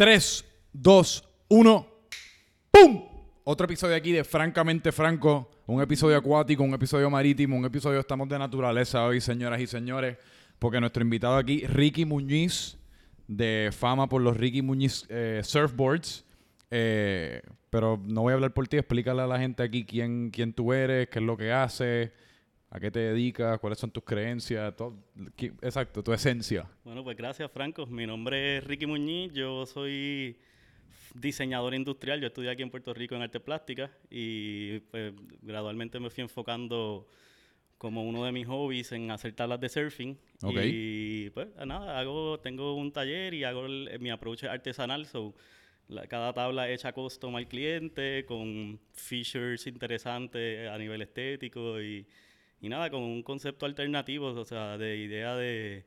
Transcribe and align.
3, 0.00 0.46
2, 0.72 1.24
1. 1.48 1.86
¡Pum! 2.70 3.04
Otro 3.44 3.66
episodio 3.66 3.94
aquí 3.94 4.12
de 4.12 4.24
Francamente 4.24 4.92
Franco. 4.92 5.50
Un 5.66 5.82
episodio 5.82 6.16
acuático, 6.16 6.62
un 6.62 6.72
episodio 6.72 7.10
marítimo, 7.10 7.54
un 7.54 7.66
episodio 7.66 8.00
estamos 8.00 8.26
de 8.30 8.38
naturaleza 8.38 9.04
hoy, 9.04 9.20
señoras 9.20 9.60
y 9.60 9.66
señores. 9.66 10.16
Porque 10.58 10.80
nuestro 10.80 11.02
invitado 11.02 11.36
aquí, 11.36 11.66
Ricky 11.66 12.06
Muñiz, 12.06 12.78
de 13.28 13.68
fama 13.76 14.08
por 14.08 14.22
los 14.22 14.38
Ricky 14.38 14.62
Muñiz 14.62 15.04
eh, 15.10 15.42
Surfboards. 15.44 16.24
Eh, 16.70 17.42
pero 17.68 18.00
no 18.02 18.22
voy 18.22 18.30
a 18.30 18.36
hablar 18.36 18.54
por 18.54 18.68
ti, 18.68 18.78
explícale 18.78 19.20
a 19.20 19.26
la 19.26 19.38
gente 19.38 19.62
aquí 19.62 19.84
quién, 19.84 20.30
quién 20.30 20.54
tú 20.54 20.72
eres, 20.72 21.10
qué 21.10 21.18
es 21.18 21.24
lo 21.26 21.36
que 21.36 21.52
haces, 21.52 22.10
a 22.70 22.78
qué 22.80 22.90
te 22.90 23.00
dedicas, 23.00 23.58
cuáles 23.58 23.78
son 23.78 23.90
tus 23.90 24.04
creencias, 24.04 24.74
todo, 24.76 24.96
exacto, 25.62 26.02
tu 26.02 26.12
esencia. 26.12 26.68
Bueno, 26.84 27.02
pues 27.02 27.16
gracias, 27.16 27.50
Franco. 27.50 27.84
Mi 27.86 28.06
nombre 28.06 28.58
es 28.58 28.64
Ricky 28.64 28.86
Muñiz. 28.86 29.32
Yo 29.32 29.66
soy 29.66 30.36
diseñador 31.14 31.74
industrial. 31.74 32.20
Yo 32.20 32.28
estudié 32.28 32.50
aquí 32.50 32.62
en 32.62 32.70
Puerto 32.70 32.94
Rico 32.94 33.16
en 33.16 33.22
arte 33.22 33.40
plástica 33.40 33.90
y 34.08 34.78
pues 34.90 35.12
gradualmente 35.42 35.98
me 35.98 36.10
fui 36.10 36.22
enfocando 36.22 37.08
como 37.76 38.04
uno 38.04 38.24
de 38.24 38.32
mis 38.32 38.46
hobbies 38.46 38.92
en 38.92 39.10
hacer 39.10 39.32
tablas 39.32 39.58
de 39.60 39.68
surfing. 39.68 40.16
Ok. 40.42 40.58
Y 40.64 41.30
pues 41.30 41.48
nada, 41.66 41.98
hago, 41.98 42.38
tengo 42.38 42.74
un 42.76 42.92
taller 42.92 43.34
y 43.34 43.42
hago 43.44 43.66
el- 43.66 43.98
mi 44.00 44.10
approach 44.10 44.44
es 44.44 44.50
artesanal. 44.50 45.06
So, 45.06 45.34
la- 45.88 46.06
cada 46.06 46.32
tabla 46.32 46.70
hecha 46.70 46.92
custom 46.92 47.34
al 47.36 47.48
cliente 47.48 48.24
con 48.26 48.78
features 48.92 49.66
interesantes 49.66 50.68
a 50.68 50.78
nivel 50.78 51.02
estético 51.02 51.80
y, 51.82 52.06
y 52.60 52.68
nada, 52.68 52.90
con 52.90 53.02
un 53.02 53.22
concepto 53.22 53.66
alternativo, 53.66 54.26
o 54.26 54.44
sea, 54.44 54.76
de 54.76 54.98
idea 54.98 55.34
de 55.34 55.86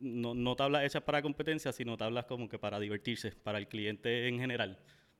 no, 0.00 0.34
no 0.34 0.56
tablas 0.56 0.84
hechas 0.84 1.02
para 1.02 1.22
competencia, 1.22 1.72
sino 1.72 1.96
tablas 1.96 2.26
como 2.26 2.48
que 2.48 2.58
para 2.58 2.78
divertirse, 2.78 3.32
para 3.32 3.58
el 3.58 3.66
cliente 3.66 4.28
en 4.28 4.38
general, 4.38 4.78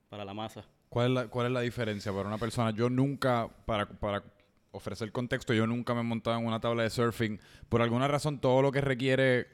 para 0.09 0.23
la 0.23 0.33
masa. 0.33 0.65
¿Cuál 0.89 1.07
es 1.07 1.13
la, 1.13 1.27
cuál 1.27 1.47
es 1.47 1.51
la 1.51 1.61
diferencia 1.61 2.11
para 2.11 2.27
una 2.27 2.37
persona? 2.37 2.71
Yo 2.71 2.89
nunca, 2.89 3.49
para, 3.65 3.87
para 3.87 4.23
ofrecer 4.71 5.11
contexto, 5.11 5.53
yo 5.53 5.65
nunca 5.65 5.93
me 5.93 6.01
he 6.01 6.03
montado 6.03 6.37
en 6.37 6.45
una 6.45 6.59
tabla 6.59 6.83
de 6.83 6.89
surfing. 6.89 7.39
Por 7.67 7.81
alguna 7.81 8.07
razón, 8.07 8.39
todo 8.39 8.61
lo 8.61 8.71
que 8.71 8.81
requiere 8.81 9.47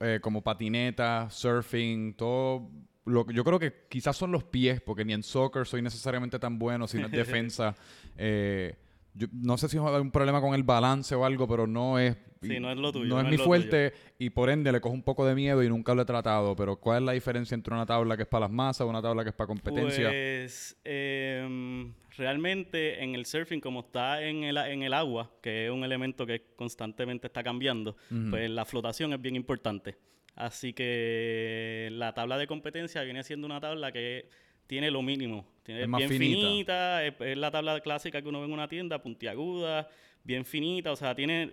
eh, 0.00 0.20
como 0.22 0.42
patineta, 0.42 1.28
surfing, 1.30 2.14
todo... 2.14 2.70
Lo, 3.06 3.30
yo 3.30 3.44
creo 3.44 3.58
que 3.58 3.84
quizás 3.90 4.16
son 4.16 4.32
los 4.32 4.44
pies, 4.44 4.80
porque 4.80 5.04
ni 5.04 5.12
en 5.12 5.22
soccer 5.22 5.66
soy 5.66 5.82
necesariamente 5.82 6.38
tan 6.38 6.58
bueno, 6.58 6.88
si 6.88 6.98
no 6.98 7.06
es 7.06 7.12
defensa. 7.12 7.76
Eh, 8.16 8.74
yo 9.14 9.28
no 9.32 9.56
sé 9.56 9.68
si 9.68 9.78
hay 9.78 10.00
un 10.00 10.10
problema 10.10 10.40
con 10.40 10.54
el 10.54 10.64
balance 10.64 11.14
o 11.14 11.24
algo, 11.24 11.46
pero 11.46 11.66
no 11.66 11.98
es... 11.98 12.16
Sí, 12.42 12.60
no 12.60 12.70
es 12.70 12.76
lo 12.76 12.92
tuyo, 12.92 13.06
No 13.06 13.22
no 13.22 13.28
es 13.28 13.32
es 13.32 13.40
mi 13.40 13.44
fuerte 13.44 13.94
y 14.18 14.28
por 14.28 14.50
ende 14.50 14.70
le 14.70 14.80
cojo 14.80 14.94
un 14.94 15.02
poco 15.02 15.24
de 15.24 15.34
miedo 15.34 15.62
y 15.62 15.68
nunca 15.68 15.94
lo 15.94 16.02
he 16.02 16.04
tratado. 16.04 16.54
Pero 16.56 16.76
¿cuál 16.76 16.98
es 16.98 17.06
la 17.06 17.12
diferencia 17.12 17.54
entre 17.54 17.72
una 17.72 17.86
tabla 17.86 18.16
que 18.16 18.24
es 18.24 18.28
para 18.28 18.42
las 18.42 18.50
masas, 18.50 18.86
una 18.86 19.00
tabla 19.00 19.22
que 19.22 19.30
es 19.30 19.34
para 19.34 19.46
competencia? 19.46 20.08
Pues 20.08 20.76
em, 20.84 21.94
realmente 22.18 23.02
en 23.02 23.14
el 23.14 23.24
surfing, 23.24 23.60
como 23.60 23.80
está 23.80 24.22
en 24.22 24.44
el, 24.44 24.56
en 24.58 24.82
el 24.82 24.92
agua, 24.92 25.30
que 25.40 25.66
es 25.66 25.70
un 25.70 25.84
elemento 25.84 26.26
que 26.26 26.42
constantemente 26.56 27.28
está 27.28 27.42
cambiando, 27.42 27.96
pues 28.30 28.50
la 28.50 28.64
flotación 28.64 29.12
es 29.12 29.22
bien 29.22 29.36
importante. 29.36 29.96
Así 30.34 30.72
que 30.72 31.88
la 31.92 32.12
tabla 32.12 32.36
de 32.36 32.46
competencia 32.46 33.02
viene 33.02 33.22
siendo 33.22 33.46
una 33.46 33.60
tabla 33.60 33.92
que 33.92 34.28
tiene 34.66 34.90
lo 34.90 35.02
mínimo. 35.02 35.46
Tiene 35.62 35.82
Es 35.82 35.88
más 35.88 35.98
bien 35.98 36.10
finita. 36.10 36.40
finita, 36.40 37.04
es, 37.04 37.14
es 37.20 37.36
la 37.38 37.50
tabla 37.50 37.80
clásica 37.80 38.20
que 38.20 38.28
uno 38.28 38.40
ve 38.40 38.46
en 38.46 38.52
una 38.52 38.68
tienda, 38.68 39.02
puntiaguda, 39.02 39.88
bien 40.24 40.44
finita, 40.44 40.90
o 40.90 40.96
sea, 40.96 41.14
tiene 41.14 41.52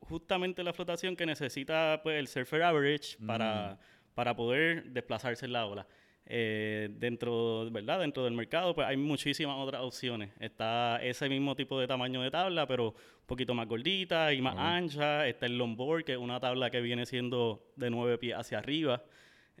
justamente 0.00 0.64
la 0.64 0.72
flotación 0.72 1.14
que 1.14 1.26
necesita 1.26 2.00
pues, 2.02 2.18
el 2.18 2.26
surfer 2.26 2.62
average 2.62 3.18
para, 3.26 3.78
para 4.14 4.34
poder 4.34 4.84
desplazarse 4.90 5.46
en 5.46 5.52
la 5.52 5.66
ola. 5.66 5.86
Eh, 6.30 6.90
dentro, 6.92 7.70
¿verdad? 7.70 8.00
dentro 8.00 8.22
del 8.22 8.34
mercado 8.34 8.74
pues 8.74 8.86
hay 8.86 8.98
muchísimas 8.98 9.56
otras 9.58 9.82
opciones. 9.82 10.30
Está 10.40 11.02
ese 11.02 11.28
mismo 11.28 11.54
tipo 11.54 11.80
de 11.80 11.86
tamaño 11.86 12.20
de 12.22 12.30
tabla, 12.30 12.66
pero 12.66 12.88
un 12.88 13.26
poquito 13.26 13.54
más 13.54 13.66
gordita 13.66 14.32
y 14.34 14.42
más 14.42 14.56
ancha. 14.58 15.26
Está 15.26 15.46
el 15.46 15.56
longboard, 15.56 16.04
que 16.04 16.12
es 16.12 16.18
una 16.18 16.40
tabla 16.40 16.70
que 16.70 16.80
viene 16.80 17.06
siendo 17.06 17.62
de 17.76 17.88
nueve 17.88 18.18
pies 18.18 18.36
hacia 18.36 18.58
arriba. 18.58 19.02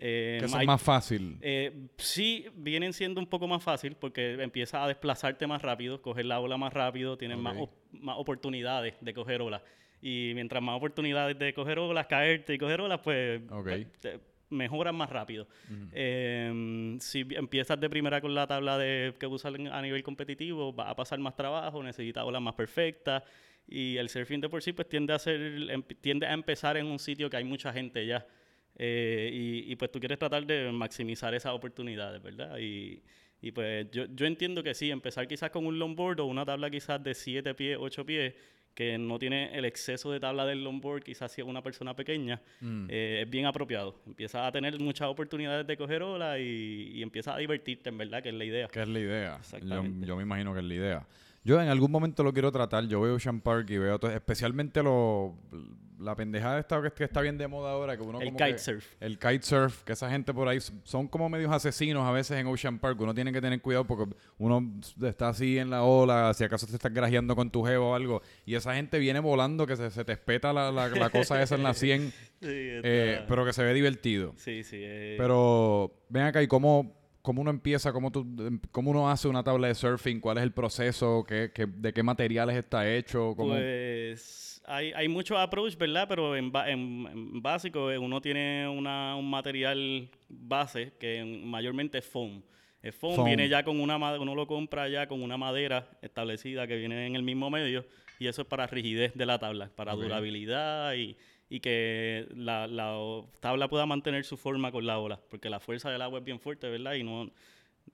Eh, 0.00 0.38
que 0.40 0.64
más 0.66 0.80
fácil. 0.80 1.38
eh, 1.40 1.88
sí, 1.96 2.46
vienen 2.54 2.92
siendo 2.92 3.20
un 3.20 3.26
poco 3.26 3.48
más 3.48 3.62
fácil 3.62 3.96
porque 3.96 4.34
empiezas 4.40 4.82
a 4.82 4.86
desplazarte 4.86 5.46
más 5.46 5.60
rápido, 5.62 6.00
coger 6.00 6.26
la 6.26 6.38
ola 6.40 6.56
más 6.56 6.72
rápido, 6.72 7.18
tienes 7.18 7.36
más, 7.38 7.54
Ok. 7.56 7.62
op- 7.62 7.92
más 8.00 8.16
oportunidades 8.18 8.94
de 9.00 9.12
coger 9.14 9.42
olas. 9.42 9.62
Y 10.00 10.30
mientras 10.34 10.62
más 10.62 10.76
oportunidades 10.76 11.36
de 11.38 11.52
coger 11.52 11.78
olas, 11.80 12.06
caerte 12.06 12.54
y 12.54 12.58
coger 12.58 12.80
olas, 12.80 13.00
pues 13.02 13.42
Ok. 13.50 13.64
pues, 13.64 13.92
te- 14.00 14.20
mejoras 14.50 14.94
más 14.94 15.10
rápido. 15.10 15.46
Eh, 15.92 16.96
si 17.00 17.26
empiezas 17.32 17.78
de 17.80 17.90
primera 17.90 18.20
con 18.20 18.34
la 18.34 18.46
tabla 18.46 18.78
de, 18.78 19.14
que 19.18 19.26
usas 19.26 19.54
en- 19.54 19.66
a 19.68 19.82
nivel 19.82 20.02
competitivo, 20.02 20.72
vas 20.72 20.88
a 20.88 20.94
pasar 20.96 21.18
más 21.18 21.34
trabajo, 21.34 21.82
necesitas 21.82 22.24
olas 22.24 22.40
más 22.40 22.54
perfectas. 22.54 23.22
Y 23.66 23.96
el 23.98 24.08
surfing 24.08 24.40
de 24.40 24.48
por 24.48 24.62
sí 24.62 24.72
pues 24.72 24.88
tiende 24.88 25.12
a, 25.12 25.18
ser, 25.18 25.40
em- 25.70 25.82
tiende 26.00 26.26
a 26.26 26.32
empezar 26.32 26.76
en 26.76 26.86
un 26.86 26.98
sitio 26.98 27.28
que 27.28 27.36
hay 27.36 27.44
mucha 27.44 27.72
gente 27.72 28.06
ya. 28.06 28.24
Eh, 28.78 29.30
y, 29.32 29.72
y, 29.72 29.76
pues 29.76 29.90
tú 29.90 29.98
quieres 29.98 30.18
tratar 30.18 30.46
de 30.46 30.70
maximizar 30.70 31.34
esas 31.34 31.52
oportunidades, 31.52 32.22
¿verdad? 32.22 32.56
Y, 32.58 33.02
y 33.42 33.50
pues 33.52 33.90
yo, 33.90 34.04
yo 34.14 34.24
entiendo 34.26 34.62
que 34.62 34.72
sí, 34.74 34.90
empezar 34.90 35.26
quizás 35.26 35.50
con 35.50 35.66
un 35.66 35.78
longboard 35.78 36.20
o 36.20 36.26
una 36.26 36.44
tabla 36.44 36.70
quizás 36.70 37.02
de 37.02 37.14
7 37.14 37.54
pies, 37.54 37.76
8 37.80 38.06
pies, 38.06 38.34
que 38.74 38.96
no 38.96 39.18
tiene 39.18 39.50
el 39.58 39.64
exceso 39.64 40.12
de 40.12 40.20
tabla 40.20 40.46
del 40.46 40.62
longboard, 40.62 41.02
quizás 41.02 41.32
si 41.32 41.40
es 41.40 41.46
una 41.48 41.60
persona 41.62 41.96
pequeña, 41.96 42.40
Mm. 42.60 42.86
eh, 42.88 43.22
es 43.24 43.30
bien 43.30 43.46
apropiado. 43.46 43.96
Empiezas 44.06 44.46
a 44.46 44.52
tener 44.52 44.78
muchas 44.78 45.08
oportunidades 45.08 45.66
de 45.66 45.76
coger 45.76 46.00
ola 46.04 46.38
y, 46.38 46.92
y 46.94 47.02
empiezas 47.02 47.34
a 47.34 47.38
divertirte, 47.38 47.88
en 47.88 47.98
verdad, 47.98 48.22
que 48.22 48.28
es 48.28 48.34
la 48.36 48.44
idea. 48.44 48.68
Que 48.68 48.82
es 48.82 48.88
la 48.88 49.00
idea. 49.00 49.40
Yo, 49.60 49.82
yo 50.06 50.16
me 50.16 50.22
imagino 50.22 50.52
que 50.54 50.60
es 50.60 50.64
la 50.66 50.74
idea. 50.74 51.06
Yo 51.48 51.62
en 51.62 51.68
algún 51.70 51.90
momento 51.90 52.22
lo 52.22 52.30
quiero 52.34 52.52
tratar. 52.52 52.86
Yo 52.88 53.00
veo 53.00 53.14
Ocean 53.14 53.40
Park 53.40 53.70
y 53.70 53.78
veo 53.78 53.98
todo, 53.98 54.10
especialmente 54.10 54.82
lo, 54.82 55.34
la 55.98 56.14
pendejada 56.14 56.58
esta 56.60 56.82
que, 56.82 56.90
que 56.92 57.04
está 57.04 57.22
bien 57.22 57.38
de 57.38 57.48
moda 57.48 57.72
ahora. 57.72 57.96
Que 57.96 58.02
uno 58.02 58.20
El 58.20 58.32
kitesurf. 58.32 58.86
El 59.00 59.18
kitesurf, 59.18 59.82
que 59.82 59.94
esa 59.94 60.10
gente 60.10 60.34
por 60.34 60.46
ahí 60.46 60.58
son 60.84 61.08
como 61.08 61.30
medios 61.30 61.50
asesinos 61.50 62.06
a 62.06 62.10
veces 62.12 62.36
en 62.38 62.46
Ocean 62.48 62.78
Park. 62.78 63.00
Uno 63.00 63.14
tiene 63.14 63.32
que 63.32 63.40
tener 63.40 63.62
cuidado 63.62 63.86
porque 63.86 64.14
uno 64.36 64.62
está 65.02 65.30
así 65.30 65.56
en 65.58 65.70
la 65.70 65.84
ola, 65.84 66.34
si 66.34 66.44
acaso 66.44 66.66
te 66.66 66.74
estás 66.74 66.92
grajeando 66.92 67.34
con 67.34 67.50
tu 67.50 67.64
jevo 67.64 67.92
o 67.92 67.94
algo. 67.94 68.20
Y 68.44 68.54
esa 68.54 68.74
gente 68.74 68.98
viene 68.98 69.18
volando 69.20 69.66
que 69.66 69.76
se, 69.76 69.90
se 69.90 70.04
te 70.04 70.12
espeta 70.12 70.52
la, 70.52 70.70
la- 70.70 70.88
la 70.88 71.08
cosa 71.08 71.40
esa 71.40 71.54
en 71.54 71.62
la 71.62 71.72
100, 71.72 72.12
Sí, 72.40 72.46
eh, 72.50 73.24
pero 73.26 73.44
que 73.46 73.54
se 73.54 73.64
ve 73.64 73.72
divertido. 73.72 74.34
sí, 74.36 74.62
sí. 74.64 74.76
eh, 74.80 75.14
Pero 75.18 75.92
ven 76.10 76.24
acá, 76.24 76.42
¿y 76.42 76.46
cómo, 76.46 76.97
cómo 77.28 77.42
uno 77.42 77.50
empieza? 77.50 77.92
Cómo, 77.92 78.10
tú, 78.10 78.20
em, 78.38 78.58
¿Cómo 78.72 78.90
uno 78.90 79.10
hace 79.10 79.28
una 79.28 79.44
tabla 79.44 79.68
de 79.68 79.74
surfing? 79.74 80.18
¿Cuál 80.18 80.38
es 80.38 80.44
el 80.44 80.52
proceso? 80.52 81.24
¿Qué, 81.28 81.50
qué- 81.54 81.66
de 81.66 81.92
qué 81.92 82.02
materiales 82.02 82.56
está 82.56 82.90
hecho? 82.90 83.34
¿Cómo? 83.36 83.52
Pues 83.52 84.62
hay, 84.64 84.92
hay 84.94 85.08
muchos 85.08 85.36
approach, 85.38 85.76
¿verdad? 85.76 86.06
Pero 86.08 86.34
en, 86.34 86.50
en- 86.66 87.06
en 87.12 87.42
básico 87.42 87.90
eh, 87.90 87.98
uno 87.98 88.22
tiene 88.22 88.66
una, 88.66 89.14
un 89.16 89.28
material 89.28 90.08
base 90.30 90.94
que 90.98 91.18
en- 91.18 91.46
mayormente 91.46 91.98
es 91.98 92.06
foam. 92.06 92.42
El 92.80 92.94
foam, 92.94 93.16
Foam. 93.16 93.26
viene 93.26 93.46
ya 93.50 93.62
con 93.62 93.78
una 93.78 93.98
madera, 93.98 94.22
uno 94.22 94.34
lo 94.34 94.46
compra 94.46 94.88
ya 94.88 95.06
con 95.06 95.22
una 95.22 95.36
madera 95.36 95.90
establecida 96.00 96.66
que 96.66 96.76
viene 96.78 97.06
en 97.08 97.14
el 97.14 97.22
mismo 97.22 97.50
medio 97.50 97.84
y 98.18 98.26
eso 98.26 98.40
es 98.42 98.48
para 98.48 98.66
rigidez 98.66 99.12
de 99.14 99.26
la 99.26 99.38
tabla, 99.38 99.70
para 99.76 99.94
Ok. 99.94 100.00
durabilidad 100.02 100.94
y, 100.94 101.16
y 101.50 101.60
que 101.60 102.26
la, 102.34 102.66
la 102.66 102.98
tabla 103.40 103.68
pueda 103.68 103.86
mantener 103.86 104.24
su 104.24 104.36
forma 104.36 104.70
con 104.70 104.86
la 104.86 104.98
ola, 104.98 105.20
porque 105.30 105.48
la 105.50 105.60
fuerza 105.60 105.90
del 105.90 106.02
agua 106.02 106.18
es 106.18 106.24
bien 106.24 106.40
fuerte, 106.40 106.68
¿verdad? 106.68 106.94
Y 106.94 107.02
no, 107.02 107.30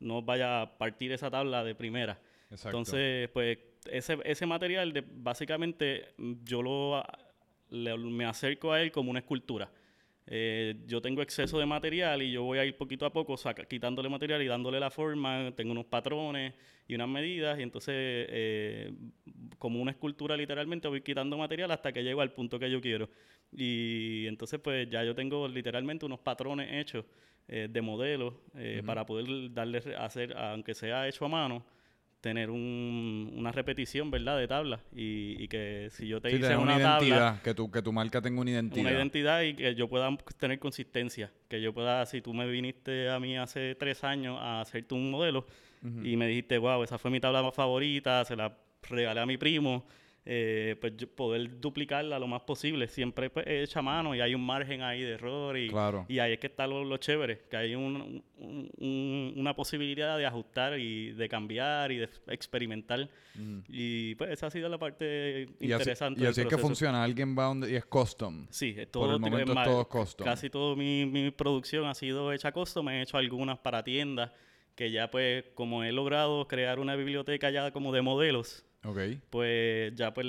no 0.01 0.23
vaya 0.23 0.63
a 0.63 0.79
partir 0.79 1.13
esa 1.13 1.31
tabla 1.31 1.63
de 1.65 1.75
primera. 1.75 2.21
Exacto. 2.51 2.77
Entonces, 2.79 3.29
pues 3.31 3.59
ese, 3.91 4.19
ese 4.25 4.47
material, 4.47 4.93
de, 4.93 5.05
básicamente, 5.07 6.15
yo 6.45 6.63
lo, 6.63 7.03
le- 7.71 7.97
me 7.99 8.25
acerco 8.25 8.73
a 8.73 8.81
él 8.83 8.91
como 8.91 9.11
una 9.11 9.21
escultura. 9.21 9.71
Eh, 10.27 10.77
yo 10.87 11.03
tengo 11.03 11.21
exceso 11.21 11.59
de 11.59 11.67
material 11.67 12.23
y 12.23 12.33
yo 12.33 12.45
voy 12.45 12.59
a 12.59 12.65
ir 12.65 12.79
poquito 12.79 13.05
a 13.05 13.13
poco 13.13 13.37
saca- 13.37 13.67
quitándole 13.67 14.09
material 14.09 14.41
y 14.43 14.47
dándole 14.47 14.81
la 14.81 14.91
forma. 14.91 15.53
Tengo 15.55 15.73
unos 15.73 15.85
patrones 15.85 16.55
y 16.89 16.95
unas 16.95 17.09
medidas 17.09 17.59
y 17.59 17.63
entonces, 17.63 17.95
eh, 18.31 18.91
como 19.59 19.83
una 19.83 19.91
escultura 19.91 20.35
literalmente, 20.37 20.89
voy 20.89 21.03
quitando 21.03 21.37
material 21.37 21.71
hasta 21.73 21.93
que 21.93 22.03
llego 22.03 22.23
al 22.23 22.33
punto 22.33 22.59
que 22.59 22.71
yo 22.71 22.81
quiero. 22.81 23.11
Y 23.57 24.27
entonces, 24.27 24.61
pues 24.61 24.89
ya 24.91 25.05
yo 25.05 25.15
tengo 25.15 25.47
literalmente 25.49 26.05
unos 26.07 26.19
patrones 26.21 26.69
hechos 26.73 27.05
eh, 27.49 27.69
de 27.71 27.81
modelos 27.83 28.35
eh, 28.57 28.83
para 28.85 29.05
poder 29.07 29.53
darle, 29.53 29.83
hacer, 29.99 30.37
aunque 30.37 30.75
sea 30.75 31.07
hecho 31.09 31.25
a 31.27 31.29
mano, 31.29 31.65
tener 32.21 32.49
un- 32.51 33.33
una 33.37 33.53
repetición, 33.53 34.11
¿verdad? 34.11 34.39
De 34.39 34.49
tablas. 34.49 34.81
Y, 34.95 35.37
y 35.43 35.47
que 35.49 35.89
si 35.91 36.09
yo 36.09 36.21
te 36.23 36.31
Sí, 36.31 36.37
hice 36.37 36.57
una, 36.57 36.63
una 36.77 36.81
tabla, 36.83 37.07
identidad, 37.07 37.43
que 37.43 37.55
tu, 37.55 37.71
que 37.71 37.83
tu 37.83 37.93
marca 37.93 38.23
tenga 38.23 38.41
una 38.41 38.51
identidad. 38.51 38.81
una 38.81 38.93
identidad 38.93 39.43
y 39.43 39.55
que 39.55 39.75
yo 39.75 39.89
pueda 39.89 40.17
tener 40.39 40.59
consistencia. 40.59 41.31
Que 41.49 41.61
yo 41.61 41.75
pueda, 41.75 42.07
si 42.07 42.23
tú 42.23 42.33
me 42.33 42.47
viniste 42.49 43.11
a 43.11 43.21
mí 43.21 43.37
hace 43.37 43.75
tres 43.75 44.03
años 44.05 44.39
a 44.41 44.63
hacerte 44.63 44.95
un 44.95 45.11
modelo 45.11 45.47
y 46.03 46.17
me 46.17 46.27
dijiste, 46.27 46.57
wow, 46.57 46.83
esa 46.83 46.97
fue 46.97 47.11
mi 47.11 47.21
tabla 47.21 47.43
más 47.43 47.55
favorita, 47.55 48.25
se 48.25 48.35
la 48.35 48.57
regalé 48.89 49.21
a 49.21 49.27
mi 49.27 49.37
primo, 49.37 49.85
eh, 50.27 50.77
pues 50.81 50.93
poder 51.15 51.61
duplicarla 51.61 52.19
lo 52.19 52.27
más 52.27 52.41
posible. 52.43 52.89
Siempre 52.89 53.29
pues, 53.29 53.47
es 53.47 53.69
hecha 53.69 53.81
a 53.81 53.83
mano 53.83 54.15
y 54.15 54.21
hay 54.23 54.35
un 54.35 54.45
margen 54.45 54.81
ahí 54.83 55.03
de 55.03 55.13
error 55.13 55.57
y, 55.59 55.69
Claro. 55.69 56.07
y 56.09 56.19
ahí 56.19 56.33
es 56.33 56.39
que 56.39 56.47
está 56.47 56.67
lo, 56.67 56.83
lo 56.83 56.97
chévere, 56.97 57.43
que 57.51 57.57
hay 57.59 57.75
un- 57.75 58.23
un- 58.39 58.71
un- 58.79 59.35
una 59.37 59.55
posibilidad 59.55 60.17
de 60.17 60.25
ajustar 60.27 60.79
y 60.79 61.13
de 61.13 61.29
cambiar 61.29 61.93
y 61.93 61.99
de 61.99 62.09
experimentar. 62.29 63.09
Y 63.69 64.15
pues 64.15 64.31
esa 64.31 64.47
ha 64.47 64.51
sido 64.51 64.69
la 64.69 64.79
parte 64.79 65.49
Y 65.61 65.73
así, 65.73 65.83
interesante. 65.83 66.21
y 66.21 66.23
del 66.23 66.31
así 66.33 66.41
es 66.43 66.47
que 66.47 66.59
funciona. 66.59 67.03
Alguien 67.05 67.37
va 67.37 67.45
donde 67.45 67.71
y 67.71 67.75
es 67.75 67.85
custom. 67.85 68.47
Sí, 68.51 68.71
es 68.79 68.87
Por 68.87 68.93
todo 69.09 69.17
el 69.17 69.23
tipo- 69.23 69.31
momento 69.31 69.53
es 69.53 69.65
todo 69.65 69.89
custom. 69.89 70.25
Casi 70.25 70.51
toda 70.51 70.77
mi, 70.77 71.05
mi 71.07 71.31
producción 71.33 71.85
ha 71.87 71.95
sido 71.95 72.33
hecha 72.33 72.53
custom. 72.53 72.89
He 72.89 73.03
hecho 73.03 73.17
algunas 73.19 73.59
para 73.59 73.83
tiendas 73.83 74.31
que 74.75 74.91
ya 74.91 75.11
pues 75.11 75.45
como 75.55 75.85
he 75.85 75.93
logrado 75.93 76.47
crear 76.49 76.79
una 76.79 76.97
biblioteca 76.97 77.51
ya 77.51 77.71
como 77.73 77.93
de 77.93 78.03
modelos, 78.03 78.65
Ok. 78.85 78.99
pues 79.31 79.95
ya 79.95 80.13
pues 80.13 80.27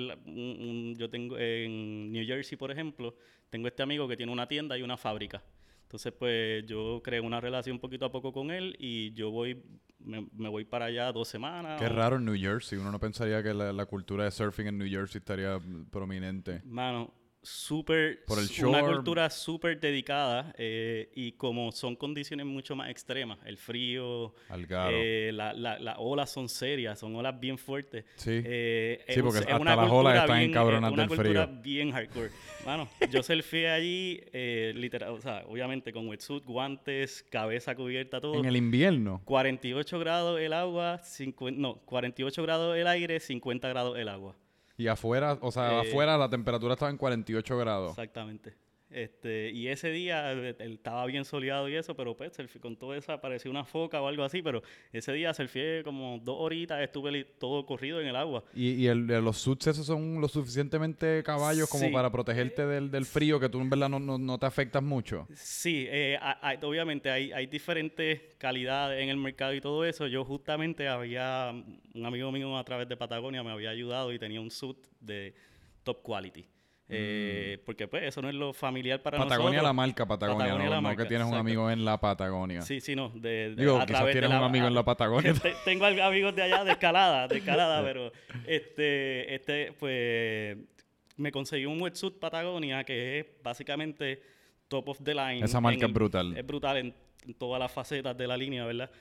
yo 0.97 1.09
tengo 1.09 1.37
en 1.37 2.11
New 2.11 2.25
Jersey, 2.25 2.57
por 2.57 2.71
ejemplo, 2.71 3.15
tengo 3.49 3.67
este 3.67 3.83
amigo 3.83 4.07
que 4.07 4.17
tiene 4.17 4.31
una 4.31 4.47
tienda 4.47 4.77
y 4.77 4.81
una 4.81 4.97
fábrica. 4.97 5.43
Entonces 5.83 6.13
pues 6.17 6.65
yo 6.65 7.01
creé 7.03 7.19
una 7.21 7.39
relación 7.39 7.79
poquito 7.79 8.05
a 8.05 8.11
poco 8.11 8.33
con 8.33 8.49
él 8.51 8.75
y 8.79 9.13
yo 9.13 9.29
voy, 9.29 9.61
me, 9.99 10.27
me 10.35 10.49
voy 10.49 10.65
para 10.65 10.85
allá 10.85 11.11
dos 11.11 11.27
semanas. 11.27 11.79
Qué 11.79 11.85
o- 11.85 11.89
raro 11.89 12.15
en 12.17 12.25
New 12.25 12.35
Jersey. 12.37 12.77
Uno 12.79 12.91
no 12.91 12.99
pensaría 12.99 13.41
que 13.43 13.53
la, 13.53 13.71
la 13.71 13.85
cultura 13.85 14.23
de 14.25 14.31
surfing 14.31 14.67
en 14.67 14.77
New 14.79 14.89
Jersey 14.89 15.19
estaría 15.19 15.59
prominente. 15.91 16.61
Mano, 16.65 17.13
súper, 17.45 18.25
Por 18.25 18.39
el 18.39 18.45
su- 18.47 18.67
una 18.69 18.81
cultura 18.81 19.29
súper 19.29 19.79
dedicada 19.79 20.53
eh, 20.57 21.09
y 21.15 21.33
como 21.33 21.71
son 21.71 21.95
condiciones 21.95 22.45
mucho 22.45 22.75
más 22.75 22.89
extremas, 22.89 23.37
el 23.45 23.57
frío, 23.57 24.33
eh, 24.91 25.31
la- 25.33 25.53
la- 25.53 25.79
las 25.79 25.95
olas 25.99 26.29
son 26.31 26.49
serias, 26.49 26.99
son 26.99 27.15
olas 27.15 27.39
bien 27.39 27.57
fuertes. 27.57 28.03
Sí. 28.15 28.41
Eh, 28.43 29.03
Sí, 29.07 29.21
porque 29.21 29.39
es 29.39 29.45
hasta 29.45 29.57
una 29.59 29.75
las 29.75 29.85
olas 29.85 29.91
cultura 29.91 30.21
están 30.23 30.37
bien- 30.39 30.49
encabronadas 30.49 30.93
una 30.93 31.01
del 31.03 31.09
cultura 31.09 31.47
frío. 31.47 31.61
bien 31.61 31.91
hardcore. 31.91 32.29
Mano, 32.65 32.89
yo 33.11 33.21
surfeé 33.21 33.69
allí, 33.69 34.19
eh, 34.33 34.73
literal, 34.75 35.11
o 35.11 35.21
sea, 35.21 35.43
obviamente 35.47 35.93
con 35.93 36.07
wetsuit, 36.07 36.43
guantes, 36.45 37.23
cabeza 37.29 37.75
cubierta, 37.75 38.19
todo. 38.19 38.35
en 38.39 38.45
el 38.45 38.55
invierno. 38.55 39.21
48 39.25 39.99
grados 39.99 40.39
el 40.39 40.51
agua, 40.53 40.97
50, 41.03 41.61
no, 41.61 41.75
48 41.85 42.41
grados 42.43 42.75
el 42.75 42.87
aire, 42.87 43.19
50 43.19 43.69
grados 43.69 43.97
el 43.97 44.09
agua. 44.09 44.35
Y 44.77 44.87
afuera, 44.87 45.37
o 45.41 45.51
sea, 45.51 45.81
Eh, 45.83 45.89
afuera 45.89 46.17
la 46.17 46.29
temperatura 46.29 46.73
estaba 46.73 46.91
en 46.91 46.97
48 46.97 47.57
grados. 47.57 47.91
Exactamente. 47.91 48.53
Este, 48.95 49.51
y 49.51 49.67
ese 49.67 49.91
día 49.91 50.31
eh, 50.31 50.55
él 50.57 50.73
estaba 50.75 51.05
bien 51.05 51.25
soleado 51.25 51.67
y 51.67 51.75
eso, 51.75 51.97
pero 51.97 52.15
pues 52.15 52.31
con 52.61 52.77
todo 52.77 52.95
eso 52.95 53.19
parecía 53.19 53.51
una 53.51 53.65
foca 53.65 54.01
o 54.01 54.07
algo 54.07 54.23
así, 54.23 54.41
pero 54.41 54.63
ese 54.93 55.11
día 55.11 55.33
surfeé 55.33 55.83
como 55.83 56.17
dos 56.23 56.37
horitas, 56.39 56.81
estuve 56.81 57.25
todo 57.25 57.65
corrido 57.65 57.99
en 57.99 58.07
el 58.07 58.15
agua. 58.15 58.45
Y, 58.55 58.69
y 58.71 58.87
el, 58.87 59.05
de 59.05 59.19
los 59.21 59.37
suits 59.37 59.67
esos 59.67 59.85
son 59.85 60.21
lo 60.21 60.29
suficientemente 60.29 61.21
caballos 61.23 61.69
como 61.69 61.91
para 61.91 62.09
protegerte 62.09 62.65
del, 62.65 62.89
del 62.89 63.05
frío, 63.05 63.37
que 63.37 63.49
tú 63.49 63.59
en 63.59 63.69
verdad 63.69 63.89
no, 63.89 63.99
no, 63.99 64.17
no 64.17 64.37
te 64.39 64.45
afectas 64.45 64.81
mucho. 64.81 65.27
Sí, 65.35 65.85
eh, 65.89 66.17
ha- 66.21 66.39
hay- 66.47 66.59
obviamente 66.61 67.09
hay, 67.11 67.33
hay 67.33 67.47
diferentes 67.47 68.21
calidades 68.37 69.03
en 69.03 69.09
el 69.09 69.17
mercado 69.17 69.53
y 69.53 69.59
todo 69.59 69.83
eso. 69.83 70.07
Yo 70.07 70.23
justamente 70.23 70.87
había, 70.87 71.51
un 71.93 72.05
amigo 72.05 72.31
mío 72.31 72.57
a 72.57 72.63
través 72.63 72.87
de 72.87 72.95
Patagonia 72.95 73.43
me 73.43 73.51
había 73.51 73.71
ayudado 73.71 74.13
y 74.13 74.19
tenía 74.19 74.39
un 74.39 74.51
suit 74.51 74.77
de 75.01 75.33
top 75.83 76.01
quality. 76.01 76.45
Eh, 76.87 77.61
Porque 77.65 77.87
pues 77.87 78.03
eso 78.03 78.21
no 78.21 78.29
es 78.29 78.35
lo 78.35 78.53
familiar 78.53 79.01
para 79.01 79.17
Mm. 79.17 79.21
Patagonia 79.23 79.45
nosotros. 79.53 79.63
la 79.69 79.73
marca 79.73 80.05
Patagonia, 80.05 80.37
Patagonia 80.45 80.65
no, 80.65 80.69
la 80.69 80.75
no 80.77 80.81
marca, 80.83 81.03
que 81.03 81.09
tienes 81.09 81.27
un 81.27 81.33
amigo 81.33 81.71
en 81.71 81.83
la 81.83 81.99
Patagonia. 81.99 82.61
Sí, 82.61 82.79
sí, 82.79 82.95
no. 82.95 83.09
De, 83.09 83.49
de- 83.49 83.55
Digo, 83.55 83.77
a 83.79 83.85
quizás 83.87 84.11
tienes 84.11 84.29
un 84.29 84.35
amigo 84.35 84.67
en 84.67 84.73
la 84.75 84.83
Patagonia. 84.85 85.33
Te- 85.33 85.53
tengo 85.65 85.85
amigos 85.85 86.35
de 86.35 86.43
allá 86.43 86.63
de 86.63 86.71
escalada, 86.73 87.27
de 87.27 87.37
escalada, 87.39 87.81
pero 87.83 88.11
este, 88.47 89.33
este, 89.33 89.71
pues, 89.79 90.57
me 91.17 91.31
conseguí 91.31 91.65
un 91.65 91.81
wetsuit 91.81 92.19
Patagonia 92.19 92.83
que 92.83 93.19
es 93.19 93.25
básicamente 93.41 94.21
top 94.67 94.89
of 94.89 94.99
the 95.03 95.15
line. 95.15 95.43
Esa 95.43 95.59
marca 95.59 95.85
en 95.85 95.89
es 95.89 95.93
brutal. 95.93 96.37
Es 96.37 96.45
brutal 96.45 96.77
en, 96.77 96.93
en 97.25 97.33
todas 97.33 97.59
las 97.59 97.71
facetas 97.71 98.15
de 98.15 98.27
la 98.27 98.37
línea, 98.37 98.63
¿verdad? 98.65 98.91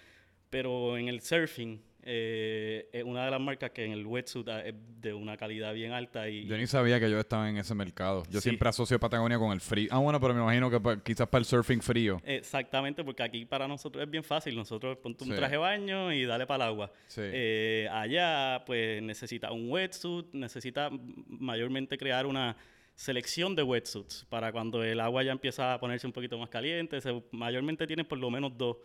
Pero 0.49 0.97
en 0.97 1.09
el 1.09 1.21
surfing, 1.21 1.83
eh, 2.07 2.89
es 2.93 3.03
una 3.05 3.25
de 3.25 3.31
las 3.31 3.41
marcas 3.41 3.71
que 3.71 3.85
en 3.85 3.93
el 3.93 4.07
wetsuit 4.07 4.49
ah, 4.49 4.61
es 4.65 4.75
de 5.01 5.13
una 5.15 5.37
calidad 5.37 5.73
bien 5.75 5.93
alta 5.93 6.29
y... 6.29 6.47
Yo 6.47 6.57
ni 6.57 6.67
sabía 6.67 7.01
que 7.01 7.11
yo 7.11 7.19
estaba 7.19 7.49
en 7.49 7.57
ese 7.57 7.75
mercado. 7.75 8.23
Yo 8.31 8.41
Sí. 8.41 8.51
siempre 8.51 8.69
asocio 8.69 8.99
Patagonia 9.01 9.39
con 9.39 9.53
el 9.53 9.61
frío. 9.61 9.89
Ah, 9.91 9.99
bueno, 9.99 10.21
pero 10.21 10.35
me 10.35 10.41
imagino 10.41 10.71
que 10.71 10.81
pa- 10.81 11.03
quizás 11.03 11.27
para 11.29 11.41
el 11.41 11.45
surfing 11.47 11.81
frío. 11.81 12.21
Exactamente, 12.25 13.03
porque 13.05 13.23
aquí 13.23 13.45
para 13.47 13.67
nosotros 13.67 14.05
es 14.05 14.11
bien 14.11 14.23
fácil. 14.25 14.55
Nosotros 14.55 14.97
ponte 14.99 15.25
un 15.25 15.31
Sí. 15.31 15.37
traje 15.37 15.53
de 15.53 15.59
baño 15.59 16.13
y 16.13 16.25
dale 16.25 16.47
para 16.47 16.65
el 16.65 16.71
agua. 16.71 16.93
Sí. 17.07 17.21
Eh, 17.25 17.89
allá, 17.91 18.63
pues 18.67 19.03
necesita 19.03 19.51
un 19.53 19.71
wetsuit, 19.71 20.27
necesita 20.33 20.91
mayormente 21.29 21.97
crear 21.99 22.27
una 22.27 22.57
selección 22.95 23.57
de 23.57 23.63
wetsuits 23.63 24.25
para 24.29 24.53
cuando 24.53 24.85
el 24.85 25.01
agua 25.01 25.23
ya 25.25 25.33
empieza 25.33 25.75
a 25.75 25.81
ponerse 25.81 26.07
un 26.07 26.13
poquito 26.13 26.39
más 26.39 26.49
caliente. 26.49 27.01
Se- 27.01 27.23
mayormente 27.33 27.87
tienes 27.87 28.07
por 28.07 28.19
lo 28.19 28.31
menos 28.31 28.57
dos. 28.57 28.77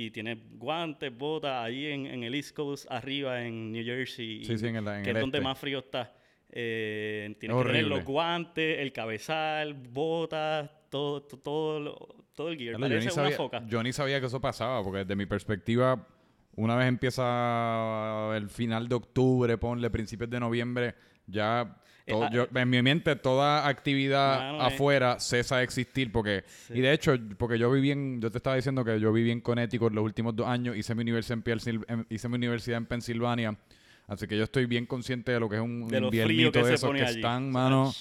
Y 0.00 0.12
tienes 0.12 0.38
guantes, 0.52 1.10
botas, 1.16 1.64
ahí 1.64 1.86
en, 1.86 2.06
en 2.06 2.22
el 2.22 2.32
East 2.36 2.54
Coast, 2.54 2.86
arriba 2.88 3.42
en 3.44 3.72
New 3.72 3.84
Jersey, 3.84 4.44
Sí, 4.44 4.52
y- 4.52 4.58
sí, 4.58 4.66
en 4.68 4.76
el- 4.76 4.86
en 4.86 5.02
que 5.02 5.10
el 5.10 5.16
es 5.16 5.20
donde 5.20 5.38
este. 5.38 5.44
más 5.48 5.58
frío 5.58 5.80
está. 5.80 6.14
Eh, 6.50 7.34
tienes 7.40 7.56
Es 7.58 7.62
que 7.64 7.68
tener 7.72 7.86
los 7.86 8.04
guantes, 8.04 8.78
el 8.78 8.92
cabezal, 8.92 9.74
botas, 9.74 10.70
todo, 10.88 11.22
to- 11.22 11.38
todo, 11.38 11.80
lo- 11.80 12.24
todo 12.32 12.48
el 12.50 12.56
gear. 12.58 12.76
Claro, 12.76 12.94
yo, 12.94 13.00
ni 13.00 13.04
Parece 13.06 13.20
una 13.20 13.24
sabía, 13.24 13.36
foca. 13.36 13.66
yo 13.66 13.82
ni 13.82 13.92
sabía 13.92 14.20
que 14.20 14.26
eso 14.26 14.40
pasaba, 14.40 14.84
porque 14.84 14.98
desde 15.00 15.16
mi 15.16 15.26
perspectiva, 15.26 16.06
una 16.54 16.76
vez 16.76 16.86
empieza 16.86 18.30
el 18.36 18.48
final 18.48 18.88
de 18.88 18.94
octubre, 18.94 19.58
ponle 19.58 19.90
principios 19.90 20.30
de 20.30 20.38
noviembre, 20.40 20.94
ya 21.28 21.76
Eh, 22.06 22.12
todo- 22.12 22.24
ah, 22.24 22.30
yo- 22.32 22.48
en 22.54 22.70
mi 22.70 22.80
mente 22.80 23.14
toda 23.16 23.68
actividad 23.68 24.54
eh. 24.54 24.58
afuera 24.62 25.20
cesa 25.20 25.58
de 25.58 25.64
existir, 25.64 26.10
porque 26.10 26.42
y 26.72 26.80
de 26.80 26.92
hecho, 26.92 27.14
porque 27.36 27.58
yo 27.58 27.70
viví 27.70 27.90
en, 27.90 28.20
yo 28.20 28.30
te 28.30 28.38
estaba 28.38 28.56
diciendo 28.56 28.82
que 28.84 28.98
yo 28.98 29.12
viví 29.12 29.30
en 29.30 29.40
Connecticut 29.42 29.92
los 29.92 30.02
últimos 30.04 30.34
dos 30.34 30.46
años, 30.46 30.74
hice 30.76 30.94
mi 30.94 31.02
universidad 31.02 31.38
en, 31.46 31.84
en- 31.88 32.06
hice 32.08 32.28
mi 32.30 32.36
universidad 32.36 32.78
en 32.78 32.86
Pensilvania, 32.86 33.56
así 34.06 34.26
que 34.26 34.38
yo 34.38 34.44
estoy 34.44 34.64
bien 34.64 34.86
consciente 34.86 35.32
de 35.32 35.40
lo 35.40 35.48
que 35.50 35.56
es 35.56 35.62
un 35.62 35.86
De 35.86 36.00
que 36.00 36.62
de 36.64 36.74
esos 36.74 36.92
que 36.94 37.02
allí. 37.02 37.16
están, 37.16 37.50
mano. 37.52 37.92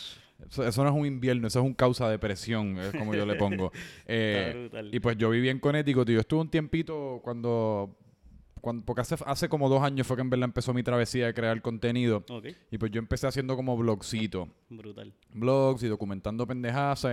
Eso, 0.50 0.66
eso 0.68 0.84
no 0.84 0.90
es 0.92 0.96
un 0.96 1.06
invierno, 1.08 1.48
eso 1.48 1.60
es 1.60 1.66
un 1.66 1.74
causa 1.74 2.10
de 2.10 2.20
presión, 2.20 2.78
es 2.78 2.92
como 2.94 3.14
yo 3.16 3.26
le 3.26 3.36
pongo. 3.66 3.72
Eh, 4.06 4.70
y 4.92 5.00
pues 5.00 5.18
yo 5.18 5.30
viví 5.32 5.50
en 5.50 5.60
Connecticut 5.60 6.08
y 6.10 6.14
yo 6.14 6.20
estuve 6.22 6.42
un 6.42 6.50
tiempito 6.50 7.20
cuando, 7.24 7.98
cuando 8.62 8.84
porque 8.86 9.02
hace, 9.02 9.16
hace 9.26 9.50
como 9.50 9.70
dos 9.70 9.82
años 9.82 10.06
fue 10.08 10.16
que 10.16 10.22
en 10.22 10.30
verdad 10.30 10.46
empezó 10.46 10.74
mi 10.74 10.84
travesía 10.84 11.28
de 11.28 11.34
crear 11.34 11.62
contenido. 11.62 12.24
Ok, 12.30 12.48
Y 12.72 12.78
pues 12.78 12.92
yo 12.92 13.00
empecé 13.00 13.28
haciendo 13.28 13.56
como 13.56 13.76
blogcito, 13.78 14.50
brutal. 14.70 15.14
blogs 15.34 15.84
y 15.84 15.88
documentando 15.88 16.46
pendejadas. 16.48 17.06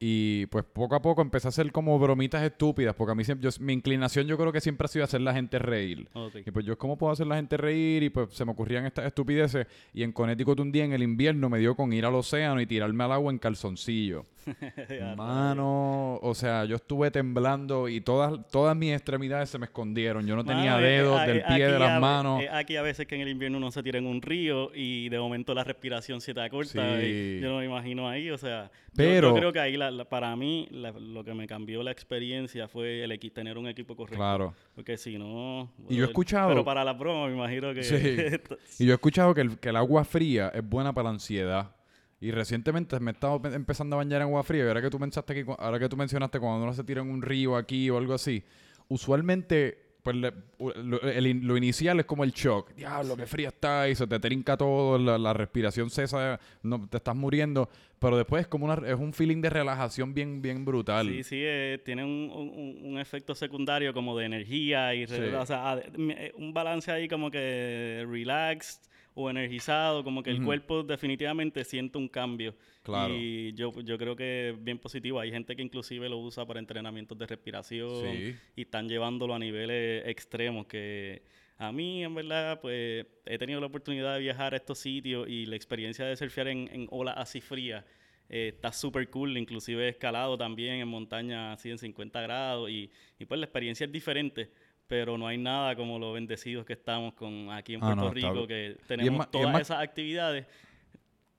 Y 0.00 0.46
pues 0.46 0.64
poco 0.64 0.94
a 0.94 1.02
poco 1.02 1.22
empecé 1.22 1.48
a 1.48 1.50
hacer 1.50 1.72
como 1.72 1.98
bromitas 1.98 2.40
estúpidas, 2.44 2.94
porque 2.94 3.10
a 3.12 3.14
mí 3.16 3.24
siempre, 3.24 3.50
yo- 3.50 3.64
mi 3.64 3.72
inclinación 3.72 4.28
yo 4.28 4.38
creo 4.38 4.52
que 4.52 4.60
siempre 4.60 4.84
ha 4.84 4.88
sido 4.88 5.04
hacer 5.04 5.20
la 5.20 5.34
gente 5.34 5.58
reír. 5.58 6.06
Ok. 6.12 6.36
Y 6.46 6.50
pues 6.52 6.64
yo, 6.64 6.78
¿cómo 6.78 6.96
puedo 6.96 7.12
hacer 7.12 7.26
la 7.26 7.34
gente 7.34 7.56
reír? 7.56 8.04
Y 8.04 8.10
pues 8.10 8.28
se 8.32 8.44
me 8.44 8.52
ocurrían 8.52 8.86
estas 8.86 9.06
estupideces. 9.06 9.66
Y 9.92 10.04
en 10.04 10.12
Connecticut 10.12 10.60
un 10.60 10.70
día 10.70 10.84
en 10.84 10.92
el 10.92 11.02
invierno 11.02 11.48
me 11.50 11.58
dio 11.58 11.74
con 11.74 11.92
ir 11.92 12.04
al 12.06 12.14
océano 12.14 12.60
y 12.60 12.66
tirarme 12.66 13.02
al 13.02 13.10
agua 13.12 13.32
en 13.32 13.38
calzoncillo. 13.38 14.24
Mano, 15.16 16.14
o 16.22 16.34
sea, 16.34 16.64
yo 16.64 16.76
estuve 16.76 17.10
temblando 17.10 17.88
y 17.88 18.00
todas, 18.00 18.38
todas 18.50 18.76
mis 18.76 18.92
extremidades 18.94 19.50
se 19.50 19.58
me 19.58 19.66
escondieron. 19.66 20.26
Yo 20.26 20.36
no 20.36 20.44
tenía 20.44 20.72
Mano, 20.74 20.86
eh, 20.86 20.90
dedos 20.90 21.20
eh, 21.22 21.26
del 21.26 21.36
eh, 21.38 21.44
pie 21.48 21.66
de 21.66 21.78
las 21.78 21.90
a 21.90 22.00
manos. 22.00 22.42
eh, 22.42 22.48
aquí 22.50 22.76
a 22.76 22.82
veces 22.82 23.06
que 23.06 23.14
en 23.16 23.22
el 23.22 23.28
invierno 23.28 23.58
uno 23.58 23.70
se 23.70 23.82
tira 23.82 23.98
en 23.98 24.06
un 24.06 24.22
río 24.22 24.70
y 24.74 25.08
de 25.08 25.18
momento 25.18 25.54
la 25.54 25.64
respiración 25.64 26.20
se 26.20 26.34
te 26.34 26.40
acorta. 26.40 27.00
Sí. 27.00 27.06
y 27.06 27.40
yo 27.40 27.50
no 27.50 27.58
me 27.58 27.64
imagino 27.66 28.08
ahí, 28.08 28.30
o 28.30 28.38
sea. 28.38 28.70
yo- 28.70 28.70
Pero- 28.96 29.28
Yo, 29.30 29.34
creo 29.36 29.52
que 29.52 29.60
ahí, 29.60 29.76
la- 29.76 29.87
la- 29.90 30.04
para 30.08 30.34
mí, 30.36 30.66
la- 30.70 30.92
lo 30.92 31.24
que 31.24 31.34
me 31.34 31.46
cambió 31.46 31.82
la 31.82 31.90
experiencia 31.90 32.68
fue 32.68 33.02
el 33.04 33.18
tener 33.32 33.58
un 33.58 33.66
equipo 33.68 33.94
correcto. 33.96 34.16
Claro. 34.18 34.54
Porque 34.74 34.96
si 34.96 35.18
no. 35.18 35.70
Y 35.88 35.96
yo 35.96 36.04
he 36.04 36.06
escuchado- 36.08 36.48
Pero 36.50 36.64
para 36.64 36.84
la 36.84 36.92
broma, 36.92 37.26
me 37.28 37.34
imagino 37.34 37.72
que. 37.74 37.82
Sí. 37.82 37.96
Y 38.82 38.86
yo 38.86 38.92
he 38.92 38.94
escuchado 38.94 39.34
que 39.34 39.40
el, 39.42 39.58
que 39.58 39.68
el 39.70 39.76
agua 39.76 40.04
fría 40.04 40.48
es 40.54 40.66
buena 40.68 40.92
para 40.92 41.04
la 41.04 41.10
ansiedad. 41.10 41.74
Y 42.20 42.32
recientemente 42.32 42.98
me 42.98 43.12
he 43.12 43.14
estado 43.14 43.40
pe- 43.40 43.54
empezando 43.54 43.94
a 43.94 43.98
bañar 43.98 44.20
en 44.20 44.26
agua 44.28 44.42
fría. 44.42 44.64
Y 44.64 44.68
ahora 44.68 44.82
que 44.82 44.90
tú 44.90 44.98
pensaste 44.98 45.44
cu- 45.44 45.56
ahora 45.58 45.78
que 45.78 45.88
tú 45.88 45.96
mencionaste 45.96 46.40
cuando 46.40 46.64
uno 46.64 46.72
se 46.72 46.82
tira 46.84 47.00
en 47.02 47.10
un 47.10 47.22
río 47.22 47.54
aquí 47.56 47.88
o 47.90 47.96
algo 47.98 48.12
así, 48.14 48.42
usualmente 48.88 49.87
pues 50.02 50.16
le- 50.16 50.32
lo, 50.58 51.00
el 51.02 51.40
lo 51.46 51.56
inicial 51.56 52.00
es 52.00 52.06
como 52.06 52.24
el 52.24 52.32
shock. 52.32 52.72
Diablo, 52.74 53.16
qué 53.16 53.26
fría 53.26 53.48
está 53.48 53.88
y 53.88 53.94
se 53.94 54.06
te 54.06 54.18
trinca 54.18 54.56
todo, 54.56 54.96
la, 54.98 55.18
la 55.18 55.32
respiración 55.32 55.90
cesa, 55.90 56.38
no, 56.62 56.86
te 56.88 56.96
estás 56.98 57.14
muriendo. 57.16 57.68
Pero 57.98 58.16
después 58.16 58.42
es 58.42 58.46
como 58.48 58.64
una, 58.64 58.74
es 58.88 58.94
un 58.98 59.12
feeling 59.12 59.40
de 59.40 59.50
relajación 59.50 60.14
bien, 60.14 60.40
bien 60.40 60.64
brutal. 60.64 61.08
Sí, 61.08 61.24
sí, 61.24 61.40
eh, 61.40 61.80
tiene 61.84 62.04
un, 62.04 62.30
un- 62.32 62.78
un 62.92 62.98
efecto 62.98 63.34
secundario 63.34 63.92
como 63.92 64.16
de 64.16 64.26
energía 64.26 64.94
y 64.94 65.06
Sí. 65.06 65.14
o 65.20 65.44
sea, 65.46 65.80
eh, 65.82 66.32
un 66.36 66.54
balance 66.54 66.92
ahí 66.92 67.08
como 67.08 67.30
que 67.30 68.06
relaxed 68.08 68.80
o 69.20 69.30
energizado, 69.30 70.04
como 70.04 70.22
que 70.22 70.30
el 70.30 70.36
Ujú. 70.36 70.46
cuerpo 70.46 70.82
definitivamente 70.84 71.64
siente 71.64 71.98
un 71.98 72.08
cambio. 72.08 72.54
Claro. 72.84 73.12
Y 73.14 73.52
yo, 73.54 73.72
yo 73.82 73.98
creo 73.98 74.14
que 74.14 74.50
es 74.50 74.64
bien 74.64 74.78
positivo. 74.78 75.18
Hay 75.18 75.30
gente 75.30 75.56
que 75.56 75.62
inclusive 75.62 76.08
lo 76.08 76.18
usa 76.18 76.46
para 76.46 76.60
entrenamientos 76.60 77.18
de 77.18 77.26
respiración 77.26 77.90
Sí. 78.02 78.36
y 78.56 78.62
están 78.62 78.88
llevándolo 78.88 79.34
a 79.34 79.38
niveles 79.38 80.06
extremos 80.06 80.66
que 80.66 81.22
A 81.60 81.72
mí, 81.72 82.04
en 82.04 82.14
verdad, 82.14 82.60
pues 82.60 83.04
he 83.26 83.36
tenido 83.36 83.58
la 83.58 83.66
oportunidad 83.66 84.14
de 84.14 84.20
viajar 84.20 84.54
a 84.54 84.56
estos 84.58 84.78
sitios 84.78 85.28
y 85.28 85.44
la 85.46 85.56
experiencia 85.56 86.04
de 86.06 86.14
surfear 86.16 86.46
en, 86.46 86.68
en 86.72 86.86
olas 86.92 87.16
así 87.18 87.40
frías 87.40 87.84
eh, 88.28 88.52
está 88.54 88.70
súper 88.70 89.10
cool. 89.10 89.36
Inclusive 89.36 89.86
he 89.86 89.88
escalado 89.88 90.38
también 90.38 90.74
en 90.76 90.86
montaña 90.86 91.54
así 91.54 91.68
en 91.70 91.78
50 91.78 92.20
grados 92.20 92.70
y, 92.70 92.88
y 93.18 93.24
pues 93.24 93.40
la 93.40 93.46
experiencia 93.46 93.86
es 93.86 93.90
diferente 93.90 94.50
pero 94.88 95.16
no 95.18 95.26
hay 95.28 95.38
nada 95.38 95.76
como 95.76 95.98
los 95.98 96.14
bendecidos 96.14 96.64
que 96.66 96.72
estamos 96.72 97.14
con 97.14 97.50
aquí 97.52 97.74
en 97.74 97.84
Ah, 97.84 97.94
Puerto 97.94 98.02
no, 98.02 98.08
está- 98.18 98.28
Rico, 98.32 98.46
que 98.48 98.76
tenemos 98.88 99.26
es 99.26 99.30
todas 99.30 99.60
esas 99.60 99.80
actividades 99.82 100.46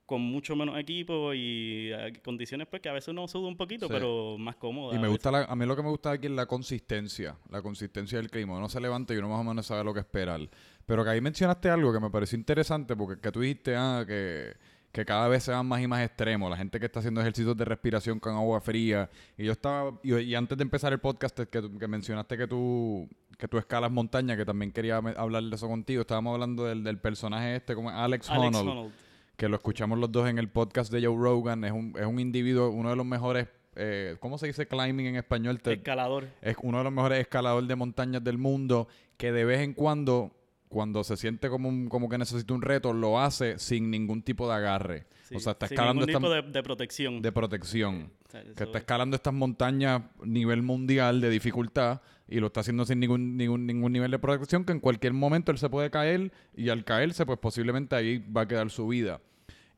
con 0.05 0.21
mucho 0.21 0.55
menos 0.55 0.75
equipo 0.79 1.33
y 1.35 1.91
eh, 1.93 2.13
condiciones 2.23 2.67
pues 2.67 2.81
que 2.81 2.89
a 2.89 2.93
veces 2.93 3.09
uno 3.09 3.27
suda 3.27 3.47
un 3.47 3.55
poquito, 3.57 3.85
Sí. 3.87 3.93
pero 3.93 4.37
más 4.39 4.55
cómoda. 4.55 4.93
Y 4.93 4.97
a 4.97 4.99
me 4.99 5.07
veces. 5.07 5.11
gusta 5.17 5.31
la- 5.31 5.43
a 5.43 5.55
mí 5.55 5.65
lo 5.67 5.75
que 5.75 5.83
me 5.83 5.89
gusta 5.89 6.11
aquí 6.11 6.25
es 6.25 6.33
la 6.33 6.47
consistencia, 6.47 7.35
la 7.51 7.61
consistencia 7.61 8.17
del 8.17 8.29
clima. 8.31 8.57
Uno 8.57 8.69
se 8.69 8.79
levanta 8.81 9.13
y 9.13 9.17
uno 9.17 9.29
más 9.29 9.39
o 9.39 9.43
menos 9.43 9.67
sabe 9.67 9.83
lo 9.83 9.93
que 9.93 9.99
esperar. 9.99 10.39
Pero 10.87 11.03
que 11.03 11.09
ahí 11.11 11.21
mencionaste 11.21 11.69
algo 11.69 11.93
que 11.93 11.99
me 11.99 12.09
pareció 12.09 12.39
interesante 12.39 12.95
porque 12.95 13.21
que 13.21 13.31
tú 13.31 13.41
dijiste 13.41 13.75
ah, 13.75 14.03
que, 14.07 14.53
que 14.91 15.05
cada 15.05 15.27
vez 15.27 15.43
se 15.43 15.51
van 15.51 15.67
más 15.67 15.79
y 15.79 15.85
más 15.85 16.03
extremos. 16.03 16.49
La 16.49 16.57
gente 16.57 16.79
que 16.79 16.87
está 16.87 16.97
haciendo 17.01 17.21
ejercicios 17.21 17.55
de 17.55 17.65
respiración 17.65 18.19
con 18.19 18.33
agua 18.35 18.59
fría. 18.61 19.07
Y 19.37 19.45
yo 19.45 19.51
estaba, 19.51 19.91
y, 20.01 20.15
y 20.15 20.33
antes 20.33 20.57
de 20.57 20.63
empezar 20.63 20.91
el 20.91 20.99
podcast 20.99 21.39
que 21.41 21.87
mencionaste 21.87 22.35
que 22.35 22.47
tú, 22.47 23.07
que 23.39 23.47
tú 23.47 23.57
escalas 23.57 23.89
montaña, 23.91 24.35
que 24.37 24.45
también 24.45 24.71
quería 24.71 24.97
hablar 24.97 25.41
de 25.43 25.55
eso 25.55 25.67
contigo. 25.67 26.01
Estábamos 26.01 26.33
hablando 26.33 26.65
del, 26.65 26.83
del 26.83 26.99
personaje 26.99 27.55
este, 27.55 27.73
como 27.73 27.89
Alex, 27.89 28.29
Alex 28.29 28.29
Honnold 28.57 28.69
Honnold. 28.69 28.91
que 29.37 29.47
lo 29.49 29.55
escuchamos 29.55 29.97
los 29.97 30.11
dos 30.11 30.27
en 30.29 30.37
el 30.37 30.49
podcast 30.49 30.91
de 30.91 31.05
Joe 31.05 31.15
Rogan. 31.17 31.63
Es 31.63 31.71
un, 31.71 31.95
es 31.97 32.05
un 32.05 32.19
individuo, 32.19 32.69
uno 32.69 32.89
de 32.89 32.97
los 32.97 33.05
mejores, 33.05 33.47
eh, 33.77 34.17
¿cómo 34.19 34.37
se 34.37 34.47
dice 34.47 34.67
climbing 34.67 35.05
en 35.07 35.15
español? 35.15 35.61
Te- 35.61 35.73
escalador. 35.73 36.27
es 36.41 36.57
uno 36.61 36.79
de 36.79 36.83
los 36.83 36.91
mejores 36.93 37.19
escaladores 37.21 37.67
de 37.69 37.75
montañas 37.77 38.21
del 38.23 38.37
mundo, 38.37 38.89
que 39.15 39.31
de 39.31 39.45
vez 39.45 39.61
en 39.61 39.73
cuando, 39.73 40.35
cuando 40.67 41.05
se 41.05 41.15
siente 41.15 41.49
como, 41.49 41.69
un- 41.69 41.87
como 41.87 42.09
que 42.09 42.17
necesita 42.17 42.53
un 42.53 42.61
reto, 42.61 42.91
lo 42.91 43.21
hace 43.21 43.57
sin 43.57 43.89
ningún 43.89 44.21
tipo 44.21 44.49
de 44.49 44.55
agarre. 44.55 45.07
Sí, 45.29 45.35
o 45.35 45.39
sea, 45.39 45.53
está 45.53 45.67
sin 45.67 45.75
escalando 45.75 46.05
ningún 46.05 46.09
esta, 46.09 46.19
tipo 46.19 46.47
de, 46.47 46.51
de 46.51 46.63
protección. 46.63 47.21
de 47.21 47.31
protección. 47.31 48.11
O 48.27 48.31
sea, 48.31 48.43
Que 48.43 48.63
está 48.65 48.79
escalando 48.79 49.15
estas 49.15 49.33
montañas 49.33 50.01
nivel 50.25 50.61
mundial 50.61 51.21
de 51.21 51.29
dificultad 51.29 52.01
y 52.29 52.39
lo 52.39 52.47
está 52.47 52.59
haciendo 52.61 52.85
sin 52.85 52.99
ningún, 52.99 53.35
ningún, 53.37 53.65
ningún 53.65 53.91
nivel 53.91 54.11
de 54.11 54.19
protección, 54.19 54.63
que 54.63 54.71
en 54.71 54.79
cualquier 54.79 55.13
momento 55.13 55.51
él 55.51 55.57
se 55.57 55.69
puede 55.69 55.89
caer 55.89 56.31
y 56.55 56.69
al 56.69 56.83
caerse, 56.85 57.25
pues 57.25 57.39
posiblemente 57.39 57.95
ahí 57.95 58.19
va 58.19 58.41
a 58.41 58.47
quedar 58.47 58.69
su 58.69 58.87
vida. 58.87 59.19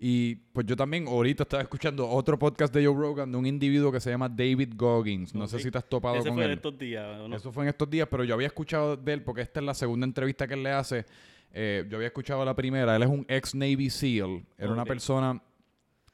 Y 0.03 0.35
pues 0.51 0.65
yo 0.65 0.75
también 0.75 1.07
ahorita 1.07 1.43
estaba 1.43 1.61
escuchando 1.61 2.09
otro 2.09 2.37
podcast 2.39 2.73
de 2.73 2.83
Joe 2.83 2.95
Rogan 2.95 3.31
de 3.31 3.37
un 3.37 3.45
individuo 3.45 3.91
que 3.91 3.99
se 3.99 4.09
llama 4.09 4.27
David 4.27 4.73
Goggins. 4.75 5.35
No 5.35 5.47
sé 5.47 5.59
si 5.59 5.69
te 5.69 5.77
has 5.77 5.87
topado 5.87 6.15
Ese 6.15 6.29
con 6.29 6.37
fue 6.37 6.43
él. 6.45 6.49
de 6.49 6.55
estos 6.55 6.77
días. 6.77 7.19
¿o 7.19 7.27
no? 7.27 7.35
Eso 7.35 7.51
fue 7.51 7.63
en 7.65 7.69
estos 7.69 7.87
días, 7.87 8.07
pero 8.09 8.23
yo 8.23 8.33
había 8.33 8.47
escuchado 8.47 8.97
de 8.97 9.13
él 9.13 9.21
porque 9.21 9.41
esta 9.41 9.59
es 9.59 9.65
la 9.65 9.75
segunda 9.75 10.07
entrevista 10.07 10.47
que 10.47 10.55
él 10.55 10.63
le 10.63 10.71
hace. 10.71 11.05
Eh, 11.53 11.85
yo 11.87 11.97
había 11.97 12.07
escuchado 12.07 12.43
la 12.43 12.55
primera. 12.55 12.95
Él 12.95 13.03
es 13.03 13.09
un 13.09 13.25
ex 13.27 13.53
Navy 13.53 13.91
SEAL. 13.91 14.43
Era 14.57 14.71
una 14.71 14.85
persona 14.85 15.39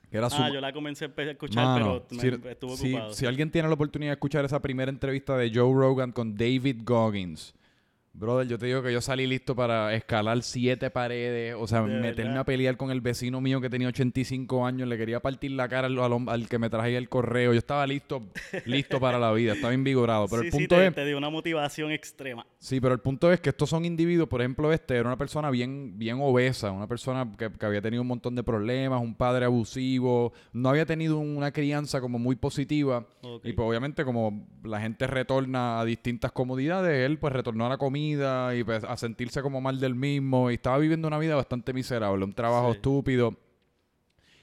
que 0.09 0.17
era 0.17 0.29
su... 0.29 0.41
Ah, 0.41 0.49
yo 0.49 0.61
la 0.61 0.71
comencé 0.73 1.05
a 1.05 1.21
escuchar, 1.21 1.63
Mano, 1.65 2.03
pero 2.07 2.21
si, 2.21 2.31
me, 2.31 2.77
si- 2.77 2.93
ocupado. 2.93 3.13
si 3.13 3.25
alguien 3.25 3.51
tiene 3.51 3.67
la 3.67 3.73
oportunidad 3.73 4.11
de 4.11 4.13
escuchar 4.15 4.45
esa 4.45 4.61
primera 4.61 4.89
entrevista 4.89 5.37
de 5.37 5.51
Joe 5.53 5.73
Rogan 5.73 6.11
con 6.11 6.35
David 6.35 6.81
Goggins, 6.83 7.53
brother, 8.17 8.47
yo 8.47 8.57
te 8.57 8.65
digo 8.65 8.81
que 8.81 8.91
yo 8.91 8.99
salí 8.99 9.27
listo 9.27 9.55
para 9.55 9.93
escalar 9.93 10.41
siete 10.41 10.89
paredes, 10.89 11.55
o 11.57 11.67
sea, 11.67 11.81
De 11.83 11.99
meterme 11.99 12.29
verdad. 12.31 12.39
a 12.39 12.45
pelear 12.45 12.75
con 12.77 12.89
el 12.91 12.99
vecino 13.01 13.39
mío 13.41 13.61
que 13.61 13.69
tenía 13.69 13.87
85 13.89 14.65
años, 14.65 14.87
le 14.87 14.97
quería 14.97 15.19
partir 15.19 15.51
la 15.51 15.67
cara 15.69 15.87
al, 15.87 15.97
al 15.99 16.11
hom- 16.11 16.29
al 16.31 16.49
que 16.49 16.57
me 16.59 16.69
traía 16.69 16.97
el 16.97 17.09
correo. 17.09 17.53
Yo 17.53 17.59
estaba 17.59 17.85
listo, 17.85 18.23
listo 18.65 18.99
para 18.99 19.19
la 19.19 19.31
vida, 19.33 19.53
estaba 19.53 19.73
invigorado. 19.73 20.27
Pero 20.27 20.41
sí, 20.41 20.47
el 20.47 20.51
sí, 20.51 20.57
punto 20.59 20.75
te, 20.77 20.87
es. 20.87 20.95
te 20.95 21.05
dio 21.05 21.17
una 21.17 21.29
motivación 21.29 21.91
extrema. 21.91 22.45
Sí, 22.59 22.81
pero 22.81 22.93
el 22.93 22.99
punto 22.99 23.31
es 23.31 23.39
que 23.39 23.49
estos 23.49 23.69
son 23.69 23.85
individuos, 23.85 24.27
por 24.27 24.41
ejemplo, 24.41 24.73
este 24.73 24.95
era 24.95 25.07
una 25.07 25.17
persona 25.17 25.49
bien, 25.51 25.99
bien 25.99 26.17
obesa, 26.19 26.71
una 26.71 26.87
persona 26.87 27.31
que, 27.37 27.51
que 27.51 27.65
había 27.65 27.81
tenido 27.81 28.01
un 28.01 28.07
montón 28.07 28.33
de 28.35 28.43
problemas, 28.43 29.01
un 29.01 29.13
padre 29.15 29.45
abusivo, 29.45 30.33
no 30.53 30.69
había 30.69 30.85
tenido 30.85 31.17
una 31.19 31.51
crianza 31.51 32.01
como 32.01 32.17
muy 32.19 32.35
positiva. 32.35 33.05
Y 33.43 33.53
pues 33.53 33.67
obviamente 33.67 34.03
como 34.05 34.47
la 34.63 34.79
gente 34.81 35.05
retorna 35.05 35.79
a 35.79 35.85
distintas 35.85 36.31
comodidades, 36.31 37.05
él 37.05 37.17
pues 37.19 37.33
retornó 37.33 37.65
a 37.65 37.69
la 37.69 37.77
comida 37.77 38.06
y 38.13 38.63
pues 38.63 38.83
a 38.83 38.95
sentirse 38.97 39.41
como 39.41 39.59
mal 39.61 39.79
del 39.79 39.95
mismo 39.95 40.49
y 40.51 40.55
estaba 40.55 40.77
viviendo 40.77 41.07
una 41.07 41.17
vida 41.19 41.35
bastante 41.35 41.73
miserable, 41.73 42.23
un 42.23 42.33
trabajo 42.33 42.71
Sí. 42.71 42.77
estúpido. 42.77 43.35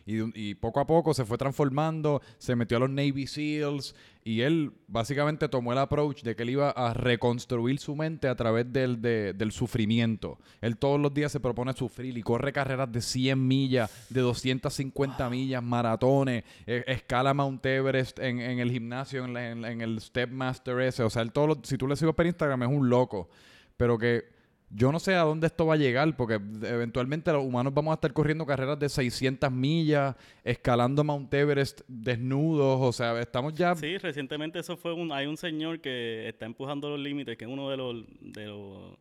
Y, 0.06 0.54
poco 0.56 0.80
a 0.80 0.86
poco 0.86 1.14
se 1.14 1.24
fue 1.24 1.38
transformando, 1.38 2.20
se 2.36 2.54
metió 2.56 2.76
a 2.76 2.80
los 2.80 2.90
Navy 2.90 3.26
SEALs 3.26 3.94
y 4.22 4.42
él 4.42 4.72
básicamente 4.86 5.48
tomó 5.48 5.72
el 5.72 5.78
approach 5.78 6.22
de 6.22 6.36
que 6.36 6.42
él 6.42 6.50
iba 6.50 6.68
a 6.68 6.92
reconstruir 6.92 7.78
su 7.78 7.96
mente 7.96 8.28
a 8.28 8.34
través 8.36 8.70
del, 8.70 9.00
de- 9.00 9.32
del 9.32 9.50
sufrimiento. 9.50 10.38
Él 10.60 10.76
todos 10.76 11.00
los 11.00 11.14
días 11.14 11.32
se 11.32 11.40
propone 11.40 11.72
sufrir 11.72 12.18
y 12.18 12.22
corre 12.22 12.52
carreras 12.52 12.92
de 12.92 13.00
100 13.00 13.48
millas, 13.48 13.90
de 14.10 14.20
250 14.20 15.30
millas, 15.30 15.62
maratones, 15.62 16.44
eh, 16.66 16.84
escala 16.86 17.32
Mount 17.32 17.64
Everest 17.64 18.18
en, 18.18 18.40
en 18.40 18.58
el 18.58 18.70
gimnasio, 18.70 19.24
en, 19.24 19.32
la- 19.32 19.50
en 19.52 19.62
la- 19.62 19.70
en 19.72 19.80
el 19.80 20.02
Stepmaster 20.02 20.80
ese. 20.80 21.02
O 21.02 21.08
sea, 21.08 21.22
él 21.22 21.32
todos 21.32 21.48
los- 21.48 21.58
si 21.62 21.78
tú 21.78 21.88
le 21.88 21.96
sigues 21.96 22.14
por 22.14 22.26
Instagram 22.26 22.62
es 22.64 22.68
un 22.68 22.90
loco. 22.90 23.30
Pero 23.76 23.98
que 23.98 24.24
yo 24.70 24.90
no 24.90 24.98
sé 24.98 25.14
a 25.14 25.20
dónde 25.22 25.46
esto 25.46 25.66
va 25.66 25.74
a 25.74 25.76
llegar, 25.76 26.16
porque 26.16 26.34
eventualmente 26.34 27.32
los 27.32 27.44
humanos 27.44 27.72
vamos 27.74 27.92
a 27.92 27.94
estar 27.94 28.12
corriendo 28.12 28.44
carreras 28.46 28.78
de 28.78 28.88
600 28.88 29.50
millas, 29.52 30.16
escalando 30.42 31.04
Mount 31.04 31.32
Everest 31.32 31.82
desnudos, 31.86 32.80
o 32.80 32.92
sea, 32.92 33.20
estamos 33.20 33.54
ya... 33.54 33.74
Sí, 33.76 33.98
recientemente 33.98 34.58
eso 34.58 34.76
fue 34.76 34.92
un... 34.92 35.12
Hay 35.12 35.26
un 35.26 35.36
señor 35.36 35.80
que 35.80 36.28
está 36.28 36.46
empujando 36.46 36.88
los 36.90 36.98
límites, 36.98 37.36
que 37.36 37.44
es 37.44 37.50
uno 37.50 37.70
de 37.70 37.76
los... 37.76 38.04
De 38.20 38.46
los 38.46 38.96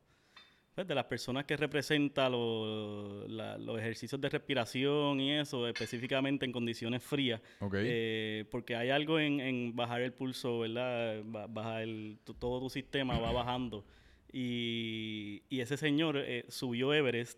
pues, 0.75 0.87
de 0.87 0.95
las 0.95 1.05
personas 1.05 1.45
que 1.45 1.55
representa 1.55 2.27
los, 2.29 3.29
la- 3.29 3.59
los 3.59 3.77
ejercicios 3.79 4.19
de 4.19 4.27
respiración 4.29 5.19
y 5.19 5.31
eso, 5.33 5.67
específicamente 5.67 6.45
en 6.47 6.51
condiciones 6.51 7.03
frías. 7.03 7.39
Eh, 7.85 8.45
porque 8.49 8.75
hay 8.75 8.89
algo 8.89 9.19
en, 9.19 9.39
en 9.39 9.75
bajar 9.75 10.01
el 10.01 10.13
pulso, 10.13 10.59
¿verdad? 10.59 11.21
Ba- 11.25 11.45
Bajar 11.47 11.83
el, 11.83 12.17
todo 12.39 12.59
tu 12.59 12.69
sistema 12.71 13.19
va 13.19 13.31
bajando. 13.31 13.85
Y, 14.33 15.43
y 15.49 15.59
ese 15.61 15.77
señor 15.77 16.17
eh, 16.17 16.45
subió 16.49 16.91
Everest, 16.93 17.37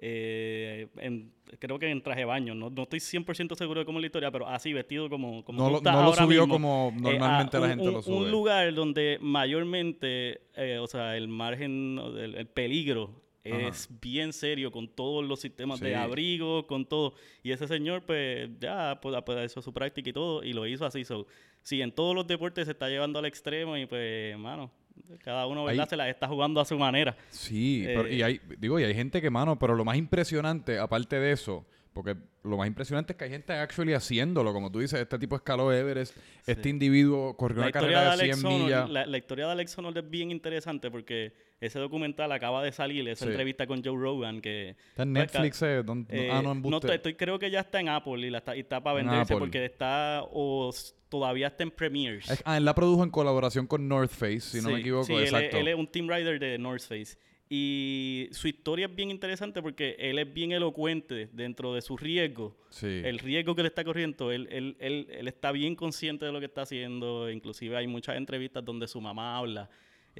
eh, 0.00 0.86
en- 0.98 1.32
creo 1.58 1.78
que 1.78 1.90
en 1.90 2.00
traje 2.02 2.20
de 2.20 2.24
baño. 2.26 2.54
No, 2.54 2.70
no 2.70 2.82
estoy 2.84 3.00
100% 3.00 3.56
seguro 3.56 3.80
de 3.80 3.86
cómo 3.86 3.98
es 3.98 4.02
la 4.02 4.06
historia, 4.06 4.30
pero 4.30 4.46
así 4.46 4.72
vestido 4.72 5.10
como, 5.10 5.44
como 5.44 5.58
no 5.58 5.70
lo, 5.70 5.80
no 5.80 6.02
lo 6.04 6.12
subió 6.14 6.42
mismo. 6.46 6.54
como 6.54 6.92
Eh, 6.96 7.00
normalmente 7.18 7.56
a 7.56 7.60
la 7.60 7.68
gente 7.70 7.88
un- 7.88 7.92
lo 7.94 8.02
sube. 8.02 8.16
Un 8.16 8.30
lugar 8.30 8.72
donde 8.74 9.18
mayormente, 9.20 10.42
eh, 10.56 10.78
o 10.80 10.86
sea, 10.86 11.16
el 11.16 11.26
margen, 11.28 11.98
o 11.98 12.12
del- 12.12 12.36
el, 12.36 12.46
peligro 12.46 13.20
Ajá. 13.44 13.68
es 13.68 13.88
bien 14.00 14.32
serio 14.32 14.70
con 14.70 14.86
todos 14.88 15.24
los 15.26 15.40
sistemas 15.40 15.80
Sí. 15.80 15.86
de 15.86 15.96
abrigo, 15.96 16.66
con 16.68 16.86
todo. 16.86 17.14
Y 17.42 17.50
ese 17.50 17.66
señor, 17.66 18.02
pues, 18.06 18.48
ya 18.60 19.00
pues, 19.02 19.16
pues, 19.26 19.50
hizo 19.50 19.60
su 19.62 19.72
práctica 19.72 20.10
y 20.10 20.12
todo, 20.12 20.44
y 20.44 20.52
lo 20.52 20.64
hizo 20.66 20.86
así. 20.86 21.04
So, 21.04 21.26
sí, 21.62 21.82
en 21.82 21.90
todos 21.90 22.14
los 22.14 22.26
deportes 22.26 22.66
se 22.66 22.72
está 22.72 22.88
llevando 22.88 23.18
al 23.18 23.24
extremo 23.26 23.76
y, 23.76 23.86
pues, 23.86 24.38
mano, 24.38 24.70
cada 25.22 25.46
uno, 25.46 25.64
¿verdad? 25.64 25.82
Ahí- 25.84 25.88
Se 25.90 25.96
la 25.96 26.08
está 26.08 26.28
jugando 26.28 26.60
a 26.60 26.64
su 26.64 26.78
manera. 26.78 27.16
Sí, 27.30 27.82
pero- 27.86 28.08
y 28.08 28.20
Eh, 28.20 28.24
hay, 28.24 28.40
digo, 28.58 28.78
y 28.80 28.84
hay 28.84 28.94
gente 28.94 29.20
que, 29.20 29.30
mano, 29.30 29.58
pero 29.58 29.74
lo 29.74 29.84
más 29.84 29.96
impresionante, 29.96 30.78
aparte 30.78 31.18
de 31.18 31.32
eso, 31.32 31.66
porque 31.92 32.16
lo 32.44 32.56
más 32.56 32.66
impresionante 32.68 33.12
es 33.12 33.16
que 33.16 33.24
hay 33.24 33.30
gente 33.30 33.52
actually 33.52 33.92
haciéndolo, 33.94 34.52
como 34.52 34.70
tú 34.70 34.78
dices, 34.80 35.00
este 35.00 35.18
tipo 35.18 35.36
escaló 35.36 35.72
Everest, 35.72 36.16
este 36.46 36.68
individuo 36.68 37.36
corrió 37.36 37.56
La 37.56 37.62
una 37.62 37.66
de 37.66 37.72
carrera 37.72 38.00
de 38.02 38.08
Alex 38.10 38.38
100 38.38 38.48
millas. 38.62 38.88
La 38.90 39.18
historia 39.18 39.46
de 39.46 39.52
Alex 39.52 39.76
Honnold 39.78 39.98
es 39.98 40.08
bien 40.10 40.30
interesante 40.30 40.90
porque 40.90 41.32
ese 41.60 41.78
documental 41.78 42.30
acaba 42.32 42.62
de 42.62 42.72
salir, 42.72 43.08
esa 43.08 43.24
Sí. 43.24 43.30
entrevista 43.30 43.66
con 43.66 43.82
Joe 43.84 43.96
Rogan, 43.98 44.40
que... 44.40 44.70
Está 44.90 45.02
en 45.02 45.12
pues, 45.14 45.32
Netflix, 45.32 45.62
eh, 45.62 45.82
don- 45.82 46.06
Eh, 46.08 46.28
ah, 46.30 46.36
no, 46.36 46.42
no, 46.42 46.52
embuste. 46.52 46.94
estoy, 46.94 47.14
creo 47.14 47.38
que 47.38 47.50
ya 47.50 47.60
está 47.60 47.80
en 47.80 47.88
Apple 47.88 48.26
y, 48.26 48.30
la 48.30 48.38
está, 48.38 48.56
y 48.56 48.60
está 48.60 48.80
para 48.82 49.00
En 49.00 49.06
venderse 49.06 49.36
porque 49.36 49.64
está 49.64 50.22
o 50.30 50.72
todavía 51.08 51.48
está 51.48 51.62
en 51.64 51.70
Premiers. 51.70 52.30
Es- 52.30 52.42
ah, 52.44 52.56
él 52.56 52.64
la 52.64 52.74
produjo 52.74 53.02
en 53.02 53.10
colaboración 53.10 53.66
con 53.66 53.88
North 53.88 54.10
Face, 54.10 54.40
si 54.40 54.60
no 54.60 54.70
me 54.70 54.80
equivoco, 54.80 55.06
sí, 55.06 55.14
él 55.14 55.24
es- 55.24 55.32
exacto. 55.32 55.56
Él, 55.56 55.68
es 55.68 55.74
un 55.74 55.86
team 55.88 56.08
rider 56.08 56.38
de 56.38 56.58
North 56.58 56.82
Face. 56.82 57.16
Y 57.50 58.28
su 58.32 58.46
historia 58.46 58.86
es 58.86 58.94
bien 58.94 59.10
interesante 59.10 59.62
porque 59.62 59.96
él 59.98 60.18
es 60.18 60.32
bien 60.32 60.52
elocuente 60.52 61.30
dentro 61.32 61.72
de 61.74 61.80
su 61.80 61.96
riesgo. 61.96 62.54
sí. 62.70 63.00
El 63.02 63.18
riesgo 63.18 63.54
que 63.54 63.62
le 63.62 63.68
está 63.68 63.82
corriendo, 63.84 64.30
él, 64.30 64.46
él, 64.50 64.76
él, 64.78 65.08
él 65.10 65.28
está 65.28 65.50
bien 65.50 65.74
consciente 65.74 66.26
de 66.26 66.32
lo 66.32 66.40
que 66.40 66.44
está 66.46 66.62
haciendo. 66.62 67.30
Inclusive 67.30 67.74
hay 67.76 67.86
muchas 67.86 68.16
entrevistas 68.16 68.62
donde 68.64 68.86
su 68.86 69.00
mamá 69.00 69.38
habla. 69.38 69.70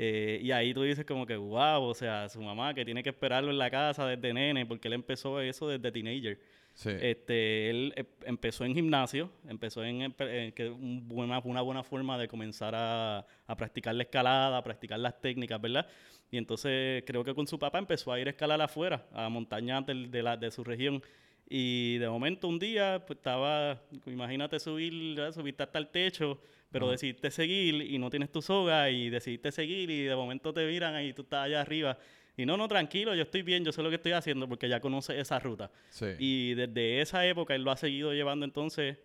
Eh, 0.01 0.39
y 0.41 0.53
ahí 0.53 0.73
tú 0.73 0.83
dices 0.83 1.05
como 1.05 1.27
que, 1.27 1.37
wow, 1.37 1.83
o 1.83 1.93
sea, 1.95 2.29
su 2.29 2.41
mamá 2.41 2.73
que 2.73 2.85
tiene 2.85 3.03
que 3.03 3.09
esperarlo 3.09 3.51
en 3.51 3.59
la 3.59 3.69
casa 3.69 4.07
desde 4.07 4.33
nene, 4.33 4.65
porque 4.65 4.87
él 4.87 4.95
empezó 4.95 5.41
eso 5.41 5.67
desde 5.69 5.91
teenager. 5.91 6.39
sí. 6.75 6.91
Este, 7.01 7.69
él 7.71 7.93
eh, 7.97 8.05
empezó 8.25 8.65
en 8.65 8.75
gimnasio, 8.75 9.29
empezó 9.49 9.83
en, 9.85 10.03
en- 10.03 10.15
en 10.21 10.53
que 10.53 10.69
un 10.71 11.09
buena, 11.09 11.41
una 11.41 11.63
buena 11.63 11.83
forma 11.83 12.17
de 12.17 12.29
comenzar 12.29 12.75
a, 12.77 13.27
a 13.49 13.57
practicar 13.57 13.93
la 13.97 14.05
escalada, 14.05 14.59
a 14.59 14.63
practicar 14.63 15.01
las 15.01 15.21
técnicas, 15.21 15.61
¿verdad? 15.61 15.85
Y 16.31 16.37
entonces 16.37 17.03
creo 17.05 17.25
que 17.25 17.35
con 17.35 17.47
su 17.49 17.59
papá 17.59 17.79
empezó 17.79 18.13
a 18.13 18.21
ir 18.21 18.29
a 18.29 18.31
escalar 18.31 18.61
afuera, 18.63 19.05
a 19.13 19.29
montañas 19.29 19.85
del- 19.85 20.11
de, 20.13 20.23
la, 20.23 20.37
de 20.37 20.51
su 20.53 20.63
región. 20.63 21.03
Y 21.51 21.97
de 21.99 22.09
momento 22.09 22.47
un 22.47 22.59
día, 22.59 23.03
pues 23.07 23.17
estaba, 23.17 23.81
imagínate 24.07 24.61
subir, 24.61 25.17
¿verdad? 25.17 25.35
hasta 25.59 25.79
el 25.79 25.89
techo, 25.89 26.39
pero 26.71 26.87
Ajá. 26.87 26.93
decidiste 26.93 27.31
seguir 27.31 27.75
y 27.83 27.99
no 27.99 28.11
tienes 28.11 28.31
tu 28.31 28.43
soga 28.43 28.91
y 28.91 29.09
decidiste 29.11 29.51
seguir 29.53 29.91
y 29.91 30.03
de 30.03 30.15
momento 30.17 30.53
te 30.53 30.67
miran 30.67 31.03
y 31.05 31.13
tú 31.13 31.23
estás 31.23 31.47
allá 31.47 31.61
arriba 31.63 31.99
Y 32.37 32.47
no, 32.47 32.57
no, 32.57 32.69
tranquilo, 32.69 33.15
yo 33.17 33.23
estoy 33.23 33.43
bien, 33.43 33.65
yo 33.65 33.73
sé 33.73 33.83
lo 33.83 33.89
que 33.89 33.97
estoy 33.97 34.13
haciendo 34.13 34.49
porque 34.49 34.69
ya 34.69 34.79
conoce 34.81 35.19
esa 35.19 35.41
ruta. 35.41 35.73
Sí. 35.91 36.07
Y 36.21 36.55
desde 36.55 37.01
esa 37.01 37.27
época 37.27 37.55
él 37.55 37.63
lo 37.63 37.71
ha 37.73 37.77
seguido 37.77 38.13
llevando 38.15 38.45
entonces 38.45 38.97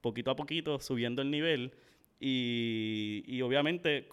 poquito 0.00 0.30
a 0.30 0.36
poquito, 0.36 0.78
subiendo 0.78 1.20
el 1.22 1.30
nivel 1.30 1.72
y, 2.20 3.24
y 3.26 3.42
obviamente 3.42 4.06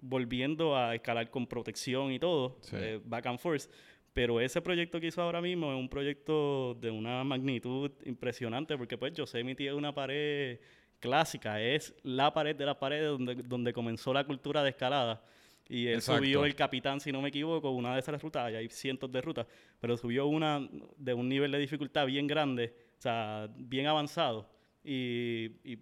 volviendo 0.00 0.76
a 0.76 0.94
escalar 0.94 1.30
con 1.30 1.46
protección 1.46 2.12
y 2.12 2.18
todo, 2.18 2.58
Sí. 2.60 2.76
eh, 2.78 3.00
back 3.04 3.26
and 3.26 3.38
forth. 3.38 3.64
Pero 4.12 4.40
ese 4.42 4.60
proyecto 4.60 5.00
que 5.00 5.06
hizo 5.06 5.22
ahora 5.22 5.40
mismo 5.40 5.72
es 5.72 5.78
un 5.78 5.88
proyecto 5.88 6.74
de 6.74 6.90
una 6.90 7.24
magnitud 7.24 7.90
impresionante 8.04 8.76
porque 8.76 8.98
pues 8.98 9.14
yo 9.14 9.26
sé 9.26 9.42
mi 9.42 9.54
tía 9.54 9.70
es 9.70 9.76
una 9.76 9.94
pared 9.94 10.58
clásica, 11.02 11.60
es 11.60 11.94
la 12.04 12.32
pared 12.32 12.56
de 12.56 12.64
las 12.64 12.76
paredes 12.76 13.08
donde, 13.10 13.34
donde 13.34 13.72
comenzó 13.74 14.14
la 14.14 14.24
cultura 14.24 14.62
de 14.62 14.70
escalada. 14.70 15.22
Y 15.68 15.86
él 15.88 15.94
Exacto. 15.96 16.22
subió 16.22 16.44
el 16.44 16.54
capitán, 16.54 17.00
si 17.00 17.12
no 17.12 17.20
me 17.20 17.28
equivoco, 17.28 17.70
una 17.70 17.94
de 17.94 18.00
esas 18.00 18.22
rutas, 18.22 18.50
y 18.52 18.56
hay 18.56 18.68
cientos 18.68 19.10
de 19.10 19.20
rutas, 19.20 19.46
pero 19.80 19.96
subió 19.96 20.26
una 20.26 20.66
de 20.96 21.12
un 21.14 21.28
nivel 21.28 21.50
de 21.52 21.58
dificultad 21.58 22.06
bien 22.06 22.26
grande, 22.26 22.74
o 22.98 23.00
sea, 23.02 23.48
bien 23.56 23.86
avanzado. 23.86 24.48
Y, 24.84 25.50
y, 25.64 25.78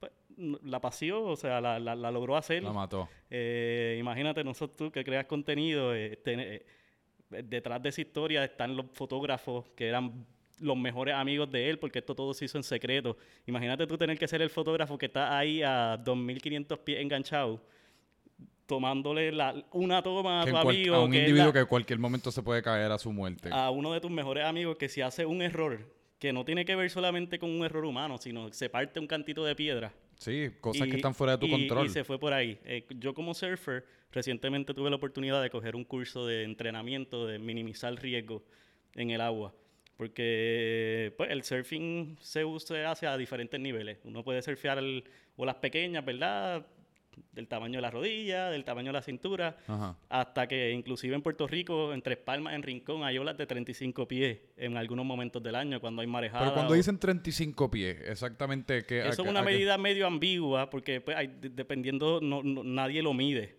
pues, 0.00 0.12
la 0.64 0.80
pasió, 0.80 1.22
o 1.24 1.36
sea, 1.36 1.60
la, 1.60 1.78
la- 1.78 1.94
la 1.94 2.10
logró 2.10 2.36
hacer. 2.36 2.62
La 2.62 2.72
mató. 2.72 3.08
Eh, 3.30 3.96
imagínate, 4.00 4.42
nosotros 4.44 4.76
tú 4.76 4.90
que 4.90 5.04
creas 5.04 5.26
contenido, 5.26 5.94
eh, 5.94 6.16
ten- 6.24 6.40
eh, 6.40 6.66
detrás 7.30 7.82
de 7.82 7.88
esa 7.90 8.00
historia 8.00 8.44
están 8.44 8.76
los 8.76 8.86
fotógrafos 8.92 9.68
que 9.76 9.88
eran 9.88 10.26
los 10.60 10.76
mejores 10.76 11.14
amigos 11.14 11.50
de 11.50 11.68
él, 11.70 11.78
porque 11.78 11.98
esto 11.98 12.14
todo 12.14 12.32
se 12.34 12.44
hizo 12.46 12.56
en 12.58 12.64
secreto. 12.64 13.16
Imagínate 13.46 13.86
tú 13.86 13.96
tener 13.98 14.18
que 14.18 14.26
ser 14.26 14.40
el 14.42 14.50
fotógrafo 14.50 14.96
que 14.96 15.06
está 15.06 15.36
ahí 15.38 15.62
a 15.62 15.96
2.500 16.02 16.78
pies 16.78 17.00
enganchado, 17.00 17.60
tomándole 18.66 19.30
la, 19.32 19.54
una 19.72 20.02
toma 20.02 20.42
a 20.42 20.44
tu 20.44 20.50
cual- 20.50 20.68
amigo, 20.68 20.94
a 20.96 21.04
un 21.04 21.10
que 21.12 21.18
individuo 21.18 21.46
la- 21.46 21.52
que 21.52 21.58
en 21.60 21.66
cualquier 21.66 21.98
momento 21.98 22.32
se 22.32 22.42
puede 22.42 22.62
caer 22.62 22.90
a 22.90 22.98
su 22.98 23.12
muerte. 23.12 23.48
a 23.52 23.70
uno 23.70 23.92
de 23.92 24.00
tus 24.00 24.10
mejores 24.10 24.44
amigos 24.44 24.76
que 24.76 24.88
si 24.88 25.00
hace 25.00 25.24
un 25.24 25.40
error, 25.42 25.88
que 26.18 26.32
no 26.32 26.44
tiene 26.44 26.64
que 26.64 26.74
ver 26.74 26.90
solamente 26.90 27.38
con 27.38 27.50
un 27.50 27.64
error 27.64 27.84
humano, 27.84 28.18
sino 28.18 28.52
se 28.52 28.68
parte 28.68 28.98
un 28.98 29.06
cantito 29.06 29.44
de 29.44 29.54
piedra, 29.54 29.92
Sí, 30.16 30.48
cosas 30.60 30.86
y- 30.88 30.90
que 30.90 30.96
están 30.96 31.14
fuera 31.14 31.32
de 31.34 31.38
tu 31.38 31.46
y- 31.46 31.50
control. 31.50 31.86
Y 31.86 31.90
se 31.90 32.02
fue 32.02 32.18
por 32.18 32.32
ahí. 32.32 32.58
Eh, 32.64 32.86
yo 32.98 33.12
como 33.14 33.34
surfer, 33.34 33.84
recientemente 34.10 34.72
tuve 34.74 34.88
la 34.90 34.96
oportunidad 34.96 35.42
de 35.42 35.50
coger 35.50 35.76
un 35.76 35.84
curso 35.84 36.26
de 36.26 36.42
entrenamiento 36.44 37.26
de 37.26 37.38
minimizar 37.38 37.94
riesgo 37.94 38.42
en 38.94 39.10
el 39.10 39.20
agua. 39.20 39.52
Porque 39.96 41.12
pues, 41.16 41.30
el 41.30 41.42
surfing 41.42 42.16
se, 42.20 42.44
usa- 42.44 42.66
se 42.76 42.84
hace 42.84 43.06
a 43.06 43.16
diferentes 43.16 43.58
niveles. 43.60 43.98
Uno 44.04 44.22
puede 44.22 44.42
surfear 44.42 44.78
el- 44.78 45.04
olas 45.36 45.56
pequeñas, 45.56 46.04
¿verdad? 46.04 46.66
Del 47.32 47.48
tamaño 47.48 47.78
de 47.78 47.82
la 47.82 47.90
rodilla, 47.90 48.50
del 48.50 48.62
tamaño 48.64 48.88
de 48.88 48.92
la 48.92 49.00
cintura, 49.02 49.56
Ajá. 49.66 49.96
hasta 50.10 50.46
que 50.46 50.70
inclusive 50.72 51.14
en 51.14 51.22
Puerto 51.22 51.46
Rico, 51.46 51.94
en 51.94 52.02
Tres 52.02 52.18
Palmas, 52.18 52.52
en 52.54 52.62
Rincón, 52.62 53.04
hay 53.04 53.16
olas 53.16 53.38
de 53.38 53.46
35 53.46 54.06
pies 54.06 54.38
en 54.58 54.76
algunos 54.76 55.06
momentos 55.06 55.42
del 55.42 55.54
año, 55.54 55.80
cuando 55.80 56.02
hay 56.02 56.08
marejada. 56.08 56.42
Pero 56.44 56.54
cuando 56.54 56.74
o- 56.74 56.76
dicen 56.76 56.98
35 56.98 57.70
pies, 57.70 57.96
exactamente 58.06 58.84
qué... 58.84 59.00
a 59.02 59.08
eso 59.08 59.22
es 59.22 59.28
una 59.30 59.40
medida 59.42 59.78
medio 59.78 60.06
ambigua 60.06 60.68
porque 60.68 61.00
pues, 61.00 61.16
hay- 61.16 61.28
de- 61.28 61.48
dependiendo, 61.48 62.20
no, 62.20 62.42
no- 62.42 62.62
nadie 62.62 63.02
lo 63.02 63.14
mide. 63.14 63.56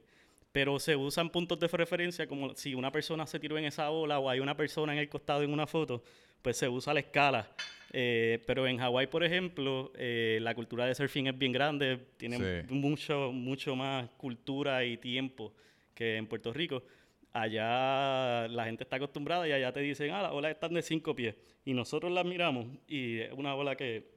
Pero 0.52 0.80
se 0.80 0.96
usan 0.96 1.30
puntos 1.32 1.60
de 1.60 1.68
referencia 1.68 2.26
como 2.28 2.56
si 2.56 2.74
una 2.76 2.92
persona 2.92 3.26
se 3.28 3.40
tiró 3.40 3.58
en 3.58 3.66
esa 3.66 3.90
ola 3.92 4.18
o 4.20 4.30
hay 4.30 4.40
una 4.40 4.56
persona 4.56 4.94
en 4.94 5.00
el 5.00 5.10
costado 5.10 5.42
en 5.44 5.52
una 5.52 5.66
foto, 5.68 6.04
pues 6.48 6.56
se 6.56 6.70
usa 6.70 6.94
la 6.94 7.02
escala. 7.02 7.46
Eh, 7.92 8.42
pero 8.48 8.66
en 8.68 8.78
Hawái, 8.78 9.08
por 9.08 9.22
ejemplo, 9.22 9.92
eh, 9.98 10.40
la 10.42 10.56
cultura 10.56 10.86
de 10.86 10.96
surfing 10.96 11.28
es 11.28 11.38
bien 11.38 11.52
grande, 11.52 11.98
tiene 12.16 12.38
Sí. 12.38 12.74
mucho, 12.74 13.34
mucho 13.34 13.76
más 13.76 14.10
cultura 14.12 14.86
y 14.86 14.96
tiempo 14.96 15.54
que 15.94 16.16
en 16.16 16.26
Puerto 16.26 16.54
Rico. 16.54 16.82
Allá 17.34 18.48
la 18.48 18.64
gente 18.64 18.86
está 18.86 18.96
acostumbrada 18.96 19.46
y 19.46 19.52
allá 19.52 19.74
te 19.74 19.82
dicen, 19.82 20.12
ah, 20.12 20.22
las 20.22 20.32
olas 20.32 20.52
están 20.52 20.74
de 20.74 20.82
cinco 20.82 21.14
pies. 21.14 21.36
Y 21.66 21.74
nosotros 21.74 22.14
las 22.14 22.24
miramos 22.24 22.66
y 22.88 23.18
es 23.20 23.34
una 23.34 23.54
ola 23.54 23.76
que 23.76 24.08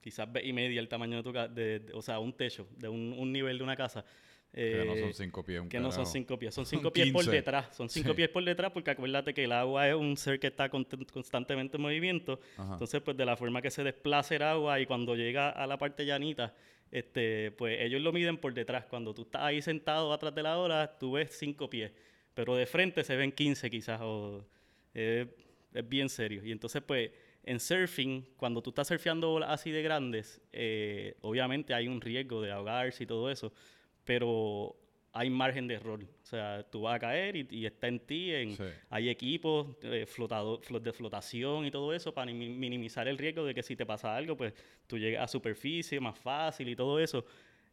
quizás 0.00 0.30
ve 0.32 0.44
y 0.44 0.52
media 0.52 0.80
el 0.80 0.88
tamaño 0.88 1.18
de 1.18 1.22
tu 1.22 1.32
casa, 1.32 1.52
o 1.96 2.02
sea, 2.02 2.18
un 2.18 2.32
techo, 2.32 2.66
de 2.76 2.88
un, 2.88 3.14
un 3.16 3.32
nivel 3.32 3.58
de 3.58 3.62
una 3.64 3.76
casa. 3.76 4.04
Que 4.58 4.84
no 4.84 4.96
son 4.96 5.08
Eh, 5.10 5.12
5 5.14 5.42
pies, 5.44 5.60
un 5.60 5.68
que 5.68 5.78
no 5.78 5.92
son 5.92 6.04
cinco 6.06 6.38
pies, 6.38 6.52
son 6.54 6.64
Son 6.66 6.78
cinco 6.78 6.92
pies 6.92 7.12
por 7.12 7.22
15. 7.22 7.36
detrás, 7.36 7.76
son 7.76 7.88
cinco 7.88 8.08
Sí. 8.10 8.14
pies 8.16 8.28
por 8.28 8.44
detrás 8.44 8.72
porque 8.72 8.90
acuérdate 8.90 9.32
que 9.32 9.44
el 9.44 9.52
agua 9.52 9.88
es 9.88 9.94
un 9.94 10.16
ser 10.16 10.40
que 10.40 10.48
está 10.48 10.68
con- 10.68 10.84
constantemente 11.12 11.76
en 11.76 11.82
movimiento, 11.82 12.40
Ajá. 12.56 12.72
entonces 12.72 13.00
pues 13.00 13.16
de 13.16 13.24
la 13.24 13.36
forma 13.36 13.62
que 13.62 13.70
se 13.70 13.84
desplaza 13.84 14.34
el 14.34 14.42
agua 14.42 14.80
y 14.80 14.86
cuando 14.86 15.14
llega 15.14 15.50
a 15.50 15.66
la 15.66 15.78
parte 15.78 16.04
llanita, 16.04 16.54
este, 16.90 17.52
pues 17.52 17.80
ellos 17.82 18.00
lo 18.02 18.12
miden 18.12 18.36
por 18.38 18.52
detrás, 18.52 18.86
cuando 18.86 19.14
tú 19.14 19.22
estás 19.22 19.42
ahí 19.42 19.62
sentado 19.62 20.12
atrás 20.12 20.34
de 20.34 20.42
la 20.42 20.58
ola, 20.58 20.96
tú 20.98 21.12
ves 21.12 21.36
cinco 21.38 21.70
pies, 21.70 21.92
pero 22.34 22.56
de 22.56 22.66
frente 22.66 23.04
se 23.04 23.14
ven 23.16 23.30
15 23.30 23.70
quizás, 23.70 24.00
o, 24.02 24.44
eh, 24.94 25.26
es 25.72 25.88
bien 25.88 26.08
serio, 26.08 26.44
y 26.44 26.50
entonces 26.50 26.82
pues 26.82 27.10
en 27.44 27.60
surfing, 27.60 28.26
cuando 28.36 28.60
tú 28.60 28.70
estás 28.70 28.88
surfeando 28.88 29.32
olas 29.32 29.50
así 29.50 29.70
de 29.70 29.82
grandes, 29.82 30.40
eh, 30.52 31.14
obviamente 31.20 31.74
hay 31.74 31.86
un 31.88 32.00
riesgo 32.00 32.42
de 32.42 32.50
ahogarse 32.50 33.04
y 33.04 33.06
todo 33.06 33.30
eso, 33.30 33.52
pero 34.08 34.74
hay 35.12 35.28
margen 35.28 35.66
de 35.68 35.74
error. 35.74 36.00
O 36.02 36.26
sea, 36.26 36.64
tú 36.70 36.80
vas 36.82 36.96
a 36.96 36.98
caer 36.98 37.36
y, 37.36 37.46
y 37.50 37.66
está 37.66 37.88
en 37.88 37.98
ti. 38.00 38.32
En, 38.32 38.56
Sí. 38.56 38.62
Hay 38.88 39.10
equipos 39.10 39.66
eh, 39.82 40.06
flotado- 40.06 40.60
flo- 40.62 40.80
de 40.80 40.92
flotación 40.94 41.66
y 41.66 41.70
todo 41.70 41.92
eso 41.92 42.14
para 42.14 42.32
mi- 42.32 42.48
minimizar 42.48 43.06
el 43.06 43.18
riesgo 43.18 43.44
de 43.44 43.52
que 43.54 43.62
si 43.62 43.76
te 43.76 43.84
pasa 43.84 44.16
algo, 44.16 44.34
pues 44.34 44.54
tú 44.86 44.96
llegas 44.98 45.24
a 45.24 45.28
superficie 45.28 46.00
más 46.00 46.18
fácil 46.18 46.68
y 46.70 46.74
todo 46.76 46.98
eso. 46.98 47.22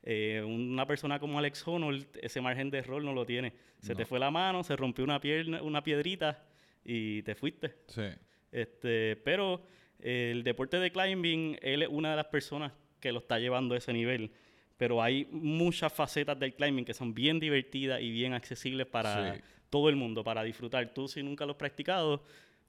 Eh, 0.03 0.41
una 0.45 0.85
persona 0.85 1.19
como 1.19 1.39
Alex 1.39 1.65
Honnold, 1.65 2.05
ese 2.21 2.41
margen 2.41 2.69
de 2.69 2.79
error 2.79 3.01
no 3.01 3.13
lo 3.13 3.25
tiene. 3.25 3.53
Se 3.79 3.95
te 3.95 4.01
No. 4.03 4.07
fue 4.07 4.19
la 4.19 4.29
mano, 4.29 4.61
se 4.63 4.75
rompió 4.75 5.05
una, 5.05 5.19
pierna, 5.21 5.61
una 5.61 5.81
piedrita 5.81 6.43
y 6.83 7.21
te 7.21 7.33
fuiste. 7.35 7.75
Sí. 7.87 8.03
Este, 8.51 9.15
pero 9.23 9.61
el 9.99 10.43
deporte 10.43 10.79
de 10.79 10.91
climbing, 10.91 11.57
él 11.61 11.83
es 11.83 11.89
una 11.89 12.09
de 12.11 12.17
las 12.17 12.25
personas 12.27 12.73
que 12.99 13.11
lo 13.13 13.19
está 13.19 13.39
llevando 13.39 13.75
a 13.75 13.77
ese 13.77 13.93
nivel. 13.93 14.31
Pero 14.77 15.01
hay 15.01 15.27
muchas 15.31 15.91
facetas 15.93 16.38
del 16.39 16.53
climbing 16.53 16.83
que 16.85 16.93
son 16.93 17.13
bien 17.13 17.39
divertidas 17.39 18.01
y 18.01 18.11
bien 18.11 18.33
accesibles 18.33 18.85
para 18.88 19.35
Sí. 19.35 19.41
todo 19.69 19.89
el 19.89 19.95
mundo, 19.95 20.23
para 20.23 20.43
disfrutar. 20.43 20.93
Tú, 20.93 21.07
si 21.07 21.23
nunca 21.23 21.45
lo 21.45 21.51
has 21.51 21.57
practicado, 21.57 22.23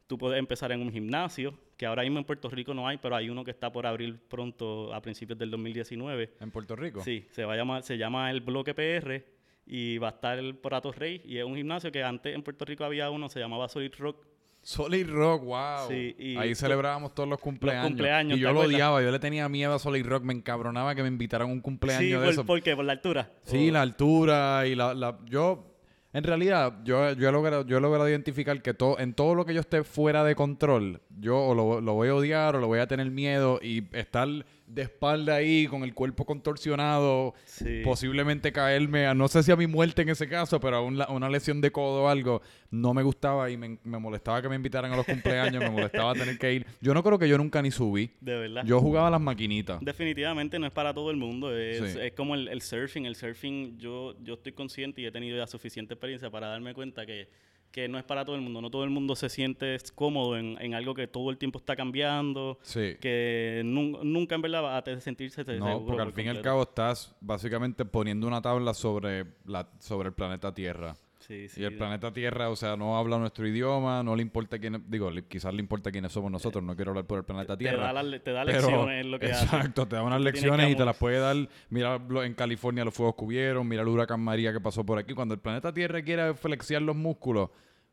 tú 0.06 0.16
puedes 0.16 0.38
empezar 0.38 0.70
en 0.70 0.80
un 0.82 0.92
gimnasio, 0.92 1.58
que 1.76 1.84
ahora 1.84 2.02
mismo 2.02 2.18
en 2.18 2.24
Puerto 2.24 2.48
Rico 2.48 2.72
no 2.74 2.86
hay, 2.86 2.96
pero 2.98 3.16
hay 3.16 3.28
uno 3.28 3.44
que 3.44 3.50
está 3.50 3.72
por 3.72 3.86
abrir 3.86 4.18
pronto 4.28 4.94
a 4.94 5.02
principios 5.02 5.36
del 5.38 5.50
2019. 5.50 6.34
¿En 6.40 6.50
Puerto 6.52 6.76
Rico? 6.76 7.02
Sí, 7.02 7.26
se, 7.30 7.44
va 7.44 7.54
a 7.54 7.56
llamar, 7.56 7.82
se 7.82 7.98
llama 7.98 8.30
el 8.30 8.40
Bloque 8.40 8.72
PR 8.72 9.24
y 9.66 9.98
va 9.98 10.08
a 10.08 10.10
estar 10.12 10.38
por 10.62 10.74
Atos 10.74 10.96
Rey. 10.96 11.20
Y 11.24 11.38
es 11.38 11.44
un 11.44 11.56
gimnasio 11.56 11.90
que 11.90 12.04
antes 12.04 12.34
en 12.34 12.42
Puerto 12.44 12.64
Rico 12.64 12.84
había 12.84 13.10
uno, 13.10 13.28
se 13.28 13.40
llamaba 13.40 13.68
Solid 13.68 13.92
Rock. 13.98 14.24
Solid 14.66 15.08
Rock, 15.08 15.44
wow. 15.44 15.88
Sí, 15.88 16.16
y 16.18 16.36
Ahí 16.36 16.56
celebrábamos 16.56 17.14
todos 17.14 17.28
los 17.28 17.38
cumpleaños. 17.40 17.86
cumpleaños, 17.86 18.32
y 18.36 18.40
¿te 18.40 18.42
yo 18.42 18.52
lo 18.52 18.62
odiaba, 18.62 19.00
yo 19.00 19.12
le 19.12 19.18
tenía 19.20 19.48
miedo 19.48 19.72
a 19.74 19.78
Solid 19.78 20.04
Rock, 20.04 20.24
me 20.24 20.32
encabronaba 20.34 20.92
que 20.96 21.02
me 21.02 21.08
invitaran 21.08 21.48
a 21.48 21.52
un 21.52 21.60
cumpleaños 21.60 22.02
Sí, 22.02 22.10
de 22.10 22.16
por, 22.18 22.26
eso. 22.26 22.44
¿por 22.44 22.62
qué? 22.62 22.74
¿Por 22.74 22.84
la 22.84 22.92
altura? 22.94 23.30
Sí, 23.44 23.68
O- 23.68 23.72
la 23.72 23.82
altura 23.82 24.66
y 24.66 24.74
la, 24.74 24.92
la- 24.92 25.18
yo 25.26 25.72
en 26.12 26.24
realidad 26.24 26.78
yo, 26.82 27.12
yo 27.12 27.28
he 27.28 27.32
logrado 27.32 27.64
yo 27.64 27.78
he 27.78 27.80
logrado 27.80 28.08
identificar 28.08 28.60
que 28.60 28.74
todo 28.74 28.98
en 28.98 29.14
todo 29.14 29.36
lo 29.36 29.44
que 29.44 29.54
yo 29.54 29.60
esté 29.60 29.84
fuera 29.84 30.24
de 30.24 30.34
control, 30.34 31.00
yo 31.20 31.38
o 31.38 31.54
lo, 31.54 31.80
lo 31.80 31.92
voy 31.94 32.08
a 32.08 32.14
odiar 32.16 32.56
o 32.56 32.58
lo 32.58 32.66
voy 32.66 32.80
a 32.80 32.88
tener 32.88 33.08
miedo 33.10 33.60
y 33.62 33.84
estar 33.96 34.26
de 34.66 34.82
espalda 34.82 35.36
ahí 35.36 35.66
con 35.68 35.84
el 35.84 35.94
cuerpo 35.94 36.24
contorsionado, 36.26 37.34
Sí. 37.44 37.82
posiblemente 37.84 38.52
caerme 38.52 39.06
a 39.06 39.14
no 39.14 39.28
sé 39.28 39.42
si 39.42 39.52
a 39.52 39.56
mi 39.56 39.66
muerte 39.66 40.02
en 40.02 40.08
ese 40.08 40.28
caso, 40.28 40.58
pero 40.60 40.76
a 40.76 40.80
un 40.82 41.00
una 41.08 41.28
lesión 41.30 41.60
de 41.60 41.70
codo 41.70 42.04
o 42.04 42.08
algo, 42.08 42.42
no 42.70 42.92
me 42.92 43.02
gustaba 43.02 43.48
y 43.50 43.56
me, 43.56 43.78
me 43.84 43.98
molestaba 43.98 44.42
que 44.42 44.48
me 44.48 44.56
invitaran 44.56 44.92
a 44.92 44.96
los 44.96 45.06
cumpleaños, 45.06 45.62
me 45.62 45.70
molestaba 45.70 46.14
tener 46.14 46.36
que 46.38 46.52
ir. 46.54 46.66
Yo 46.80 46.94
no 46.94 47.02
creo 47.02 47.18
que 47.18 47.28
yo 47.28 47.38
nunca 47.38 47.62
ni 47.62 47.70
subí. 47.70 48.10
De 48.20 48.36
verdad. 48.36 48.64
Yo 48.64 48.80
jugaba 48.80 49.08
a 49.08 49.10
las 49.10 49.20
maquinitas. 49.20 49.78
Definitivamente 49.82 50.58
no 50.58 50.66
es 50.66 50.72
para 50.72 50.92
todo 50.92 51.10
el 51.10 51.16
mundo. 51.16 51.56
Es, 51.56 51.92
Sí. 51.92 51.98
es 52.02 52.12
como 52.12 52.34
el, 52.34 52.48
el 52.48 52.60
surfing. 52.62 53.06
El 53.06 53.14
surfing, 53.14 53.78
yo, 53.78 54.16
yo 54.22 54.34
estoy 54.34 54.52
consciente 54.52 55.00
y 55.00 55.06
he 55.06 55.12
tenido 55.12 55.36
ya 55.38 55.46
suficiente 55.46 55.94
experiencia 55.94 56.30
para 56.30 56.48
darme 56.48 56.74
cuenta 56.74 57.06
que, 57.06 57.28
que 57.76 57.88
no 57.88 57.98
es 57.98 58.04
para 58.04 58.24
todo 58.24 58.36
el 58.36 58.40
mundo. 58.40 58.62
No 58.62 58.70
todo 58.70 58.84
el 58.84 58.90
mundo 58.90 59.14
se 59.14 59.28
siente 59.28 59.76
cómodo 59.94 60.38
en, 60.38 60.56
en 60.62 60.72
algo 60.72 60.94
que 60.94 61.06
todo 61.06 61.28
el 61.28 61.36
tiempo 61.36 61.58
está 61.58 61.76
cambiando. 61.76 62.58
Sí. 62.62 62.96
Que 63.02 63.60
nun- 63.66 64.00
nunca 64.02 64.34
en 64.34 64.40
verdad 64.40 64.62
va 64.64 64.78
a 64.78 65.00
sentirse 65.02 65.42
No, 65.44 65.46
seguro 65.66 65.84
porque 65.84 66.00
al 66.02 66.08
por 66.08 66.14
fin 66.16 66.24
y 66.24 66.28
al 66.30 66.40
cabo 66.40 66.62
estás 66.62 67.14
básicamente 67.20 67.84
poniendo 67.84 68.26
una 68.26 68.40
tabla 68.40 68.72
sobre 68.72 69.26
la 69.44 69.68
sobre 69.78 70.08
el 70.08 70.14
planeta 70.14 70.54
Tierra. 70.54 70.96
Sí, 71.26 71.48
sí. 71.48 71.60
Y 71.60 71.64
el 71.64 71.76
planeta 71.76 72.12
Tierra, 72.12 72.50
o 72.50 72.56
sea, 72.56 72.76
no 72.76 72.96
habla 72.96 73.18
nuestro 73.18 73.48
idioma, 73.48 74.02
no 74.02 74.14
le 74.14 74.22
importa 74.22 74.58
quién, 74.58 74.84
digo, 74.88 75.10
quizás 75.28 75.52
le 75.52 75.60
importa 75.60 75.90
quiénes 75.90 76.12
somos 76.12 76.30
nosotros, 76.30 76.62
no 76.62 76.76
quiero 76.76 76.92
hablar 76.92 77.04
por 77.06 77.18
el 77.18 77.24
planeta 77.24 77.56
te 77.56 77.64
Tierra. 77.64 77.92
da, 77.92 78.02
la- 78.02 78.18
te 78.20 78.30
da 78.30 78.44
pero- 78.44 78.58
lecciones 78.60 79.04
en 79.04 79.10
lo 79.10 79.18
que 79.18 79.26
hace. 79.32 79.44
Exacto, 79.44 79.88
te 79.88 79.96
da 79.96 80.02
unas 80.04 80.20
lecciones 80.20 80.70
y 80.70 80.76
te 80.76 80.84
las 80.84 80.96
puede 80.96 81.18
dar. 81.18 81.36
Mira, 81.70 82.00
en 82.24 82.34
California 82.34 82.84
los 82.84 82.94
fuegos 82.94 83.16
cubieron, 83.16 83.66
mira 83.66 83.82
el 83.82 83.88
huracán 83.88 84.20
María 84.20 84.52
que 84.52 84.60
pasó 84.60 84.84
por 84.86 84.98
aquí. 84.98 85.14
Cuando 85.14 85.34
el 85.34 85.40
planeta 85.40 85.72
Tierra 85.74 86.00
quiere 86.02 86.34
flexiar 86.34 86.82
los 86.82 86.94
músculos, 86.94 87.50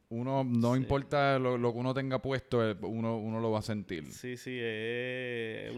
uno, 0.10 0.44
no 0.44 0.76
importa 0.76 1.40
lo, 1.40 1.58
lo 1.58 1.74
que 1.74 1.80
uno 1.80 1.92
tenga 1.96 2.20
puesto, 2.22 2.70
eh, 2.70 2.76
uno, 2.82 3.18
uno 3.18 3.40
lo 3.40 3.50
va 3.50 3.60
a 3.60 3.64
sentir. 3.64 4.06
Sí, 4.12 4.38
sí. 4.38 4.60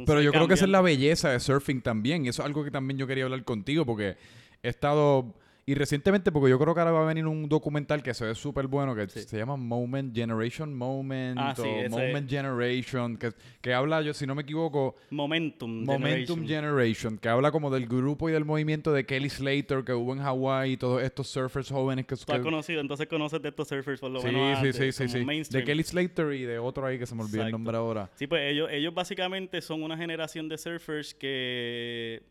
Pero 0.06 0.22
yo 0.22 0.32
creo 0.34 0.48
que 0.48 0.56
esa 0.56 0.66
es 0.66 0.72
la 0.72 0.82
belleza 0.82 1.30
de 1.30 1.40
surfing 1.40 1.82
también. 1.82 2.26
Y 2.26 2.30
eso 2.30 2.42
es 2.42 2.46
algo 2.46 2.64
que 2.64 2.72
también 2.72 2.98
yo 2.98 3.08
quería 3.08 3.24
hablar 3.24 3.44
contigo 3.46 3.86
porque 3.86 4.18
he 4.62 4.68
estado 4.68 5.34
Y 5.68 5.74
recientemente, 5.74 6.32
porque 6.32 6.52
yo 6.52 6.60
creo 6.60 6.76
que 6.76 6.80
ahora 6.80 6.92
va 6.92 7.02
a 7.02 7.08
venir 7.08 7.26
un 7.26 7.50
documental 7.50 8.04
que 8.04 8.14
se 8.14 8.24
ve 8.24 8.36
súper 8.36 8.68
bueno, 8.68 8.94
que 8.94 9.10
Sí. 9.10 9.22
se 9.24 9.36
llama 9.36 9.56
Moment 9.56 10.16
Generation 10.16 10.72
Moment 10.72 11.40
Ah, 11.42 11.56
sí, 11.56 11.64
o 11.64 11.90
Moment 11.90 12.30
Generation, 12.30 13.18
que, 13.18 13.32
que 13.62 13.74
habla, 13.74 14.04
yo 14.04 14.14
si 14.14 14.28
no 14.28 14.36
me 14.36 14.44
equivoco, 14.44 14.96
Momentum. 15.10 15.84
Momentum 15.84 16.46
Generation. 16.46 16.48
Generation, 16.48 17.18
que 17.18 17.30
habla 17.30 17.52
como 17.52 17.72
del 17.72 17.88
grupo 17.88 18.30
y 18.30 18.34
del 18.34 18.46
movimiento 18.46 18.94
de 18.94 19.08
Kelly 19.08 19.30
Slater 19.32 19.84
que 19.84 19.94
hubo 19.94 20.14
en 20.14 20.20
Hawái 20.20 20.74
y 20.74 20.78
todos 20.78 21.02
estos 21.02 21.30
surfers 21.30 21.70
jóvenes 21.70 22.06
que... 22.06 22.16
Tú 22.16 22.32
has 22.32 22.38
que- 22.38 22.44
conocido, 22.44 22.80
entonces 22.80 23.08
conoces 23.08 23.42
de 23.42 23.50
estos 23.50 23.68
surfers 23.68 24.00
por 24.00 24.12
lo 24.12 24.20
sí, 24.20 24.28
menos 24.28 24.60
sí, 24.60 24.68
antes, 24.68 24.76
sí, 24.76 24.92
sí, 24.92 25.26
sí. 25.26 25.58
De. 25.58 25.64
Kelly 25.64 25.82
Slater 25.84 26.32
y 26.34 26.44
de 26.44 26.60
otro 26.60 26.86
ahí 26.86 27.00
que 27.00 27.08
se 27.08 27.16
me 27.16 27.24
olvidó 27.24 27.42
el 27.44 27.52
nombre 27.52 27.76
ahora. 27.76 28.12
Sí, 28.14 28.28
pues 28.28 28.52
ellos, 28.52 28.70
ellos 28.72 28.94
básicamente 28.94 29.60
son 29.62 29.82
una 29.82 29.98
generación 29.98 30.48
de 30.48 30.60
surfers 30.60 31.16
que 31.16 32.22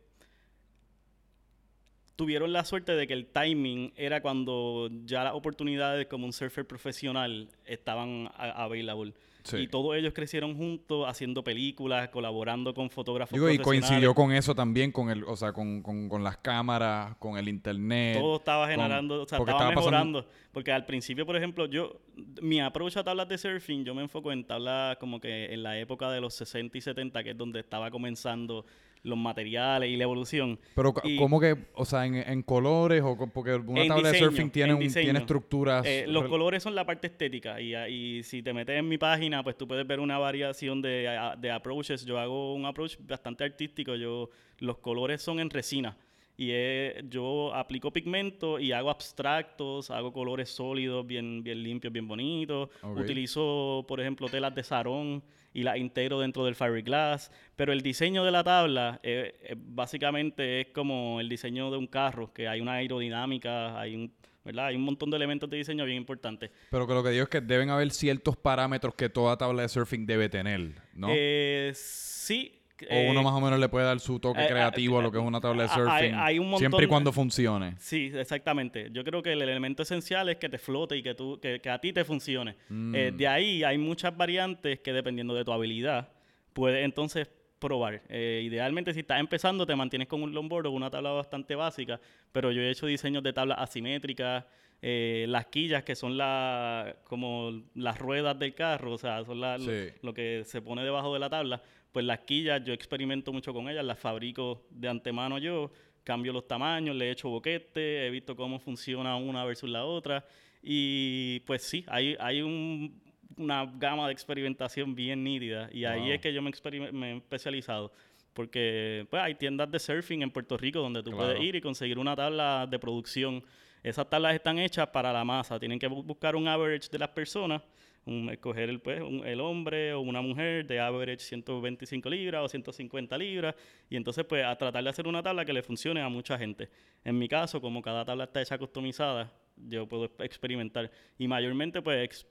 tuvieron 2.16 2.52
la 2.52 2.64
suerte 2.64 2.92
de 2.94 3.06
que 3.06 3.12
el 3.14 3.26
timing 3.26 3.92
era 3.96 4.20
cuando 4.22 4.88
ya 5.04 5.24
las 5.24 5.34
oportunidades 5.34 6.06
como 6.06 6.26
un 6.26 6.32
surfer 6.32 6.66
profesional 6.66 7.48
estaban 7.66 8.28
a- 8.36 8.64
available. 8.64 9.14
Sí. 9.42 9.58
Y 9.58 9.68
todos 9.68 9.94
ellos 9.94 10.14
crecieron 10.14 10.56
juntos 10.56 11.04
haciendo 11.06 11.44
películas, 11.44 12.08
colaborando 12.08 12.72
con 12.72 12.88
fotógrafos 12.88 13.34
Digo, 13.34 13.50
y 13.50 13.58
coincidió 13.58 14.14
con 14.14 14.32
eso 14.32 14.54
también, 14.54 14.90
con 14.90 15.10
el, 15.10 15.22
o 15.24 15.36
sea, 15.36 15.52
con, 15.52 15.82
con, 15.82 16.08
con 16.08 16.24
las 16.24 16.38
cámaras, 16.38 17.14
con 17.18 17.36
el 17.36 17.46
internet. 17.50 18.16
todo 18.18 18.36
estaba 18.36 18.64
con- 18.64 18.70
generando, 18.70 19.22
o 19.22 19.26
sea, 19.28 19.38
estaba, 19.40 19.58
pasando- 19.58 19.80
mejorando. 19.80 20.26
Porque 20.50 20.72
al 20.72 20.86
principio, 20.86 21.26
por 21.26 21.36
ejemplo, 21.36 21.66
yo, 21.66 22.00
mi 22.40 22.58
approach 22.60 22.96
a 22.96 23.04
tablas 23.04 23.28
de 23.28 23.36
surfing, 23.36 23.84
yo 23.84 23.94
me 23.94 24.00
enfoco 24.00 24.32
en 24.32 24.44
tablas 24.44 24.96
como 24.96 25.20
que 25.20 25.52
en 25.52 25.62
la 25.62 25.78
época 25.78 26.10
de 26.10 26.22
los 26.22 26.32
60 26.32 26.78
y 26.78 26.80
70, 26.80 27.22
que 27.22 27.30
es 27.32 27.36
donde 27.36 27.60
estaba 27.60 27.90
comenzando 27.90 28.64
los 29.04 29.16
materiales 29.16 29.88
y 29.90 29.96
la 29.96 30.02
evolución. 30.04 30.58
Pero, 30.74 30.92
Y- 31.04 31.16
¿cómo 31.18 31.38
que, 31.38 31.56
o 31.74 31.84
sea, 31.84 32.04
en, 32.06 32.16
en 32.16 32.42
colores 32.42 33.02
o 33.04 33.16
porque 33.32 33.54
una 33.54 33.86
tabla 33.86 34.10
de 34.10 34.18
surfing 34.18 34.50
tiene, 34.50 34.72
en 34.72 34.78
un, 34.82 34.92
tiene 34.92 35.18
estructuras? 35.20 35.86
Eh, 35.86 36.06
los 36.08 36.24
re- 36.24 36.28
colores 36.30 36.62
son 36.62 36.74
la 36.74 36.84
parte 36.84 37.06
estética 37.06 37.60
y, 37.60 37.74
ah, 37.74 37.88
y 37.88 38.22
si 38.22 38.42
te 38.42 38.52
metes 38.52 38.76
en 38.78 38.88
mi 38.88 38.98
página, 38.98 39.42
pues 39.44 39.56
tú 39.56 39.68
puedes 39.68 39.86
ver 39.86 40.00
una 40.00 40.18
variación 40.18 40.82
de, 40.82 41.06
a- 41.08 41.36
de 41.36 41.50
approaches. 41.52 42.04
Yo 42.04 42.18
hago 42.18 42.54
un 42.54 42.64
approach 42.66 42.96
bastante 43.00 43.44
artístico. 43.44 43.94
Yo 43.94 44.30
Los 44.58 44.78
colores 44.78 45.20
son 45.22 45.38
en 45.38 45.50
resina 45.50 45.96
y 46.36 46.50
es- 46.50 47.04
yo 47.08 47.54
aplico 47.54 47.92
pigmento 47.92 48.58
y 48.58 48.72
hago 48.72 48.90
abstractos, 48.90 49.90
hago 49.90 50.12
colores 50.12 50.50
sólidos, 50.50 51.06
bien, 51.06 51.42
bien 51.42 51.62
limpios, 51.62 51.92
bien 51.92 52.08
bonitos. 52.08 52.68
Utilizo, 53.02 53.84
por 53.86 54.00
ejemplo, 54.00 54.28
telas 54.28 54.54
de 54.54 54.62
sarón 54.62 55.22
y 55.52 55.62
las 55.62 55.76
integro 55.76 56.18
dentro 56.20 56.44
del 56.44 56.54
fiberglass. 56.56 57.30
Pero 57.54 57.72
el 57.72 57.80
diseño 57.80 58.24
de 58.24 58.32
la 58.32 58.42
tabla 58.42 58.98
eh, 59.04 59.34
eh, 59.42 59.54
básicamente 59.56 60.62
es 60.62 60.66
como 60.68 61.20
el 61.20 61.28
diseño 61.28 61.70
de 61.70 61.76
un 61.78 61.86
carro, 61.86 62.32
que 62.32 62.48
hay 62.48 62.60
una 62.60 62.72
aerodinámica, 62.72 63.78
hay 63.78 63.94
un, 63.94 64.12
¿verdad? 64.44 64.66
Hay 64.66 64.76
un 64.76 64.82
montón 64.82 65.10
de 65.10 65.16
elementos 65.16 65.48
de 65.48 65.58
diseño 65.58 65.84
bien 65.84 65.98
importantes. 65.98 66.50
Pero 66.70 66.86
que 66.86 66.94
lo 66.94 67.02
que 67.04 67.10
digo 67.10 67.22
es 67.22 67.28
que 67.28 67.40
deben 67.40 67.70
haber 67.70 67.90
ciertos 67.92 68.36
parámetros 68.36 68.94
que 68.96 69.08
toda 69.08 69.36
tabla 69.38 69.62
de 69.62 69.68
surfing 69.68 70.04
debe 70.04 70.28
tener, 70.28 70.72
¿no? 70.94 71.08
Eh, 71.10 71.70
sí. 71.74 72.60
O 72.90 73.10
uno 73.10 73.20
eh, 73.20 73.24
más 73.24 73.32
o 73.34 73.40
menos 73.40 73.58
le 73.60 73.68
puede 73.68 73.86
dar 73.86 74.00
su 74.00 74.18
toque 74.18 74.44
eh, 74.44 74.48
creativo 74.48 74.96
a 74.96 75.00
eh, 75.00 75.02
lo 75.04 75.12
que 75.12 75.18
es 75.18 75.24
una 75.24 75.40
tabla 75.40 75.62
de 75.64 75.68
hay- 75.70 75.74
surfing. 75.74 76.14
hay 76.14 76.38
un 76.38 76.46
montón 76.46 76.58
siempre 76.58 76.84
y 76.84 76.88
cuando 76.88 77.12
funcione. 77.12 77.74
Sí, 77.78 78.10
exactamente. 78.14 78.88
Yo 78.92 79.04
creo 79.04 79.22
que 79.22 79.32
el 79.32 79.42
elemento 79.42 79.82
esencial 79.84 80.28
es 80.28 80.36
que 80.36 80.48
te 80.48 80.58
flote 80.58 80.96
y 80.96 81.02
que, 81.02 81.14
tú, 81.14 81.38
que, 81.40 81.60
que 81.60 81.70
a 81.70 81.78
ti 81.80 81.92
te 81.92 82.04
funcione. 82.04 82.56
Mm. 82.68 82.94
Eh, 82.94 83.12
de 83.12 83.28
ahí 83.28 83.62
hay 83.64 83.78
muchas 83.78 84.16
variantes 84.16 84.80
que 84.80 84.92
dependiendo 84.92 85.34
de 85.34 85.44
tu 85.44 85.52
habilidad, 85.52 86.08
puedes 86.52 86.84
entonces 86.84 87.28
probar. 87.58 88.02
Eh, 88.08 88.42
idealmente 88.44 88.92
si 88.92 89.00
estás 89.00 89.20
empezando 89.20 89.64
te 89.64 89.74
mantienes 89.74 90.08
con 90.08 90.22
un 90.22 90.34
longboard 90.34 90.66
o 90.66 90.70
una 90.72 90.90
tabla 90.90 91.10
bastante 91.12 91.54
básica, 91.54 91.98
pero 92.32 92.50
yo 92.52 92.60
he 92.60 92.70
hecho 92.70 92.86
diseños 92.86 93.22
de 93.22 93.32
tablas 93.32 93.58
asimétricas, 93.60 94.44
eh, 94.82 95.24
las 95.28 95.46
quillas 95.46 95.82
que 95.82 95.94
son 95.94 96.18
la, 96.18 96.94
como 97.04 97.62
las 97.74 97.98
ruedas 97.98 98.38
del 98.38 98.54
carro, 98.54 98.92
o 98.92 98.98
sea, 98.98 99.24
son 99.24 99.40
la- 99.40 99.56
lo 100.02 100.12
que 100.12 100.42
se 100.44 100.60
pone 100.60 100.82
debajo 100.84 101.14
de 101.14 101.20
la 101.20 101.30
tabla, 101.30 101.62
pues 101.94 102.04
las 102.04 102.18
quillas 102.20 102.62
yo 102.64 102.72
experimento 102.74 103.32
mucho 103.32 103.54
con 103.54 103.68
ellas, 103.68 103.84
las 103.84 103.98
fabrico 104.00 104.66
de 104.70 104.88
antemano 104.88 105.38
yo, 105.38 105.70
cambio 106.02 106.32
los 106.32 106.46
tamaños, 106.48 106.96
le 106.96 107.10
echo 107.12 107.28
boquete, 107.30 108.06
he 108.06 108.10
visto 108.10 108.34
cómo 108.34 108.58
funciona 108.58 109.14
una 109.16 109.44
versus 109.44 109.70
la 109.70 109.84
otra 109.84 110.26
y 110.60 111.38
pues 111.46 111.62
sí, 111.62 111.84
hay, 111.86 112.16
hay 112.18 112.42
un- 112.42 113.00
una 113.36 113.64
gama 113.78 114.06
de 114.08 114.12
experimentación 114.12 114.94
bien 114.94 115.22
nítida 115.22 115.68
y 115.72 115.84
ahí 115.84 116.10
es 116.10 116.20
que 116.20 116.32
yo 116.34 116.42
me, 116.42 116.50
me 116.92 117.12
he 117.12 117.16
especializado. 117.18 117.92
Porque 118.32 119.06
pues, 119.10 119.22
hay 119.22 119.36
tiendas 119.36 119.70
de 119.70 119.78
surfing 119.78 120.22
en 120.22 120.30
Puerto 120.32 120.56
Rico 120.56 120.80
donde 120.80 121.02
tú 121.04 121.10
Claro. 121.12 121.26
puedes 121.26 121.40
ir 121.42 121.54
y 121.54 121.60
conseguir 121.60 121.98
una 122.00 122.16
tabla 122.16 122.66
de 122.68 122.78
producción. 122.80 123.44
Esas 123.82 124.10
tablas 124.10 124.34
están 124.34 124.58
hechas 124.58 124.88
para 124.88 125.12
la 125.12 125.24
masa. 125.24 125.60
Tienen 125.60 125.78
que 125.78 125.88
bu- 125.88 126.02
buscar 126.04 126.34
un 126.34 126.48
average 126.48 126.88
de 126.90 126.98
las 126.98 127.10
personas, 127.10 127.62
un- 128.06 128.28
escoger 128.30 128.68
el, 128.68 128.80
pues, 128.80 129.00
un- 129.00 129.26
el 129.26 129.40
hombre 129.40 129.92
o 129.94 130.00
una 130.00 130.20
mujer 130.20 130.66
de 130.66 130.78
average 130.80 131.20
125 131.24 132.08
libras 132.10 132.42
o 132.44 132.48
150 132.48 133.16
libras. 133.16 133.54
Y 133.88 133.96
entonces, 133.96 134.24
pues, 134.26 134.44
a 134.44 134.54
tratar 134.56 134.82
de 134.84 134.90
hacer 134.90 135.06
una 135.06 135.22
tabla 135.22 135.44
que 135.44 135.52
le 135.52 135.62
funcione 135.62 136.00
a 136.00 136.08
mucha 136.08 136.36
gente. 136.38 136.68
En 137.04 137.18
mi 137.18 137.28
caso, 137.28 137.60
como 137.60 137.80
cada 137.82 138.04
tabla 138.04 138.24
está 138.24 138.42
hecha 138.42 138.58
customizada, 138.58 139.32
yo 139.56 139.86
puedo 139.88 140.04
experimentar. 140.18 140.90
Y 141.18 141.28
mayormente, 141.28 141.80
pues, 141.80 142.26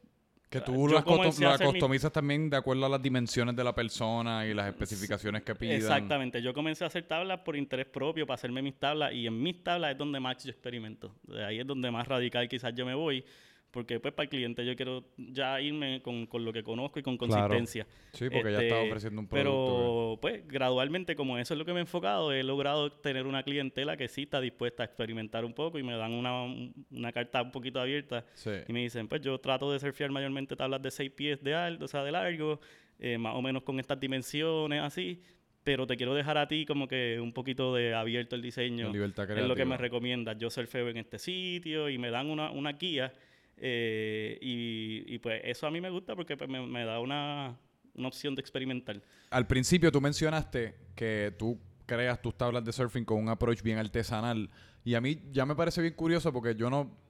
Que 0.49 0.62
tú 0.62 0.88
las 0.88 1.03
comencé 1.03 1.41
custom- 1.41 1.45
a 1.45 1.49
la 1.49 1.55
hacer 1.55 1.65
mi- 1.67 1.73
customizas 1.73 2.12
también 2.12 2.47
de 2.47 2.57
acuerdo 2.57 2.86
a 2.86 2.89
las 2.89 3.01
dimensiones 3.01 3.55
de 3.55 3.63
la 3.63 3.73
persona 3.73 4.45
y 4.45 4.53
las 4.53 4.67
especificaciones 4.67 5.41
que 5.41 5.55
pidan. 5.55 5.77
Exactamente. 5.77 6.39
Yo 6.43 6.53
comencé 6.53 6.83
a 6.83 6.88
hacer 6.88 7.07
tablas 7.07 7.39
por 7.39 7.55
interés 7.55 7.88
propio, 7.88 8.27
para 8.27 8.36
hacerme 8.36 8.62
mis 8.62 8.75
tablas, 8.75 9.12
y 9.13 9.25
en 9.25 9.41
mis 9.41 9.63
tablas 9.63 9.93
es 9.93 9.97
donde 9.97 10.19
más 10.19 10.43
yo 10.43 10.51
experimento. 10.51 11.15
De 11.23 11.43
ahí 11.43 11.59
es 11.59 11.65
donde 11.65 11.89
más 11.89 12.07
radical 12.07 12.47
quizás 12.47 12.71
yo 12.75 12.86
me 12.86 12.93
voy, 12.93 13.25
porque 13.73 13.99
pues 13.99 14.13
para 14.13 14.25
el 14.25 14.29
cliente 14.29 14.63
yo 14.63 14.75
quiero 14.75 15.03
ya 15.17 15.59
irme 15.59 15.99
con, 16.03 16.27
con 16.27 16.45
lo 16.45 16.53
que 16.53 16.62
conozco 16.62 16.99
y 16.99 17.03
con 17.03 17.17
Claro. 17.17 17.47
consistencia. 17.49 17.88
Sí, 18.13 18.29
porque 18.29 18.51
ya 18.51 18.62
está 18.62 18.75
Este, 18.77 18.88
ofreciendo 18.88 19.19
un 19.21 19.27
producto. 19.27 19.49
Pero 19.49 20.19
pues 20.21 20.47
gradualmente, 20.47 21.15
como 21.15 21.39
eso 21.39 21.55
es 21.55 21.57
lo 21.57 21.65
que 21.65 21.73
me 21.73 21.79
he 21.79 21.81
enfocado, 21.81 22.31
he 22.31 22.43
logrado 22.43 22.91
tener 22.91 23.25
una 23.25 23.41
clientela 23.41 23.97
que 23.97 24.07
sí 24.07 24.21
está 24.23 24.39
dispuesta 24.39 24.83
a 24.83 24.86
experimentar 24.86 25.43
un 25.43 25.53
poco 25.53 25.79
y 25.79 25.83
me 25.83 25.97
dan 25.97 26.13
una, 26.13 26.43
una 26.91 27.12
carta 27.12 27.41
un 27.41 27.51
poquito 27.51 27.79
abierta 27.81 28.25
Sí. 28.36 28.51
y 28.67 28.71
me 28.73 28.81
dicen, 28.83 29.07
pues 29.07 29.21
yo 29.21 29.39
trato 29.39 29.71
de 29.71 29.79
surfear 29.79 30.12
mayormente 30.12 30.55
tablas 30.55 30.81
de 30.81 30.91
6 30.91 31.09
pies 31.12 31.43
de 31.43 31.55
alto, 31.55 31.86
o 31.86 31.88
sea, 31.88 32.03
de 32.03 32.12
largo, 32.12 32.59
eh, 32.99 33.17
más 33.17 33.33
o 33.36 33.41
menos 33.41 33.63
con 33.63 33.79
estas 33.79 33.99
dimensiones, 33.99 34.81
así. 34.83 35.19
Pero 35.63 35.88
te 35.88 35.95
quiero 35.97 36.13
dejar 36.13 36.38
a 36.38 36.47
ti 36.47 36.65
como 36.65 36.88
que 36.89 37.19
un 37.21 37.31
poquito 37.33 37.73
de 37.73 37.95
abierto 37.95 38.36
el 38.36 38.41
diseño. 38.41 38.91
Libertad 38.91 39.23
Es 39.23 39.29
lo 39.29 39.36
que 39.47 39.53
creativa. 39.63 39.65
me 39.65 39.77
recomiendas. 39.77 40.38
Yo 40.38 40.49
surfeo 40.49 40.89
en 40.89 40.97
este 40.97 41.17
sitio 41.17 41.89
y 41.89 41.97
me 41.97 42.12
dan 42.12 42.29
una, 42.29 42.51
una 42.51 42.73
guía. 42.73 43.13
Eh, 43.57 44.37
y, 44.41 45.17
pues 45.19 45.41
eso 45.45 45.67
a 45.67 45.71
mí 45.71 45.79
me 45.79 45.89
gusta 45.89 46.15
porque 46.15 46.35
pues, 46.35 46.49
me, 46.49 46.85
da 46.85 46.99
una, 46.99 47.57
una 47.95 48.07
opción 48.07 48.35
de 48.35 48.41
experimentar. 48.41 49.01
Al 49.29 49.47
principio 49.47 49.91
tú 49.91 50.01
mencionaste 50.01 50.75
que 50.95 51.33
tú 51.37 51.59
creas 51.85 52.21
tus 52.21 52.35
tablas 52.37 52.63
de 52.63 52.71
surfing 52.71 53.05
con 53.05 53.19
un 53.19 53.29
approach 53.29 53.61
bien 53.61 53.77
artesanal. 53.77 54.49
Y 54.83 54.95
a 54.95 55.01
mí 55.01 55.21
ya 55.31 55.45
me 55.45 55.55
parece 55.55 55.81
bien 55.81 55.93
curioso 55.93 56.31
porque 56.33 56.55
yo 56.55 56.69
no. 56.69 57.01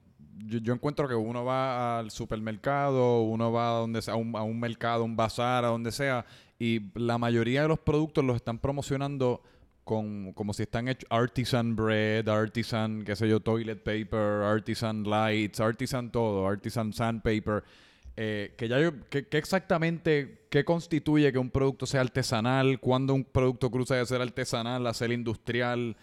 Yo, 0.46 0.58
yo 0.58 0.74
encuentro 0.74 1.06
que 1.06 1.14
uno 1.14 1.44
va 1.44 2.00
al 2.00 2.10
supermercado, 2.10 3.22
uno 3.22 3.52
va 3.52 3.68
a, 3.68 3.80
donde 3.80 4.02
sea, 4.02 4.14
a, 4.14 4.16
un, 4.16 4.34
a 4.34 4.42
un 4.42 4.58
mercado, 4.58 5.04
un 5.04 5.14
bazar, 5.14 5.64
a 5.64 5.68
donde 5.68 5.92
sea, 5.92 6.26
y 6.58 6.80
la 6.98 7.18
mayoría 7.18 7.62
de 7.62 7.68
los 7.68 7.78
productos 7.78 8.24
los 8.24 8.34
están 8.36 8.58
promocionando 8.58 9.42
con 9.84 10.32
como 10.32 10.52
si 10.54 10.62
están 10.64 10.88
hechos 10.88 11.06
artisan 11.10 11.76
bread, 11.76 12.28
artisan, 12.28 13.04
qué 13.04 13.16
sé 13.16 13.28
yo, 13.28 13.40
toilet 13.40 13.82
paper, 13.82 14.42
artisan 14.44 15.04
lights, 15.04 15.60
artisan 15.60 16.10
todo, 16.10 16.46
artisan 16.48 16.92
sandpaper. 16.92 17.64
Eh, 18.16 18.54
que 18.56 18.68
ya 18.68 18.80
yo, 18.80 18.92
exactamente, 19.32 20.46
¿qué 20.50 20.64
constituye 20.64 21.32
que 21.32 21.38
un 21.38 21.50
producto 21.50 21.84
sea 21.86 22.00
artesanal? 22.02 22.78
¿Cuándo 22.80 23.12
un 23.14 23.24
producto 23.24 23.70
cruza 23.70 23.96
de 23.96 24.06
ser 24.06 24.20
artesanal 24.22 24.86
a 24.86 24.94
ser 24.94 25.10
industrial? 25.12 25.96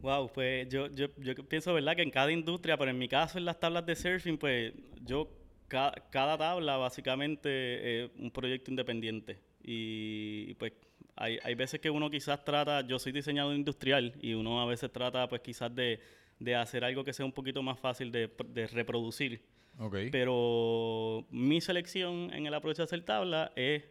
Wow, 0.00 0.30
pues 0.32 0.68
yo, 0.68 0.88
yo, 0.94 1.06
yo 1.16 1.34
pienso, 1.48 1.72
¿verdad? 1.72 1.96
Que 1.96 2.02
en 2.02 2.10
cada 2.10 2.30
industria, 2.32 2.76
pero 2.76 2.90
en 2.90 2.98
mi 2.98 3.08
caso 3.08 3.38
en 3.38 3.44
las 3.46 3.58
tablas 3.58 3.86
de 3.86 3.96
surfing, 3.96 4.36
pues 4.38 4.74
yo, 5.00 5.30
ca- 5.68 5.94
cada 6.10 6.36
tabla 6.36 6.76
básicamente 6.76 8.04
es 8.04 8.10
un 8.18 8.30
proyecto 8.30 8.70
independiente. 8.70 9.38
Y, 9.62 10.54
pues 10.54 10.72
hay, 11.16 11.38
hay 11.42 11.54
veces 11.54 11.80
que 11.80 11.90
uno 11.90 12.10
quizás 12.10 12.44
trata, 12.44 12.86
yo 12.86 12.98
soy 12.98 13.12
diseñador 13.12 13.54
industrial 13.54 14.14
y 14.20 14.34
uno 14.34 14.60
a 14.60 14.66
veces 14.66 14.90
trata 14.92 15.28
pues 15.28 15.42
quizás 15.42 15.74
de, 15.74 16.00
de 16.38 16.54
hacer 16.54 16.84
algo 16.84 17.04
que 17.04 17.12
sea 17.12 17.24
un 17.24 17.32
poquito 17.32 17.62
más 17.62 17.78
fácil 17.78 18.10
de, 18.10 18.30
de 18.48 18.66
reproducir. 18.66 19.42
Ok. 19.78 19.96
Pero 20.12 21.26
mi 21.30 21.60
selección 21.60 22.32
en 22.32 22.46
el 22.46 22.54
approach 22.54 22.76
de 22.76 22.84
hacer 22.84 23.04
tabla 23.04 23.52
es 23.56 23.84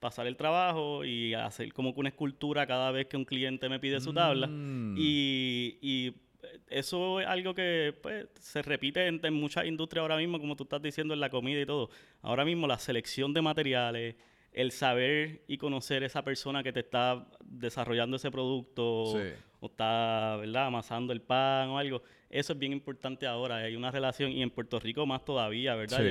pasar 0.00 0.26
el 0.26 0.36
trabajo 0.36 1.04
y 1.04 1.34
hacer 1.34 1.72
como 1.72 1.92
que 1.92 2.00
una 2.00 2.08
escultura 2.08 2.66
cada 2.66 2.90
vez 2.90 3.06
que 3.06 3.16
un 3.16 3.24
cliente 3.24 3.68
me 3.68 3.80
pide 3.80 4.00
su 4.00 4.12
tabla. 4.12 4.46
Mm. 4.46 4.96
Y, 4.96 5.78
y 5.80 6.14
eso 6.68 7.20
es 7.20 7.26
algo 7.26 7.54
que 7.54 7.94
pues, 8.00 8.26
se 8.38 8.62
repite 8.62 9.06
en, 9.06 9.20
en 9.22 9.34
muchas 9.34 9.66
industrias 9.66 10.02
ahora 10.02 10.16
mismo, 10.16 10.38
como 10.38 10.54
tú 10.56 10.64
estás 10.64 10.82
diciendo, 10.82 11.14
en 11.14 11.20
la 11.20 11.30
comida 11.30 11.60
y 11.60 11.66
todo. 11.66 11.90
Ahora 12.22 12.44
mismo 12.44 12.66
la 12.66 12.78
selección 12.78 13.32
de 13.32 13.42
materiales, 13.42 14.16
el 14.58 14.72
saber 14.72 15.44
y 15.46 15.56
conocer 15.56 16.02
esa 16.02 16.24
persona 16.24 16.64
que 16.64 16.72
te 16.72 16.80
está 16.80 17.28
desarrollando 17.44 18.16
ese 18.16 18.28
producto 18.28 18.84
o 18.84 19.66
está, 19.66 20.36
¿verdad?, 20.36 20.66
amasando 20.66 21.12
el 21.12 21.20
pan 21.20 21.68
o 21.68 21.78
algo, 21.78 22.02
eso 22.28 22.54
es 22.54 22.58
bien 22.58 22.72
importante 22.72 23.24
ahora. 23.24 23.58
Hay 23.58 23.76
una 23.76 23.92
relación 23.92 24.32
y 24.32 24.42
en 24.42 24.50
Puerto 24.50 24.80
Rico 24.80 25.06
más 25.06 25.24
todavía, 25.24 25.76
¿verdad? 25.76 26.04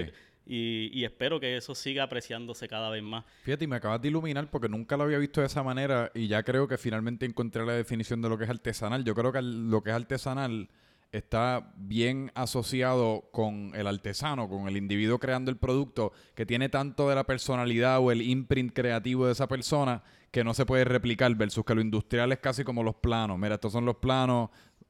Y, 0.45 0.97
y, 0.97 1.03
espero 1.03 1.41
que 1.41 1.57
eso 1.57 1.75
siga 1.75 2.03
apreciándose 2.03 2.69
cada 2.69 2.89
vez 2.89 3.03
más. 3.03 3.25
Fíjate, 3.43 3.65
y 3.65 3.67
me 3.67 3.75
acabas 3.75 4.01
de 4.01 4.07
iluminar 4.07 4.49
porque 4.49 4.69
nunca 4.69 4.95
lo 4.95 5.03
había 5.03 5.17
visto 5.17 5.41
de 5.41 5.47
esa 5.47 5.61
manera 5.61 6.09
y 6.15 6.29
ya 6.29 6.41
creo 6.43 6.69
que 6.69 6.77
finalmente 6.77 7.25
encontré 7.25 7.65
la 7.65 7.73
definición 7.73 8.21
de 8.21 8.29
lo 8.29 8.37
que 8.37 8.45
es 8.45 8.49
artesanal. 8.49 9.03
Yo 9.03 9.13
creo 9.13 9.33
que 9.33 9.41
lo 9.41 9.83
que 9.83 9.89
es 9.89 9.95
artesanal 9.97 10.69
está 11.11 11.73
bien 11.77 12.31
asociado 12.35 13.29
con 13.31 13.71
el 13.75 13.87
artesano, 13.87 14.49
con 14.49 14.67
el 14.67 14.77
individuo 14.77 15.19
creando 15.19 15.51
el 15.51 15.57
producto, 15.57 16.11
que 16.35 16.45
tiene 16.45 16.69
tanto 16.69 17.09
de 17.09 17.15
la 17.15 17.25
personalidad 17.25 17.99
o 17.99 18.11
el 18.11 18.21
imprint 18.21 18.73
creativo 18.73 19.25
de 19.25 19.31
esa 19.31 19.47
persona 19.47 20.03
que 20.31 20.43
no 20.43 20.53
se 20.53 20.65
puede 20.65 20.83
replicar, 20.83 21.33
versus 21.35 21.63
que 21.63 21.73
lo 21.73 21.81
industrial 21.81 22.31
es 22.31 22.39
casi 22.39 22.63
como 22.63 22.83
los 22.83 22.95
planos. 22.95 23.39
Mira, 23.39 23.55
estos 23.55 23.71
son 23.71 23.85
los 23.85 23.95
planos, 23.95 24.49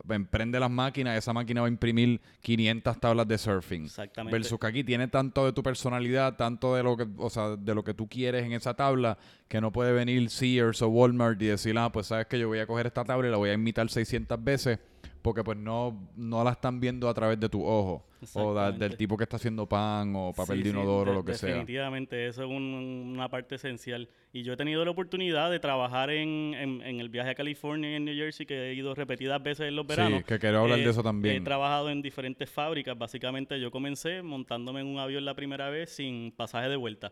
emprende 0.10 0.60
las 0.60 0.72
máquinas, 0.72 1.18
esa 1.18 1.34
máquina 1.34 1.62
va 1.62 1.68
a 1.68 1.70
imprimir 1.70 2.22
500 2.42 3.00
tablas 3.00 3.28
de 3.28 3.38
surfing. 3.38 3.86
Exactamente. 3.86 4.38
Versus 4.38 4.60
que 4.60 4.68
aquí 4.68 4.84
tiene 4.84 5.08
tanto 5.08 5.46
de 5.46 5.54
tu 5.54 5.64
personalidad, 5.64 6.36
tanto 6.36 6.76
de 6.76 6.84
lo 6.84 6.98
que, 6.98 7.08
o 7.18 7.30
sea, 7.30 7.56
de 7.56 7.76
lo 7.76 7.84
que 7.84 7.94
tú 7.94 8.08
quieres 8.08 8.46
en 8.46 8.54
esa 8.54 8.74
tabla, 8.74 9.18
que 9.48 9.62
no 9.62 9.72
puede 9.72 9.94
venir 9.94 10.30
Sears 10.30 10.82
o 10.82 10.88
Walmart 10.90 11.42
y 11.42 11.46
decir, 11.46 11.78
ah, 11.78 11.92
pues 11.92 12.08
sabes 12.08 12.28
que 12.28 12.40
yo 12.40 12.48
voy 12.48 12.60
a 12.60 12.68
coger 12.68 12.88
esta 12.88 13.04
tabla 13.04 13.28
y 13.28 13.32
la 13.32 13.38
voy 13.38 13.50
a 13.50 13.54
imitar 13.54 13.90
600 13.90 14.44
veces 14.44 14.80
porque 15.28 15.44
pues 15.44 15.58
no, 15.58 16.08
no 16.16 16.42
la 16.42 16.52
están 16.52 16.80
viendo 16.80 17.10
a 17.10 17.14
través 17.14 17.38
de 17.38 17.50
tu 17.50 17.62
ojo 17.62 18.06
o 18.36 18.72
del 18.72 18.96
tipo 18.96 19.18
que 19.18 19.26
está 19.26 19.36
haciendo 19.36 19.68
pan 19.68 20.14
o 20.16 20.32
papel 20.32 20.64
de 20.64 20.70
inodoro 20.70 21.12
o 21.12 21.16
lo 21.16 21.26
que 21.26 21.34
sea. 21.34 21.50
Definitivamente, 21.50 22.28
eso 22.28 22.44
es 22.44 22.50
una 22.50 23.28
parte 23.28 23.56
esencial. 23.56 24.08
Y 24.32 24.44
yo 24.44 24.54
he 24.54 24.56
tenido 24.56 24.86
la 24.86 24.92
oportunidad 24.92 25.52
de 25.52 25.60
trabajar 25.60 26.12
en, 26.12 26.54
en, 26.54 26.82
el 27.02 27.10
viaje 27.10 27.32
a 27.32 27.36
California 27.36 27.92
y 27.92 27.96
en 27.96 28.06
New 28.06 28.16
Jersey, 28.16 28.46
que 28.46 28.70
he 28.70 28.74
ido 28.74 28.96
repetidas 28.96 29.44
veces 29.44 29.68
en 29.68 29.76
los 29.76 29.86
veranos. 29.86 30.20
Sí, 30.20 30.24
que 30.24 30.40
quiero 30.40 30.62
hablar 30.62 30.80
de 30.80 30.86
eh, 30.86 30.90
eso 30.92 31.04
también. 31.04 31.36
He 31.36 31.42
trabajado 31.42 31.90
en 31.90 32.02
diferentes 32.02 32.50
fábricas. 32.50 32.98
Básicamente 32.98 33.60
yo 33.60 33.70
comencé 33.70 34.22
montándome 34.22 34.80
en 34.80 34.88
un 34.88 34.98
avión 34.98 35.26
la 35.26 35.34
primera 35.34 35.70
vez 35.70 35.90
sin 35.90 36.32
pasaje 36.32 36.70
de 36.70 36.78
vuelta. 36.78 37.12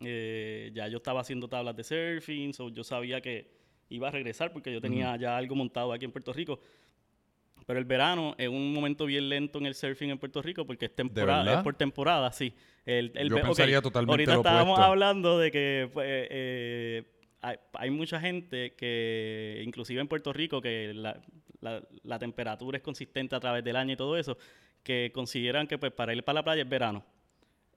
Eh, 0.00 0.70
ya 0.72 0.86
yo 0.86 0.98
estaba 0.98 1.22
haciendo 1.22 1.48
tablas 1.48 1.74
de 1.74 1.82
surfing, 1.82 2.52
yo 2.72 2.84
sabía 2.84 3.20
que 3.20 3.50
iba 3.88 4.06
a 4.06 4.10
regresar 4.12 4.52
porque 4.52 4.72
yo 4.72 4.80
tenía 4.80 5.16
ya 5.16 5.36
algo 5.36 5.56
montado 5.56 5.92
aquí 5.92 6.04
en 6.04 6.12
Puerto 6.12 6.32
Rico. 6.32 6.60
Pero 7.66 7.80
el 7.80 7.84
verano 7.84 8.36
es 8.38 8.48
un 8.48 8.72
momento 8.72 9.06
bien 9.06 9.28
lento 9.28 9.58
en 9.58 9.66
el 9.66 9.74
surfing 9.74 10.10
en 10.10 10.18
Puerto 10.18 10.40
Rico 10.40 10.64
porque 10.64 10.86
es 10.86 10.94
temporada, 10.94 11.58
es 11.58 11.62
por 11.64 11.74
temporada, 11.74 12.30
sí. 12.30 12.54
El, 12.84 13.10
el, 13.16 13.28
Yo 13.28 13.42
pensaría 13.42 13.82
totalmente 13.82 14.12
Ahorita 14.12 14.34
estábamos 14.36 14.78
hablando 14.78 15.40
de 15.40 15.50
que 15.50 15.90
pues, 15.92 16.06
eh, 16.08 17.04
hay, 17.42 17.90
mucha 17.90 18.20
gente 18.20 18.74
que, 18.74 19.62
inclusive 19.64 20.00
en 20.00 20.06
Puerto 20.06 20.32
Rico, 20.32 20.62
que 20.62 20.94
la, 20.94 21.20
la, 21.60 22.18
temperatura 22.20 22.78
es 22.78 22.84
consistente 22.84 23.34
a 23.34 23.40
través 23.40 23.64
del 23.64 23.74
año 23.74 23.94
y 23.94 23.96
todo 23.96 24.16
eso, 24.16 24.38
que 24.84 25.10
consideran 25.12 25.66
que 25.66 25.76
pues 25.76 25.90
para 25.90 26.14
ir 26.14 26.22
para 26.22 26.34
la 26.34 26.44
playa 26.44 26.62
es 26.62 26.68
verano. 26.68 27.04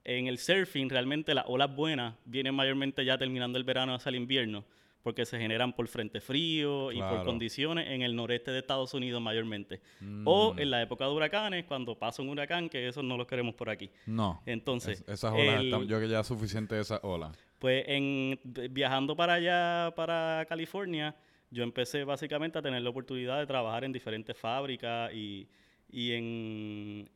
En 0.04 0.28
el 0.28 0.38
surfing 0.38 0.88
realmente 0.88 1.34
las 1.34 1.44
olas 1.48 1.74
buenas 1.74 2.14
vienen 2.24 2.54
mayormente 2.54 3.04
ya 3.04 3.18
terminando 3.18 3.58
el 3.58 3.64
verano 3.64 3.94
hacia 3.94 4.10
el 4.10 4.16
invierno 4.16 4.64
porque 5.02 5.24
se 5.24 5.38
generan 5.38 5.72
por 5.72 5.88
frente 5.88 6.20
frío 6.20 6.92
y 6.92 7.00
por 7.00 7.24
condiciones 7.24 7.88
en 7.88 8.02
el 8.02 8.14
noreste 8.14 8.50
de 8.50 8.58
Estados 8.58 8.92
Unidos 8.94 9.20
mayormente. 9.20 9.80
O 10.24 10.54
mm. 10.54 10.58
en 10.58 10.70
la 10.70 10.82
época 10.82 11.06
de 11.06 11.12
huracanes, 11.12 11.64
cuando 11.64 11.98
pasa 11.98 12.22
un 12.22 12.28
huracán, 12.28 12.68
que 12.68 12.86
eso 12.86 13.02
no 13.02 13.16
lo 13.16 13.26
queremos 13.26 13.54
por 13.54 13.70
aquí. 13.70 13.90
No. 14.06 14.42
Entonces... 14.46 15.02
esas 15.08 15.32
olas, 15.32 15.86
yo 15.86 16.00
que 16.00 16.08
ya 16.08 16.20
es 16.20 16.26
suficiente 16.26 16.74
de 16.74 16.82
esas 16.82 17.00
olas. 17.02 17.36
Pues 17.58 17.84
en, 17.86 18.38
viajando 18.70 19.16
para 19.16 19.34
allá, 19.34 19.94
para 19.94 20.44
California, 20.48 21.14
yo 21.50 21.62
empecé 21.62 22.04
básicamente 22.04 22.58
a 22.58 22.62
tener 22.62 22.82
la 22.82 22.90
oportunidad 22.90 23.38
de 23.38 23.46
trabajar 23.46 23.84
en 23.84 23.92
diferentes 23.92 24.36
fábricas 24.36 25.12
y, 25.14 25.48
y, 25.90 26.12
en, 26.12 27.10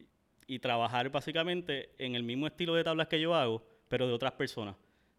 y 0.47 0.59
trabajar 0.59 1.11
básicamente 1.11 1.91
en 1.99 2.15
el 2.15 2.23
mismo 2.23 2.47
estilo 2.47 2.75
de 2.75 2.85
tablas 2.85 3.09
que 3.09 3.21
yo 3.21 3.35
hago, 3.35 3.63
pero 3.89 4.07
de 4.07 4.13
otras 4.15 4.33
personas 4.33 4.75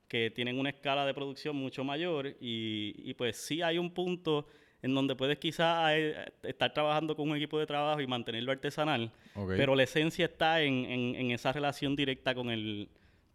que 0.08 0.32
tienen 0.32 0.60
una 0.60 0.70
escala 0.70 1.06
de 1.06 1.14
producción 1.14 1.56
mucho 1.56 1.84
mayor 1.84 2.28
y, 2.40 2.96
y 2.98 3.14
pues 3.14 3.38
sí 3.38 3.62
hay 3.62 3.78
un 3.78 3.94
punto 3.94 4.48
en 4.82 4.94
donde 4.94 5.16
puedes 5.16 5.40
quizás 5.40 5.94
eh, 5.96 6.16
estar 6.44 6.74
trabajando 6.74 7.16
con 7.16 7.30
un 7.30 7.36
equipo 7.36 7.58
de 7.58 7.66
trabajo 7.66 8.02
y 8.02 8.08
mantenerlo 8.08 8.52
artesanal, 8.52 9.12
pero 9.48 9.76
la 9.76 9.84
esencia 9.84 10.26
está 10.26 10.62
en, 10.62 10.86
en, 10.86 11.32
esa 11.32 11.52
relación 11.52 11.96
directa 11.96 12.36
con 12.36 12.52
el, 12.52 12.90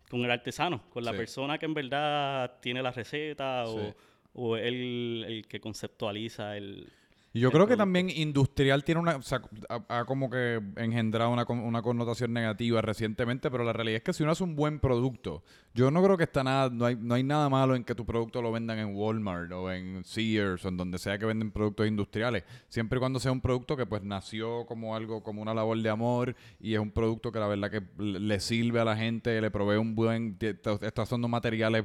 con 0.09 0.25
el 0.25 0.31
artesano, 0.31 0.83
con 0.91 1.05
la 1.05 1.13
persona 1.13 1.59
que 1.59 1.67
en 1.67 1.75
verdad 1.75 2.59
tiene 2.61 2.83
la 2.83 2.93
receta 2.93 3.65
o, 3.67 3.95
o 4.35 4.57
el, 4.57 5.25
el 5.27 5.47
que 5.49 5.61
conceptualiza 5.61 6.57
el, 6.57 6.93
y 7.33 7.41
yo 7.41 7.53
creo 7.53 7.69
que 7.69 7.77
también 7.77 8.11
industrial 8.11 8.83
tiene 8.83 9.01
una, 9.01 9.17
o 9.17 9.23
sea, 9.23 9.41
ha, 9.89 10.05
como 10.05 10.29
que 10.29 10.61
engendrado 10.77 11.31
una, 11.31 11.45
una, 11.45 11.81
connotación 11.81 12.33
negativa 12.33 12.83
recientemente, 12.83 13.53
pero 13.53 13.63
la 13.63 13.73
realidad 13.73 13.99
es 13.99 14.03
que 14.03 14.13
si 14.13 14.25
uno 14.25 14.33
hace 14.33 14.43
un 14.43 14.57
buen 14.57 14.81
producto, 14.81 15.45
yo 15.73 15.93
no 15.93 16.03
creo 16.03 16.17
que 16.17 16.25
está 16.25 16.43
nada, 16.43 16.71
no 16.71 16.87
hay, 16.87 16.97
no 16.97 17.15
hay 17.15 17.23
nada 17.23 17.49
malo 17.49 17.77
en 17.77 17.85
que 17.85 17.95
tu 17.95 18.05
producto 18.05 18.43
lo 18.43 18.51
vendan 18.51 18.81
en 18.81 18.97
Walmart 18.97 19.53
o 19.53 19.71
en 19.71 20.03
Sears 20.05 20.65
o 20.65 20.69
en 20.69 20.77
donde 20.77 20.99
sea 20.99 21.19
que 21.19 21.27
venden 21.27 21.53
productos 21.53 21.87
industriales, 21.87 22.43
siempre 22.69 22.97
y 22.97 23.01
cuando 23.01 23.21
sea 23.21 23.31
un 23.31 23.41
producto 23.41 23.77
que 23.77 23.87
pues 23.87 24.03
nació 24.03 24.67
como 24.67 24.97
algo, 24.97 25.23
como 25.23 25.41
una 25.41 25.55
labor 25.55 25.81
de 25.81 25.89
amor 25.89 26.35
y 26.59 26.75
es 26.75 26.81
un 26.81 26.91
producto 26.91 27.31
que 27.31 27.39
la 27.39 27.47
verdad 27.47 27.71
que 27.71 27.83
le 27.97 28.41
sirve 28.41 28.81
a 28.81 28.85
la 28.85 28.97
gente, 28.97 29.41
le 29.41 29.53
provee 29.53 29.77
un 29.77 29.95
buen, 29.95 30.37
está 30.41 31.03
usando 31.03 31.29
materiales 31.29 31.85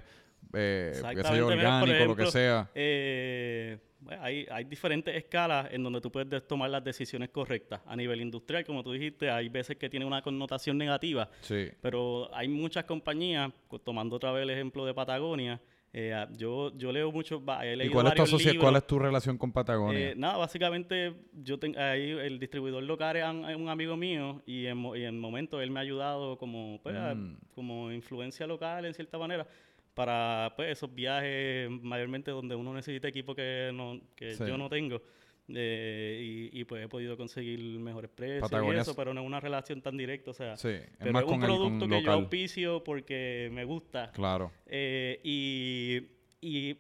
eh, 0.54 1.02
orgánicos, 1.04 2.08
lo 2.08 2.16
que 2.16 2.32
sea. 2.32 2.72
Eh 2.74 3.78
hay, 4.22 4.46
hay, 4.52 4.64
diferentes 4.66 5.16
escalas 5.16 5.68
en 5.72 5.84
donde 5.84 6.02
tú 6.02 6.12
puedes 6.12 6.48
tomar 6.48 6.70
las 6.70 6.84
decisiones 6.84 7.30
correctas. 7.30 7.82
A 7.86 7.96
nivel 7.96 8.22
industrial, 8.22 8.66
como 8.66 8.84
tú 8.84 8.92
dijiste, 8.92 9.30
hay 9.30 9.50
veces 9.50 9.78
que 9.78 9.90
tiene 9.90 10.06
una 10.06 10.22
connotación 10.22 10.78
negativa, 10.78 11.30
sí. 11.42 11.70
pero 11.82 12.34
hay 12.34 12.48
muchas 12.48 12.86
compañías, 12.86 13.52
tomando 13.84 14.16
otra 14.16 14.32
vez 14.32 14.44
el 14.44 14.50
ejemplo 14.50 14.86
de 14.86 14.94
Patagonia, 14.94 15.62
eh, 15.98 16.14
yo, 16.36 16.76
yo 16.76 16.92
leo 16.92 17.10
mucho, 17.10 17.42
he 17.64 17.86
¿Y 17.86 17.90
cuál 17.90 18.08
es, 18.08 18.16
tu 18.16 18.60
cuál 18.60 18.76
es 18.76 18.86
tu 18.86 19.00
relación 19.00 19.38
con 19.38 19.54
Patagonia? 19.54 20.12
Eh, 20.12 20.14
nada, 20.18 20.36
básicamente 20.36 21.14
yo 21.32 21.58
tengo 21.58 21.80
ahí 21.80 22.12
el 22.12 22.38
distribuidor 22.38 22.84
local 22.84 23.16
es 23.16 23.56
un 23.56 23.70
amigo 23.70 23.96
mío 23.96 24.42
y 24.46 24.66
en, 24.66 24.84
y 24.94 25.04
en 25.04 25.18
momento 25.18 25.62
él 25.62 25.72
me 25.72 25.80
ha 25.80 25.84
ayudado 25.84 26.38
como, 26.38 26.82
pues, 26.84 26.98
mm. 26.98 27.36
como 27.56 27.94
influencia 27.94 28.46
local 28.46 28.84
en 28.84 28.94
cierta 28.94 29.18
manera 29.18 29.48
para 29.96 30.54
pues, 30.56 30.74
esos 30.74 30.94
viajes 30.94 31.70
mayormente 31.70 32.30
donde 32.30 32.54
uno 32.54 32.74
necesita 32.74 33.08
equipo 33.08 33.34
que, 33.34 33.72
no, 33.74 34.00
que 34.16 34.36
yo 34.38 34.58
no 34.58 34.70
tengo. 34.70 35.02
Eh, 35.48 36.50
y, 36.54 36.64
pues 36.64 36.84
he 36.84 36.88
podido 36.88 37.16
conseguir 37.16 37.60
mejores 37.80 38.10
precios 38.10 38.52
y 38.52 38.78
eso, 38.78 38.96
pero 38.96 39.14
no 39.14 39.22
es 39.22 39.28
una 39.28 39.40
relación 39.40 39.80
tan 39.80 39.96
directa, 39.96 40.32
o 40.32 40.34
sea, 40.34 40.58
sí, 40.58 40.74
pero 40.98 41.20
es, 41.20 41.26
un 41.26 41.40
producto 41.40 41.88
que 41.88 42.02
yo 42.02 42.12
auspicio 42.12 42.84
porque 42.84 43.50
me 43.52 43.64
gusta. 43.64 44.12
Claro. 44.12 44.52
Eh, 44.66 45.20
y, 45.24 46.02
y 46.42 46.78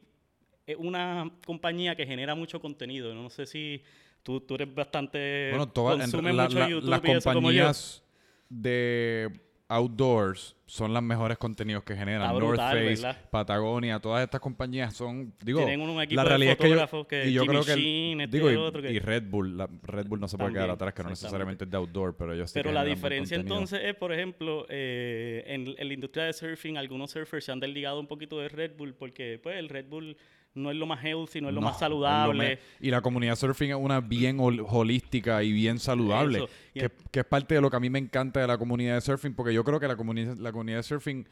es 0.65 0.75
una 0.77 1.31
compañía 1.45 1.95
que 1.95 2.07
genera 2.07 2.33
mucho 2.33 2.59
contenido. 2.59 3.13
No 3.13 3.29
sé 3.29 3.45
si 3.45 3.83
tú, 4.23 4.41
tú 4.41 4.55
eres 4.55 4.73
bastante... 4.73 5.49
Bueno, 5.51 5.69
todas 5.69 5.99
las 5.99 7.01
compañías 7.23 8.03
de 8.49 9.29
outdoors 9.67 10.55
son 10.67 10.93
los 10.93 11.03
mejores 11.03 11.37
contenidos 11.37 11.83
que 11.83 11.95
generan. 11.95 12.37
North 12.37 12.59
Face, 12.59 13.03
Patagonia, 13.29 13.99
todas 13.99 14.23
estas 14.23 14.41
compañías 14.41 14.95
son, 14.95 15.33
digo, 15.43 15.59
Tienen 15.59 15.81
un 15.81 16.01
equipo 16.01 16.21
la 16.21 16.27
realidad 16.27 16.57
de 16.57 16.71
es 16.71 16.89
que, 16.89 17.05
que, 17.07 17.29
y 17.29 17.33
yo 17.33 17.45
creo 17.45 17.63
que, 17.63 18.11
este 18.23 18.37
digo, 18.37 18.49
y, 18.49 18.99
Red 18.99 19.23
Bull, 19.29 19.57
la, 19.57 19.69
Red 19.83 20.07
Bull 20.07 20.19
no 20.19 20.27
se 20.27 20.37
puede 20.37 20.53
quedar 20.53 20.69
atrás, 20.69 20.93
que 20.93 21.03
no 21.03 21.09
necesariamente 21.09 21.65
es 21.65 21.71
de 21.71 21.77
outdoor, 21.77 22.15
pero 22.15 22.33
ellos 22.33 22.51
Pero 22.53 22.71
la 22.71 22.83
diferencia 22.83 23.37
entonces 23.37 23.81
es, 23.83 23.95
por 23.95 24.11
ejemplo, 24.11 24.65
eh, 24.69 25.43
en, 25.47 25.73
en, 25.77 25.87
la 25.87 25.93
industria 25.93 26.25
de 26.25 26.33
surfing, 26.33 26.77
algunos 26.77 27.11
surfers 27.11 27.45
se 27.45 27.51
han 27.51 27.59
desligado 27.59 27.99
un 27.99 28.07
poquito 28.07 28.39
de 28.39 28.49
Red 28.49 28.75
Bull 28.77 28.93
porque, 28.93 29.39
pues, 29.41 29.57
el 29.57 29.69
Red 29.69 29.87
Bull 29.87 30.17
no 30.55 30.71
es 30.71 30.77
lo 30.77 30.85
más 30.85 31.03
healthy, 31.03 31.41
no 31.41 31.49
es 31.49 31.53
lo 31.53 31.61
más 31.61 31.77
saludable. 31.77 32.59
y 32.79 32.89
la 32.89 33.01
comunidad 33.01 33.35
surfing 33.35 33.71
es 33.71 33.75
una 33.75 33.99
bien 33.99 34.37
holística 34.39 35.43
y 35.43 35.51
bien 35.51 35.77
saludable, 35.79 36.47
que, 36.73 37.19
es 37.19 37.25
parte 37.25 37.55
de 37.55 37.61
lo 37.61 37.69
que 37.69 37.77
a 37.77 37.79
mí 37.79 37.89
me 37.89 37.99
encanta 37.99 38.39
de 38.39 38.47
la 38.47 38.57
comunidad 38.57 38.95
de 38.95 39.01
surfing, 39.01 39.35
porque 39.35 39.53
yo 39.53 39.63
creo 39.63 39.79
que 39.79 39.87
la 39.87 39.97
comunidad, 39.97 40.37
la 40.37 40.51
comunidad 40.51 40.77
de 40.77 40.83
surfing 40.83 41.27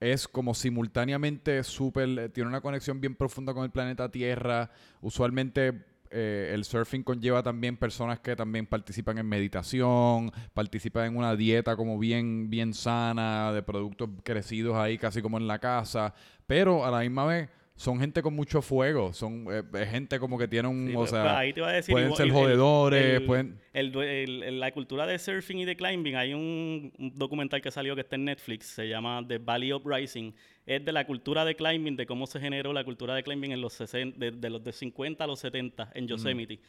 es 0.00 0.28
como 0.28 0.52
simultáneamente 0.54 1.62
súper, 1.64 2.30
tiene 2.32 2.48
una 2.48 2.60
conexión 2.60 3.00
bien 3.00 3.14
profunda 3.14 3.54
con 3.54 3.64
el 3.64 3.70
planeta 3.70 4.10
Tierra. 4.10 4.68
Usualmente 5.00 5.84
eh, 6.10 6.50
el 6.52 6.64
surfing 6.64 7.04
conlleva 7.04 7.42
también 7.42 7.76
personas 7.76 8.18
que 8.20 8.34
también 8.36 8.66
participan 8.66 9.16
en 9.18 9.26
meditación, 9.26 10.30
participan 10.52 11.06
en 11.06 11.16
una 11.16 11.36
dieta 11.36 11.76
como 11.76 11.98
bien, 11.98 12.50
bien 12.50 12.74
sana, 12.74 13.52
de 13.52 13.62
productos 13.62 14.10
crecidos 14.24 14.76
ahí 14.76 14.98
casi 14.98 15.22
como 15.22 15.38
en 15.38 15.46
la 15.46 15.58
casa, 15.60 16.12
pero 16.46 16.84
a 16.84 16.90
la 16.90 17.00
misma 17.00 17.24
vez 17.24 17.48
son 17.82 17.98
gente 17.98 18.22
con 18.22 18.34
mucho 18.34 18.62
fuego, 18.62 19.12
son 19.12 19.46
eh, 19.50 19.86
gente 19.86 20.20
como 20.20 20.38
que 20.38 20.46
tiene 20.46 20.68
un, 20.68 20.86
Sí, 20.86 20.94
o 20.94 20.98
pues, 20.98 21.10
sea, 21.10 21.38
ahí 21.38 21.52
te 21.52 21.58
iba 21.58 21.68
a 21.68 21.72
decir, 21.72 21.92
pueden 21.92 22.14
ser 22.14 22.30
jodedores, 22.30 23.20
el- 23.20 23.24
pueden... 23.24 23.58
El 23.72 24.60
la 24.60 24.70
cultura 24.70 25.04
de 25.04 25.18
surfing 25.18 25.58
y 25.58 25.64
de 25.64 25.74
climbing, 25.74 26.14
hay 26.14 26.32
un, 26.32 26.92
un 26.96 27.18
documental 27.18 27.60
que 27.60 27.72
salió 27.72 27.96
que 27.96 28.02
está 28.02 28.14
en 28.14 28.26
Netflix, 28.26 28.66
se 28.66 28.88
llama 28.88 29.24
The 29.26 29.38
Valley 29.38 29.72
Uprising. 29.72 30.32
Es 30.64 30.84
de 30.84 30.92
la 30.92 31.04
cultura 31.06 31.44
de 31.44 31.56
climbing, 31.56 31.96
de 31.96 32.06
cómo 32.06 32.28
se 32.28 32.38
generó 32.38 32.72
la 32.72 32.84
cultura 32.84 33.16
de 33.16 33.24
climbing 33.24 33.50
en 33.50 33.60
los 33.60 33.72
60, 33.72 34.16
de, 34.16 34.30
de 34.30 34.50
los 34.50 34.62
de 34.62 34.72
50 34.72 35.24
a 35.24 35.26
los 35.26 35.40
70 35.40 35.90
en 35.94 36.06
Yosemite. 36.06 36.60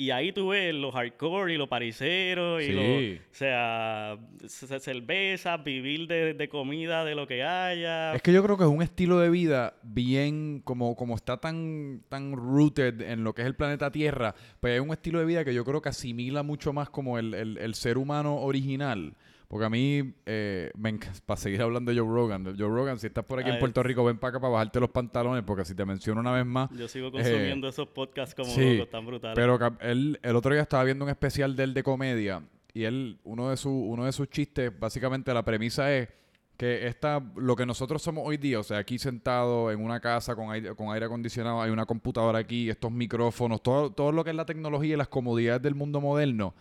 Y 0.00 0.12
ahí 0.12 0.30
tú 0.30 0.50
ves 0.50 0.72
los 0.72 0.94
hardcore 0.94 1.54
y 1.54 1.56
los 1.56 1.66
pariseros 1.68 2.62
y 2.62 2.66
Sí. 2.66 2.72
los, 2.72 3.20
o 3.32 3.34
sea, 3.34 4.16
ce- 4.46 4.78
cerveza, 4.78 5.56
vivir 5.56 6.06
de, 6.06 6.34
de 6.34 6.48
comida, 6.48 7.04
de 7.04 7.16
lo 7.16 7.26
que 7.26 7.42
haya. 7.42 8.14
Es 8.14 8.22
que 8.22 8.32
yo 8.32 8.40
creo 8.44 8.56
que 8.56 8.62
es 8.62 8.70
un 8.70 8.80
estilo 8.80 9.18
de 9.18 9.28
vida 9.28 9.74
bien, 9.82 10.60
como, 10.62 10.94
como 10.94 11.16
está 11.16 11.38
tan, 11.38 12.02
tan 12.08 12.36
rooted 12.36 13.00
en 13.00 13.24
lo 13.24 13.34
que 13.34 13.42
es 13.42 13.48
el 13.48 13.56
planeta 13.56 13.90
Tierra, 13.90 14.36
pues 14.60 14.74
es 14.76 14.80
un 14.80 14.92
estilo 14.92 15.18
de 15.18 15.24
vida 15.24 15.44
que 15.44 15.52
yo 15.52 15.64
creo 15.64 15.82
que 15.82 15.88
asimila 15.88 16.44
mucho 16.44 16.72
más 16.72 16.88
como 16.90 17.18
el, 17.18 17.34
el- 17.34 17.58
el 17.58 17.74
ser 17.74 17.98
humano 17.98 18.36
original. 18.36 19.14
Porque 19.48 19.64
a 19.64 19.70
mí, 19.70 20.12
eh, 20.26 20.70
me 20.76 20.98
para 21.24 21.40
seguir 21.40 21.62
hablando 21.62 21.90
de 21.90 21.98
Joe 21.98 22.06
Rogan, 22.06 22.44
Joe 22.44 22.68
Rogan, 22.68 22.98
si 22.98 23.06
estás 23.06 23.24
por 23.24 23.40
aquí 23.40 23.48
en. 23.48 23.58
Puerto 23.58 23.82
Rico, 23.82 24.04
ven 24.04 24.18
para 24.18 24.30
acá 24.30 24.40
para 24.40 24.52
bajarte 24.52 24.78
los 24.78 24.90
pantalones, 24.90 25.42
porque 25.42 25.64
si 25.64 25.74
te 25.74 25.86
menciono 25.86 26.20
una 26.20 26.32
vez 26.32 26.44
más, 26.44 26.70
Yo 26.72 26.86
sigo 26.86 27.10
consumiendo 27.10 27.66
esos 27.66 27.88
podcasts 27.88 28.34
como 28.34 28.50
Eh, 28.50 28.54
sí, 28.54 28.76
locos, 28.76 28.90
tan 28.90 29.06
brutales. 29.06 29.34
Pero 29.34 29.58
él, 29.80 30.20
el 30.22 30.36
otro 30.36 30.52
día 30.52 30.60
estaba 30.60 30.84
viendo 30.84 31.06
un 31.06 31.10
especial 31.10 31.56
de 31.56 31.64
él 31.64 31.72
de 31.72 31.82
comedia 31.82 32.42
y 32.74 32.84
él, 32.84 33.18
uno 33.24 33.48
de, 33.48 33.56
su, 33.56 33.70
uno 33.70 34.04
de 34.04 34.12
sus 34.12 34.28
chistes, 34.28 34.70
básicamente 34.78 35.32
la 35.32 35.42
premisa 35.42 35.94
es 35.96 36.10
que 36.58 36.86
esta, 36.86 37.22
lo 37.36 37.56
que 37.56 37.64
nosotros 37.64 38.02
somos 38.02 38.24
hoy 38.26 38.36
día, 38.36 38.60
o 38.60 38.62
sea, 38.62 38.76
aquí 38.78 38.98
sentado 38.98 39.72
en 39.72 39.82
una 39.82 39.98
casa 40.00 40.36
con 40.36 40.50
aire, 40.50 40.74
con 40.74 40.92
aire 40.92 41.06
acondicionado, 41.06 41.62
hay 41.62 41.70
una 41.70 41.86
computadora 41.86 42.40
aquí, 42.40 42.68
estos 42.68 42.92
micrófonos, 42.92 43.62
todo, 43.62 43.90
todo 43.92 44.12
lo 44.12 44.24
que 44.24 44.30
es 44.30 44.36
la 44.36 44.44
tecnología 44.44 44.92
y 44.92 44.96
las 44.98 45.08
comodidades 45.08 45.62
del 45.62 45.74
mundo 45.74 46.02
moderno, 46.02 46.54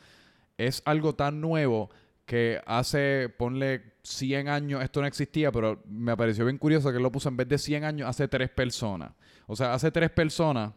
es 0.57 0.81
algo 0.85 1.13
tan 1.13 1.41
nuevo 1.41 1.89
que 2.27 2.61
hace, 2.65 3.29
ponle 3.37 3.93
100 4.03 4.49
años, 4.49 4.83
esto 4.83 4.99
no 5.01 5.07
existía, 5.07 5.49
pero 5.51 5.81
me 5.89 6.15
pareció 6.15 6.43
bien 6.45 6.57
curioso 6.57 6.91
que 6.91 6.97
él 6.97 7.03
lo 7.03 7.11
puso 7.11 7.29
en 7.29 7.37
vez 7.37 7.47
de 7.47 7.57
100 7.57 7.85
años, 7.85 8.07
hace 8.09 8.27
tres 8.27 8.49
personas. 8.49 9.11
O 9.47 9.55
sea, 9.55 9.73
hace 9.73 9.89
tres 9.91 10.11
personas, 10.11 10.73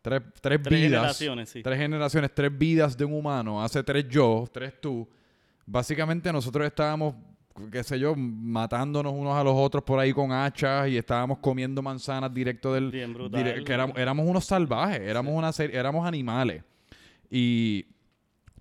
tres, 0.00 0.22
tres, 0.40 0.60
Tres 0.62 0.80
vidas. 0.80 0.90
generaciones, 0.92 1.48
sí. 1.50 1.62
Tres 1.62 1.78
generaciones, 1.78 2.34
tres 2.34 2.56
vidas 2.58 2.96
de 2.96 3.04
un 3.04 3.12
humano, 3.12 3.62
hace 3.62 3.82
tres 3.84 4.08
yo, 4.08 4.48
tres 4.50 4.80
tú. 4.80 5.06
Básicamente 5.66 6.32
nosotros 6.32 6.66
estábamos, 6.66 7.14
qué 7.70 7.84
sé 7.84 7.98
yo, 7.98 8.14
matándonos 8.16 9.12
unos 9.12 9.34
a 9.36 9.44
los 9.44 9.54
otros 9.54 9.84
por 9.84 9.98
ahí 10.00 10.12
con 10.14 10.32
hachas 10.32 10.88
y 10.88 10.96
estábamos 10.96 11.36
comiendo 11.38 11.82
manzanas 11.82 12.32
directo 12.32 12.72
del... 12.72 12.90
Bien 12.90 13.12
brutal. 13.12 13.44
dire- 13.44 13.62
que 13.62 13.72
éramos, 13.74 13.98
éramos 13.98 14.26
unos 14.26 14.46
salvajes, 14.46 15.00
éramos, 15.02 15.34
una 15.36 15.52
serie, 15.52 15.78
éramos 15.78 16.06
animales. 16.08 16.62
Y 17.30 17.84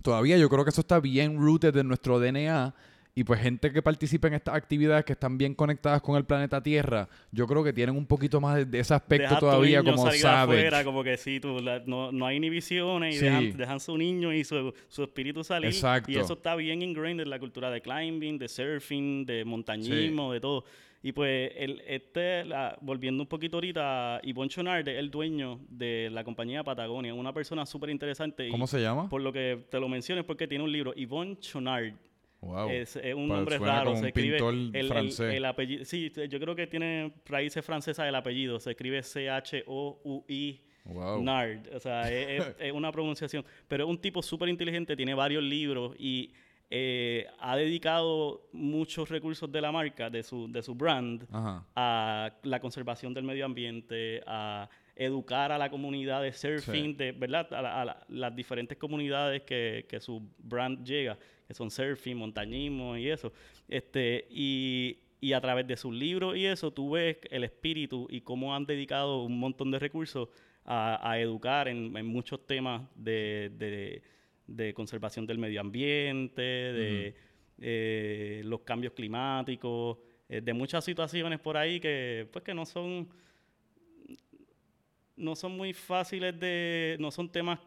todavía 0.03 0.37
yo 0.37 0.49
creo 0.49 0.63
que 0.63 0.69
eso 0.69 0.81
está 0.81 0.99
bien 0.99 1.37
rooted 1.39 1.75
en 1.77 1.87
nuestro 1.87 2.19
DNA. 2.19 2.75
Y 3.15 3.23
pues 3.25 3.39
gente 3.41 3.71
que 3.71 3.83
participa 3.83 4.27
en 4.27 4.33
estas 4.33 4.55
actividades 4.55 5.05
que 5.05 5.13
están 5.13 5.37
bien 5.37 5.53
conectadas 5.53 6.01
con 6.01 6.15
el 6.15 6.25
planeta 6.25 6.63
Tierra, 6.63 7.07
yo 7.31 7.45
creo 7.45 7.63
que 7.63 7.71
tienen 7.71 7.95
un 7.95 8.07
poquito 8.07 8.41
más 8.41 8.69
de, 8.71 8.79
ese 8.79 8.91
aspecto 8.95 9.21
Deja 9.25 9.35
a 9.35 9.39
tu 9.39 9.45
todavía 9.45 9.83
niño 9.83 9.95
como 9.95 10.07
afuera, 10.07 10.83
como 10.83 11.03
que 11.03 11.15
sí, 11.17 11.39
tú, 11.39 11.59
la- 11.59 11.83
no, 11.85 12.11
no 12.11 12.25
hay 12.25 12.37
inhibiciones 12.37 13.13
y 13.15 13.19
Sí. 13.19 13.25
dejan, 13.25 13.55
dejan 13.55 13.79
su 13.79 13.95
niño 13.99 14.33
y 14.33 14.43
su, 14.43 14.73
su 14.87 15.03
espíritu 15.03 15.43
salir. 15.43 15.67
Exacto. 15.69 16.11
Y 16.11 16.15
eso 16.15 16.33
está 16.33 16.55
bien 16.55 16.81
ingrained 16.81 17.21
en 17.21 17.29
la 17.29 17.37
cultura 17.37 17.69
de 17.69 17.81
climbing, 17.81 18.39
de 18.39 18.47
surfing, 18.47 19.27
de 19.27 19.45
montañismo, 19.45 20.33
de 20.33 20.39
todo. 20.39 20.65
Y 21.05 21.11
pues, 21.11 21.51
el, 21.57 21.81
este, 21.85 22.45
la- 22.45 22.77
volviendo 22.81 23.21
un 23.21 23.27
poquito 23.27 23.57
ahorita, 23.57 24.21
Yvonne 24.23 24.49
Chonard 24.49 24.87
es 24.87 24.97
el 24.97 25.11
dueño 25.11 25.59
de 25.69 26.09
la 26.09 26.23
compañía 26.23 26.63
Patagonia, 26.63 27.13
una 27.13 27.33
persona 27.33 27.65
súper 27.65 27.89
interesante. 27.89 28.47
¿Cómo 28.47 28.67
se 28.67 28.79
llama? 28.81 29.09
Por 29.09 29.21
lo 29.21 29.33
que 29.33 29.65
te 29.69 29.79
lo 29.81 29.89
menciono 29.89 30.21
es 30.21 30.25
porque 30.25 30.47
tiene 30.47 30.63
un 30.63 30.71
libro, 30.71 30.93
Yvonne 30.93 31.37
Chonard. 31.39 31.93
Wow. 32.39 32.69
Es, 32.69 32.95
es 32.97 33.13
un 33.15 33.27
Pa- 33.29 33.35
nombre 33.35 33.57
raro, 33.57 33.83
como 33.85 33.95
se 33.97 34.01
un 34.01 34.07
escribe 34.07 34.35
pintor 34.37 34.53
el, 34.53 34.71
el- 34.75 34.87
francés. 34.87 35.33
el 35.33 35.45
apellido. 35.45 35.85
Sí, 35.85 36.11
yo 36.29 36.39
creo 36.39 36.55
que 36.55 36.67
tiene 36.67 37.13
raíces 37.25 37.65
francesas 37.65 38.07
el 38.07 38.15
apellido. 38.15 38.59
Se 38.59 38.71
escribe 38.71 39.01
C-H-O-U-I. 39.03 40.61
Wow. 40.85 41.23
Nard, 41.23 41.67
o 41.73 41.79
sea, 41.79 42.11
es, 42.11 42.41
es- 42.41 42.55
es 42.59 42.71
una 42.73 42.91
pronunciación. 42.91 43.45
Pero 43.69 43.85
es 43.85 43.89
un 43.89 43.97
tipo 43.97 44.21
súper 44.21 44.49
inteligente, 44.49 44.95
tiene 44.97 45.13
varios 45.13 45.41
libros 45.41 45.95
y 45.97 46.31
eh, 46.75 47.27
ha 47.39 47.55
dedicado 47.55 48.47
muchos 48.51 49.07
recursos 49.09 49.51
de 49.51 49.61
la 49.61 49.71
marca, 49.71 50.09
de 50.09 50.23
su, 50.23 50.51
de 50.51 50.63
su 50.63 50.73
brand, 50.73 51.23
Ajá. 51.31 51.63
a 51.75 52.31
la 52.41 52.59
conservación 52.59 53.13
del 53.13 53.23
medio 53.25 53.45
ambiente, 53.45 54.23
a 54.25 54.67
educar 54.95 55.51
a 55.51 55.59
la 55.59 55.69
comunidad 55.69 56.23
de 56.23 56.31
surfing, 56.33 56.91
Sí. 56.91 56.93
de, 56.93 57.11
¿verdad? 57.11 57.51
A, 57.53 57.61
la- 57.61 57.81
a 57.81 57.85
la- 57.85 58.05
las 58.09 58.35
diferentes 58.35 58.75
comunidades 58.77 59.43
que, 59.43 59.85
que 59.87 59.99
su 59.99 60.27
brand 60.39 60.83
llega, 60.83 61.15
que 61.47 61.53
son 61.53 61.69
surfing, 61.69 62.17
montañismo 62.17 62.97
y 62.97 63.07
eso. 63.07 63.31
Este, 63.67 64.25
y, 64.31 64.97
y 65.21 65.33
a 65.33 65.41
través 65.41 65.67
de 65.67 65.77
sus 65.77 65.93
libros 65.93 66.35
y 66.35 66.45
eso, 66.47 66.71
tú 66.71 66.89
ves 66.91 67.17
el 67.29 67.43
espíritu 67.43 68.07
y 68.09 68.21
cómo 68.21 68.55
han 68.55 68.65
dedicado 68.65 69.23
un 69.23 69.37
montón 69.37 69.69
de 69.69 69.77
recursos 69.77 70.27
a, 70.65 71.07
a 71.07 71.19
educar 71.19 71.67
en, 71.67 71.95
en 71.95 72.05
muchos 72.07 72.47
temas 72.47 72.81
de, 72.95 73.51
de- 73.59 74.01
de 74.47 74.73
conservación 74.73 75.25
del 75.25 75.37
medio 75.37 75.61
ambiente, 75.61 76.41
de 76.41 77.15
eh, 77.59 78.41
los 78.45 78.61
cambios 78.61 78.93
climáticos, 78.93 79.97
eh, 80.29 80.41
de 80.41 80.53
muchas 80.53 80.83
situaciones 80.83 81.39
por 81.39 81.57
ahí 81.57 81.79
que, 81.79 82.27
pues, 82.31 82.43
que 82.43 82.53
no 82.53 82.65
son 82.65 83.07
no 85.15 85.35
son 85.35 85.55
muy 85.55 85.73
fáciles 85.73 86.37
de, 86.39 86.97
no 86.99 87.11
son 87.11 87.31
temas 87.31 87.59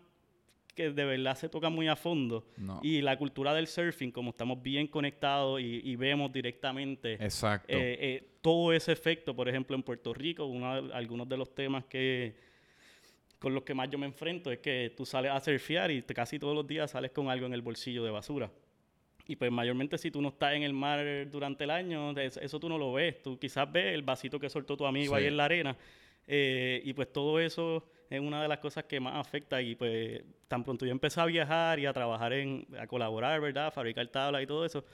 que 0.75 0.91
de 0.91 1.05
verdad 1.07 1.35
se 1.35 1.49
tocan 1.49 1.73
muy 1.73 1.89
a 1.89 1.97
fondo. 1.97 2.47
No. 2.57 2.81
Y 2.83 3.01
la 3.01 3.17
cultura 3.17 3.55
del 3.55 3.67
surfing, 3.67 4.13
como 4.13 4.31
estamos 4.31 4.63
bien 4.63 4.87
conectados 4.87 5.61
y, 5.61 5.81
y 5.83 5.97
vemos 5.97 6.31
directamente 6.31 7.15
Exacto. 7.15 7.73
eh, 7.73 7.97
eh, 7.99 8.29
todo 8.43 8.73
ese 8.73 8.93
efecto, 8.93 9.35
por 9.35 9.49
ejemplo, 9.49 9.75
en 9.75 9.83
Puerto 9.83 10.13
Rico, 10.13 10.45
uno 10.45 10.71
algunos 10.93 11.29
de 11.29 11.37
los 11.39 11.55
temas 11.55 11.87
que 11.87 12.37
con 13.47 13.55
los 13.55 13.63
que 13.63 13.75
más 13.75 13.89
yo 13.89 13.97
me 13.97 14.07
enfrento 14.07 14.51
es 14.51 14.59
que 14.59 14.93
tú 14.97 15.07
sales 15.07 15.31
a 15.31 15.39
surfear 15.39 15.89
y 15.93 16.03
te- 16.03 16.13
casi 16.15 16.37
todos 16.37 16.53
los 16.53 16.67
días 16.67 16.91
sales 16.91 17.13
con 17.13 17.29
algo 17.31 17.47
en 17.47 17.53
el 17.53 17.63
bolsillo 17.63 18.03
de 18.03 18.11
basura. 18.11 18.51
Y 19.29 19.37
pues 19.37 19.53
mayormente 19.53 19.97
si 19.99 20.11
tú 20.11 20.21
no 20.21 20.31
estás 20.31 20.55
en 20.55 20.65
el 20.65 20.73
mar 20.73 20.99
durante 21.31 21.63
el 21.63 21.71
año, 21.71 22.11
eso, 22.19 22.41
eso 22.41 22.59
tú 22.59 22.69
no 22.69 22.77
lo 22.77 22.93
ves. 22.95 23.23
Tú 23.23 23.39
quizás 23.39 23.71
ves 23.71 23.95
el 23.95 24.03
vasito 24.03 24.41
que 24.41 24.51
soltó 24.51 24.77
tu 24.77 24.85
amigo 24.85 25.15
ahí 25.15 25.23
Sí. 25.23 25.29
en 25.29 25.37
la 25.37 25.45
arena. 25.45 25.77
eh, 26.27 26.81
y 26.85 26.93
pues 26.93 27.13
todo 27.13 27.39
eso 27.39 27.85
es 28.11 28.19
una 28.21 28.43
de 28.43 28.49
las 28.49 28.59
cosas 28.59 28.83
que 28.83 28.99
más 28.99 29.15
afecta. 29.15 29.63
Y 29.63 29.77
pues 29.77 30.25
tan 30.49 30.65
pronto 30.65 30.85
yo 30.85 30.91
empecé 30.91 31.21
a 31.21 31.25
viajar 31.27 31.79
y 31.79 31.87
a 31.87 31.93
trabajar 31.93 32.33
en, 32.33 32.67
a 32.81 32.89
colaborar, 32.89 33.41
¿verdad? 33.41 33.69
A 33.69 33.71
fabricar 33.71 34.09
tablas 34.09 34.43
y 34.43 34.47
todo 34.49 34.65
eso. 34.67 34.85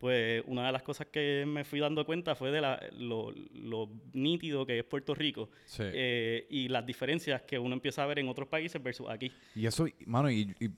Pues 0.00 0.42
una 0.46 0.64
de 0.66 0.72
las 0.72 0.82
cosas 0.82 1.08
que 1.08 1.44
me 1.46 1.62
fui 1.62 1.78
dando 1.78 2.06
cuenta 2.06 2.34
fue 2.34 2.50
de 2.50 2.62
la- 2.62 2.80
lo, 2.98 3.32
lo 3.52 3.88
nítido 4.14 4.64
que 4.64 4.78
es 4.78 4.84
Puerto 4.84 5.14
Rico 5.14 5.50
Sí. 5.66 5.82
eh, 5.84 6.46
y 6.48 6.68
las 6.68 6.86
diferencias 6.86 7.42
que 7.42 7.58
uno 7.58 7.74
empieza 7.74 8.02
a 8.02 8.06
ver 8.06 8.18
en 8.18 8.28
otros 8.28 8.48
países 8.48 8.82
versus 8.82 9.08
aquí. 9.10 9.30
Y 9.54 9.66
eso, 9.66 9.86
mano, 10.06 10.30
y, 10.30 10.54
y- 10.58 10.70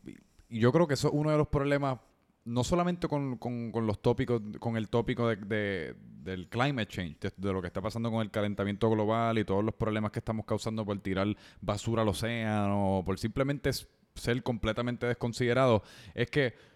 y 0.50 0.58
yo 0.58 0.72
creo 0.72 0.88
que 0.88 0.94
eso 0.94 1.06
es 1.06 1.14
uno 1.14 1.30
de 1.30 1.38
los 1.38 1.46
problemas, 1.46 2.00
no 2.44 2.64
solamente 2.64 3.06
con, 3.06 3.37
con- 3.38 3.70
con 3.70 3.87
los 3.87 4.02
tópicos, 4.02 4.42
con 4.58 4.76
el 4.76 4.88
tópico 4.88 5.28
de, 5.28 5.37
de- 5.37 5.94
del 6.24 6.48
climate 6.48 6.87
change, 6.88 7.16
de, 7.20 7.32
de 7.37 7.52
lo 7.52 7.61
que 7.61 7.68
está 7.68 7.80
pasando 7.80 8.11
con 8.11 8.22
el 8.22 8.30
calentamiento 8.32 8.90
global 8.90 9.38
y 9.38 9.44
todos 9.44 9.62
los 9.64 9.74
problemas 9.76 10.11
que 10.11 10.18
estamos 10.18 10.44
causando 10.46 10.85
por 10.85 10.98
tirar 10.98 11.28
basura 11.61 12.02
al 12.02 12.08
océano, 12.08 12.98
o 12.98 13.04
por 13.04 13.20
simplemente 13.20 13.70
ser 14.16 14.42
completamente 14.42 15.06
desconsiderado, 15.06 15.82
es 16.14 16.28
que 16.28 16.71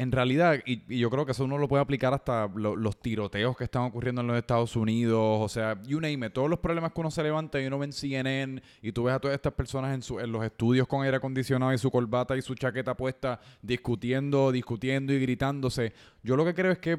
en 0.00 0.12
realidad, 0.12 0.60
y, 0.64 0.82
y 0.88 1.00
yo 1.00 1.10
creo 1.10 1.26
que 1.26 1.32
eso 1.32 1.44
uno 1.44 1.58
lo 1.58 1.66
puede 1.66 1.82
aplicar 1.82 2.14
hasta 2.14 2.46
lo- 2.54 2.76
los 2.76 3.00
tiroteos 3.00 3.56
que 3.56 3.64
están 3.64 3.82
ocurriendo 3.82 4.20
en 4.20 4.28
los 4.28 4.36
Estados 4.38 4.76
Unidos, 4.76 5.18
o 5.20 5.48
sea, 5.48 5.76
you 5.82 6.00
name 6.00 6.24
it, 6.26 6.32
todos 6.32 6.48
los 6.48 6.60
problemas 6.60 6.92
que 6.92 7.00
uno 7.00 7.10
se 7.10 7.20
levanta 7.22 7.60
y 7.60 7.66
uno 7.66 7.80
ve 7.80 7.86
en 7.86 7.92
CNN 7.92 8.62
y 8.80 8.92
tú 8.92 9.02
ves 9.04 9.14
a 9.14 9.18
todas 9.18 9.34
estas 9.34 9.54
personas 9.54 9.92
en, 9.94 10.02
su, 10.02 10.20
en 10.20 10.30
los 10.30 10.44
estudios 10.44 10.86
con 10.86 11.02
aire 11.04 11.16
acondicionado 11.16 11.72
y 11.72 11.78
su 11.78 11.90
corbata 11.90 12.36
y 12.36 12.42
su 12.42 12.54
chaqueta 12.54 12.96
puesta 12.96 13.40
discutiendo, 13.60 14.52
discutiendo 14.52 15.12
y 15.12 15.18
gritándose. 15.20 15.92
Yo 16.22 16.36
lo 16.36 16.44
que 16.44 16.54
creo 16.54 16.70
es 16.70 16.78
que 16.78 16.98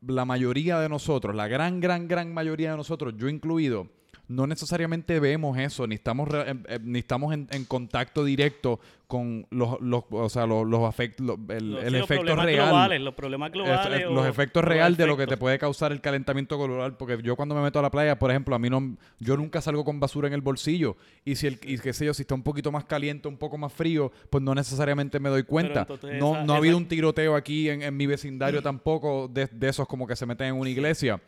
la 0.00 0.24
mayoría 0.24 0.78
de 0.80 0.88
nosotros, 0.88 1.34
la 1.34 1.46
gran, 1.48 1.80
gran, 1.80 2.08
gran 2.08 2.32
mayoría 2.32 2.70
de 2.70 2.76
nosotros, 2.78 3.14
yo 3.18 3.28
incluido, 3.28 3.88
no 4.28 4.46
necesariamente 4.46 5.20
vemos 5.20 5.56
eso, 5.58 5.86
ni 5.86 5.94
estamos, 5.94 6.28
re- 6.28 6.50
em- 6.50 6.62
em, 6.68 6.82
ni 6.84 6.98
estamos 6.98 7.32
en, 7.32 7.46
en 7.52 7.64
contacto 7.64 8.24
directo 8.24 8.80
con 9.06 9.46
los, 9.50 9.80
los, 9.80 10.02
o 10.10 10.28
sea, 10.28 10.46
los, 10.46 10.66
los 10.66 10.80
afect- 10.80 11.20
lo- 11.20 11.38
el, 11.54 11.70
Los- 11.74 11.84
el 11.84 11.90
sí, 11.92 11.96
efecto 12.00 12.34
real. 12.34 12.66
globales, 12.66 13.00
los 13.00 13.14
problemas 13.14 13.48
Es- 13.48 13.52
globales. 13.52 14.00
es- 14.00 14.06
o- 14.06 14.10
los 14.10 14.26
efectos 14.26 14.64
real 14.64 14.96
de 14.96 15.06
lo 15.06 15.16
que 15.16 15.28
te 15.28 15.36
puede 15.36 15.60
causar 15.60 15.92
el 15.92 16.00
calentamiento 16.00 16.58
global. 16.58 16.96
Porque 16.96 17.20
yo 17.22 17.36
cuando 17.36 17.54
me 17.54 17.60
meto 17.62 17.78
a 17.78 17.82
la 17.82 17.90
playa, 17.92 18.18
por 18.18 18.32
ejemplo, 18.32 18.56
a 18.56 18.58
mí 18.58 18.68
no, 18.68 18.96
yo 19.20 19.36
nunca 19.36 19.60
salgo 19.60 19.84
con 19.84 20.00
basura 20.00 20.26
en 20.26 20.34
el 20.34 20.40
bolsillo. 20.40 20.96
Y 21.24 21.36
si 21.36 21.46
el, 21.46 21.60
y 21.62 21.78
qué 21.78 21.92
sé 21.92 22.04
yo, 22.06 22.12
si 22.14 22.22
está 22.22 22.34
un 22.34 22.42
poquito 22.42 22.72
más 22.72 22.84
caliente, 22.84 23.28
un 23.28 23.36
poco 23.36 23.56
más 23.58 23.72
frío, 23.72 24.10
pues 24.28 24.42
no 24.42 24.56
necesariamente 24.56 25.20
me 25.20 25.28
doy 25.28 25.44
cuenta. 25.44 25.82
entonces 25.82 26.18
no 26.18 26.32
esa- 26.34 26.44
no 26.44 26.54
ha 26.54 26.56
habido 26.56 26.72
esa- 26.74 26.82
un 26.82 26.88
tiroteo 26.88 27.36
aquí 27.36 27.70
en, 27.70 27.82
en 27.82 27.96
mi 27.96 28.06
vecindario 28.06 28.60
tampoco 28.60 29.28
de, 29.28 29.46
de 29.46 29.68
esos 29.68 29.86
como 29.86 30.04
que 30.08 30.16
se 30.16 30.26
meten 30.26 30.48
en 30.48 30.54
una 30.56 30.68
iglesia. 30.68 31.20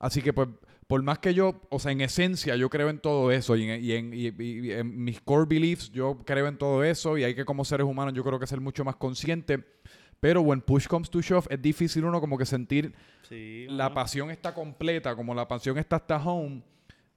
Así 0.00 0.20
que 0.22 0.32
pues 0.32 0.48
por 0.86 1.02
más 1.02 1.18
que 1.20 1.32
yo, 1.34 1.60
o 1.70 1.78
sea, 1.78 1.92
en 1.92 2.00
esencia 2.00 2.56
yo 2.56 2.68
creo 2.68 2.90
en 2.90 2.98
todo 2.98 3.30
eso 3.32 3.56
y 3.56 3.68
en, 3.70 3.82
y 3.84 3.92
en- 3.92 4.12
y- 4.14 4.42
y- 4.42 4.70
en 4.72 5.02
mis 5.04 5.20
core 5.20 5.46
beliefs 5.48 5.90
yo 5.92 6.18
creo 6.24 6.46
en 6.48 6.58
todo 6.58 6.84
eso 6.84 7.16
y 7.16 7.24
hay 7.24 7.34
que 7.34 7.44
como 7.44 7.64
seres 7.64 7.86
humanos 7.86 8.14
yo 8.14 8.22
creo 8.24 8.38
que 8.38 8.46
ser 8.46 8.60
mucho 8.60 8.84
más 8.84 8.96
consciente. 8.96 9.64
Pero 10.20 10.40
when 10.42 10.60
push 10.60 10.86
comes 10.86 11.10
to 11.10 11.20
shove 11.20 11.46
es 11.50 11.60
difícil 11.60 12.04
uno 12.04 12.20
como 12.20 12.38
que 12.38 12.46
sentir 12.46 12.92
Sí, 13.28 13.66
la 13.68 13.92
pasión 13.94 14.30
está 14.30 14.54
completa, 14.54 15.16
como 15.16 15.34
la 15.34 15.48
pasión 15.48 15.78
está 15.78 15.96
hasta 15.96 16.16
home, 16.18 16.62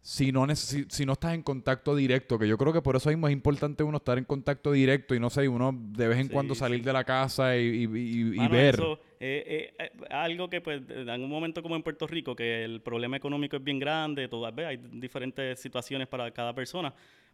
si 0.01 0.31
no, 0.31 0.45
neces- 0.47 0.85
si 0.89 1.05
no 1.05 1.13
estás 1.13 1.33
en 1.33 1.41
contacto 1.43 1.95
directo, 1.95 2.39
que 2.39 2.47
yo 2.47 2.57
creo 2.57 2.71
que 2.71 2.81
por 2.81 2.95
eso 2.95 3.09
mismo 3.09 3.27
es 3.27 3.33
importante 3.33 3.83
uno 3.83 3.97
estar 3.97 4.17
en 4.17 4.23
contacto 4.23 4.71
directo 4.71 5.13
y 5.15 5.19
no 5.19 5.29
sé, 5.29 5.47
uno 5.47 5.71
de 5.75 6.07
vez 6.07 6.19
en 6.19 6.27
Sí, 6.27 6.33
cuando 6.33 6.55
salir 6.55 6.79
sí. 6.79 6.85
de 6.85 6.93
la 6.93 7.03
casa 7.03 7.57
y, 7.57 7.61
y- 7.61 7.83
y- 7.83 8.33
y 8.35 8.37
Mano, 8.37 8.49
ver. 8.51 8.75
eso, 8.75 8.99
eh, 9.19 9.73
eh, 9.79 9.85
eh, 9.85 10.05
algo 10.09 10.49
que 10.49 10.61
pues 10.61 10.81
en 10.89 11.09
un 11.23 11.29
momento 11.29 11.61
como 11.61 11.75
en 11.75 11.83
Puerto 11.83 12.07
Rico, 12.07 12.35
que 12.35 12.63
el 12.63 12.81
problema 12.81 13.17
económico 13.17 13.55
es 13.57 13.63
bien 13.63 13.79
grande, 13.79 14.27
todas, 14.27 14.53
¿ves? 14.53 14.65
hay 14.67 14.77
diferentes 14.77 15.59
situaciones 15.59 16.07
para 16.07 16.31
cada 16.31 16.53
persona, 16.53 16.93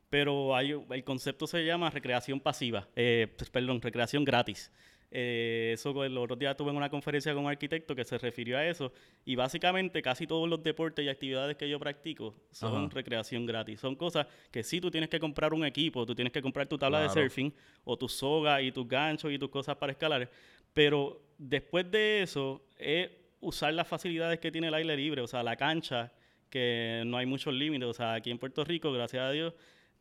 pero 0.09 0.55
hay, 0.55 0.71
el 0.89 1.03
concepto 1.03 1.47
se 1.47 1.65
llama 1.65 1.89
recreación 1.89 2.39
pasiva, 2.39 2.87
eh, 2.95 3.27
pues, 3.37 3.49
perdón, 3.49 3.81
recreación 3.81 4.23
gratis. 4.23 4.71
Eh, 5.13 5.71
eso 5.73 5.93
pues, 5.93 6.09
los 6.09 6.23
otros 6.23 6.39
días 6.39 6.55
tuve 6.55 6.71
una 6.71 6.89
conferencia 6.89 7.33
con 7.33 7.43
un 7.43 7.51
arquitecto 7.51 7.93
que 7.93 8.05
se 8.05 8.17
refirió 8.17 8.57
a 8.57 8.65
eso 8.65 8.93
y 9.25 9.35
básicamente 9.35 10.01
casi 10.01 10.25
todos 10.25 10.47
los 10.47 10.63
deportes 10.63 11.03
y 11.03 11.09
actividades 11.09 11.57
que 11.57 11.67
yo 11.67 11.77
practico 11.79 12.33
son 12.49 12.85
Ajá. 12.85 12.89
recreación 12.95 13.45
gratis. 13.45 13.81
Son 13.81 13.93
cosas 13.95 14.25
que 14.51 14.63
sí 14.63 14.79
tú 14.79 14.89
tienes 14.89 15.09
que 15.09 15.19
comprar 15.19 15.53
un 15.53 15.65
equipo, 15.65 16.05
tú 16.05 16.15
tienes 16.15 16.31
que 16.31 16.41
comprar 16.41 16.65
tu 16.67 16.77
tabla 16.77 17.01
de 17.01 17.07
Claro. 17.07 17.23
surfing 17.23 17.53
o 17.83 17.97
tu 17.97 18.07
soga 18.07 18.61
y 18.61 18.71
tus 18.71 18.87
ganchos 18.87 19.33
y 19.33 19.37
tus 19.37 19.49
cosas 19.49 19.75
para 19.75 19.91
escalar, 19.91 20.29
pero 20.73 21.21
después 21.37 21.89
de 21.91 22.21
eso 22.21 22.63
es 22.77 23.09
usar 23.39 23.73
las 23.73 23.87
facilidades 23.87 24.39
que 24.39 24.51
tiene 24.51 24.67
el 24.67 24.73
aire 24.73 24.95
libre, 24.95 25.21
o 25.21 25.27
sea, 25.27 25.41
la 25.43 25.55
cancha, 25.55 26.11
que 26.49 27.03
no 27.05 27.17
hay 27.17 27.25
muchos 27.25 27.53
límites, 27.53 27.87
o 27.87 27.93
sea, 27.93 28.13
aquí 28.13 28.29
en 28.29 28.37
Puerto 28.37 28.63
Rico, 28.63 28.91
gracias 28.91 29.23
a 29.23 29.31
Dios, 29.31 29.53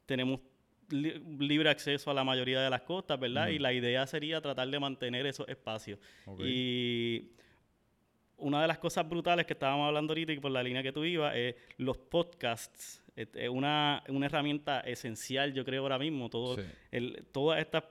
tenemos 0.07 0.41
li- 0.91 1.19
libre 1.39 1.71
acceso 1.71 2.11
a 2.11 2.15
la 2.15 2.25
mayoría 2.25 2.61
de 2.61 2.69
las 2.71 2.83
costas, 2.83 3.19
¿verdad? 3.21 3.49
Y 3.49 3.59
la 3.59 3.73
idea 3.73 4.07
sería 4.07 4.41
tratar 4.41 4.69
de 4.69 4.79
mantener 4.81 5.25
esos 5.27 5.49
espacios. 5.49 5.99
Y 6.45 7.31
una 8.37 8.63
de 8.63 8.69
las 8.69 8.79
cosas 8.79 9.09
brutales 9.09 9.47
que 9.47 9.53
estábamos 9.53 9.87
hablando 9.87 10.13
ahorita 10.13 10.33
y 10.33 10.39
por 10.41 10.51
la 10.51 10.63
línea 10.63 10.83
que 10.83 10.93
tú 10.93 11.05
ibas, 11.05 11.35
es 11.37 11.55
los 11.77 11.97
podcasts. 11.99 13.03
Es 13.17 13.29
es 13.35 13.49
una, 13.49 14.03
una 14.09 14.27
herramienta 14.27 14.81
esencial, 14.81 15.53
yo 15.53 15.65
creo, 15.65 15.83
ahora 15.83 15.99
mismo. 15.99 16.29
Todo, 16.31 16.57
Sí. 16.57 16.63
el, 16.91 17.25
todas 17.33 17.61
estas, 17.61 17.85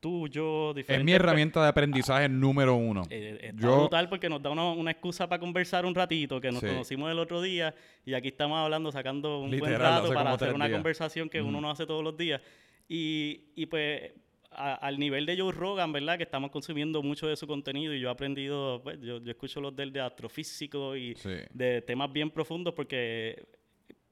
tú, 0.00 0.28
yo, 0.28 0.70
Es 0.70 0.76
diferentes... 0.76 1.04
mi 1.04 1.12
herramienta 1.12 1.62
de 1.62 1.68
aprendizaje 1.68 2.28
número 2.28 2.74
uno. 2.74 3.02
Eh, 3.10 3.38
está 3.42 3.62
Yo- 3.62 3.76
brutal 3.80 4.08
porque 4.08 4.28
nos 4.28 4.42
da 4.42 4.50
una, 4.50 4.70
una 4.72 4.90
excusa 4.90 5.28
para 5.28 5.40
conversar 5.40 5.84
un 5.86 5.94
ratito, 5.94 6.40
que 6.40 6.50
nos 6.50 6.60
Sí. 6.60 6.66
conocimos 6.66 7.10
el 7.10 7.18
otro 7.18 7.40
día 7.42 7.74
y 8.04 8.14
aquí 8.14 8.28
estamos 8.28 8.58
hablando, 8.58 8.90
sacando 8.92 9.40
un 9.40 9.50
buen 9.58 9.78
rato 9.78 10.12
para 10.12 10.32
hacer 10.32 10.54
una 10.54 10.66
días. 10.66 10.76
conversación 10.76 11.28
que 11.28 11.40
uno 11.42 11.60
no 11.60 11.70
hace 11.70 11.86
todos 11.86 12.02
los 12.04 12.16
días. 12.16 12.40
Y, 12.88 13.40
y 13.56 13.66
pues 13.66 14.12
a- 14.50 14.74
al 14.74 14.98
nivel 14.98 15.26
de 15.26 15.38
Joe 15.38 15.52
Rogan, 15.52 15.92
¿verdad? 15.92 16.16
Que 16.16 16.22
estamos 16.22 16.50
consumiendo 16.50 17.02
mucho 17.02 17.26
de 17.26 17.36
su 17.36 17.46
contenido 17.46 17.92
y 17.92 18.00
yo 18.00 18.08
he 18.08 18.12
aprendido, 18.12 18.80
pues, 18.82 18.98
yo, 19.00 19.18
yo 19.22 19.30
escucho 19.30 19.60
los 19.60 19.74
del 19.76 19.92
de 19.92 20.00
astrofísico 20.00 20.96
y 20.96 21.14
Sí. 21.16 21.30
de 21.52 21.82
temas 21.82 22.12
bien 22.12 22.30
profundos 22.30 22.72
porque 22.74 23.44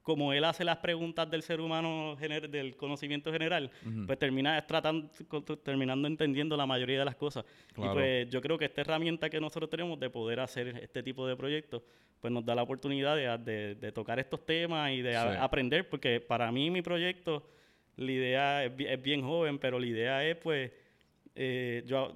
como 0.05 0.31
él 0.33 0.43
hace 0.45 0.63
las 0.63 0.77
preguntas 0.77 1.27
del 1.31 1.41
ser 1.41 1.59
humano 1.59 2.15
del 2.15 2.77
conocimiento 2.77 3.31
general, 3.31 3.71
pues 4.05 4.19
termina 4.19 4.63
tratando, 4.67 5.09
terminando 5.63 6.07
entendiendo 6.07 6.55
la 6.55 6.67
mayoría 6.67 6.99
de 6.99 7.05
las 7.05 7.15
cosas. 7.15 7.43
Claro. 7.73 7.91
Y 7.91 7.93
pues 7.95 8.29
yo 8.29 8.39
creo 8.39 8.55
que 8.57 8.65
esta 8.65 8.81
herramienta 8.81 9.31
que 9.31 9.41
nosotros 9.41 9.67
tenemos 9.67 9.99
de 9.99 10.11
poder 10.11 10.39
hacer 10.41 10.67
este 10.81 11.01
tipo 11.01 11.25
de 11.27 11.35
proyectos, 11.35 11.81
pues 12.21 12.31
nos 12.31 12.45
da 12.45 12.53
la 12.53 12.61
oportunidad 12.61 13.15
de, 13.15 13.35
de- 13.51 13.73
de 13.75 13.91
tocar 13.91 14.19
estos 14.19 14.45
temas 14.45 14.91
y 14.91 15.01
de 15.01 15.15
a- 15.15 15.43
aprender, 15.43 15.89
porque 15.89 16.19
para 16.21 16.51
mí 16.51 16.69
mi 16.69 16.83
proyecto, 16.83 17.49
la 17.97 18.11
idea 18.11 18.63
es, 18.63 18.73
es 18.77 19.01
bien 19.01 19.23
joven, 19.23 19.57
pero 19.57 19.79
la 19.79 19.87
idea 19.87 20.23
es 20.23 20.35
pues, 20.37 20.71
eh, 21.33 21.83
yo, 21.87 22.15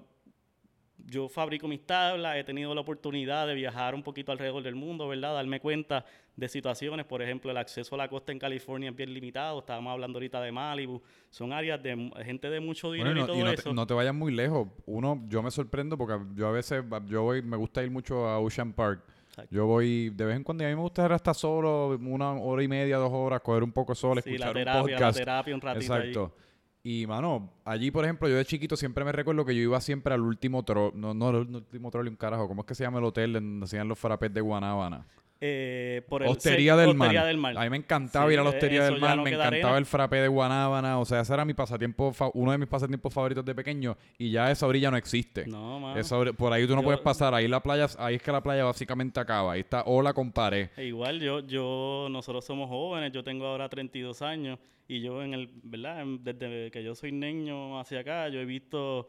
yo 1.08 1.28
fabrico 1.28 1.68
mis 1.68 1.86
tablas, 1.88 2.36
he 2.38 2.44
tenido 2.44 2.76
la 2.76 2.82
oportunidad 2.82 3.48
de 3.48 3.56
viajar 3.56 3.96
un 3.96 4.04
poquito 4.04 4.32
alrededor 4.32 4.62
del 4.62 4.76
mundo, 4.76 5.08
¿verdad? 5.08 5.34
Darme 5.34 5.60
cuenta 5.60 6.06
de 6.40 6.48
situaciones, 6.48 7.06
por 7.06 7.22
ejemplo, 7.22 7.52
el 7.52 7.58
acceso 7.58 7.96
a 7.96 7.98
la 7.98 8.08
costa 8.08 8.32
en 8.32 8.40
California 8.40 8.90
es 8.90 8.96
bien 8.96 9.14
limitado, 9.14 9.60
estábamos 9.60 9.92
hablando 9.92 10.18
ahorita 10.18 10.42
de 10.42 10.52
Malibu, 10.52 11.02
son 11.30 11.54
áreas 11.54 11.82
de 11.84 12.12
gente 12.26 12.50
de 12.50 12.60
mucho 12.60 12.92
dinero 12.92 13.12
Bueno, 13.12 13.24
y 13.26 13.28
todo 13.28 13.38
y 13.38 13.44
no 13.44 13.52
eso. 13.52 13.70
te, 13.70 13.74
no 13.76 13.86
te 13.88 13.94
vayas 13.94 14.16
muy 14.16 14.34
lejos. 14.34 14.68
Uno, 14.86 15.24
yo 15.28 15.44
me 15.44 15.52
sorprendo 15.52 15.98
porque 15.98 16.18
yo 16.36 16.48
a 16.48 16.52
veces, 16.52 16.84
yo 17.06 17.24
voy, 17.24 17.42
me 17.42 17.58
gusta 17.58 17.84
ir 17.84 17.92
mucho 17.92 18.28
a 18.28 18.40
Ocean 18.40 18.74
Park. 18.74 19.04
Exacto. 19.30 19.54
Yo 19.56 19.66
voy 19.68 20.10
de 20.10 20.26
vez 20.26 20.36
en 20.38 20.44
cuando, 20.44 20.64
y 20.64 20.68
a 20.68 20.70
mí 20.70 20.76
me 20.76 20.82
gusta 20.82 21.14
estar 21.16 21.36
solo, 21.36 21.90
una 22.02 22.32
hora 22.34 22.64
y 22.64 22.68
media, 22.68 22.98
dos 22.98 23.12
horas, 23.14 23.42
coger 23.42 23.64
un 23.64 23.72
poco 23.72 23.92
de 23.94 23.96
sol, 24.00 24.22
Sí, 24.24 24.32
escuchar 24.32 24.40
la 24.40 24.50
un 24.52 24.54
terapia, 24.66 24.82
la 24.82 24.98
podcast. 24.98 25.18
terapia 25.20 25.56
un 25.56 25.62
ratito 25.62 25.94
ahí. 25.94 26.00
Exacto. 26.10 26.36
Y, 26.82 27.06
mano, 27.06 27.52
allí, 27.66 27.92
por 27.92 28.06
ejemplo, 28.06 28.28
yo 28.30 28.36
de 28.38 28.46
chiquito 28.46 28.78
siempre 28.78 29.04
me 29.04 29.12
recuerdo 29.12 29.44
que 29.46 29.54
yo 29.54 29.62
iba 29.62 29.80
siempre 29.82 30.14
al 30.14 30.22
último 30.22 30.64
troll, 30.64 30.92
no, 30.96 31.14
no, 31.14 31.30
el 31.30 31.36
último 31.56 31.92
troll, 31.92 32.08
un 32.08 32.16
carajo, 32.16 32.48
¿cómo 32.48 32.62
es 32.62 32.68
que 32.68 32.74
se 32.74 32.84
llama 32.86 33.00
el 33.00 33.06
hotel 33.06 33.34
donde 33.34 33.66
hacían 33.66 33.88
los 33.88 34.00
frappés 34.00 34.34
de 34.34 34.40
Guanábana? 34.42 35.06
Eh, 35.42 36.02
por 36.10 36.22
el 36.22 36.30
Hostería 36.30 36.76
del, 36.76 36.90
Hostería 36.90 37.20
Mar. 37.22 37.28
del 37.28 37.38
Mar. 37.38 37.58
A 37.58 37.62
mí 37.64 37.70
me 37.70 37.78
encantaba 37.78 38.28
Sí, 38.28 38.34
ir 38.34 38.40
a 38.40 38.44
la 38.44 38.50
Hostería 38.50 38.84
del 38.84 39.00
Mar, 39.00 39.16
no 39.16 39.24
me 39.24 39.30
encantaba 39.30 39.48
arena. 39.48 39.78
el 39.78 39.86
frappé 39.86 40.18
de 40.18 40.28
Guanábana, 40.28 41.00
o 41.00 41.06
sea, 41.06 41.22
ese 41.22 41.34
era 41.34 41.46
mi 41.46 41.54
pasatiempo, 41.54 42.12
uno 42.34 42.52
de 42.52 42.58
mis 42.58 42.68
pasatiempos 42.68 43.14
favoritos 43.14 43.46
de 43.46 43.56
pequeño, 43.56 43.96
y 44.18 44.32
ya 44.32 44.52
esa 44.52 44.68
orilla 44.68 44.92
no 44.92 44.98
existe. 44.98 45.46
No, 45.48 45.80
mano. 45.80 45.98
Esa 46.00 46.18
ori- 46.18 46.36
por 46.36 46.52
ahí 46.52 46.68
tú 46.68 46.76
no 46.76 46.82
Yo- 46.82 46.86
puedes 46.86 47.00
pasar, 47.00 47.34
ahí 47.34 47.48
la 47.48 47.62
playa, 47.64 47.88
ahí 48.00 48.16
es 48.16 48.22
que 48.22 48.32
la 48.34 48.44
playa 48.44 48.66
básicamente 48.66 49.18
acaba, 49.20 49.54
ahí 49.54 49.62
está 49.62 49.84
ola 49.86 50.12
con 50.12 50.32
pared. 50.34 50.70
Igual 50.78 51.22
yo, 51.22 51.40
yo, 51.48 52.08
nosotros 52.12 52.44
somos 52.44 52.68
jóvenes, 52.68 53.14
yo 53.14 53.24
tengo 53.24 53.46
ahora 53.46 53.70
32 53.70 54.22
años 54.22 54.60
y 54.90 55.00
yo 55.02 55.24
en 55.24 55.34
el, 55.36 55.50
¿verdad? 55.64 56.04
Desde 56.20 56.70
que 56.72 56.84
yo 56.84 56.96
soy 56.96 57.14
niño 57.14 57.80
hacia 57.80 58.02
acá, 58.02 58.28
yo 58.28 58.40
he 58.42 58.46
visto 58.46 59.08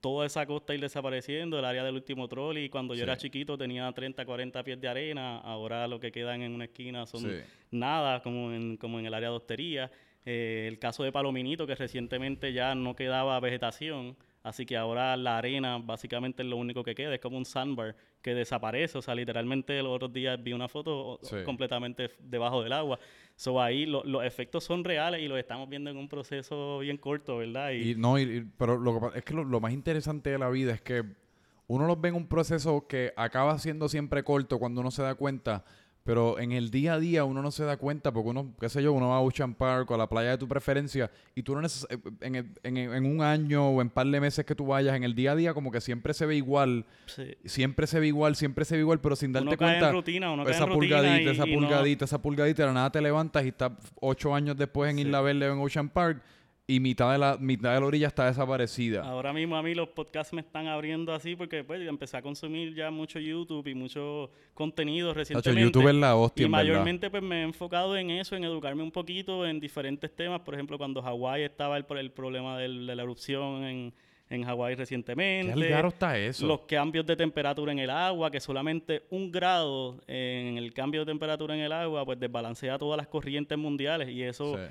toda 0.00 0.26
esa 0.26 0.46
costa 0.46 0.74
ir 0.74 0.80
desapareciendo, 0.80 1.58
el 1.58 1.64
área 1.64 1.82
del 1.84 1.94
último 1.94 2.28
troll 2.28 2.58
y 2.58 2.68
cuando 2.68 2.94
yo 2.94 3.02
era 3.02 3.16
chiquito 3.16 3.58
tenía 3.58 3.90
30, 3.92 4.24
40 4.24 4.62
pies 4.62 4.80
de 4.80 4.88
arena, 4.88 5.38
ahora 5.38 5.88
lo 5.88 5.98
que 5.98 6.12
quedan 6.12 6.42
en 6.42 6.52
una 6.54 6.64
esquina 6.64 7.04
son 7.06 7.22
Sí. 7.22 7.36
nada, 7.72 8.22
como 8.22 8.52
en, 8.52 8.76
como 8.76 8.98
en 8.98 9.06
el 9.06 9.14
área 9.14 9.30
de 9.30 9.36
hostería. 9.36 9.90
Eh, 10.24 10.66
el 10.68 10.78
caso 10.78 11.02
de 11.04 11.10
Palominito, 11.12 11.66
que 11.66 11.74
recientemente 11.74 12.52
ya 12.52 12.74
no 12.74 12.94
quedaba 12.94 13.40
vegetación, 13.40 14.16
así 14.48 14.66
que 14.66 14.76
ahora 14.76 15.16
la 15.16 15.38
arena 15.38 15.78
básicamente 15.78 16.42
es 16.42 16.48
lo 16.48 16.56
único 16.56 16.82
que 16.82 16.94
queda, 16.94 17.14
es 17.14 17.20
como 17.20 17.36
un 17.38 17.44
sandbar 17.44 17.94
que 18.22 18.34
desaparece, 18.34 18.98
o 18.98 19.02
sea, 19.02 19.14
literalmente 19.14 19.80
los 19.82 19.92
otros 19.94 20.12
días 20.12 20.42
vi 20.42 20.52
una 20.52 20.68
foto 20.68 21.18
Sí. 21.22 21.36
completamente 21.44 22.10
debajo 22.18 22.62
del 22.62 22.72
agua. 22.72 22.98
So 23.36 23.60
ahí 23.62 23.86
lo- 23.86 24.02
los 24.04 24.24
efectos 24.24 24.64
son 24.64 24.82
reales 24.84 25.20
y 25.22 25.28
los 25.28 25.38
estamos 25.38 25.68
viendo 25.68 25.90
en 25.90 25.96
un 25.96 26.08
proceso 26.08 26.80
bien 26.80 26.96
corto, 26.96 27.38
¿verdad? 27.38 27.70
Y, 27.70 27.92
Y 27.92 27.94
no, 27.94 28.18
y- 28.18 28.44
pero 28.58 28.76
lo 28.76 29.10
que 29.12 29.18
es 29.18 29.24
que 29.24 29.34
lo, 29.34 29.44
lo 29.44 29.60
más 29.60 29.72
interesante 29.72 30.30
de 30.30 30.38
la 30.38 30.48
vida 30.50 30.72
es 30.72 30.80
que 30.80 31.04
uno 31.68 31.86
los 31.86 32.00
ve 32.00 32.08
en 32.08 32.14
un 32.14 32.26
proceso 32.26 32.86
que 32.88 33.12
acaba 33.16 33.58
siendo 33.58 33.88
siempre 33.88 34.22
corto 34.24 34.58
cuando 34.58 34.80
uno 34.80 34.90
se 34.90 35.02
da 35.02 35.14
cuenta, 35.14 35.64
pero 36.04 36.38
en 36.38 36.52
el 36.52 36.70
día 36.70 36.94
a 36.94 36.98
día 36.98 37.24
uno 37.24 37.42
no 37.42 37.50
se 37.50 37.64
da 37.64 37.76
cuenta 37.76 38.12
porque 38.12 38.30
uno, 38.30 38.54
qué 38.58 38.68
sé 38.70 38.82
yo, 38.82 38.92
uno 38.94 39.10
va 39.10 39.16
a 39.16 39.20
Ocean 39.20 39.52
Park 39.54 39.90
o 39.90 39.94
a 39.94 39.98
la 39.98 40.08
playa 40.08 40.30
de 40.30 40.38
tu 40.38 40.48
preferencia 40.48 41.10
y 41.34 41.42
tú 41.42 41.54
no 41.54 41.60
neces- 41.60 41.86
eh, 41.90 41.98
en, 42.22 42.34
el- 42.36 42.50
en, 42.62 42.76
en 42.78 43.04
un 43.04 43.20
año 43.22 43.68
o 43.68 43.82
en 43.82 43.90
par 43.90 44.06
de 44.06 44.18
meses 44.20 44.44
que 44.46 44.54
tú 44.54 44.66
vayas, 44.66 44.96
en 44.96 45.04
el 45.04 45.14
día 45.14 45.32
a 45.32 45.36
día 45.36 45.52
como 45.52 45.70
que 45.70 45.80
siempre 45.82 46.14
se 46.14 46.24
ve 46.24 46.36
igual, 46.36 46.86
sí. 47.06 47.34
siempre 47.44 47.86
se 47.86 48.00
ve 48.00 48.06
igual, 48.06 48.36
siempre 48.36 48.64
se 48.64 48.74
ve 48.76 48.80
igual, 48.80 49.00
pero 49.00 49.16
sin 49.16 49.32
darte 49.32 49.48
Uno 49.48 49.56
cae 49.58 49.68
en 49.74 49.80
cuenta 49.80 49.92
rutina, 49.92 50.30
uno 50.32 50.44
cae 50.44 50.54
esa 50.54 50.64
en 50.64 50.70
rutina 50.70 50.96
pulgadita, 50.96 51.22
y- 51.30 51.34
esa 51.34 51.46
y 51.46 51.52
no- 51.52 51.58
pulgadita, 51.60 52.04
esa 52.06 52.22
pulgadita, 52.22 52.62
de 52.62 52.66
la 52.68 52.72
nada 52.74 52.90
te 52.92 53.00
levantas 53.02 53.44
y 53.44 53.48
estás 53.48 53.72
ocho 54.00 54.34
años 54.34 54.56
después 54.56 54.90
en 54.90 54.96
Sí. 54.96 55.02
Isla 55.02 55.20
Verde 55.20 55.50
o 55.50 55.52
en 55.52 55.60
Ocean 55.60 55.88
Park 55.90 56.22
y 56.70 56.80
mitad 56.80 57.10
de 57.12 57.18
la 57.18 57.38
mitad 57.40 57.72
de 57.72 57.80
la 57.80 57.86
orilla 57.86 58.06
está 58.08 58.26
desaparecida. 58.26 59.00
Ahora 59.02 59.32
mismo 59.32 59.56
a 59.56 59.62
mí 59.62 59.74
los 59.74 59.88
podcasts 59.88 60.34
me 60.34 60.42
están 60.42 60.66
abriendo 60.66 61.14
así 61.14 61.34
porque 61.34 61.64
pues 61.64 61.80
empecé 61.88 62.18
a 62.18 62.22
consumir 62.22 62.74
ya 62.74 62.90
mucho 62.90 63.18
YouTube 63.18 63.66
y 63.68 63.74
mucho 63.74 64.30
contenido 64.52 65.14
recientemente. 65.14 65.62
YouTube 65.62 65.88
es 65.88 65.94
la 65.94 66.14
hostia, 66.14 66.42
y 66.42 66.44
en 66.44 66.52
verdad. 66.52 66.64
mayormente 66.66 67.08
pues 67.10 67.22
me 67.22 67.40
he 67.40 67.42
enfocado 67.44 67.96
en 67.96 68.10
eso, 68.10 68.36
en 68.36 68.44
educarme 68.44 68.82
un 68.82 68.90
poquito 68.92 69.46
en 69.46 69.58
diferentes 69.60 70.14
temas. 70.14 70.40
Por 70.42 70.52
ejemplo, 70.54 70.76
cuando 70.76 71.00
Hawái 71.00 71.42
estaba 71.44 71.78
el, 71.78 71.86
el 71.96 72.10
problema 72.10 72.58
del- 72.58 72.86
de 72.86 72.94
la 72.94 73.02
erupción 73.02 73.64
en, 73.64 73.94
en 74.28 74.44
Hawái 74.44 74.74
¿Qué 74.74 74.80
recientemente. 74.80 75.52
algaro 75.54 75.88
está 75.88 76.18
eso? 76.18 76.46
Los 76.46 76.60
cambios 76.66 77.06
de 77.06 77.16
temperatura 77.16 77.72
en 77.72 77.78
el 77.78 77.88
agua, 77.88 78.30
que 78.30 78.40
solamente 78.40 79.04
un 79.08 79.32
grado 79.32 80.02
en 80.06 80.58
el 80.58 80.74
cambio 80.74 81.00
de 81.00 81.12
temperatura 81.12 81.54
en 81.54 81.62
el 81.62 81.72
agua, 81.72 82.04
pues 82.04 82.20
desbalancea 82.20 82.76
todas 82.76 82.98
las 82.98 83.06
corrientes 83.06 83.56
mundiales. 83.56 84.10
Y 84.10 84.22
eso, 84.22 84.56
Sí. 84.56 84.62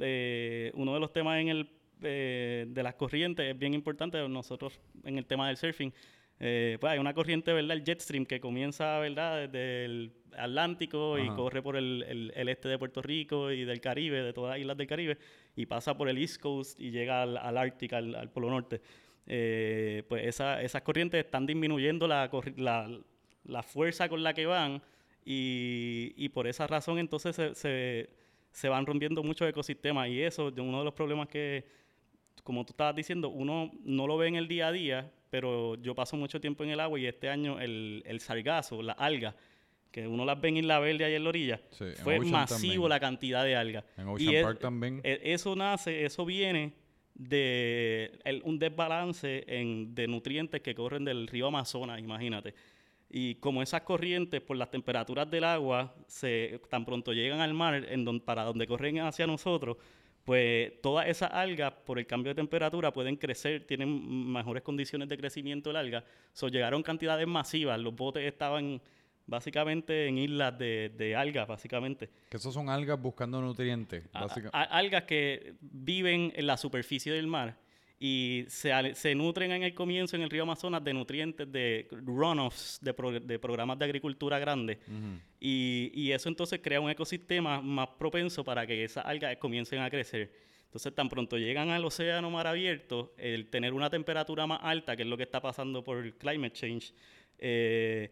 Eh, 0.00 0.70
uno 0.74 0.94
de 0.94 1.00
los 1.00 1.12
temas 1.12 1.40
en 1.40 1.48
el, 1.48 1.68
eh, 2.02 2.66
de 2.68 2.82
las 2.82 2.94
corrientes 2.94 3.46
es 3.50 3.58
bien 3.58 3.74
importante. 3.74 4.18
Nosotros, 4.28 4.78
en 5.04 5.18
el 5.18 5.26
tema 5.26 5.48
del 5.48 5.56
surfing, 5.56 5.92
eh, 6.38 6.76
pues 6.80 6.92
hay 6.92 6.98
una 6.98 7.14
corriente, 7.14 7.52
¿verdad? 7.52 7.76
El 7.76 7.84
jet 7.84 8.00
stream 8.00 8.26
que 8.26 8.38
comienza, 8.40 8.98
¿verdad? 8.98 9.48
Desde 9.48 9.84
el 9.86 10.12
Atlántico 10.36 11.18
y 11.18 11.26
corre 11.34 11.62
por 11.62 11.76
el, 11.76 12.04
el- 12.06 12.32
el 12.36 12.48
este 12.50 12.68
de 12.68 12.78
Puerto 12.78 13.00
Rico 13.00 13.50
y 13.50 13.64
del 13.64 13.80
Caribe, 13.80 14.20
de 14.22 14.32
todas 14.34 14.50
las 14.50 14.60
islas 14.60 14.76
del 14.76 14.86
Caribe, 14.86 15.16
y 15.56 15.64
pasa 15.64 15.96
por 15.96 16.08
el 16.10 16.18
East 16.18 16.40
Coast 16.42 16.78
y 16.78 16.90
llega 16.90 17.22
al, 17.22 17.38
al 17.38 17.56
Ártico, 17.56 17.96
al, 17.96 18.14
al 18.14 18.30
Polo 18.30 18.50
Norte. 18.50 18.80
Pues 19.24 20.26
esa- 20.26 20.60
esas 20.62 20.82
corrientes 20.82 21.24
están 21.24 21.46
disminuyendo 21.46 22.06
la, 22.06 22.30
la, 22.56 22.90
la 23.44 23.62
fuerza 23.62 24.08
con 24.10 24.22
la 24.22 24.34
que 24.34 24.44
van 24.46 24.82
Y, 25.24 26.12
y 26.16 26.28
por 26.28 26.46
esa 26.46 26.66
razón 26.68 26.98
entonces 26.98 27.34
se, 27.34 27.54
se, 27.54 28.08
se 28.56 28.70
van 28.70 28.86
rompiendo 28.86 29.22
muchos 29.22 29.46
ecosistemas 29.46 30.08
y 30.08 30.22
eso 30.22 30.48
es 30.48 30.54
uno 30.58 30.78
de 30.78 30.84
los 30.86 30.94
problemas 30.94 31.28
que, 31.28 31.66
como 32.42 32.64
tú 32.64 32.72
estabas 32.72 32.96
diciendo, 32.96 33.28
uno 33.28 33.70
no 33.84 34.06
lo 34.06 34.16
ve 34.16 34.28
en 34.28 34.36
el 34.36 34.48
día 34.48 34.68
a 34.68 34.72
día, 34.72 35.12
pero 35.28 35.74
yo 35.74 35.94
paso 35.94 36.16
mucho 36.16 36.40
tiempo 36.40 36.64
en 36.64 36.70
el 36.70 36.80
agua 36.80 36.98
y 36.98 37.04
este 37.04 37.28
año 37.28 37.60
el, 37.60 38.02
el 38.06 38.18
sargazo, 38.20 38.80
la 38.82 38.94
alga, 38.94 39.36
que 39.90 40.08
uno 40.08 40.24
las 40.24 40.40
ve 40.40 40.48
en 40.48 40.56
Isla 40.56 40.78
Verde 40.78 41.04
ahí 41.04 41.14
en 41.16 41.24
la 41.24 41.28
orilla, 41.28 41.60
Sí, 41.68 41.84
en 41.84 41.96
fue 41.96 42.16
Ocean 42.18 42.32
masivo 42.32 42.58
también. 42.72 42.88
la 42.88 43.00
cantidad 43.00 43.44
de 43.44 43.56
algas. 43.56 43.84
En 43.98 44.08
Y 44.08 44.10
Ocean 44.14 44.34
es- 44.36 44.44
Park 44.44 44.58
también. 44.60 45.00
e- 45.04 45.20
Eso 45.22 45.54
nace, 45.54 46.06
eso 46.06 46.24
viene 46.24 46.72
de 47.14 48.18
el- 48.24 48.40
un 48.44 48.58
desbalance 48.58 49.44
en, 49.48 49.94
de 49.94 50.06
nutrientes 50.08 50.62
que 50.62 50.74
corren 50.74 51.04
del 51.04 51.26
río 51.26 51.48
Amazonas, 51.48 52.00
imagínate. 52.00 52.54
Y 53.08 53.36
como 53.36 53.62
esas 53.62 53.82
corrientes, 53.82 54.40
por 54.40 54.56
las 54.56 54.70
temperaturas 54.70 55.30
del 55.30 55.44
agua, 55.44 55.94
se, 56.08 56.60
tan 56.68 56.84
pronto 56.84 57.12
llegan 57.12 57.40
al 57.40 57.54
mar, 57.54 57.74
en 57.88 58.04
don- 58.04 58.20
para 58.20 58.42
donde 58.44 58.66
corren 58.66 58.98
hacia 59.00 59.26
nosotros, 59.26 59.76
pues 60.24 60.72
todas 60.82 61.06
esas 61.06 61.30
algas, 61.30 61.72
por 61.84 62.00
el 62.00 62.06
cambio 62.06 62.30
de 62.30 62.34
temperatura, 62.34 62.92
pueden 62.92 63.14
crecer, 63.16 63.64
tienen 63.64 64.32
mejores 64.32 64.64
condiciones 64.64 65.08
de 65.08 65.16
crecimiento 65.16 65.70
del 65.70 65.76
alga. 65.76 66.04
So, 66.32 66.48
llegaron 66.48 66.82
cantidades 66.82 67.28
masivas, 67.28 67.78
los 67.78 67.94
botes 67.94 68.24
estaban 68.24 68.82
básicamente 69.24 70.06
en 70.08 70.18
islas 70.18 70.58
de, 70.58 70.92
de 70.96 71.14
algas, 71.16 71.46
básicamente. 71.46 72.10
Que 72.28 72.36
esos 72.38 72.52
son 72.54 72.68
algas 72.68 73.00
buscando 73.00 73.40
nutrientes. 73.40 74.04
A- 74.12 74.22
básica- 74.26 74.50
a- 74.52 74.62
algas 74.64 75.04
que 75.04 75.54
viven 75.60 76.32
en 76.34 76.46
la 76.46 76.56
superficie 76.56 77.12
del 77.12 77.26
mar 77.28 77.56
y 77.98 78.44
se, 78.48 78.94
se 78.94 79.14
nutren 79.14 79.52
en 79.52 79.62
el 79.62 79.72
comienzo 79.74 80.16
en 80.16 80.22
el 80.22 80.30
río 80.30 80.42
Amazonas 80.42 80.84
de 80.84 80.92
nutrientes 80.92 81.50
de 81.50 81.88
runoffs 81.90 82.78
de, 82.82 82.92
pro- 82.92 83.18
de 83.20 83.38
programas 83.38 83.78
de 83.78 83.84
agricultura 83.86 84.38
grandes 84.38 84.76
Ujú. 84.86 85.18
y, 85.40 85.90
y 85.94 86.12
eso 86.12 86.28
entonces 86.28 86.60
crea 86.62 86.80
un 86.80 86.90
ecosistema 86.90 87.60
más 87.62 87.88
propenso 87.98 88.44
para 88.44 88.66
que 88.66 88.84
esas 88.84 89.06
algas 89.06 89.34
comiencen 89.38 89.80
a 89.80 89.88
crecer. 89.88 90.30
Entonces, 90.66 90.94
tan 90.94 91.08
pronto 91.08 91.38
llegan 91.38 91.70
al 91.70 91.82
océano 91.86 92.30
mar 92.30 92.46
abierto, 92.46 93.14
el 93.16 93.48
tener 93.48 93.72
una 93.72 93.88
temperatura 93.88 94.46
más 94.46 94.60
alta, 94.62 94.94
que 94.94 95.04
es 95.04 95.08
lo 95.08 95.16
que 95.16 95.22
está 95.22 95.40
pasando 95.40 95.82
por 95.82 95.96
el 96.04 96.14
climate 96.16 96.52
change, 96.52 96.92
eh, 97.38 98.10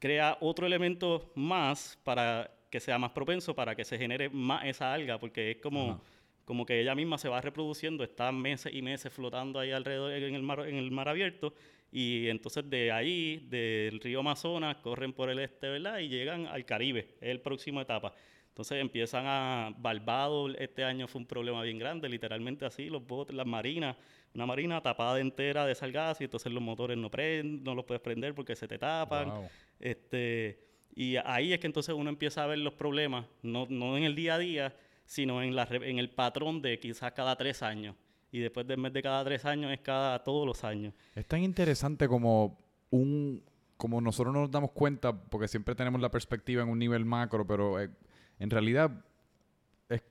crea 0.00 0.36
otro 0.40 0.66
elemento 0.66 1.30
más 1.36 1.98
para 2.02 2.50
que 2.70 2.80
sea 2.80 2.98
más 2.98 3.12
propenso 3.12 3.54
para 3.54 3.76
que 3.76 3.84
se 3.84 3.96
genere 3.96 4.28
más 4.28 4.64
esa 4.64 4.92
alga, 4.92 5.18
porque 5.18 5.52
es 5.52 5.56
como, 5.58 5.92
Ajá. 5.92 6.00
Como 6.44 6.66
que 6.66 6.80
ella 6.80 6.94
misma 6.94 7.18
se 7.18 7.28
va 7.28 7.40
reproduciendo, 7.40 8.04
está 8.04 8.30
meses 8.32 8.72
y 8.74 8.82
meses 8.82 9.12
flotando 9.12 9.58
ahí 9.58 9.70
alrededor 9.70 10.12
en 10.12 10.34
el 10.34 10.42
mar, 10.42 10.68
en 10.68 10.76
el 10.76 10.90
mar 10.90 11.08
abierto, 11.08 11.54
y 11.90 12.28
entonces 12.28 12.68
de 12.68 12.90
ahí, 12.90 13.46
del 13.48 14.00
río 14.00 14.20
Amazonas, 14.20 14.76
corren 14.78 15.12
por 15.12 15.30
el 15.30 15.38
este, 15.38 15.68
¿verdad? 15.68 16.00
Y 16.00 16.08
llegan 16.08 16.46
al 16.46 16.64
Caribe, 16.64 17.14
es 17.20 17.28
el 17.28 17.40
próximo 17.40 17.80
etapa. 17.80 18.12
Entonces 18.48 18.80
empiezan 18.80 19.24
a... 19.26 19.74
Barbados 19.78 20.54
este 20.60 20.84
año 20.84 21.08
fue 21.08 21.20
un 21.20 21.26
problema 21.26 21.62
bien 21.62 21.76
grande, 21.76 22.08
literalmente 22.08 22.64
así, 22.64 22.88
los 22.88 23.04
botes, 23.04 23.34
las 23.34 23.46
marinas, 23.46 23.96
una 24.32 24.46
marina 24.46 24.80
tapada 24.80 25.18
entera 25.18 25.66
de 25.66 25.74
salgas 25.74 26.20
y 26.20 26.24
entonces 26.24 26.52
los 26.52 26.62
motores 26.62 26.96
no 26.96 27.10
prenden, 27.10 27.64
no 27.64 27.74
los 27.74 27.84
puedes 27.84 28.00
prender 28.00 28.32
porque 28.32 28.54
se 28.54 28.68
te 28.68 28.78
tapan. 28.78 29.28
Wow. 29.28 29.48
Este, 29.80 30.60
y 30.94 31.16
ahí 31.16 31.52
es 31.52 31.58
que 31.58 31.66
entonces 31.66 31.94
uno 31.96 32.08
empieza 32.10 32.44
a 32.44 32.46
ver 32.46 32.58
los 32.58 32.74
problemas, 32.74 33.26
no, 33.42 33.66
no 33.68 33.96
en 33.96 34.04
el 34.04 34.14
día 34.14 34.36
a 34.36 34.38
día, 34.38 34.76
sino 35.04 35.42
en, 35.42 35.54
la, 35.54 35.68
en 35.70 35.98
el 35.98 36.10
patrón 36.10 36.62
de 36.62 36.78
quizás 36.78 37.12
cada 37.12 37.36
tres 37.36 37.62
años. 37.62 37.96
Y 38.30 38.40
después 38.40 38.66
del 38.66 38.78
mes 38.78 38.92
de 38.92 39.02
cada 39.02 39.24
tres 39.24 39.44
años 39.44 39.72
es 39.72 39.80
cada 39.80 40.22
todos 40.24 40.46
los 40.46 40.64
años. 40.64 40.92
Es 41.14 41.26
tan 41.26 41.42
interesante 41.42 42.08
como 42.08 42.58
un 42.90 43.42
como 43.76 44.00
nosotros 44.00 44.32
no 44.32 44.40
nos 44.40 44.50
damos 44.50 44.70
cuenta 44.70 45.12
porque 45.12 45.48
siempre 45.48 45.74
tenemos 45.74 46.00
la 46.00 46.10
perspectiva 46.10 46.62
en 46.62 46.68
un 46.68 46.78
nivel 46.78 47.04
macro, 47.04 47.46
pero 47.46 47.80
eh, 47.80 47.90
en 48.38 48.50
realidad 48.50 49.04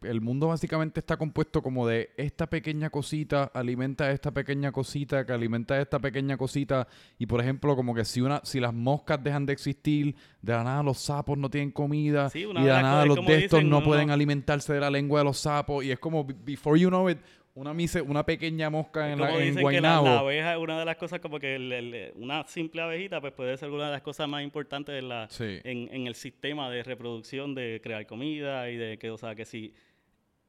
el 0.03 0.21
mundo 0.21 0.47
básicamente 0.49 0.99
está 0.99 1.17
compuesto 1.17 1.61
como 1.63 1.87
de 1.87 2.11
esta 2.15 2.47
pequeña 2.47 2.89
cosita 2.91 3.45
alimenta 3.55 4.05
a 4.05 4.11
esta 4.11 4.31
pequeña 4.31 4.71
cosita 4.71 5.25
que 5.25 5.33
alimenta 5.33 5.73
a 5.73 5.81
esta 5.81 5.99
pequeña 5.99 6.37
cosita. 6.37 6.87
Y 7.17 7.25
por 7.25 7.41
ejemplo 7.41 7.75
como 7.75 7.95
que 7.95 8.05
si 8.05 8.21
una 8.21 8.39
si 8.43 8.59
las 8.59 8.73
moscas 8.73 9.23
dejan 9.23 9.45
de 9.47 9.53
existir 9.53 10.15
de 10.41 10.53
la 10.53 10.63
nada 10.63 10.83
los 10.83 10.99
sapos 10.99 11.37
no 11.37 11.49
tienen 11.49 11.71
comida 11.71 12.29
Sí, 12.29 12.39
y 12.41 12.45
de 12.45 12.53
la 12.53 12.81
nada 12.81 13.05
los 13.05 13.15
de 13.25 13.43
estos 13.45 13.63
no 13.63 13.77
uno- 13.77 13.85
pueden 13.85 14.11
alimentarse 14.11 14.73
de 14.73 14.79
la 14.79 14.89
lengua 14.91 15.19
de 15.21 15.25
los 15.25 15.39
sapos. 15.39 15.83
Y 15.83 15.91
es 15.91 15.99
como 15.99 16.23
be- 16.23 16.35
before 16.35 16.79
you 16.79 16.89
know 16.89 17.09
it 17.09 17.17
una 17.55 17.73
mise- 17.73 18.01
una 18.01 18.25
pequeña 18.25 18.69
mosca 18.69 19.11
en, 19.11 19.19
la, 19.19 19.27
Como 19.27 19.39
en 19.39 19.45
dicen 19.45 19.55
que 19.57 19.61
la, 19.81 19.97
Guaynabo 19.99 20.05
la 20.05 20.19
abeja 20.19 20.53
es 20.53 20.59
una 20.59 20.79
de 20.79 20.85
las 20.85 20.95
cosas, 20.97 21.19
como 21.19 21.39
que 21.39 21.55
el- 21.55 21.71
el- 21.71 22.11
una 22.15 22.45
simple 22.47 22.81
abejita, 22.81 23.21
pues 23.21 23.33
puede 23.33 23.55
ser 23.57 23.69
una 23.69 23.85
de 23.87 23.91
las 23.91 24.01
cosas 24.01 24.27
más 24.27 24.43
importantes 24.43 24.95
de 24.95 25.01
la, 25.03 25.27
Sí. 25.29 25.59
en, 25.63 25.87
en 25.93 26.07
el 26.07 26.15
sistema 26.15 26.69
de 26.71 26.81
reproducción, 26.83 27.53
de 27.53 27.79
crear 27.83 28.05
comida 28.07 28.69
y 28.71 28.77
de 28.77 28.97
que, 28.97 29.11
o 29.11 29.17
sea, 29.17 29.35
que 29.35 29.45
si 29.45 29.73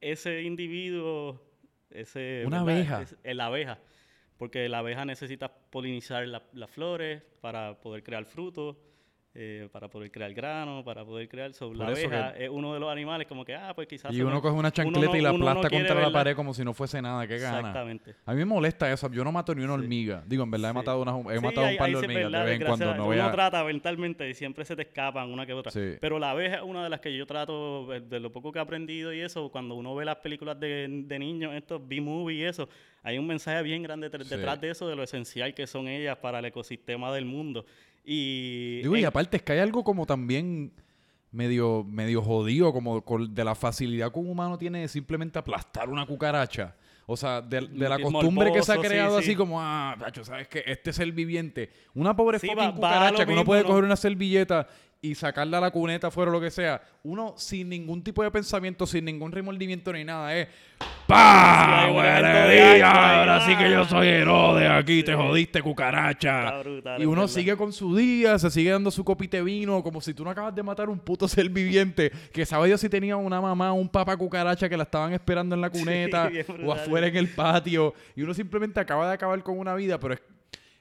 ese 0.01 0.41
individuo, 0.43 1.41
ese... 1.91 2.43
Una 2.47 2.63
¿verdad? 2.63 2.73
abeja. 2.77 3.01
Es- 3.03 3.15
es 3.23 3.35
la 3.35 3.45
abeja, 3.47 3.79
porque 4.37 4.67
la 4.67 4.79
abeja 4.79 5.05
necesita 5.05 5.47
polinizar 5.69 6.27
la- 6.27 6.43
las 6.53 6.69
flores 6.71 7.21
para 7.39 7.79
poder 7.79 8.01
crear 8.03 8.25
frutos, 8.25 8.77
eh, 9.37 9.67
para 9.71 9.89
poder 9.89 10.09
crear 10.11 10.33
grano, 10.33 10.81
para 10.83 11.03
poder 11.03 11.27
crear... 11.27 11.53
so, 11.53 11.73
la 11.73 11.87
abeja 11.87 12.29
es 12.37 12.49
uno 12.49 12.73
de 12.73 12.79
los 12.79 12.89
animales 12.89 13.27
como 13.27 13.43
que, 13.43 13.53
ah, 13.53 13.73
pues 13.75 13.85
quizás... 13.87 14.13
Y 14.13 14.21
uno 14.21 14.41
coge 14.41 14.55
una 14.55 14.71
chancleta 14.71 15.11
no- 15.11 15.17
y 15.17 15.21
la 15.21 15.33
no 15.33 15.35
aplasta 15.49 15.69
contra 15.69 15.99
la 16.01 16.11
pared 16.11 16.35
como 16.35 16.53
si 16.53 16.63
no 16.63 16.73
fuese 16.73 17.01
nada. 17.01 17.27
Qué 17.27 17.37
gana. 17.37 17.57
Exactamente. 17.59 18.15
A 18.25 18.31
mí 18.31 18.39
me 18.39 18.45
molesta 18.45 18.89
eso. 18.91 19.11
Yo 19.11 19.23
no 19.25 19.31
mato 19.33 19.53
ni 19.53 19.63
una 19.63 19.75
Sí. 19.75 19.81
hormiga. 19.81 20.23
Digo, 20.25 20.43
en 20.43 20.51
verdad 20.51 20.71
he 20.71 20.73
matado, 20.73 21.01
una, 21.01 21.11
he 21.33 21.37
Sí, 21.37 21.43
matado 21.45 21.67
un 21.67 21.77
par 21.77 21.89
de 21.89 21.95
hormigas 21.97 22.23
verdad, 22.23 22.39
de 22.39 22.45
vez 22.51 22.61
en 22.61 22.67
cuando. 22.67 22.95
No 22.95 23.07
Uno 23.09 23.23
a... 23.25 23.31
trata 23.31 23.63
mentalmente 23.65 24.29
y 24.29 24.33
siempre 24.33 24.63
se 24.63 24.75
te 24.75 24.83
escapan 24.83 25.29
una 25.29 25.45
que 25.45 25.53
otra. 25.53 25.71
Sí. 25.71 25.95
Pero 25.99 26.17
la 26.17 26.31
abeja 26.31 26.55
es 26.55 26.61
una 26.63 26.83
de 26.83 26.89
las 26.89 27.01
que 27.01 27.15
yo 27.15 27.25
trato, 27.25 27.93
eh, 27.93 27.99
de 27.99 28.19
lo 28.21 28.31
poco 28.31 28.53
que 28.53 28.59
he 28.59 28.61
aprendido 28.61 29.13
y 29.13 29.19
eso, 29.19 29.49
cuando 29.51 29.75
uno 29.75 29.93
ve 29.95 30.05
las 30.05 30.15
películas 30.17 30.57
de, 30.59 30.87
de 31.05 31.19
niños, 31.19 31.53
estos 31.53 31.85
B-movie 31.85 32.37
y 32.37 32.43
eso, 32.43 32.69
hay 33.03 33.17
un 33.17 33.27
mensaje 33.27 33.61
bien 33.63 33.83
grande 33.83 34.09
detrás 34.09 34.61
de 34.61 34.69
eso, 34.69 34.87
de 34.87 34.95
lo 34.95 35.03
esencial 35.03 35.53
que 35.53 35.67
son 35.67 35.87
ellas 35.87 36.17
para 36.17 36.39
el 36.39 36.45
ecosistema 36.45 37.13
del 37.13 37.25
mundo. 37.25 37.65
Y, 38.05 38.81
Digo, 38.81 38.95
y 38.97 39.03
aparte 39.03 39.37
es 39.37 39.43
que 39.43 39.53
hay 39.53 39.59
algo 39.59 39.83
como 39.83 40.05
también 40.05 40.71
medio, 41.31 41.83
medio 41.83 42.21
jodido, 42.21 42.71
como 42.71 43.01
de 43.29 43.43
la 43.43 43.55
facilidad 43.55 44.11
que 44.11 44.19
un 44.19 44.29
humano 44.29 44.57
tiene 44.57 44.81
de 44.81 44.87
simplemente 44.87 45.39
aplastar 45.39 45.89
una 45.89 46.05
cucaracha. 46.05 46.75
O 47.07 47.15
sea, 47.17 47.41
de, 47.41 47.61
de 47.61 47.89
la 47.89 47.99
costumbre 47.99 48.51
que 48.51 48.63
se 48.63 48.71
ha 48.73 48.77
creado 48.77 49.17
sí. 49.19 49.25
así 49.25 49.35
como, 49.35 49.61
ah, 49.61 49.95
tacho, 49.99 50.23
¿sabes 50.23 50.47
qué? 50.47 50.63
Este 50.65 50.89
es 50.89 50.99
el 50.99 51.11
viviente. 51.11 51.69
Una 51.93 52.15
pobre 52.15 52.39
Sí, 52.39 52.47
fucking 52.47 52.63
va- 52.69 52.73
cucaracha 52.73 53.25
que 53.25 53.33
uno 53.33 53.45
puede 53.45 53.61
¿no? 53.61 53.67
coger 53.67 53.83
una 53.83 53.95
servilleta 53.95 54.67
y 55.05 55.13
sacarla 55.13 55.59
a 55.59 55.61
la 55.61 55.71
cuneta 55.71 56.09
fuera 56.09 56.31
o 56.31 56.33
lo 56.33 56.41
que 56.41 56.49
sea. 56.49 56.81
Uno 57.03 57.35
sin 57.37 57.69
ningún 57.69 58.03
tipo 58.03 58.23
de 58.23 58.31
pensamiento, 58.31 58.87
sin 58.87 59.05
ningún 59.05 59.31
remordimiento 59.31 59.93
ni 59.93 60.03
nada, 60.03 60.35
es 60.35 60.47
¡Pah! 61.07 61.85
ahí, 61.85 62.81
Ahora 62.81 63.45
sí 63.45 63.55
que 63.55 63.69
yo 63.69 63.85
soy 63.85 64.07
Herodes 64.07 64.67
aquí, 64.67 65.03
te 65.03 65.13
jodiste, 65.13 65.61
cucaracha. 65.61 66.59
Brutal, 66.59 67.01
Y 67.01 67.05
uno 67.05 67.27
sigue 67.27 67.55
con 67.55 67.71
su 67.71 67.95
día, 67.95 68.39
se 68.39 68.49
sigue 68.49 68.71
dando 68.71 68.89
su 68.89 69.05
copita 69.05 69.37
de 69.37 69.43
vino, 69.43 69.83
como 69.83 70.01
si 70.01 70.15
tú 70.15 70.23
no 70.23 70.31
acabas 70.31 70.55
de 70.55 70.63
matar 70.63 70.89
un 70.89 70.97
puto 70.97 71.27
ser 71.27 71.49
viviente, 71.49 72.11
que 72.33 72.45
sabe 72.45 72.67
Dios 72.67 72.81
si 72.81 72.89
tenía 72.89 73.15
una 73.15 73.39
mamá 73.39 73.73
o 73.73 73.75
un 73.75 73.89
papá 73.89 74.17
cucaracha 74.17 74.67
que 74.67 74.75
la 74.75 74.83
estaban 74.83 75.13
esperando 75.13 75.53
en 75.53 75.61
la 75.61 75.69
cuneta 75.75 76.31
o 76.65 76.73
afuera 76.73 77.05
en 77.05 77.15
el 77.15 77.29
patio, 77.29 77.93
y 78.15 78.23
uno 78.23 78.33
simplemente 78.33 78.79
acaba 78.79 79.07
de 79.07 79.13
acabar 79.13 79.43
con 79.43 79.59
una 79.59 79.75
vida, 79.75 79.99
pero 79.99 80.15
es, 80.15 80.21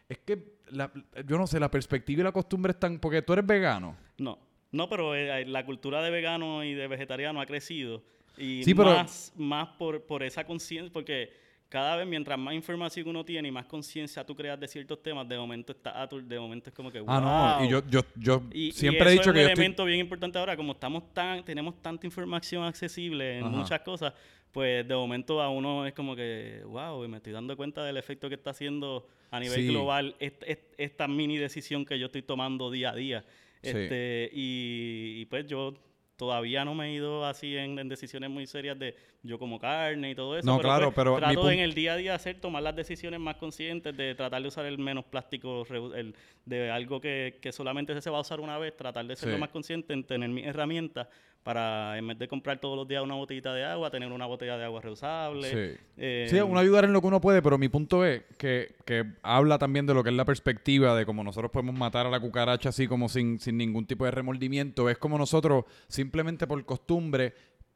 es 0.08 0.18
que, 0.18 0.53
la- 0.70 0.90
yo 1.26 1.38
no 1.38 1.46
sé, 1.46 1.58
la 1.60 1.70
perspectiva 1.70 2.20
y 2.20 2.24
la 2.24 2.32
costumbre 2.32 2.72
están, 2.72 2.98
porque 2.98 3.22
tú 3.22 3.32
eres 3.32 3.46
vegano. 3.46 3.96
No, 4.18 4.38
no, 4.72 4.88
pero 4.88 5.14
eh, 5.14 5.44
la 5.46 5.64
cultura 5.64 6.02
de 6.02 6.10
vegano 6.10 6.64
y 6.64 6.74
de 6.74 6.86
vegetariano 6.88 7.40
ha 7.40 7.46
crecido. 7.46 8.02
Y 8.36 8.64
Sí, 8.64 8.74
pero- 8.74 8.90
más, 8.94 9.32
más 9.36 9.68
por, 9.78 10.02
por 10.02 10.22
esa 10.22 10.44
conciencia, 10.44 10.92
porque 10.92 11.32
cada 11.68 11.96
vez 11.96 12.06
mientras 12.06 12.38
más 12.38 12.54
información 12.54 13.08
uno 13.08 13.24
tiene 13.24 13.48
y 13.48 13.50
más 13.50 13.66
conciencia 13.66 14.24
tú 14.24 14.34
creas 14.36 14.58
de 14.60 14.68
ciertos 14.68 15.02
temas, 15.02 15.28
de 15.28 15.36
momento 15.36 15.72
está 15.72 16.06
de 16.06 16.38
momento 16.38 16.70
es 16.70 16.74
como 16.74 16.90
que 16.90 17.02
Ah, 17.06 17.20
no, 17.20 17.56
wow. 17.58 17.66
y 17.66 17.70
yo, 17.70 17.82
yo, 17.88 18.00
yo 18.16 18.42
Y- 18.52 18.68
y 18.68 18.72
siempre 18.72 19.10
he 19.10 19.12
eso 19.14 19.20
dicho 19.20 19.20
es 19.20 19.24
que 19.24 19.30
un 19.30 19.34
yo 19.34 19.40
estoy- 19.48 19.52
elemento 19.64 19.84
bien 19.84 19.98
importante 20.00 20.38
ahora, 20.38 20.56
como 20.56 20.72
estamos 20.72 21.12
tan, 21.12 21.44
tenemos 21.44 21.80
tanta 21.82 22.06
información 22.06 22.64
accesible 22.64 23.38
en 23.38 23.44
Ajá. 23.46 23.56
muchas 23.56 23.80
cosas, 23.80 24.12
pues 24.54 24.86
de 24.86 24.94
momento 24.94 25.42
a 25.42 25.50
uno 25.50 25.84
es 25.84 25.92
como 25.94 26.14
que, 26.14 26.62
wow, 26.64 27.06
me 27.08 27.16
estoy 27.18 27.32
dando 27.32 27.56
cuenta 27.56 27.84
del 27.84 27.96
efecto 27.96 28.28
que 28.28 28.36
está 28.36 28.50
haciendo 28.50 29.06
a 29.32 29.40
nivel 29.40 29.60
Sí. 29.62 29.66
global 29.68 30.14
est- 30.20 30.44
est- 30.46 30.72
esta 30.78 31.08
mini 31.08 31.36
decisión 31.36 31.84
que 31.84 31.98
yo 31.98 32.06
estoy 32.06 32.22
tomando 32.22 32.70
día 32.70 32.90
a 32.90 32.94
día. 32.94 33.24
Sí. 33.62 33.70
Este, 33.70 34.30
y, 34.32 35.16
y 35.22 35.24
pues 35.26 35.46
yo 35.48 35.74
todavía 36.16 36.64
no 36.64 36.74
me 36.76 36.86
he 36.86 36.92
ido 36.94 37.26
así 37.26 37.56
en, 37.56 37.76
en 37.80 37.88
decisiones 37.88 38.30
muy 38.30 38.46
serias 38.46 38.78
de 38.78 38.94
yo 39.24 39.36
como 39.40 39.58
carne 39.58 40.10
y 40.12 40.14
todo 40.14 40.38
eso. 40.38 40.46
No, 40.46 40.60
claro, 40.60 40.92
pues, 40.92 40.94
pero 40.94 41.16
trato 41.16 41.50
en 41.50 41.58
el 41.58 41.74
día 41.74 41.94
a 41.94 41.96
día 41.96 42.14
hacer, 42.14 42.40
tomar 42.40 42.62
las 42.62 42.76
decisiones 42.76 43.18
más 43.18 43.34
conscientes 43.36 43.96
de 43.96 44.14
tratar 44.14 44.40
de 44.40 44.46
usar 44.46 44.66
el 44.66 44.78
menos 44.78 45.04
plástico, 45.06 45.66
el- 45.96 46.14
de 46.44 46.70
algo 46.70 47.00
que, 47.00 47.38
que 47.42 47.50
solamente 47.50 48.00
se 48.00 48.10
va 48.10 48.18
a 48.18 48.20
usar 48.20 48.38
una 48.38 48.56
vez, 48.58 48.76
tratar 48.76 49.04
de 49.06 49.16
ser 49.16 49.30
Sí. 49.30 49.32
lo 49.32 49.38
más 49.40 49.48
consciente 49.48 49.92
en 49.92 50.04
tener 50.04 50.28
mis 50.28 50.46
herramientas 50.46 51.08
para 51.44 51.96
en 51.98 52.08
vez 52.08 52.18
de 52.18 52.26
comprar 52.26 52.58
todos 52.58 52.74
los 52.76 52.88
días 52.88 53.02
una 53.02 53.14
botellita 53.14 53.52
de 53.52 53.64
agua, 53.64 53.90
tener 53.90 54.10
una 54.10 54.24
botella 54.26 54.56
de 54.56 54.64
agua 54.64 54.80
reusable. 54.80 55.50
Sí. 55.50 55.80
Eh, 55.98 56.26
Sí, 56.28 56.40
uno 56.40 56.58
ayudar 56.58 56.84
en 56.84 56.92
lo 56.94 57.02
que 57.02 57.06
uno 57.06 57.20
puede, 57.20 57.42
pero 57.42 57.58
mi 57.58 57.68
punto 57.68 58.04
es 58.04 58.22
que, 58.38 58.74
que 58.86 59.04
habla 59.22 59.58
también 59.58 59.86
de 59.86 59.92
lo 59.92 60.02
que 60.02 60.08
es 60.08 60.16
la 60.16 60.24
perspectiva 60.24 60.96
de 60.96 61.04
cómo 61.04 61.22
nosotros 61.22 61.52
podemos 61.52 61.76
matar 61.76 62.06
a 62.06 62.10
la 62.10 62.18
cucaracha 62.18 62.70
así 62.70 62.88
como 62.88 63.10
sin, 63.10 63.38
sin 63.38 63.58
ningún 63.58 63.86
tipo 63.86 64.06
de 64.06 64.10
remordimiento. 64.10 64.88
Es 64.88 64.96
como 64.96 65.18
nosotros, 65.18 65.66
simplemente 65.86 66.46
por 66.46 66.64
costumbre, 66.64 67.34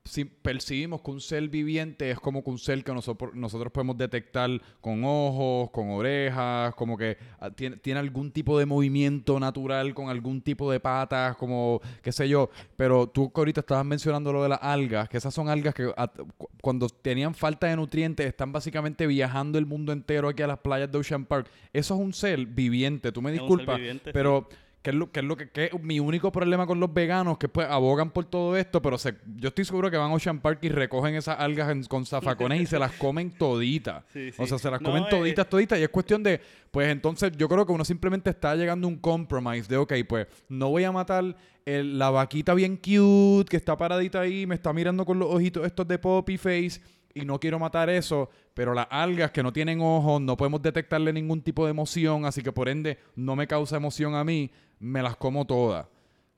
si 0.09 0.25
percibimos 0.25 1.03
que 1.03 1.11
un 1.11 1.21
ser 1.21 1.49
viviente 1.49 2.11
es 2.11 2.19
como 2.19 2.43
que 2.43 2.51
un 2.51 2.59
ser 2.59 2.83
que 2.83 2.93
nosotros, 2.93 3.35
nosotros 3.35 3.71
podemos 3.73 3.97
detectar 3.97 4.51
con 4.81 5.03
ojos, 5.05 5.71
con 5.71 5.91
orejas, 5.91 6.75
como 6.75 6.97
que 6.97 7.17
ah, 7.39 7.51
tiene, 7.51 7.77
tiene 7.77 8.01
algún 8.01 8.33
tipo 8.33 8.59
de 8.59 8.67
movimiento 8.67 9.39
natural, 9.39 9.95
con 9.95 10.09
algún 10.09 10.41
tipo 10.41 10.71
de 10.73 10.81
patas, 10.81 11.37
como 11.37 11.81
qué 12.03 12.11
sé 12.11 12.29
yo. 12.29 12.51
Pero 12.77 13.07
tú 13.09 13.33
que 13.33 13.41
ahorita 13.41 13.61
estabas 13.61 13.85
mencionando 13.85 14.33
lo 14.33 14.43
de 14.43 14.49
las 14.49 14.61
algas, 14.63 15.09
que 15.09 15.19
esas 15.19 15.33
son 15.35 15.49
algas 15.49 15.75
que 15.75 15.93
ah, 15.97 16.11
cu- 16.37 16.49
cuando 16.61 16.89
tenían 16.89 17.35
falta 17.35 17.67
de 17.67 17.77
nutrientes 17.77 18.27
están 18.27 18.51
básicamente 18.51 19.07
viajando 19.07 19.59
el 19.59 19.67
mundo 19.67 19.93
entero 19.93 20.29
aquí 20.29 20.43
a 20.43 20.47
las 20.47 20.59
playas 20.59 20.91
de 20.91 20.99
Ocean 20.99 21.25
Park. 21.27 21.49
Eso 21.73 21.95
es 21.95 22.01
un 22.01 22.13
ser 22.13 22.47
viviente, 22.47 23.13
tú 23.13 23.21
me 23.23 23.31
disculpas, 23.33 23.79
pero... 24.13 24.49
¿Qué 24.81 24.91
es, 24.91 24.97
lo, 24.97 25.11
qué 25.11 25.21
es 25.21 25.27
lo 25.27 25.37
que 25.37 25.51
qué 25.51 25.65
es 25.75 25.83
mi 25.83 25.99
único 25.99 26.31
problema 26.31 26.65
con 26.67 26.79
los 26.79 26.95
veganos? 26.95 27.37
Que 27.37 27.49
pues 27.49 27.67
abogan 27.69 28.11
por 28.11 28.25
todo 28.27 28.57
esto, 28.57 28.81
pero 28.81 28.97
se, 28.97 29.17
yo 29.37 29.49
estoy 29.49 29.65
seguro 29.65 29.91
que 29.91 29.97
van 29.97 30.11
a 30.11 30.15
Ocean 30.15 30.41
Park 30.41 30.61
y 30.63 30.69
recogen 30.69 31.17
esas 31.17 31.39
algas 31.41 31.69
en- 31.71 31.83
con 31.85 32.07
zafacones 32.07 32.61
y 32.61 32.67
se 32.67 32.79
las 32.79 32.93
comen 32.93 33.33
toditas. 33.33 34.05
Sí, 34.13 34.31
O 34.39 34.47
sea, 34.47 34.57
se 34.59 34.71
las 34.71 34.81
No, 34.81 34.91
comen 34.91 35.03
eh, 35.05 35.09
toditas, 35.11 35.49
toditas. 35.49 35.79
Y 35.81 35.83
es 35.83 35.89
cuestión 35.89 36.23
de, 36.23 36.41
pues 36.71 36.89
entonces 36.89 37.33
yo 37.37 37.49
creo 37.49 37.67
que 37.67 37.73
uno 37.73 37.85
simplemente 37.85 38.31
está 38.31 38.55
llegando 38.55 38.87
a 38.87 38.91
un 38.91 38.99
compromise 38.99 39.69
de, 39.69 39.77
ok, 39.77 39.93
pues 40.09 40.27
no 40.49 40.69
voy 40.71 40.85
a 40.85 40.93
matar 40.93 41.37
el- 41.67 41.99
la 41.99 42.11
vaquita 42.11 42.55
bien 42.55 42.77
cute 42.77 43.49
que 43.51 43.57
está 43.57 43.77
paradita 43.77 44.21
ahí, 44.21 44.47
me 44.47 44.55
está 44.55 44.73
mirando 44.73 45.05
con 45.05 45.19
los 45.19 45.29
ojitos 45.35 45.67
estos 45.67 45.89
de 45.89 45.99
Poppy 45.99 46.39
Face 46.39 46.81
y 47.15 47.25
no 47.25 47.41
quiero 47.41 47.59
matar 47.59 47.91
eso, 47.91 48.31
pero 48.55 48.75
las 48.75 48.87
algas 48.91 49.33
que 49.33 49.43
no 49.43 49.53
tienen 49.53 49.81
ojos, 49.81 50.21
no 50.21 50.37
podemos 50.37 50.63
detectarle 50.63 51.13
ningún 51.13 51.43
tipo 51.43 51.65
de 51.65 51.73
emoción, 51.73 52.25
así 52.27 52.43
que 52.43 52.53
por 52.53 52.69
ende 52.69 52.99
no 53.17 53.35
me 53.35 53.47
causa 53.49 53.77
emoción 53.77 54.15
a 54.15 54.23
mí, 54.23 54.53
me 54.81 55.03
las 55.03 55.17
como 55.17 55.47
todas. 55.47 55.87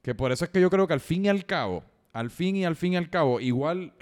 Que 0.03 0.15
por 0.15 0.33
eso 0.33 0.45
es 0.45 0.51
que 0.51 0.61
yo 0.61 0.71
creo 0.71 0.87
que 0.87 0.95
al 0.95 1.01
fin 1.01 1.27
y 1.27 1.29
al 1.29 1.45
cabo, 1.45 1.85
al 2.13 2.31
fin 2.31 2.57
y 2.57 2.65
al 2.65 2.77
fin 2.77 2.95
y 2.95 2.97
al 2.97 3.11
cabo, 3.11 3.41
igual 3.41 3.93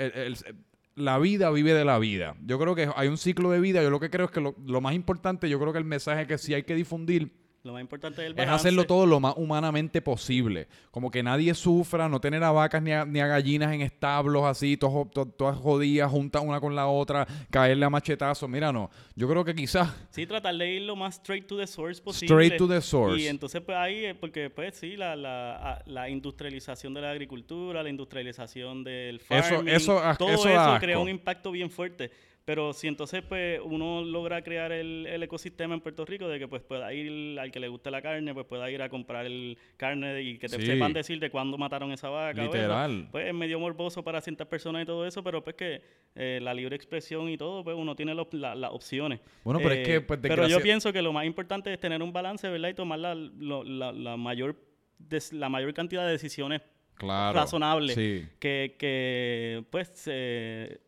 la 0.94 1.18
vida 1.18 1.50
vive 1.50 1.74
de 1.74 1.84
la 1.84 1.98
vida. 1.98 2.36
Yo 2.44 2.58
creo 2.58 2.74
que 2.74 2.90
hay 2.94 3.08
un 3.08 3.18
ciclo 3.18 3.50
de 3.50 3.60
vida. 3.60 3.82
Yo 3.82 3.90
lo 3.90 4.00
que 4.00 4.10
creo 4.10 4.26
es 4.26 4.32
que 4.32 4.40
lo, 4.40 4.54
lo 4.64 4.80
más 4.80 4.94
importante, 4.94 5.48
yo 5.48 5.58
creo 5.58 5.72
que 5.72 5.78
el 5.78 5.84
mensaje 5.84 6.26
que 6.26 6.38
sí 6.38 6.54
hay 6.54 6.62
que 6.62 6.74
difundir 6.74 7.32
Lo 7.64 7.72
más 7.72 7.80
importante 7.82 8.24
es 8.24 8.48
hacerlo 8.48 8.84
todo 8.84 9.04
lo 9.04 9.18
más 9.20 9.34
humanamente 9.36 10.00
posible. 10.00 10.68
Como 10.92 11.10
que 11.10 11.22
nadie 11.24 11.52
sufra, 11.54 12.08
no 12.08 12.20
tener 12.20 12.42
a 12.44 12.52
vacas 12.52 12.80
ni 12.80 12.92
a, 12.92 13.04
ni 13.04 13.18
a 13.20 13.26
gallinas 13.26 13.74
en 13.74 13.80
establos 13.82 14.44
así, 14.44 14.76
to- 14.76 15.10
to- 15.12 15.26
todas 15.26 15.56
jodidas, 15.58 16.10
juntas 16.10 16.40
una 16.44 16.60
con 16.60 16.74
la 16.76 16.86
otra, 16.86 17.26
caerle 17.50 17.84
a 17.84 17.90
machetazos. 17.90 18.48
Mira, 18.48 18.72
no. 18.72 18.90
Yo 19.16 19.28
creo 19.28 19.44
que 19.44 19.54
quizás 19.54 19.92
Sí, 20.10 20.24
tratar 20.24 20.54
de 20.56 20.72
ir 20.72 20.82
lo 20.82 20.94
más 20.96 21.16
straight 21.16 21.46
to 21.46 21.58
the 21.58 21.66
source 21.66 22.00
posible. 22.00 22.26
straight 22.32 22.56
to 22.56 22.68
the 22.68 22.80
source. 22.80 23.20
Y 23.20 23.26
entonces, 23.26 23.60
pues 23.60 23.76
ahí, 23.76 24.04
eh, 24.04 24.14
porque 24.14 24.50
pues 24.50 24.76
sí, 24.76 24.96
la, 24.96 25.16
la, 25.16 25.82
la 25.86 26.08
industrialización 26.08 26.94
de 26.94 27.00
la 27.02 27.10
agricultura, 27.10 27.82
la 27.82 27.90
industrialización 27.90 28.84
del 28.84 29.16
Eso- 29.16 29.26
farming, 29.28 29.68
eso 29.74 29.98
a- 29.98 30.14
todo 30.16 30.30
eso 30.30 30.48
eso, 30.48 30.76
crea 30.80 30.98
un 31.00 31.08
impacto 31.08 31.50
bien 31.50 31.70
fuerte. 31.70 32.10
Pero 32.48 32.72
si 32.72 32.88
entonces 32.88 33.22
pues 33.28 33.60
uno 33.62 34.02
logra 34.02 34.40
crear 34.40 34.72
el, 34.72 35.06
el 35.06 35.22
ecosistema 35.22 35.74
en 35.74 35.82
Puerto 35.82 36.06
Rico 36.06 36.28
de 36.28 36.38
que 36.38 36.48
pues 36.48 36.62
pueda 36.62 36.90
ir 36.94 37.38
al 37.38 37.50
que 37.52 37.60
le 37.60 37.68
guste 37.68 37.90
la 37.90 38.00
carne, 38.00 38.32
pues 38.32 38.46
pueda 38.46 38.70
ir 38.70 38.80
a 38.80 38.88
comprar 38.88 39.26
el 39.26 39.58
carne 39.76 40.22
y 40.22 40.38
que 40.38 40.48
te 40.48 40.56
Sí. 40.58 40.64
sepan 40.64 40.94
decir 40.94 41.20
de 41.20 41.28
cuándo 41.28 41.58
mataron 41.58 41.92
esa 41.92 42.08
vaca. 42.08 42.42
Literal. 42.42 43.06
pues 43.12 43.26
es 43.26 43.34
medio 43.34 43.60
morboso 43.60 44.02
para 44.02 44.22
ciertas 44.22 44.46
personas 44.46 44.82
y 44.82 44.86
todo 44.86 45.06
eso, 45.06 45.22
pero 45.22 45.44
pues 45.44 45.56
que 45.56 45.82
eh, 46.14 46.38
la 46.42 46.54
libre 46.54 46.74
expresión 46.74 47.28
y 47.28 47.36
todo, 47.36 47.62
pues 47.62 47.76
uno 47.78 47.94
tiene 47.94 48.14
la- 48.14 48.54
las 48.54 48.70
opciones. 48.72 49.20
Bueno, 49.44 49.60
pero 49.60 49.72
es 49.74 49.80
Eh, 49.80 49.82
que, 49.82 50.00
pues, 50.00 50.18
pero 50.22 50.48
yo 50.48 50.62
pienso 50.62 50.90
que 50.90 51.02
lo 51.02 51.12
más 51.12 51.26
importante 51.26 51.70
es 51.70 51.78
tener 51.78 52.02
un 52.02 52.14
balance, 52.14 52.48
¿verdad? 52.48 52.70
Y 52.70 52.74
tomar 52.74 52.98
la, 52.98 53.14
lo- 53.14 53.62
la, 53.62 53.92
la 53.92 54.16
mayor, 54.16 54.56
des- 54.98 55.34
la 55.34 55.50
mayor 55.50 55.74
cantidad 55.74 56.06
de 56.06 56.12
decisiones 56.12 56.62
claro, 56.94 57.38
razonables. 57.38 57.94
Sí. 57.94 58.26
Que, 58.40 58.74
que, 58.78 59.64
pues, 59.70 60.04
eh, 60.10 60.78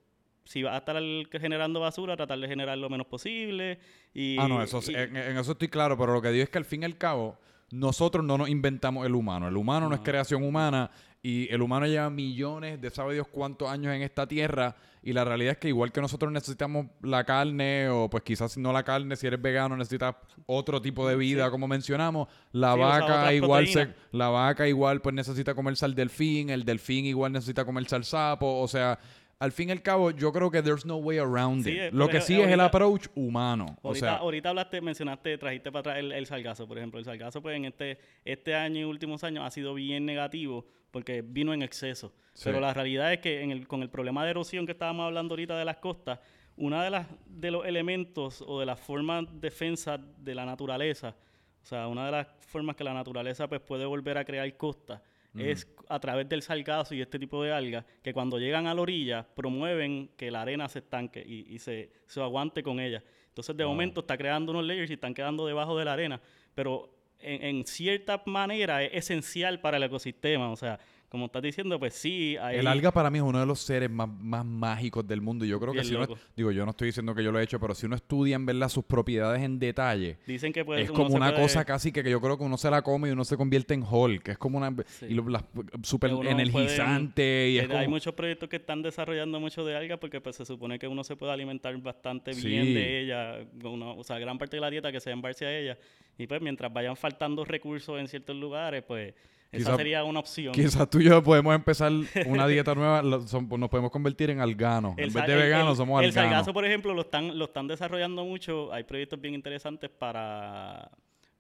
si 0.51 0.65
vas 0.65 0.75
a 0.75 0.79
estar 0.79 0.97
generando 1.41 1.79
basura, 1.79 2.17
tratar 2.17 2.41
de 2.41 2.49
generar 2.49 2.77
lo 2.77 2.91
menos 2.91 3.07
posible. 3.07 3.79
Y, 4.13 4.37
Ah, 4.37 4.49
no, 4.49 4.61
eso, 4.61 4.81
y- 4.91 4.95
en, 4.97 5.17
en 5.17 5.39
eso 5.39 5.53
estoy 5.53 5.69
claro, 5.69 5.97
pero 5.97 6.13
lo 6.13 6.21
que 6.21 6.31
digo 6.33 6.43
es 6.43 6.51
que 6.51 6.59
al 6.59 6.65
fin 6.65 6.83
y 6.83 6.87
al 6.87 6.99
cabo, 6.99 7.39
nosotros 7.71 8.25
no 8.25 8.37
nos 8.37 8.49
inventamos 8.49 9.07
el 9.07 9.15
humano. 9.15 9.47
El 9.47 9.57
humano 9.57 9.89
no, 9.89 9.95
es 9.95 10.01
creación 10.01 10.43
humana 10.43 10.91
y 11.23 11.47
el 11.53 11.63
humano 11.63 11.87
lleva 11.87 12.11
millones 12.11 12.81
de 12.81 12.91
sabe 12.91 13.15
Dios 13.15 13.29
cuántos 13.29 13.69
años 13.69 13.95
en 13.95 14.03
esta 14.03 14.27
tierra 14.27 14.75
y 15.03 15.13
la 15.13 15.25
realidad 15.25 15.53
es 15.53 15.59
que 15.59 15.69
igual 15.69 15.93
que 15.93 16.01
nosotros 16.01 16.33
necesitamos 16.33 16.87
la 17.03 17.23
carne 17.25 17.89
o 17.91 18.11
pues 18.11 18.25
quizás 18.25 18.57
no 18.59 18.73
la 18.73 18.83
carne, 18.83 19.15
si 19.17 19.27
eres 19.29 19.41
vegano 19.41 19.77
necesitas 19.77 20.17
otro 20.47 20.81
tipo 20.83 21.07
de 21.07 21.15
vida, 21.17 21.45
Sí. 21.45 21.51
como 21.53 21.69
mencionamos, 21.69 22.27
la 22.53 22.73
Sí, 22.75 22.81
vaca 22.81 23.33
igual 23.35 23.67
se, 23.69 23.95
la 24.13 24.29
vaca 24.31 24.67
igual 24.67 25.01
pues 25.01 25.15
necesita 25.15 25.55
comerse 25.55 25.85
al 25.85 25.95
delfín, 25.95 26.51
el 26.51 26.65
delfín 26.65 27.05
igual 27.07 27.31
necesita 27.33 27.65
comerse 27.65 27.95
al 27.97 28.05
sapo, 28.05 28.59
o 28.61 28.67
sea, 28.67 28.99
al 29.41 29.53
fin 29.53 29.71
y 29.71 29.73
al 29.73 29.83
cabo, 29.83 30.11
yo 30.11 30.33
creo 30.33 30.51
que 30.51 30.63
there's 30.63 30.85
no 30.85 30.97
way 30.99 31.19
around 31.19 31.67
it. 31.67 31.75
eh, 31.75 31.91
Lo 31.93 32.09
que 32.09 32.21
sí 32.21 32.39
es 32.41 32.49
el 32.49 32.61
approach 32.61 33.07
humano. 33.15 33.79
O 33.83 33.89
Ahorita, 33.89 34.07
sea, 34.07 34.17
ahorita 34.17 34.51
hablaste, 34.51 34.81
mencionaste, 34.83 35.39
trajiste 35.39 35.73
para 35.73 35.81
atrás 35.81 35.97
el, 35.99 36.13
el 36.13 36.27
salgazo, 36.27 36.69
por 36.69 36.77
ejemplo. 36.77 36.99
El 36.99 37.07
salgazo, 37.07 37.41
pues, 37.41 37.57
en 37.57 37.65
este, 37.65 37.99
este 38.25 38.55
año 38.55 38.81
y 38.81 38.85
últimos 38.85 39.25
años 39.25 39.43
ha 39.45 39.51
sido 39.51 39.73
bien 39.75 40.05
negativo 40.05 40.67
porque 40.91 41.23
vino 41.23 41.55
en 41.55 41.63
exceso. 41.63 42.13
Sí. 42.35 42.43
Pero 42.45 42.61
la 42.61 42.75
realidad 42.75 43.13
es 43.15 43.21
que 43.21 43.41
en 43.43 43.51
el, 43.51 43.67
con 43.67 43.83
el 43.83 43.89
problema 43.89 44.25
de 44.25 44.31
erosión 44.31 44.67
que 44.67 44.73
estábamos 44.73 45.07
hablando 45.07 45.33
ahorita 45.33 45.59
de 45.59 45.65
las 45.65 45.79
costas, 45.79 46.21
una 46.57 46.85
de 46.85 46.91
las 46.91 47.07
de 47.27 47.51
los 47.51 47.65
elementos 47.65 48.45
o 48.47 48.61
de 48.61 48.67
las 48.67 48.79
formas 48.79 49.25
defensa 49.41 49.99
de 50.19 50.35
la 50.35 50.45
naturaleza, 50.45 51.17
o 51.63 51.67
sea, 51.67 51.87
una 51.89 52.05
de 52.05 52.13
las 52.13 52.27
formas 52.41 52.77
que 52.77 52.85
la 52.85 52.93
naturaleza 52.93 53.49
pues 53.49 53.63
puede 53.63 53.87
volver 53.87 54.19
a 54.19 54.25
crear 54.25 54.55
costas 54.59 55.01
es 55.37 55.67
a 55.89 55.99
través 56.01 56.29
del 56.29 56.43
salgazo 56.43 56.95
y 56.95 57.01
este 57.01 57.19
tipo 57.19 57.43
de 57.43 57.53
algas 57.53 57.85
que 58.03 58.13
cuando 58.13 58.39
llegan 58.39 58.67
a 58.67 58.75
la 58.75 58.81
orilla 58.83 59.27
promueven 59.35 60.11
que 60.17 60.31
la 60.31 60.43
arena 60.43 60.69
se 60.69 60.81
estanque 60.81 61.23
y, 61.27 61.55
y 61.55 61.59
se, 61.59 61.91
se 62.07 62.21
aguante 62.21 62.63
con 62.63 62.81
ella. 62.81 63.03
Entonces 63.29 63.57
de 63.57 63.65
Wow. 63.65 63.73
momento 63.73 64.01
está 64.01 64.17
creando 64.17 64.51
unos 64.53 64.65
layers 64.65 64.91
y 64.91 64.95
están 64.95 65.15
quedando 65.15 65.47
debajo 65.47 65.79
de 65.79 65.85
la 65.85 65.93
arena, 65.93 66.21
pero 66.55 66.91
en, 67.21 67.45
en 67.59 67.67
cierta 67.67 68.23
manera 68.27 68.83
es 68.83 68.93
esencial 69.11 69.61
para 69.61 69.77
el 69.77 69.83
ecosistema, 69.85 70.51
o 70.51 70.57
sea, 70.57 70.79
como 71.11 71.27
estás 71.27 71.43
diciendo, 71.43 71.79
pues 71.79 71.93
sí, 71.93 72.37
hay... 72.41 72.59
El 72.59 72.67
alga 72.69 72.93
para 72.93 73.11
mí 73.11 73.19
es 73.19 73.25
uno 73.25 73.41
de 73.41 73.45
los 73.47 73.59
seres 73.61 73.91
más, 73.91 74.09
más 74.09 74.45
mágicos 74.47 75.07
del 75.07 75.21
mundo. 75.21 75.45
Y 75.45 75.49
yo 75.49 75.59
creo 75.61 75.73
que 75.75 75.83
si 75.85 75.95
uno, 75.95 76.07
digo, 76.37 76.53
yo 76.53 76.65
no 76.65 76.71
estoy 76.71 76.87
diciendo 76.87 77.15
que 77.15 77.23
yo 77.25 77.33
lo 77.33 77.41
he 77.41 77.43
hecho, 77.43 77.59
pero 77.61 77.75
si 77.75 77.85
uno 77.87 77.97
estudia 77.97 78.37
en 78.37 78.47
verdad 78.47 78.69
sus 78.69 78.85
propiedades 78.85 79.43
en 79.43 79.59
detalle, 79.59 80.19
Dicen 80.27 80.53
que 80.53 80.65
pues, 80.65 80.85
es 80.85 80.91
uno 80.91 80.97
como 80.97 81.11
se 81.11 81.17
una 81.17 81.31
puede- 81.31 81.43
cosa 81.43 81.65
casi 81.65 81.91
que, 81.91 82.05
que 82.05 82.11
yo 82.11 82.21
creo 82.21 82.39
que 82.39 82.45
uno 82.45 82.57
se 82.57 82.71
la 82.71 82.81
come 82.83 83.09
y 83.09 83.13
uno 83.13 83.25
se 83.25 83.37
convierte 83.37 83.75
en 83.75 83.83
Hulk, 83.83 84.23
que 84.23 84.31
es 84.31 84.39
como 84.39 84.57
una 84.59 84.73
Sí. 84.87 85.07
y 85.11 85.15
lo- 85.15 85.25
uno 85.25 86.31
energizante 86.31 87.49
y 87.51 87.59
es 87.59 87.63
Hay 87.65 87.69
como- 87.69 87.89
muchos 87.91 88.15
proyectos 88.15 88.49
que 88.49 88.57
están 88.57 88.83
desarrollando 88.83 89.41
mucho 89.41 89.65
de 89.65 89.77
algas 89.77 89.99
porque 89.99 90.21
pues 90.21 90.37
se 90.37 90.45
supone 90.45 90.79
que 90.79 90.87
uno 90.89 91.03
se 91.05 91.17
puede 91.17 91.33
alimentar 91.33 91.77
bastante 91.79 92.35
Sí. 92.35 92.47
bien 92.49 92.73
de 92.75 93.01
ella, 93.01 93.39
uno- 93.65 93.97
o 93.97 94.05
sea, 94.05 94.19
gran 94.19 94.39
parte 94.39 94.57
de 94.57 94.61
la 94.61 94.71
dieta 94.71 94.93
que 94.93 95.01
sea 95.01 95.13
en 95.13 95.23
base 95.23 95.45
a 95.47 95.59
ella. 95.59 95.79
Y 96.19 96.27
pues 96.27 96.41
mientras 96.41 96.73
vayan 96.73 96.97
faltando 96.97 97.45
recursos 97.45 97.99
en 97.99 98.07
ciertos 98.09 98.37
lugares, 98.37 98.83
pues 98.87 99.15
esa 99.53 99.71
Quizá- 99.71 99.77
sería 99.77 100.05
una 100.05 100.21
opción. 100.21 100.53
Quizás 100.55 100.89
tú 100.89 101.01
y 101.01 101.05
yo 101.05 101.23
podemos 101.23 101.55
empezar 101.55 101.91
una 102.27 102.47
dieta 102.47 102.75
nueva, 102.75 103.03
lo- 103.03 103.27
son- 103.27 103.49
nos 103.49 103.69
podemos 103.69 103.91
convertir 103.91 104.31
en 104.31 104.41
alganos. 104.41 104.95
En 104.97 105.13
vez 105.13 105.27
de 105.27 105.35
veganos, 105.35 105.71
el- 105.73 105.77
somos 105.77 106.01
El 106.03 106.09
alganos. 106.11 106.31
salgazo, 106.31 106.53
por 106.53 106.65
ejemplo, 106.65 106.95
lo 106.95 107.03
están, 107.03 107.37
lo 107.39 107.47
están 107.47 107.67
desarrollando 107.67 108.25
mucho. 108.25 108.73
Hay 108.73 108.85
proyectos 108.85 109.21
bien 109.21 109.35
interesantes 109.35 109.91
para 109.91 110.91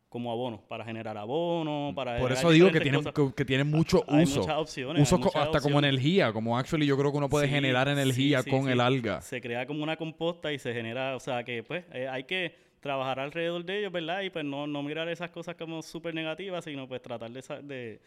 como 0.08 0.32
abono, 0.32 0.60
para 0.66 0.84
generar 0.84 1.16
abono, 1.16 1.92
para 1.94 2.18
Por 2.18 2.32
eso 2.32 2.50
digo 2.50 2.72
que 2.72 2.80
tienen, 2.80 3.04
que, 3.04 3.32
que 3.32 3.44
tienen 3.44 3.70
mucho 3.70 4.02
Hay 4.08 4.24
uso. 4.24 4.40
muchas 4.40 4.56
opciones. 4.58 5.02
Uso 5.04 5.14
hay 5.14 5.22
co- 5.22 5.28
muchas 5.28 5.42
hasta 5.46 5.60
como 5.60 5.78
energía, 5.78 6.32
como 6.32 6.58
actually 6.58 6.84
yo 6.84 6.98
creo 6.98 7.12
que 7.12 7.18
uno 7.18 7.28
puede 7.28 7.46
Sí, 7.46 7.52
generar 7.52 7.86
energía 7.86 8.38
sí, 8.42 8.44
sí, 8.46 8.50
con 8.50 8.68
el 8.68 8.80
alga. 8.80 9.20
Se 9.20 9.40
crea 9.40 9.66
como 9.66 9.84
una 9.84 9.96
composta 9.96 10.52
y 10.52 10.58
se 10.58 10.72
genera, 10.74 11.14
o 11.14 11.20
sea 11.20 11.44
que 11.44 11.62
pues 11.62 11.84
eh, 11.92 12.08
hay 12.08 12.24
que 12.24 12.56
trabajar 12.80 13.20
alrededor 13.20 13.64
de 13.64 13.78
ellos, 13.80 13.92
¿verdad? 13.92 14.22
Y 14.22 14.30
pues 14.30 14.44
no, 14.44 14.66
no 14.66 14.82
mirar 14.82 15.08
esas 15.08 15.30
cosas 15.30 15.54
como 15.56 15.82
súper 15.82 16.14
negativas, 16.14 16.64
sino 16.64 16.88
pues 16.88 17.02
tratar 17.02 17.30
de, 17.30 17.42
de, 17.62 18.00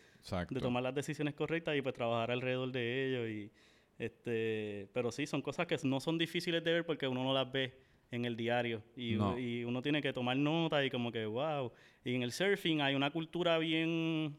de 0.50 0.60
tomar 0.60 0.84
las 0.84 0.96
decisiones 0.96 1.34
correctas 1.36 1.76
y 1.78 1.82
pues 1.82 1.94
trabajar 1.94 2.32
alrededor 2.32 2.72
de 2.72 3.08
ellos. 3.08 3.30
Y, 3.30 3.52
este, 4.04 4.88
pero 4.94 5.12
sí, 5.12 5.26
son 5.28 5.42
cosas 5.42 5.68
que 5.68 5.78
no 5.84 6.00
son 6.00 6.18
difíciles 6.18 6.64
de 6.64 6.74
ver 6.74 6.86
porque 6.86 7.08
uno 7.08 7.24
no 7.24 7.34
las 7.34 7.52
ve 7.52 7.74
en 8.12 8.26
el 8.26 8.36
diario 8.36 8.84
y, 8.96 9.14
No. 9.14 9.38
y 9.40 9.64
uno 9.64 9.82
tiene 9.82 10.02
que 10.02 10.14
tomar 10.14 10.36
nota 10.38 10.84
y 10.84 10.90
como 10.90 11.12
que 11.12 11.26
wow. 11.26 11.72
Y 12.04 12.16
en 12.16 12.24
el 12.24 12.32
surfing 12.32 12.82
hay 12.82 12.96
una 12.96 13.12
cultura 13.12 13.58
bien 13.58 14.36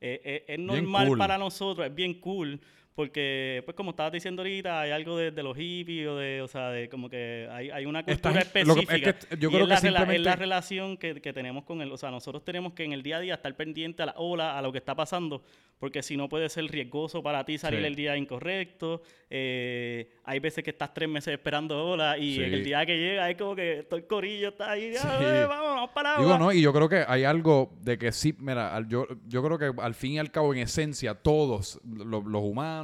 eh, 0.00 0.20
eh, 0.24 0.44
es 0.48 0.58
normal 0.58 1.08
cool. 1.08 1.18
para 1.18 1.38
nosotros, 1.38 1.86
es 1.86 1.94
bien 1.94 2.14
cool. 2.14 2.60
Porque, 2.94 3.62
pues 3.64 3.74
como 3.74 3.92
estabas 3.92 4.12
diciendo 4.12 4.42
ahorita, 4.42 4.82
hay 4.82 4.90
algo 4.90 5.16
de, 5.16 5.30
de 5.30 5.42
los 5.42 5.56
hippies 5.56 6.08
o 6.08 6.16
de, 6.16 6.42
o 6.42 6.48
sea, 6.48 6.68
de 6.68 6.90
como 6.90 7.08
que 7.08 7.48
hay, 7.50 7.70
hay 7.70 7.86
una 7.86 8.04
cultura 8.04 8.34
que- 8.34 8.40
es 8.40 8.48
que 8.52 8.60
específica. 8.60 9.16
yo 9.38 9.48
y 9.48 9.52
creo 9.52 9.62
es 9.64 9.68
la, 9.68 9.80
que 9.80 9.88
rela- 9.88 10.14
es 10.14 10.20
la 10.20 10.36
relación 10.36 10.96
que, 10.98 11.20
que 11.22 11.32
tenemos 11.32 11.64
con 11.64 11.80
él. 11.80 11.90
O 11.90 11.96
sea, 11.96 12.10
nosotros 12.10 12.44
tenemos 12.44 12.74
que 12.74 12.84
en 12.84 12.92
el 12.92 13.02
día 13.02 13.16
a 13.16 13.20
día 13.20 13.34
estar 13.34 13.56
pendiente 13.56 14.02
a 14.02 14.06
la 14.06 14.14
ola, 14.18 14.58
a 14.58 14.62
lo 14.62 14.70
que 14.72 14.78
está 14.78 14.94
pasando, 14.94 15.42
porque 15.78 16.02
si 16.02 16.18
no 16.18 16.28
puede 16.28 16.50
ser 16.50 16.66
riesgoso 16.66 17.22
para 17.22 17.44
ti 17.46 17.56
salir 17.56 17.80
Sí. 17.80 17.86
el 17.86 17.94
día 17.94 18.14
incorrecto. 18.16 19.00
Eh, 19.30 20.10
hay 20.24 20.38
veces 20.40 20.62
que 20.62 20.70
estás 20.70 20.92
tres 20.92 21.08
meses 21.08 21.32
esperando 21.32 21.82
ola 21.92 22.18
y 22.18 22.34
Sí. 22.36 22.42
en 22.44 22.52
el 22.52 22.62
día 22.62 22.84
que 22.84 22.96
llega 22.98 23.30
es 23.30 23.36
como 23.38 23.56
que 23.56 23.86
todo 23.88 23.96
el 23.98 24.06
corillo 24.06 24.50
está 24.50 24.70
ahí, 24.72 24.92
Sí. 24.92 24.98
"Ah, 25.02 25.46
vamos, 25.48 25.66
vamos 25.74 25.90
para 25.94 26.12
el 26.16 26.18
Digo, 26.20 26.34
agua". 26.34 26.46
no, 26.46 26.52
y 26.52 26.60
yo 26.60 26.72
creo 26.74 26.88
que 26.90 27.04
hay 27.08 27.24
algo 27.24 27.72
de 27.80 27.96
que 27.96 28.12
sí, 28.12 28.34
mira, 28.38 28.78
yo, 28.86 29.06
yo 29.26 29.42
creo 29.42 29.58
que 29.58 29.72
al 29.80 29.94
fin 29.94 30.12
y 30.12 30.18
al 30.18 30.30
cabo, 30.30 30.52
en 30.52 30.60
esencia, 30.60 31.14
todos, 31.14 31.80
lo- 31.84 32.20
los 32.20 32.42
humanos, 32.42 32.81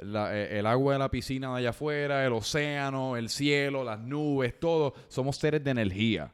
eh, 0.00 0.48
el 0.58 0.66
agua 0.66 0.94
de 0.94 0.98
la 0.98 1.10
piscina 1.10 1.52
de 1.52 1.58
allá 1.58 1.70
afuera, 1.70 2.24
el 2.24 2.32
océano, 2.32 3.16
el 3.16 3.28
cielo, 3.28 3.84
las 3.84 4.00
nubes, 4.00 4.58
todos, 4.58 4.94
somos 5.08 5.36
seres 5.36 5.62
de 5.62 5.70
energía. 5.70 6.32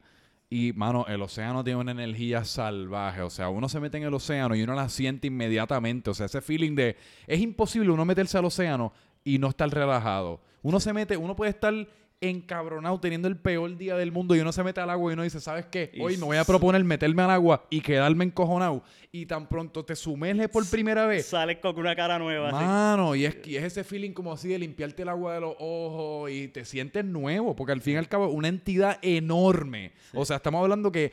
Y, 0.51 0.73
mano, 0.73 1.05
el 1.07 1.21
océano 1.21 1.63
tiene 1.63 1.79
una 1.79 1.91
energía 1.91 2.43
salvaje. 2.43 3.21
O 3.21 3.29
sea, 3.29 3.49
uno 3.49 3.69
se 3.69 3.79
mete 3.79 3.97
en 3.97 4.03
el 4.03 4.13
océano 4.13 4.55
y 4.55 4.63
uno 4.63 4.73
la 4.73 4.89
siente 4.89 5.27
inmediatamente. 5.27 6.09
O 6.09 6.13
sea, 6.15 6.25
ese 6.25 6.41
feeling 6.41 6.73
de... 6.73 6.97
Es 7.27 7.39
imposible 7.39 7.91
uno 7.91 8.03
meterse 8.03 8.37
al 8.37 8.45
océano 8.45 8.91
y 9.23 9.37
no 9.37 9.49
estar 9.49 9.69
relajado. 9.69 10.41
Uno 10.63 10.79
se 10.79 10.91
mete, 10.91 11.17
uno 11.17 11.35
puede 11.35 11.51
estar 11.51 11.73
encabronado 12.21 12.99
teniendo 12.99 13.27
el 13.27 13.37
peor 13.37 13.77
día 13.77 13.95
del 13.95 14.11
mundo 14.11 14.35
y 14.35 14.39
uno 14.39 14.51
se 14.51 14.63
mete 14.63 14.81
al 14.81 14.89
agua 14.89 15.11
y 15.11 15.13
uno 15.13 15.23
dice, 15.23 15.39
¿sabes 15.39 15.65
qué? 15.67 15.91
Hoy 16.01 16.17
me 16.17 16.25
voy 16.25 16.37
a 16.37 16.43
proponer 16.43 16.83
meterme 16.83 17.21
al 17.21 17.31
agua 17.31 17.65
y 17.69 17.81
quedarme 17.81 18.25
encojonado. 18.25 18.83
Y 19.11 19.25
tan 19.25 19.47
pronto 19.47 19.83
te 19.85 19.95
sumerges 19.95 20.49
por 20.49 20.67
primera 20.69 21.05
vez. 21.05 21.27
Sales 21.27 21.57
con 21.57 21.77
una 21.79 21.95
cara 21.95 22.19
nueva. 22.19 22.49
así. 22.49 22.65
Mano, 22.65 23.15
y 23.15 23.25
es, 23.25 23.37
y 23.45 23.55
es 23.55 23.63
ese 23.63 23.83
feeling 23.83 24.11
como 24.11 24.33
así 24.33 24.49
de 24.49 24.59
limpiarte 24.59 25.03
el 25.03 25.09
agua 25.09 25.33
de 25.33 25.41
los 25.41 25.55
ojos 25.59 26.29
y 26.29 26.49
te 26.49 26.65
sientes 26.65 27.05
nuevo, 27.05 27.55
porque 27.55 27.71
al 27.71 27.81
fin 27.81 27.95
y 27.95 27.97
al 27.97 28.07
cabo 28.07 28.27
una 28.29 28.49
entidad 28.49 28.99
enorme. 29.01 29.93
O 30.13 30.25
sea, 30.25 30.37
estamos 30.37 30.61
hablando 30.61 30.91
que 30.91 31.11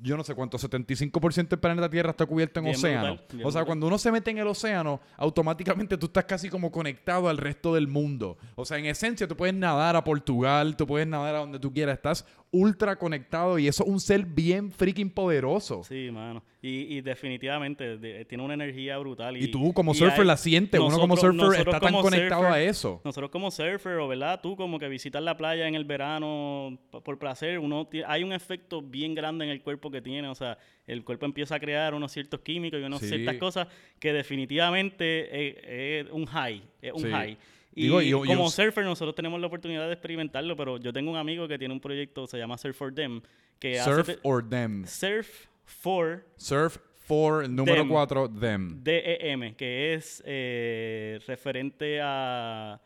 yo 0.00 0.16
no 0.16 0.24
sé 0.24 0.34
cuánto, 0.34 0.58
75% 0.58 1.48
del 1.48 1.58
planeta 1.58 1.88
Tierra 1.88 2.10
está 2.10 2.26
cubierto 2.26 2.60
en 2.60 2.64
Bien 2.64 2.76
océano. 2.76 3.14
brutal, 3.16 3.26
o 3.28 3.30
sea, 3.30 3.40
brutal. 3.40 3.64
cuando 3.66 3.86
uno 3.86 3.98
se 3.98 4.12
mete 4.12 4.30
en 4.30 4.38
el 4.38 4.46
océano, 4.46 5.00
automáticamente 5.16 5.96
tú 5.96 6.06
estás 6.06 6.24
casi 6.24 6.48
como 6.48 6.70
conectado 6.70 7.28
al 7.28 7.38
resto 7.38 7.74
del 7.74 7.88
mundo. 7.88 8.36
O 8.54 8.64
sea, 8.64 8.78
en 8.78 8.86
esencia 8.86 9.26
tú 9.26 9.36
puedes 9.36 9.54
nadar 9.54 9.96
a 9.96 10.04
Portugal, 10.04 10.76
tú 10.76 10.86
puedes 10.86 11.06
nadar 11.06 11.34
a 11.34 11.38
donde 11.38 11.58
tú 11.58 11.72
quieras, 11.72 11.96
estás 11.96 12.24
ultra 12.52 12.96
conectado 12.96 13.58
y 13.58 13.68
eso 13.68 13.82
es 13.84 13.88
un 13.90 14.00
ser 14.00 14.24
bien 14.24 14.70
freaking 14.70 15.10
poderoso. 15.10 15.82
Sí, 15.84 16.10
mano. 16.10 16.42
Y, 16.62 16.96
y 16.96 17.00
definitivamente 17.00 17.98
de- 17.98 18.24
tiene 18.24 18.42
una 18.42 18.54
energía 18.54 18.96
brutal. 18.98 19.36
Y, 19.36 19.44
Y 19.44 19.48
tú 19.48 19.72
como 19.74 19.92
y 19.92 19.94
surfer 19.96 20.20
hay- 20.20 20.26
la 20.26 20.36
sientes, 20.36 20.80
uno 20.80 20.98
como 20.98 21.16
surfer 21.16 21.60
está 21.60 21.78
tan 21.80 21.92
como 21.92 22.02
conectado 22.02 22.42
surfer- 22.44 22.52
a 22.52 22.62
eso. 22.62 23.00
Nosotros 23.04 23.30
como 23.30 23.50
surfer, 23.50 23.98
o 23.98 24.08
verdad, 24.08 24.40
tú 24.42 24.56
como 24.56 24.78
que 24.78 24.88
visitas 24.88 25.22
la 25.22 25.36
playa 25.36 25.68
en 25.68 25.74
el 25.74 25.84
verano 25.84 26.78
por 27.04 27.18
placer, 27.18 27.58
uno 27.58 27.88
hay 28.06 28.22
un 28.24 28.32
efecto 28.32 28.80
bien 28.80 29.14
grande 29.14 29.44
en 29.44 29.50
el 29.50 29.60
cuerpo 29.62 29.90
que 29.90 30.00
tiene, 30.00 30.26
o 30.28 30.34
sea, 30.34 30.56
el 30.86 31.04
cuerpo 31.04 31.26
empieza 31.26 31.56
a 31.56 31.60
crear 31.60 31.94
unos 31.94 32.10
ciertos 32.12 32.40
químicos 32.40 32.80
y 32.80 32.84
unas 32.84 33.00
Sí. 33.00 33.08
ciertas 33.08 33.36
cosas 33.36 33.68
que 33.98 34.12
definitivamente 34.12 35.48
es, 35.48 36.06
es 36.06 36.12
un 36.12 36.26
high, 36.26 36.62
es 36.80 36.92
un 36.92 37.02
Sí. 37.02 37.10
high. 37.10 37.38
Y 37.78 37.82
Digo, 37.82 38.00
y- 38.00 38.08
y 38.08 38.12
como 38.12 38.44
un- 38.44 38.50
surfer 38.50 38.84
nosotros 38.84 39.14
tenemos 39.14 39.38
la 39.38 39.46
oportunidad 39.48 39.86
de 39.86 39.92
experimentarlo, 39.92 40.56
pero 40.56 40.78
yo 40.78 40.92
tengo 40.92 41.10
un 41.10 41.18
amigo 41.18 41.46
que 41.46 41.58
tiene 41.58 41.74
un 41.74 41.80
proyecto, 41.80 42.26
se 42.26 42.38
llama 42.38 42.56
Surf 42.56 42.74
for 42.76 42.92
Them, 42.94 43.20
que 43.58 43.78
hace 43.78 43.90
Surf 43.92 44.06
te- 44.06 44.18
or 44.22 44.48
them. 44.48 44.84
Surf 44.86 45.46
for 45.64 46.24
Surf 46.36 46.78
for 46.94 47.48
número 47.48 47.76
Them. 47.82 47.88
4, 47.88 48.28
them. 48.30 48.82
DEM, 48.82 49.54
que 49.56 49.92
es 49.94 50.22
eh, 50.26 51.20
referente 51.26 52.00
a 52.02 52.80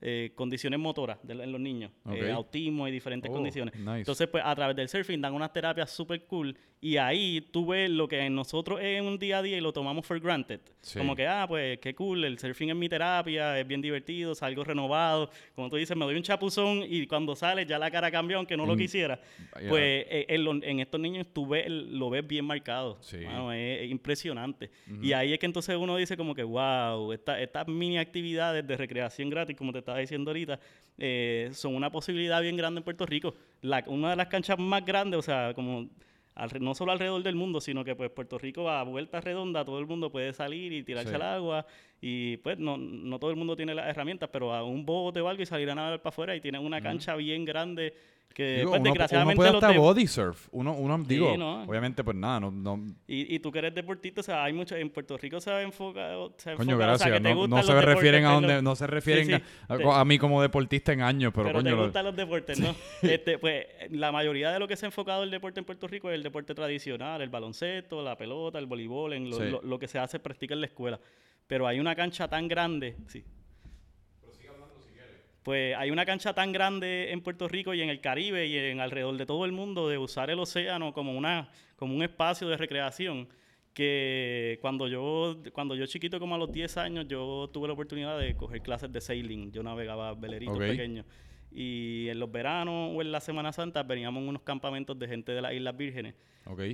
eh, 0.00 0.32
condiciones 0.34 0.80
motoras 0.80 1.18
de 1.22 1.34
en 1.34 1.52
los 1.52 1.60
niños, 1.60 1.92
eh, 2.10 2.30
autismo 2.30 2.88
y 2.88 2.90
diferentes 2.90 3.30
Oh, 3.30 3.34
condiciones. 3.34 3.74
nice. 3.76 3.98
Entonces, 3.98 4.26
pues 4.28 4.42
a 4.46 4.54
través 4.54 4.74
del 4.74 4.88
surfing 4.88 5.20
dan 5.20 5.34
unas 5.34 5.52
terapias 5.52 5.90
súper 5.90 6.24
cool 6.24 6.56
y 6.82 6.96
ahí 6.96 7.42
tú 7.52 7.66
ves 7.66 7.90
lo 7.90 8.08
que 8.08 8.30
nosotros 8.30 8.80
es 8.82 9.02
un 9.02 9.18
día 9.18 9.38
a 9.38 9.42
día 9.42 9.58
y 9.58 9.60
lo 9.60 9.70
tomamos 9.70 10.06
for 10.06 10.18
granted. 10.18 10.60
Sí. 10.80 10.98
Como 10.98 11.14
que, 11.14 11.26
ah, 11.26 11.44
pues 11.46 11.78
qué 11.78 11.94
cool, 11.94 12.24
el 12.24 12.38
surfing 12.38 12.70
es 12.70 12.74
mi 12.76 12.88
terapia, 12.88 13.60
es 13.60 13.66
bien 13.68 13.82
divertido, 13.82 14.34
salgo 14.34 14.64
renovado. 14.64 15.30
Como 15.54 15.68
tú 15.68 15.76
dices, 15.76 15.94
me 15.94 16.06
doy 16.06 16.14
un 16.14 16.22
chapuzón 16.22 16.82
y 16.88 17.06
cuando 17.06 17.36
sale 17.36 17.66
ya 17.66 17.78
la 17.78 17.90
cara 17.90 18.10
cambió, 18.10 18.38
aunque 18.38 18.56
no 18.56 18.64
lo 18.64 18.76
Mm, 18.76 18.78
quisiera. 18.78 19.20
Pues 19.68 20.06
eh, 20.08 20.24
en, 20.28 20.80
estos 20.80 20.98
niños 20.98 21.26
tú 21.34 21.46
ves, 21.46 21.66
lo 21.68 22.08
ves 22.08 22.26
bien 22.26 22.46
marcado. 22.46 22.96
Sí. 23.02 23.18
Es, 23.18 23.80
es 23.82 23.90
impresionante. 23.90 24.70
Y 25.02 25.12
ahí 25.12 25.34
es 25.34 25.38
que 25.38 25.44
entonces 25.46 25.76
uno 25.76 25.96
dice 25.98 26.16
como 26.16 26.34
que, 26.34 26.44
wow, 26.44 27.12
esta- 27.12 27.38
estas 27.42 27.68
mini 27.68 27.98
actividades 27.98 28.66
de 28.66 28.76
recreación 28.78 29.28
gratis, 29.28 29.54
como 29.54 29.70
te 29.72 29.80
estaba 29.80 29.98
diciendo 29.98 30.30
ahorita, 30.30 30.58
eh, 30.96 31.50
son 31.52 31.74
una 31.76 31.90
posibilidad 31.90 32.40
bien 32.40 32.56
grande 32.56 32.78
en 32.78 32.84
Puerto 32.84 33.04
Rico. 33.04 33.34
La- 33.60 33.84
una 33.86 34.10
de 34.10 34.16
las 34.16 34.28
canchas 34.28 34.58
más 34.58 34.82
grandes, 34.82 35.18
o 35.18 35.22
sea, 35.22 35.52
como 35.54 35.86
alre- 36.40 36.60
no 36.60 36.74
solo 36.74 36.92
alrededor 36.92 37.22
del 37.22 37.34
mundo, 37.34 37.60
sino 37.60 37.84
que 37.84 37.94
pues 37.94 38.10
Puerto 38.10 38.38
Rico 38.38 38.68
a 38.70 38.82
vuelta 38.84 39.20
redonda, 39.20 39.64
todo 39.64 39.78
el 39.78 39.86
mundo 39.86 40.10
puede 40.10 40.32
salir 40.32 40.72
y 40.72 40.82
tirarse 40.82 41.10
Sí. 41.10 41.14
al 41.16 41.22
agua 41.22 41.66
y 42.00 42.38
pues 42.38 42.58
no, 42.58 42.76
no 42.78 43.18
todo 43.18 43.30
el 43.30 43.36
mundo 43.36 43.54
tiene 43.56 43.74
las 43.74 43.86
herramientas, 43.88 44.28
pero 44.32 44.54
a 44.54 44.64
un 44.64 44.84
bote 44.86 45.20
o 45.20 45.28
algo 45.28 45.42
y 45.42 45.46
salir 45.46 45.70
a 45.70 45.74
nadar 45.74 46.00
para 46.00 46.08
afuera 46.10 46.34
y 46.36 46.40
tienen 46.40 46.64
una 46.64 46.80
cancha 46.80 47.14
bien 47.16 47.44
grande 47.44 47.94
que 48.32 48.58
Digo, 48.58 48.70
pues 48.70 48.80
uno, 48.80 48.80
uno 48.80 48.84
desgraciadamente 48.92 49.36
puede 49.36 49.52
los 49.52 49.62
hasta 49.64 49.76
body 49.76 50.06
surf. 50.06 50.48
Uno, 50.52 50.72
uno 50.72 50.98
digo, 50.98 51.36
no. 51.36 51.64
obviamente, 51.64 52.04
pues 52.04 52.16
nada, 52.16 52.38
no, 52.38 52.52
no, 52.52 52.80
Y, 53.08 53.34
y 53.34 53.40
tú 53.40 53.50
que 53.50 53.58
eres 53.58 53.74
deportista, 53.74 54.20
o 54.20 54.24
sea, 54.24 54.44
hay 54.44 54.52
mucho, 54.52 54.76
en 54.76 54.88
Puerto 54.88 55.18
Rico 55.18 55.40
se 55.40 55.50
ha 55.50 55.60
enfocado, 55.62 56.32
se 56.36 56.54
Coño, 56.54 56.70
enfocado, 56.74 56.94
o 56.94 56.98
sea, 56.98 57.08
gracias. 57.08 57.22
que 57.28 57.28
te 57.28 57.34
no, 57.34 57.48
no 57.48 57.62
se 57.64 57.80
refieren 57.82 58.24
a 58.24 58.32
donde, 58.34 58.62
no 58.62 58.76
se 58.76 58.86
refieren 58.86 59.26
Sí, 59.26 59.32
sí, 59.34 59.42
a, 59.68 59.76
te- 59.76 59.84
a 59.84 60.04
mí 60.04 60.16
como 60.16 60.40
deportista 60.40 60.92
en 60.92 61.02
años, 61.02 61.32
pero, 61.34 61.46
pero, 61.46 61.58
coño, 61.58 61.70
te 61.70 61.76
lo- 61.76 61.82
gustan 61.82 62.04
los 62.06 62.14
deportes, 62.16 62.60
¿no? 62.60 62.72
Este, 63.02 63.36
pues 63.38 63.66
la 63.90 64.12
mayoría 64.12 64.52
de 64.52 64.60
lo 64.60 64.68
que 64.68 64.76
se 64.76 64.86
ha 64.86 64.88
enfocado 64.88 65.24
el 65.24 65.30
deporte 65.32 65.58
en 65.58 65.66
Puerto 65.66 65.88
Rico 65.88 66.08
es 66.08 66.14
el 66.14 66.22
deporte 66.22 66.54
tradicional, 66.54 67.20
el 67.22 67.30
baloncesto, 67.30 68.00
la 68.00 68.16
pelota, 68.16 68.60
el 68.60 68.66
voleibol, 68.66 69.12
en 69.12 69.28
lo, 69.28 69.40
lo- 69.40 69.60
lo 69.62 69.78
que 69.80 69.88
se 69.88 69.98
hace, 69.98 70.20
practica 70.20 70.54
en 70.54 70.60
la 70.60 70.66
escuela. 70.68 71.00
Pero 71.50 71.66
hay 71.66 71.80
una 71.80 71.96
cancha 71.96 72.28
tan 72.28 72.46
grande, 72.46 72.94
sí. 73.08 73.24
Pues 75.42 75.74
hay 75.76 75.90
una 75.90 76.06
cancha 76.06 76.32
tan 76.32 76.52
grande 76.52 77.10
en 77.10 77.22
Puerto 77.22 77.48
Rico 77.48 77.74
y 77.74 77.82
en 77.82 77.88
el 77.88 78.00
Caribe 78.00 78.46
y 78.46 78.56
en 78.56 78.78
alrededor 78.78 79.16
de 79.16 79.26
todo 79.26 79.44
el 79.44 79.50
mundo 79.50 79.88
de 79.88 79.98
usar 79.98 80.30
el 80.30 80.38
océano 80.38 80.92
como 80.92 81.12
una 81.18 81.48
como 81.74 81.96
un 81.96 82.04
espacio 82.04 82.46
de 82.46 82.56
recreación 82.56 83.26
que 83.74 84.58
cuando 84.60 84.86
yo 84.86 85.42
cuando 85.52 85.74
yo 85.74 85.86
chiquito 85.86 86.20
como 86.20 86.36
a 86.36 86.38
los 86.38 86.52
10 86.52 86.76
años 86.76 87.08
yo 87.08 87.50
tuve 87.52 87.66
la 87.66 87.72
oportunidad 87.74 88.16
de 88.20 88.36
coger 88.36 88.62
clases 88.62 88.92
de 88.92 89.00
sailing, 89.00 89.50
yo 89.50 89.64
navegaba 89.64 90.14
veleritos 90.14 90.54
Ok. 90.54 90.60
pequeños 90.62 91.04
y 91.50 92.06
en 92.08 92.20
los 92.20 92.30
veranos 92.30 92.94
o 92.94 93.02
en 93.02 93.10
la 93.10 93.18
Semana 93.18 93.50
Santa 93.52 93.82
veníamos 93.82 94.22
a 94.22 94.28
unos 94.28 94.42
campamentos 94.42 94.96
de 94.96 95.08
gente 95.08 95.32
de 95.32 95.42
las 95.42 95.52
Islas 95.52 95.76
Vírgenes 95.76 96.14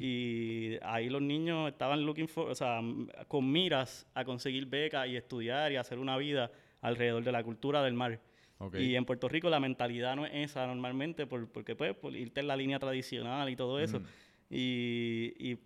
Y 0.01 0.79
ahí 0.83 1.09
los 1.09 1.21
niños 1.23 1.69
estaban 1.71 2.05
looking 2.05 2.29
for, 2.29 2.49
o 2.51 2.55
sea, 2.55 2.81
con 3.29 3.51
miras 3.51 4.07
a 4.15 4.25
conseguir 4.25 4.67
becas 4.67 5.09
y 5.09 5.17
estudiar 5.17 5.73
y 5.73 5.77
hacer 5.77 5.99
una 5.99 6.17
vida 6.17 6.51
alrededor 6.81 7.25
de 7.25 7.33
la 7.33 7.43
cultura 7.43 7.83
del 7.83 7.95
mar. 7.95 8.21
Y 8.81 8.95
en 8.95 9.05
Puerto 9.05 9.29
Rico 9.29 9.51
la 9.51 9.61
mentalidad 9.61 10.17
no 10.17 10.25
es 10.25 10.33
esa 10.35 10.67
normalmente, 10.67 11.27
por- 11.27 11.49
porque 11.49 11.75
pues 11.77 11.95
por 11.95 12.15
irte 12.17 12.41
en 12.41 12.47
la 12.47 12.57
línea 12.57 12.79
tradicional 12.79 13.51
y 13.51 13.57
todo 13.57 13.81
eso. 13.81 13.99
Y, 14.49 15.35
y, 15.39 15.59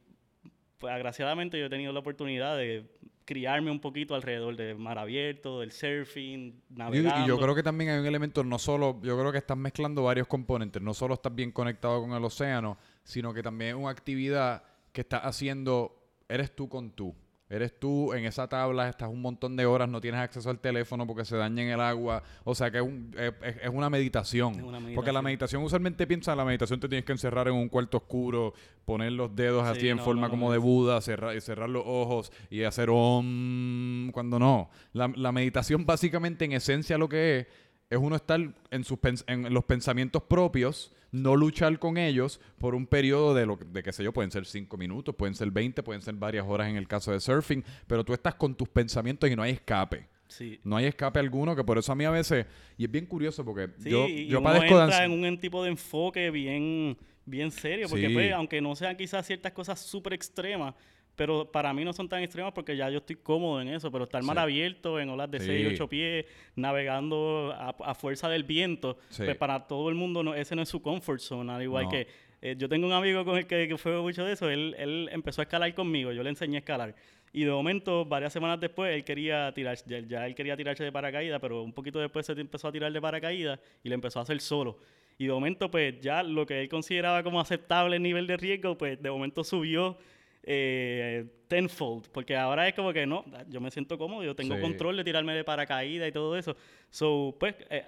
pues 0.79 0.93
agraciadamente 0.93 1.59
yo 1.59 1.67
he 1.67 1.71
tenido 1.71 1.93
la 1.93 2.01
oportunidad 2.01 2.57
de 2.57 2.87
criarme 3.27 3.71
un 3.71 3.79
poquito 3.81 4.15
alrededor 4.17 4.57
del 4.57 4.77
mar 4.79 4.99
abierto, 4.99 5.61
del 5.61 5.71
surfing, 5.71 6.63
navegando. 6.71 7.21
Y 7.25 7.29
yo 7.29 7.39
creo 7.39 7.55
que 7.55 7.63
también 7.63 7.91
hay 7.91 8.01
un 8.01 8.07
elemento, 8.07 8.43
no 8.43 8.59
solo, 8.59 8.99
yo 9.03 9.17
creo 9.19 9.31
que 9.31 9.39
estás 9.39 9.57
mezclando 9.59 10.03
varios 10.03 10.27
componentes, 10.27 10.83
no 10.83 10.95
solo 10.95 11.15
estás 11.15 11.33
bien 11.35 11.53
conectado 11.53 12.01
con 12.01 12.13
el 12.13 12.25
océano, 12.25 12.77
sino 13.05 13.33
que 13.35 13.43
también 13.43 13.71
es 13.77 13.83
una 13.83 13.91
actividad 13.91 14.63
que 14.93 15.01
estás 15.03 15.23
haciendo, 15.23 15.97
eres 16.29 16.55
tú 16.55 16.69
con 16.69 16.91
tú. 16.91 17.15
Eres 17.53 17.81
tú 17.81 18.13
en 18.15 18.27
esa 18.27 18.49
tabla, 18.49 18.89
estás 18.89 19.09
un 19.09 19.21
montón 19.21 19.57
de 19.57 19.67
horas, 19.67 19.89
no 19.89 20.01
tienes 20.01 20.21
acceso 20.21 20.51
al 20.51 20.61
teléfono 20.61 21.05
porque 21.05 21.25
se 21.25 21.37
daña 21.37 21.65
en 21.65 21.71
el 21.71 21.81
agua. 21.81 22.23
O 22.45 22.55
sea 22.55 22.71
que 22.71 22.77
es, 22.79 22.85
un- 22.85 23.13
es- 23.19 23.33
es- 23.43 23.57
es 23.65 23.69
una, 23.73 23.91
meditación. 23.91 24.55
Es 24.55 24.63
una 24.63 24.79
Porque 24.95 25.11
la 25.11 25.21
meditación. 25.21 25.61
usualmente 25.65 26.07
piensa, 26.07 26.37
la 26.37 26.45
meditación 26.45 26.79
te 26.79 26.89
tienes 26.89 27.05
que 27.05 27.11
encerrar 27.11 27.49
en 27.49 27.55
un 27.55 27.69
cuarto 27.69 27.97
oscuro, 27.97 28.55
poner 28.85 29.11
los 29.11 29.35
dedos 29.35 29.65
Sí, 29.73 29.79
así 29.79 29.89
en 29.89 29.97
no, 29.97 30.05
forma 30.05 30.29
no, 30.29 30.31
como 30.31 30.47
no. 30.47 30.53
de 30.53 30.59
Buda, 30.59 31.01
cerrar, 31.01 31.37
y 31.37 31.41
cerrar 31.41 31.69
los 31.69 31.83
ojos 31.85 32.31
y 32.51 32.63
hacer 32.63 32.89
om 32.89 34.13
cuando 34.13 34.39
no. 34.39 34.71
La, 34.93 35.11
la 35.17 35.33
meditación 35.33 35.85
básicamente 35.85 36.45
en 36.45 36.53
esencia 36.53 36.99
lo 36.99 37.09
que 37.09 37.39
es 37.41 37.47
es 37.91 37.99
uno 37.99 38.17
estar 38.17 38.41
en, 38.71 38.85
sus 38.85 38.99
en 39.27 39.53
los 39.53 39.65
pensamientos 39.65 40.23
propios, 40.23 40.93
no 41.11 41.35
luchar 41.35 41.79
con 41.81 41.99
ellos 41.99 42.41
por 42.59 42.77
un 42.77 42.87
periodo 42.87 43.35
de, 43.35 43.45
lo, 43.45 43.57
de 43.57 43.83
qué 43.83 43.93
sé 43.93 44.05
yo, 44.05 44.13
pueden 44.13 44.31
ser 44.31 44.47
5 44.47 44.77
minutos, 44.77 45.15
pueden 45.17 45.35
ser 45.35 45.51
20, 45.51 45.83
pueden 45.83 46.01
ser 46.01 46.15
varias 46.15 46.47
horas 46.47 46.69
en 46.69 46.77
el 46.77 46.87
caso 46.87 47.11
de 47.11 47.19
surfing, 47.19 47.65
pero 47.89 48.05
tú 48.05 48.13
estás 48.15 48.37
con 48.37 48.55
tus 48.55 48.69
pensamientos 48.69 49.29
y 49.29 49.35
no 49.35 49.43
hay 49.43 49.53
escape. 49.53 50.07
Sí. 50.29 50.61
No 50.63 50.77
hay 50.77 50.87
escape 50.87 51.19
alguno, 51.19 51.57
que 51.57 51.65
por 51.65 51.77
eso 51.79 51.91
a 51.91 51.97
mí 51.97 52.05
a 52.05 52.11
veces, 52.11 52.47
y 52.79 52.85
es 52.85 52.91
bien 52.91 53.07
curioso 53.07 53.45
porque 53.45 53.71
Sí, 53.79 53.91
yo, 53.91 54.07
y 54.07 54.29
yo 54.29 54.39
uno 54.39 54.49
padezco 54.49 54.79
de 54.79 54.85
entra 54.85 55.05
en 55.05 55.11
un 55.25 55.41
tipo 55.41 55.65
de 55.65 55.71
enfoque 55.71 56.31
bien, 56.31 56.97
bien 57.25 57.51
serio, 57.51 57.89
porque 57.89 58.07
Sí. 58.07 58.15
pues, 58.15 58.33
aunque 58.33 58.61
no 58.61 58.77
sean 58.77 58.97
quizás 58.97 59.27
ciertas 59.27 59.51
cosas 59.51 59.81
súper 59.81 60.13
extremas, 60.13 60.75
pero 61.21 61.45
para 61.45 61.75
mí 61.75 61.85
no 61.85 61.93
son 61.93 62.09
tan 62.09 62.23
extremos 62.23 62.51
porque 62.55 62.75
ya 62.75 62.89
yo 62.89 62.97
estoy 62.97 63.17
cómodo 63.17 63.61
en 63.61 63.69
eso, 63.69 63.93
pero 63.93 64.05
estar 64.05 64.23
mar 64.23 64.39
abierto 64.39 64.99
en 64.99 65.11
olas 65.11 65.31
de 65.31 65.39
6 65.39 65.65
y 65.65 65.75
8 65.75 65.87
pies, 65.87 66.25
navegando 66.57 67.55
a, 67.55 67.95
fuerza 67.95 68.31
del 68.31 68.43
viento, 68.43 68.97
pues 69.15 69.37
para 69.37 69.67
todo 69.67 69.91
el 69.91 69.97
mundo 69.97 70.23
no, 70.23 70.35
ese 70.35 70.57
no 70.57 70.63
es 70.63 70.71
su 70.71 70.81
comfort 70.81 71.21
zone, 71.21 71.53
al 71.53 71.63
igual 71.63 71.91
que 71.91 72.07
eh, 72.41 72.57
yo 72.57 72.71
tengo 72.71 72.87
un 72.87 72.95
amigo 72.95 73.23
con 73.27 73.37
el 73.37 73.47
que, 73.47 73.77
fue 73.77 74.01
mucho 74.01 74.25
de 74.25 74.33
eso, 74.33 74.49
él, 74.49 74.75
él 74.79 75.11
empezó 75.13 75.43
a 75.43 75.45
escalar 75.45 75.75
conmigo, 75.75 76.11
yo 76.11 76.23
le 76.23 76.31
enseñé 76.31 76.57
a 76.57 76.61
escalar. 76.61 76.95
Y 77.35 77.45
de 77.45 77.51
momento, 77.51 78.07
varias 78.07 78.33
semanas 78.33 78.59
después, 78.59 78.95
él 78.95 79.05
quería 79.05 79.53
tirar, 79.53 79.77
ya, 80.09 80.27
él 80.27 80.35
quería 80.35 80.57
tirarse 80.57 80.85
de 80.85 80.91
paracaídas, 80.91 81.39
pero 81.39 81.63
un 81.63 81.75
poquito 81.75 81.99
después 81.99 82.25
se 82.25 82.33
empezó 82.33 82.69
a 82.69 82.73
tirar 82.73 82.91
de 82.91 83.01
paracaídas 83.03 83.61
y 83.85 83.91
le 83.91 83.95
empezó 83.95 84.21
a 84.21 84.23
hacer 84.23 84.41
solo. 84.41 84.79
Y 85.19 85.27
de 85.27 85.33
momento, 85.35 85.71
pues 85.71 86.01
ya 86.01 86.23
lo 86.23 86.47
que 86.47 86.63
él 86.63 86.71
consideraba 86.71 87.23
como 87.23 87.43
aceptable 87.43 87.99
nivel 87.99 88.27
de 88.27 88.39
riesgo, 88.39 88.79
pues 88.79 89.03
de 89.03 89.11
momento 89.11 89.45
subió 89.45 89.99
eh, 90.43 91.27
tenfold, 91.49 92.09
porque 92.11 92.37
ahora 92.37 92.69
es 92.69 92.75
como 92.75 92.93
que 92.93 93.07
no, 93.07 93.25
yo 93.49 93.61
me 93.61 93.71
siento 93.71 93.99
cómodo, 93.99 94.25
yo 94.25 94.35
tengo 94.35 94.61
control 94.61 94.97
de 94.97 95.05
tirarme 95.05 95.35
de 95.35 95.45
paracaídas 95.45 96.09
y 96.09 96.13
todo 96.13 96.37
eso. 96.37 96.57
So, 96.91 97.37
pues, 97.39 97.55
eh, 97.71 97.85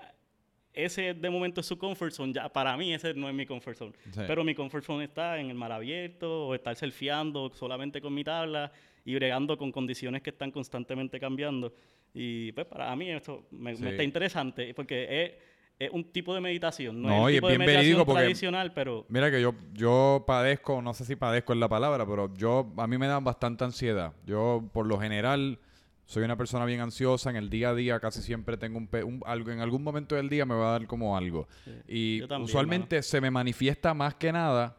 ese 0.72 1.14
de 1.14 1.30
momento 1.30 1.60
es 1.60 1.66
su 1.66 1.78
comfort 1.78 2.12
zone. 2.12 2.32
Ya, 2.32 2.48
para 2.48 2.76
mí 2.76 2.92
ese 2.94 3.14
no 3.14 3.28
es 3.28 3.34
mi 3.34 3.46
comfort 3.46 3.76
zone. 3.76 3.92
Pero 4.26 4.42
mi 4.44 4.54
comfort 4.54 4.84
zone 4.84 5.04
está 5.04 5.38
en 5.38 5.50
el 5.50 5.54
mar 5.54 5.72
abierto 5.72 6.46
o 6.46 6.54
estar 6.54 6.74
surfeando 6.76 7.50
solamente 7.54 8.00
con 8.00 8.14
mi 8.14 8.24
tabla 8.24 8.72
y 9.04 9.14
bregando 9.14 9.58
con 9.58 9.70
condiciones 9.70 10.22
que 10.22 10.30
están 10.30 10.50
constantemente 10.50 11.20
cambiando. 11.20 11.74
Y 12.14 12.52
pues 12.52 12.66
para 12.66 12.94
mí 12.96 13.10
esto 13.10 13.46
me, 13.50 13.72
está 13.72 14.02
interesante 14.02 14.74
porque 14.74 15.24
es 15.24 15.32
es 15.78 15.90
un 15.90 16.04
tipo 16.12 16.34
de 16.34 16.40
meditación. 16.40 17.02
No, 17.02 17.28
es, 17.28 17.36
tipo 17.36 17.48
de 17.48 17.58
meditación 17.58 18.06
tradicional, 18.06 18.72
pero... 18.72 19.04
Mira 19.08 19.30
que 19.30 19.40
yo, 19.40 19.54
yo 19.72 20.24
padezco, 20.26 20.80
no 20.80 20.94
sé 20.94 21.04
si 21.04 21.16
padezco 21.16 21.52
es 21.52 21.58
la 21.58 21.68
palabra, 21.68 22.06
pero 22.06 22.32
yo, 22.34 22.72
a 22.76 22.86
mí 22.86 22.98
me 22.98 23.06
da 23.06 23.18
bastante 23.20 23.64
ansiedad. 23.64 24.12
Yo, 24.24 24.68
por 24.72 24.86
lo 24.86 25.00
general, 25.00 25.58
soy 26.04 26.22
una 26.22 26.36
persona 26.36 26.64
bien 26.64 26.80
ansiosa. 26.80 27.30
En 27.30 27.36
el 27.36 27.50
día 27.50 27.70
a 27.70 27.74
día 27.74 27.98
casi 27.98 28.22
siempre 28.22 28.56
tengo 28.56 28.78
un, 28.78 29.20
algo, 29.26 29.50
en 29.50 29.60
algún 29.60 29.82
momento 29.82 30.14
del 30.14 30.28
día 30.28 30.46
me 30.46 30.54
va 30.54 30.68
a 30.68 30.72
dar 30.78 30.86
como 30.86 31.16
algo. 31.16 31.48
Y 31.88 32.22
usualmente 32.40 33.02
se 33.02 33.20
me 33.20 33.30
manifiesta 33.30 33.94
más 33.94 34.14
que 34.14 34.32
nada... 34.32 34.76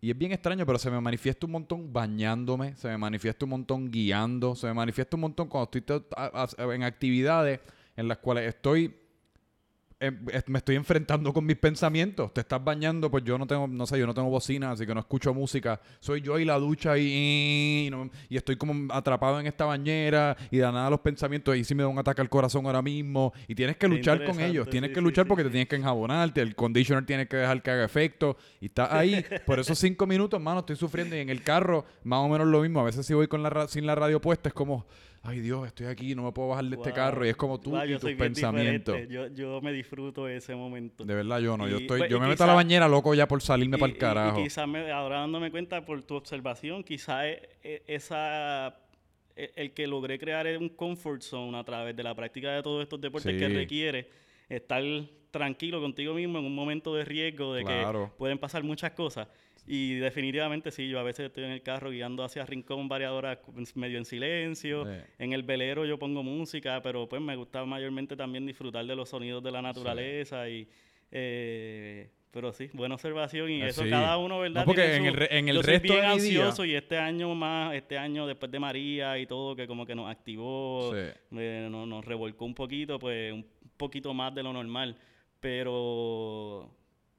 Y 0.00 0.12
es 0.12 0.16
bien 0.16 0.30
extraño, 0.30 0.64
pero 0.64 0.78
se 0.78 0.92
me 0.92 1.00
manifiesta 1.00 1.44
un 1.46 1.50
montón 1.50 1.92
bañándome, 1.92 2.76
se 2.76 2.86
me 2.86 2.96
manifiesta 2.96 3.44
un 3.44 3.50
montón 3.50 3.90
guiando, 3.90 4.54
se 4.54 4.68
me 4.68 4.74
manifiesta 4.74 5.16
un 5.16 5.22
montón 5.22 5.48
cuando 5.48 5.68
estoy 5.72 6.04
en 6.72 6.84
actividades 6.84 7.58
en 7.96 8.06
las 8.06 8.18
cuales 8.18 8.46
estoy 8.46 8.94
me 10.00 10.58
estoy 10.58 10.76
enfrentando 10.76 11.32
con 11.32 11.44
mis 11.44 11.56
pensamientos. 11.56 12.32
Te 12.32 12.42
estás 12.42 12.62
bañando, 12.62 13.10
pues 13.10 13.24
yo 13.24 13.36
no 13.36 13.46
tengo, 13.46 13.66
no 13.66 13.84
sé, 13.84 13.98
yo 13.98 14.06
no 14.06 14.14
tengo 14.14 14.30
bocina, 14.30 14.70
así 14.70 14.86
que 14.86 14.94
no 14.94 15.00
escucho 15.00 15.34
música. 15.34 15.80
Soy 15.98 16.20
yo 16.20 16.38
y 16.38 16.44
la 16.44 16.56
ducha 16.58 16.96
y, 16.96 17.90
y, 18.28 18.36
estoy 18.36 18.56
como 18.56 18.92
atrapado 18.92 19.40
en 19.40 19.48
esta 19.48 19.64
bañera 19.64 20.36
y 20.52 20.58
de 20.58 20.62
nada 20.62 20.88
los 20.88 21.00
pensamientos 21.00 21.56
y 21.56 21.64
si 21.64 21.74
me 21.74 21.82
da 21.82 21.88
un 21.88 21.98
ataque 21.98 22.20
al 22.20 22.28
corazón 22.28 22.66
ahora 22.66 22.80
mismo 22.80 23.32
y 23.48 23.56
tienes 23.56 23.76
que 23.76 23.88
luchar 23.88 24.24
con 24.24 24.40
ellos. 24.40 24.70
Tienes 24.70 24.92
que 24.92 25.00
luchar 25.00 25.26
porque 25.26 25.42
te 25.42 25.50
tienes 25.50 25.68
que 25.68 25.76
enjabonarte, 25.76 26.42
el 26.42 26.54
conditioner 26.54 27.04
tiene 27.04 27.26
que 27.26 27.36
dejar 27.36 27.60
que 27.62 27.70
haga 27.72 27.84
efecto 27.84 28.36
y 28.60 28.66
estás 28.66 28.92
ahí. 28.92 29.24
Por 29.46 29.58
esos 29.58 29.78
cinco 29.78 30.06
minutos, 30.06 30.40
mano, 30.40 30.60
estoy 30.60 30.76
sufriendo 30.76 31.16
y 31.16 31.20
en 31.20 31.28
el 31.28 31.42
carro 31.42 31.84
más 32.04 32.20
o 32.20 32.28
menos 32.28 32.46
lo 32.46 32.60
mismo. 32.60 32.80
A 32.80 32.84
veces 32.84 33.04
si 33.04 33.14
voy 33.14 33.26
con 33.26 33.42
la 33.42 33.66
sin 33.66 33.84
la 33.84 33.96
radio 33.96 34.20
puesta 34.20 34.48
es 34.48 34.54
como 34.54 34.86
ay 35.28 35.40
Dios, 35.40 35.66
estoy 35.66 35.86
aquí, 35.86 36.14
no 36.14 36.24
me 36.24 36.32
puedo 36.32 36.48
bajar 36.48 36.64
de 36.64 36.76
este 36.76 36.92
carro. 36.92 37.24
Y 37.24 37.28
es 37.28 37.36
como 37.36 37.60
tú 37.60 37.76
y 37.76 37.98
tus 37.98 38.12
pensamientos. 38.14 38.96
Yo, 39.08 39.28
yo, 39.28 39.60
me 39.60 39.72
disfruto 39.72 40.26
ese 40.28 40.54
momento. 40.54 41.04
De 41.04 41.14
verdad, 41.14 41.38
yo 41.40 41.56
no. 41.56 41.68
yo 41.68 41.78
estoy, 41.78 42.00
pues, 42.00 42.10
yo 42.10 42.18
me 42.18 42.28
meto 42.28 42.44
a 42.44 42.46
la 42.46 42.54
bañera 42.54 42.88
loco 42.88 43.14
ya 43.14 43.28
por 43.28 43.42
salirme 43.42 43.78
para 43.78 43.92
el 43.92 43.98
carajo. 43.98 44.40
Y, 44.40 44.44
quizás 44.44 44.66
ahora 44.92 45.20
dándome 45.20 45.50
cuenta 45.50 45.84
por 45.84 46.02
tu 46.02 46.14
observación, 46.14 46.82
quizás 46.82 47.24
e, 47.26 47.48
e, 47.62 47.82
esa 47.86 48.76
e, 49.36 49.52
el 49.56 49.72
que 49.72 49.86
logré 49.86 50.18
crear 50.18 50.46
un 50.58 50.70
comfort 50.70 51.22
zone 51.22 51.58
a 51.58 51.64
través 51.64 51.94
de 51.94 52.02
la 52.02 52.14
práctica 52.14 52.52
de 52.52 52.62
todos 52.62 52.82
estos 52.82 53.00
deportes 53.00 53.38
que 53.38 53.48
requiere 53.48 54.08
estar 54.48 54.82
tranquilo 55.30 55.80
contigo 55.80 56.14
mismo 56.14 56.38
en 56.38 56.44
un 56.46 56.54
momento 56.54 56.94
de 56.94 57.04
riesgo 57.04 57.52
de 57.52 57.64
que 57.64 58.08
pueden 58.16 58.38
pasar 58.38 58.62
muchas 58.62 58.92
cosas 58.92 59.28
y 59.70 59.96
definitivamente 59.96 60.70
sí, 60.70 60.88
yo 60.88 60.98
a 60.98 61.02
veces 61.02 61.26
estoy 61.26 61.44
en 61.44 61.50
el 61.50 61.62
carro 61.62 61.90
guiando 61.90 62.24
hacia 62.24 62.46
Rincón 62.46 62.88
varias 62.88 63.12
horas 63.12 63.38
medio 63.74 63.98
en 63.98 64.06
silencio. 64.06 64.86
En 65.18 65.34
el 65.34 65.42
velero 65.42 65.84
yo 65.84 65.98
pongo 65.98 66.22
música, 66.22 66.80
pero 66.82 67.06
pues 67.06 67.20
me 67.20 67.36
gusta 67.36 67.64
mayormente 67.66 68.16
también 68.16 68.46
disfrutar 68.46 68.86
de 68.86 68.96
los 68.96 69.10
sonidos 69.10 69.42
de 69.42 69.50
la 69.50 69.60
naturaleza 69.60 70.48
y... 70.48 70.66
Eh, 71.10 72.10
pero 72.30 72.52
sí, 72.52 72.68
buena 72.74 72.94
observación 72.94 73.50
y 73.50 73.62
eh, 73.62 73.68
eso 73.68 73.82
cada 73.88 74.18
uno, 74.18 74.40
¿verdad? 74.40 74.64
porque 74.64 74.96
en 74.96 75.06
el, 75.06 75.28
en 75.30 75.48
el 75.48 75.56
yo 75.56 75.62
resto 75.62 75.88
soy 75.88 75.96
bien 75.96 76.10
ansioso 76.10 76.64
y 76.64 76.74
este 76.74 76.98
año 76.98 77.34
más, 77.34 77.74
este 77.74 77.96
año 77.96 78.26
después 78.26 78.52
de 78.52 78.58
María 78.58 79.18
y 79.18 79.26
todo 79.26 79.56
que 79.56 79.66
como 79.66 79.86
que 79.86 79.94
nos 79.94 80.10
activó, 80.10 80.92
nos, 81.30 81.88
nos 81.88 82.04
revolcó 82.04 82.44
un 82.44 82.54
poquito, 82.54 82.98
pues 82.98 83.32
un 83.32 83.46
poquito 83.76 84.12
más 84.12 84.34
de 84.34 84.42
lo 84.42 84.52
normal, 84.52 84.96
pero 85.40 86.70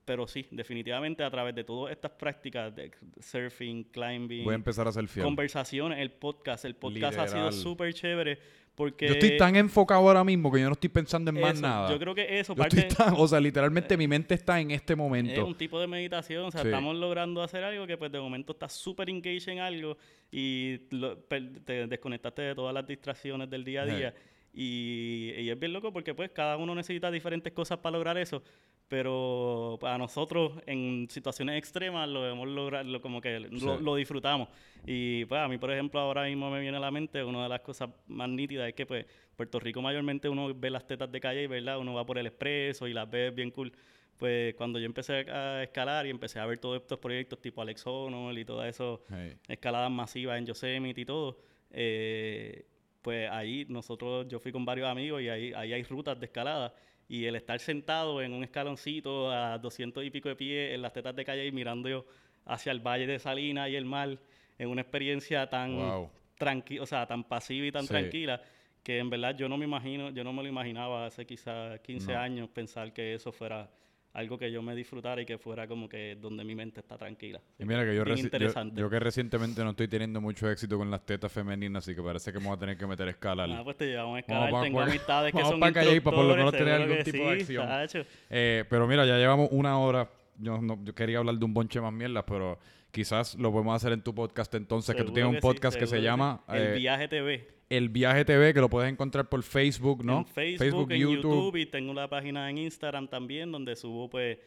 pero 0.10 0.26
sí, 0.26 0.48
definitivamente 0.50 1.24
a 1.24 1.30
través 1.30 1.54
de 1.54 1.64
todas 1.64 1.92
estas 1.92 2.10
prácticas 2.10 2.76
de 2.76 2.92
surfing, 3.20 3.84
climbing, 3.92 4.44
voy 4.44 4.54
a 4.54 4.56
empezar 4.56 4.88
a 4.88 4.90
hacer 4.90 5.08
conversaciones, 5.22 6.00
el 6.00 6.10
podcast, 6.10 6.66
el 6.66 6.76
podcast 6.76 7.20
ha 7.20 7.28
sido 7.28 7.52
súper 7.52 7.94
chévere 7.94 8.40
porque 8.74 9.06
yo 9.06 9.14
estoy 9.14 9.38
tan 9.38 9.56
enfocado 9.56 10.00
ahora 10.00 10.24
mismo 10.24 10.52
que 10.52 10.62
yo 10.62 10.66
no 10.66 10.74
estoy 10.74 10.90
pensando 10.90 11.30
en 11.30 11.40
más 11.40 11.62
nada. 11.62 11.92
Yo 11.92 12.00
creo 12.00 12.16
que 12.16 12.40
eso 12.40 12.56
parte 12.56 12.88
o 13.18 13.28
sea, 13.28 13.40
literalmente 13.40 13.96
mi 13.98 14.08
mente 14.08 14.34
está 14.34 14.60
en 14.60 14.72
este 14.72 14.96
momento. 14.96 15.32
Es 15.32 15.48
un 15.48 15.54
tipo 15.54 15.80
de 15.80 15.86
meditación, 15.86 16.46
o 16.46 16.50
sea, 16.50 16.64
estamos 16.64 16.96
logrando 16.96 17.44
hacer 17.44 17.64
algo 17.64 17.86
que 17.86 17.96
pues 17.96 18.12
de 18.12 18.20
momento 18.20 18.54
estás 18.54 18.74
súper 18.74 19.12
engaged 19.12 19.50
en 19.50 19.60
algo 19.60 19.96
y 20.32 20.80
te 20.88 21.86
desconectaste 21.86 22.42
de 22.42 22.56
todas 22.56 22.74
las 22.74 22.88
distracciones 22.88 23.48
del 23.48 23.64
día 23.64 23.84
a 23.84 23.86
día. 23.86 24.14
Y, 24.52 25.34
y, 25.38 25.52
es 25.52 25.60
bien 25.60 25.72
loco 25.72 25.94
porque 25.94 26.16
pues 26.16 26.32
cada 26.32 26.58
uno 26.58 26.74
necesita 26.74 27.12
diferentes 27.12 27.54
cosas 27.54 27.78
para 27.78 27.96
lograr 27.96 28.18
eso 28.18 28.42
pero 28.90 29.78
para 29.80 30.00
nosotros 30.00 30.54
en 30.66 31.08
situaciones 31.10 31.60
extremas 31.60 32.10
lo 32.10 32.28
hemos 32.28 32.48
logrado, 32.48 33.00
como 33.02 33.22
que 33.22 33.40
lo, 33.40 33.96
disfrutamos. 33.96 34.50
Y 34.86 35.26
pues 35.26 35.40
a 35.40 35.48
mí, 35.48 35.60
por 35.60 35.72
ejemplo, 35.72 36.00
ahora 36.00 36.24
mismo 36.24 36.50
me 36.50 36.60
viene 36.60 36.76
a 36.76 36.80
la 36.80 36.90
mente 36.90 37.24
una 37.24 37.44
de 37.44 37.50
las 37.50 37.62
cosas 37.62 37.92
más 38.08 38.28
nítidas 38.28 38.68
es 38.68 38.74
que 38.74 38.88
pues 38.88 39.06
Puerto 39.36 39.60
Rico 39.60 39.82
mayormente 39.82 40.28
uno 40.28 40.54
ve 40.56 40.72
las 40.72 40.88
tetas 40.88 41.12
de 41.12 41.20
calle 41.20 41.44
y 41.44 41.48
verdad, 41.48 41.78
uno 41.78 41.94
va 41.94 42.04
por 42.04 42.18
el 42.18 42.26
expreso 42.26 42.88
y 42.88 42.94
las 42.94 43.08
ve 43.10 43.30
bien 43.30 43.52
cool. 43.52 43.72
Pues 44.18 44.56
cuando 44.56 44.80
yo 44.80 44.86
empecé 44.86 45.30
a 45.32 45.64
escalar 45.64 46.08
y 46.08 46.10
empecé 46.10 46.40
a 46.40 46.46
ver 46.48 46.58
todos 46.58 46.82
estos 46.82 46.98
proyectos 46.98 47.40
tipo 47.40 47.62
Alex 47.62 47.86
Honnold 47.86 48.40
y 48.40 48.44
todas 48.44 48.68
esas 48.68 49.00
escaladas 49.48 49.92
masivas 49.92 50.40
en 50.40 50.48
Yosemite 50.48 51.00
y 51.00 51.06
todo, 51.06 51.38
eh, 51.70 52.66
pues 53.04 53.30
ahí 53.30 53.66
nosotros, 53.70 54.28
yo 54.28 54.40
fui 54.40 54.52
con 54.52 54.66
varios 54.66 54.90
amigos 54.90 55.22
y 55.22 55.30
ahí, 55.30 55.54
ahí 55.54 55.74
hay 55.74 55.84
rutas 55.84 56.20
de 56.20 56.26
escalada 56.26 56.74
y 57.10 57.26
el 57.26 57.36
estar 57.36 57.60
sentado 57.60 58.22
en 58.22 58.34
un 58.34 58.44
escaloncito 58.44 59.32
a 59.32 59.58
200 59.58 60.06
y 60.06 60.12
pico 60.12 60.30
de 60.30 60.36
pie 60.36 60.76
en 60.76 60.84
las 60.84 60.94
tetas 60.94 61.16
de 61.16 61.26
calle 61.26 61.48
y 61.48 61.52
mirando 61.52 62.06
hacia 62.46 62.72
el 62.72 62.80
valle 62.80 63.08
de 63.08 63.18
Salinas 63.18 63.68
y 63.68 63.76
el 63.76 63.84
mar, 63.84 64.18
en 64.60 64.70
una 64.70 64.82
experiencia 64.82 65.50
tan 65.50 66.08
tranquila, 66.38 66.84
o 66.84 66.86
sea, 66.86 67.08
tan 67.08 67.24
pasiva 67.24 67.66
y 67.66 67.72
tan 67.72 67.88
tranquila, 67.88 68.40
que 68.84 69.00
en 69.00 69.10
verdad 69.10 69.36
yo 69.36 69.50
no 69.50 69.58
me 69.58 69.66
imagino, 69.66 70.12
yo 70.12 70.24
no 70.24 70.32
me 70.32 70.44
lo 70.44 70.50
imaginaba 70.50 71.08
hace 71.08 71.26
quizás 71.26 71.80
15 71.80 72.16
años 72.16 72.48
pensar 72.50 72.94
que 72.94 73.16
eso 73.16 73.32
fuera 73.32 73.68
algo 74.14 74.38
que 74.38 74.52
yo 74.52 74.62
me 74.62 74.76
disfrutara 74.76 75.22
y 75.22 75.26
que 75.26 75.38
fuera 75.38 75.68
como 75.68 75.88
que 75.88 76.18
donde 76.20 76.44
mi 76.44 76.56
mente 76.56 76.80
está 76.80 76.98
tranquila. 76.98 77.40
Y 77.58 77.66
mira 77.66 77.86
que 77.86 77.96
yo, 77.96 78.04
yo, 78.04 78.90
que 78.90 79.00
recientemente 79.00 79.64
no 79.64 79.72
estoy 79.72 79.88
teniendo 79.88 80.20
mucho 80.20 80.50
éxito 80.50 80.78
con 80.78 80.90
las 80.90 81.06
tetas 81.06 81.32
femeninas, 81.32 81.84
así 81.84 81.96
que 81.96 82.02
parece 82.02 82.32
que 82.34 82.40
me 82.40 82.46
voy 82.48 82.56
a 82.56 82.60
tener 82.60 82.78
que 82.78 82.88
meter 82.88 83.08
a 83.08 83.12
escalar. 83.12 83.50
Ah, 83.52 83.62
pues 83.64 83.78
te 83.78 83.88
llevamos 83.88 84.18
a 84.18 84.20
escalar. 84.20 84.62
Tengo 84.62 84.82
amistades 84.82 85.34
que 85.34 85.42
son 85.42 85.60
para 85.60 85.74
para 85.74 86.02
por 86.02 86.26
lo 86.26 86.36
menos 86.36 86.52
tener 86.52 86.82
algún 86.82 87.04
tipo 87.04 87.18
de 87.18 87.32
acción. 87.32 88.06
Eh, 88.30 88.66
pero 88.70 88.88
mira, 88.88 89.06
ya 89.06 89.18
llevamos 89.18 89.50
una 89.52 89.78
hora. 89.80 90.10
Yo, 90.38 90.58
no, 90.62 90.80
yo 90.84 90.96
quería 90.96 91.18
hablar 91.18 91.36
de 91.36 91.46
un 91.46 91.54
bonche 91.54 91.82
más 91.82 91.92
mierdas, 91.92 92.24
pero 92.26 92.58
quizás 92.92 93.36
lo 93.36 93.52
podemos 93.52 93.76
hacer 93.76 93.94
en 93.94 94.02
tu 94.02 94.14
podcast 94.14 94.54
entonces, 94.56 94.96
que 94.96 95.04
tú 95.04 95.14
tienes 95.14 95.34
un 95.34 95.40
podcast 95.40 95.78
que 95.78 95.88
se 95.88 96.02
llama... 96.02 96.44
El 96.48 96.62
eh, 96.62 96.74
Viaje 96.78 97.08
TV. 97.08 97.48
El 97.70 97.90
Viaje 97.90 98.26
TV, 98.26 98.54
que 98.54 98.62
lo 98.62 98.70
puedes 98.70 98.92
encontrar 98.92 99.30
por 99.30 99.44
Facebook, 99.44 100.04
¿no? 100.04 100.20
En 100.20 100.26
Facebook, 100.26 100.92
en 100.92 101.02
YouTube. 101.02 101.56
y 101.56 101.66
tengo 101.66 101.92
una 101.92 102.08
página 102.08 102.50
en 102.50 102.58
Instagram 102.58 103.08
también 103.08 103.52
donde 103.52 103.76
subo 103.76 104.10
pues 104.10 104.40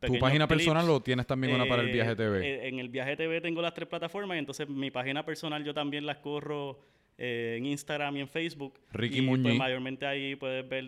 ¿Tu 0.00 0.18
página 0.18 0.48
personal 0.48 0.88
o 0.88 1.00
tienes 1.00 1.26
también 1.26 1.54
una 1.54 1.66
para 1.66 1.82
el 1.82 1.90
Viaje 1.90 2.16
TV? 2.16 2.38
Eh, 2.38 2.54
eh, 2.54 2.68
en 2.68 2.78
el 2.78 2.88
Viaje 2.88 3.16
TV 3.16 3.40
tengo 3.42 3.60
las 3.60 3.74
tres 3.74 3.86
plataformas 3.86 4.36
y 4.36 4.38
entonces 4.38 4.66
mi 4.68 4.90
página 4.90 5.24
personal 5.24 5.62
yo 5.62 5.74
también 5.74 6.06
las 6.06 6.18
corro 6.18 6.80
en 7.18 7.66
Instagram 7.66 8.16
y 8.16 8.20
en 8.20 8.28
Facebook. 8.28 8.80
Ricky 8.92 9.18
y, 9.18 9.26
Pues, 9.26 9.56
mayormente 9.56 10.06
ahí 10.06 10.34
puedes 10.36 10.66
ver... 10.68 10.86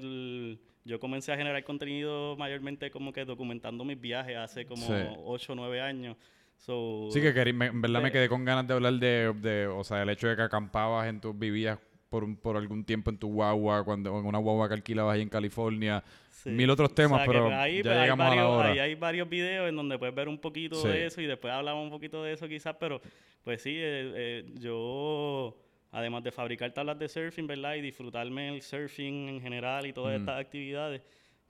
yo 0.84 0.98
comencé 0.98 1.30
a 1.32 1.36
generar 1.36 1.62
contenido 1.62 2.36
mayormente 2.36 2.90
como 2.90 3.12
que 3.12 3.24
documentando 3.24 3.84
mis 3.84 4.00
viajes 4.00 4.36
hace 4.36 4.66
como 4.66 4.86
8 5.26 5.52
o 5.52 5.56
9 5.56 5.80
años 5.80 6.16
sí, 6.56 7.20
que 7.20 7.28
en 7.28 7.80
verdad 7.82 8.02
me 8.02 8.10
quedé 8.10 8.28
con 8.28 8.44
ganas 8.44 8.66
de 8.66 8.74
hablar 8.74 8.94
de, 8.94 9.66
o 9.66 9.84
sea, 9.84 10.02
el 10.02 10.08
hecho 10.10 10.28
de 10.28 10.36
que 10.36 10.42
acampabas 10.42 11.08
en 11.08 11.20
tus, 11.20 11.38
vivías 11.38 11.78
por, 12.08 12.24
un- 12.24 12.36
por 12.36 12.56
algún 12.56 12.84
tiempo 12.84 13.10
en 13.10 13.18
tu 13.18 13.28
guagua, 13.28 13.84
cuando 13.84 14.18
en 14.18 14.24
una 14.26 14.38
guagua 14.38 14.68
que 14.68 14.74
alquilabas 14.74 15.14
ahí 15.14 15.22
en 15.22 15.28
California. 15.28 16.02
Sí. 16.30 16.50
Mil 16.50 16.70
otros 16.70 16.94
temas, 16.94 17.22
O 17.22 17.24
sea, 17.24 17.26
pero 17.26 17.46
ahí, 17.56 17.82
ya 17.82 17.92
hay 17.92 18.00
llegamos 18.02 18.26
a 18.26 18.30
la 18.30 18.36
varios- 18.36 18.50
hora. 18.58 18.68
Ahí 18.70 18.78
hay 18.78 18.94
varios 18.94 19.28
videos 19.28 19.68
en 19.68 19.74
donde 19.76 19.98
puedes 19.98 20.14
ver 20.14 20.28
un 20.28 20.38
poquito 20.38 20.76
Sí. 20.76 20.88
de 20.88 21.06
eso 21.06 21.20
y 21.20 21.26
después 21.26 21.52
hablamos 21.52 21.84
un 21.84 21.90
poquito 21.90 22.22
de 22.22 22.32
eso 22.32 22.46
quizás, 22.48 22.76
pero 22.78 23.00
pues 23.42 23.62
sí, 23.62 23.70
eh, 23.76 24.12
eh, 24.14 24.44
yo, 24.58 25.56
además 25.92 26.22
de 26.24 26.30
fabricar 26.32 26.72
tablas 26.72 26.98
de 26.98 27.08
surfing, 27.08 27.46
¿verdad? 27.46 27.74
Y 27.74 27.80
disfrutarme 27.80 28.48
el 28.54 28.62
surfing 28.62 29.28
en 29.28 29.40
general 29.40 29.86
y 29.86 29.92
todas 29.92 30.12
Mm. 30.16 30.20
estas 30.20 30.40
actividades, 30.40 31.02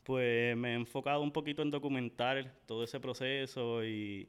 pues 0.02 0.56
me 0.56 0.70
he 0.72 0.74
enfocado 0.74 1.20
un 1.20 1.32
poquito 1.32 1.62
en 1.62 1.70
documentar 1.70 2.50
todo 2.66 2.84
ese 2.84 2.98
proceso 3.00 3.84
y, 3.84 4.28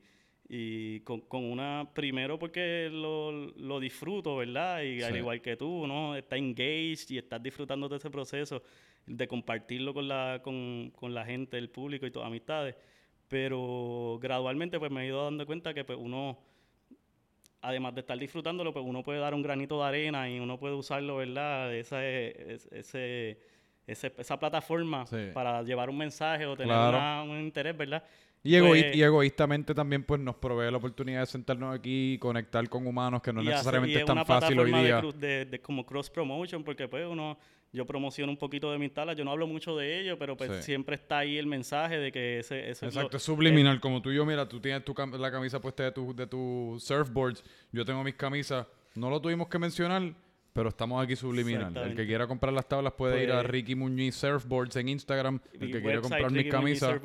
y 0.49 1.01
con, 1.01 1.21
con 1.21 1.43
una, 1.43 1.89
primero 1.93 2.39
porque 2.39 2.89
lo, 2.91 3.31
lo 3.31 3.79
disfruto, 3.79 4.37
¿verdad? 4.37 4.81
Y 4.83 5.01
al 5.03 5.11
Sí. 5.13 5.17
igual 5.19 5.41
que 5.41 5.57
tú, 5.57 5.85
¿no? 5.87 6.15
Estás 6.15 6.39
engaged 6.39 7.09
y 7.09 7.17
estás 7.17 7.43
disfrutando 7.43 7.89
de 7.89 7.97
ese 7.97 8.09
proceso, 8.09 8.63
de 9.05 9.27
compartirlo 9.27 9.93
con 9.93 10.07
la, 10.07 10.39
con, 10.43 10.91
con 10.95 11.13
la 11.13 11.25
gente, 11.25 11.57
el 11.57 11.69
público 11.69 12.05
y 12.05 12.11
tus 12.11 12.23
amistades. 12.23 12.75
Pero 13.27 14.17
gradualmente 14.21 14.79
pues 14.79 14.89
me 14.89 15.03
he 15.03 15.07
ido 15.07 15.23
dando 15.25 15.45
cuenta 15.45 15.73
que 15.73 15.83
pues 15.83 15.99
uno, 16.01 16.37
además 17.61 17.93
de 17.95 18.01
estar 18.01 18.17
disfrutándolo, 18.17 18.71
pues 18.71 18.85
uno 18.85 19.03
puede 19.03 19.19
dar 19.19 19.33
un 19.33 19.41
granito 19.41 19.79
de 19.81 19.85
arena 19.87 20.29
y 20.29 20.39
uno 20.39 20.57
puede 20.57 20.75
usarlo, 20.75 21.17
¿verdad? 21.17 21.75
Esa, 21.75 22.05
es- 22.07 22.67
ese, 22.71 23.39
ese- 23.85 24.13
esa 24.17 24.39
plataforma 24.39 25.05
Sí. 25.07 25.17
para 25.33 25.61
llevar 25.63 25.89
un 25.89 25.97
mensaje 25.97 26.45
o 26.45 26.55
tener 26.55 26.73
Claro. 26.73 26.97
una- 26.97 27.23
un 27.23 27.39
interés, 27.41 27.75
¿verdad? 27.75 28.03
Y, 28.47 28.53
egoí- 28.55 28.81
Pues- 28.83 28.95
y 28.95 29.03
egoístamente 29.03 29.73
también 29.75 30.03
pues 30.03 30.21
nos 30.21 30.35
provee 30.35 30.71
la 30.71 30.77
oportunidad 30.77 31.21
de 31.21 31.25
sentarnos 31.25 31.75
aquí 31.75 32.13
y 32.13 32.17
conectar 32.17 32.67
con 32.69 32.85
humanos 32.87 33.21
que 33.21 33.33
no 33.33 33.41
y 33.41 33.47
hace- 33.47 33.51
necesariamente 33.55 33.93
y 33.93 33.99
es 33.99 34.05
tan 34.05 34.17
una 34.17 34.25
fácil 34.25 34.59
hoy 34.59 34.71
de 34.71 34.83
día. 34.83 35.01
De, 35.17 35.45
de 35.45 35.59
como 35.61 35.85
cross 35.85 36.09
promotion, 36.09 36.63
porque 36.63 36.87
pues 36.87 37.05
uno, 37.05 37.37
yo 37.73 37.85
promociono 37.85 38.31
un 38.31 38.37
poquito 38.37 38.71
de 38.71 38.77
mis 38.77 38.93
talas, 38.93 39.17
yo 39.17 39.25
no 39.25 39.31
hablo 39.31 39.47
mucho 39.47 39.75
de 39.75 39.99
ello, 39.99 40.17
pero 40.17 40.37
pues 40.37 40.49
Sí. 40.57 40.63
siempre 40.63 40.95
está 40.95 41.19
ahí 41.19 41.37
el 41.37 41.45
mensaje 41.47 41.97
de 41.97 42.11
que 42.11 42.39
ese, 42.39 42.69
eso 42.69 42.85
es 42.87 42.93
lo- 42.95 43.01
Exacto, 43.01 43.17
es 43.17 43.23
subliminal. 43.23 43.79
Como 43.81 44.01
tú 44.01 44.11
y 44.11 44.15
yo, 44.15 44.25
mira, 44.25 44.47
tú 44.47 44.59
tienes 44.61 44.85
tu 44.85 44.93
cam- 44.93 45.17
la 45.17 45.29
camisa 45.31 45.59
puesta 45.59 45.83
de 45.83 45.91
tu, 45.91 46.15
de 46.15 46.25
tu 46.27 46.77
surfboards, 46.79 47.43
yo 47.71 47.83
tengo 47.83 48.03
mis 48.03 48.15
camisas. 48.15 48.65
No 48.95 49.09
lo 49.09 49.19
tuvimos 49.21 49.47
que 49.49 49.59
mencionar, 49.59 50.13
pero 50.57 50.69
estamos 50.69 51.03
aquí 51.03 51.15
subliminal. 51.15 51.71
El 51.77 51.95
que 51.95 52.07
quiera 52.07 52.25
comprar 52.25 52.51
las 52.51 52.67
tablas 52.67 52.91
puede 52.93 53.23
ir 53.23 53.31
a 53.31 53.41
Pues- 53.41 53.51
Ricky 53.51 53.75
Muñiz 53.75 54.15
Surfboards 54.15 54.75
en 54.77 54.89
Instagram. 54.89 55.39
El 55.53 55.71
que 55.71 55.81
quiera 55.83 56.01
comprar 56.01 56.31
mis 56.31 56.47
camisas. 56.49 56.99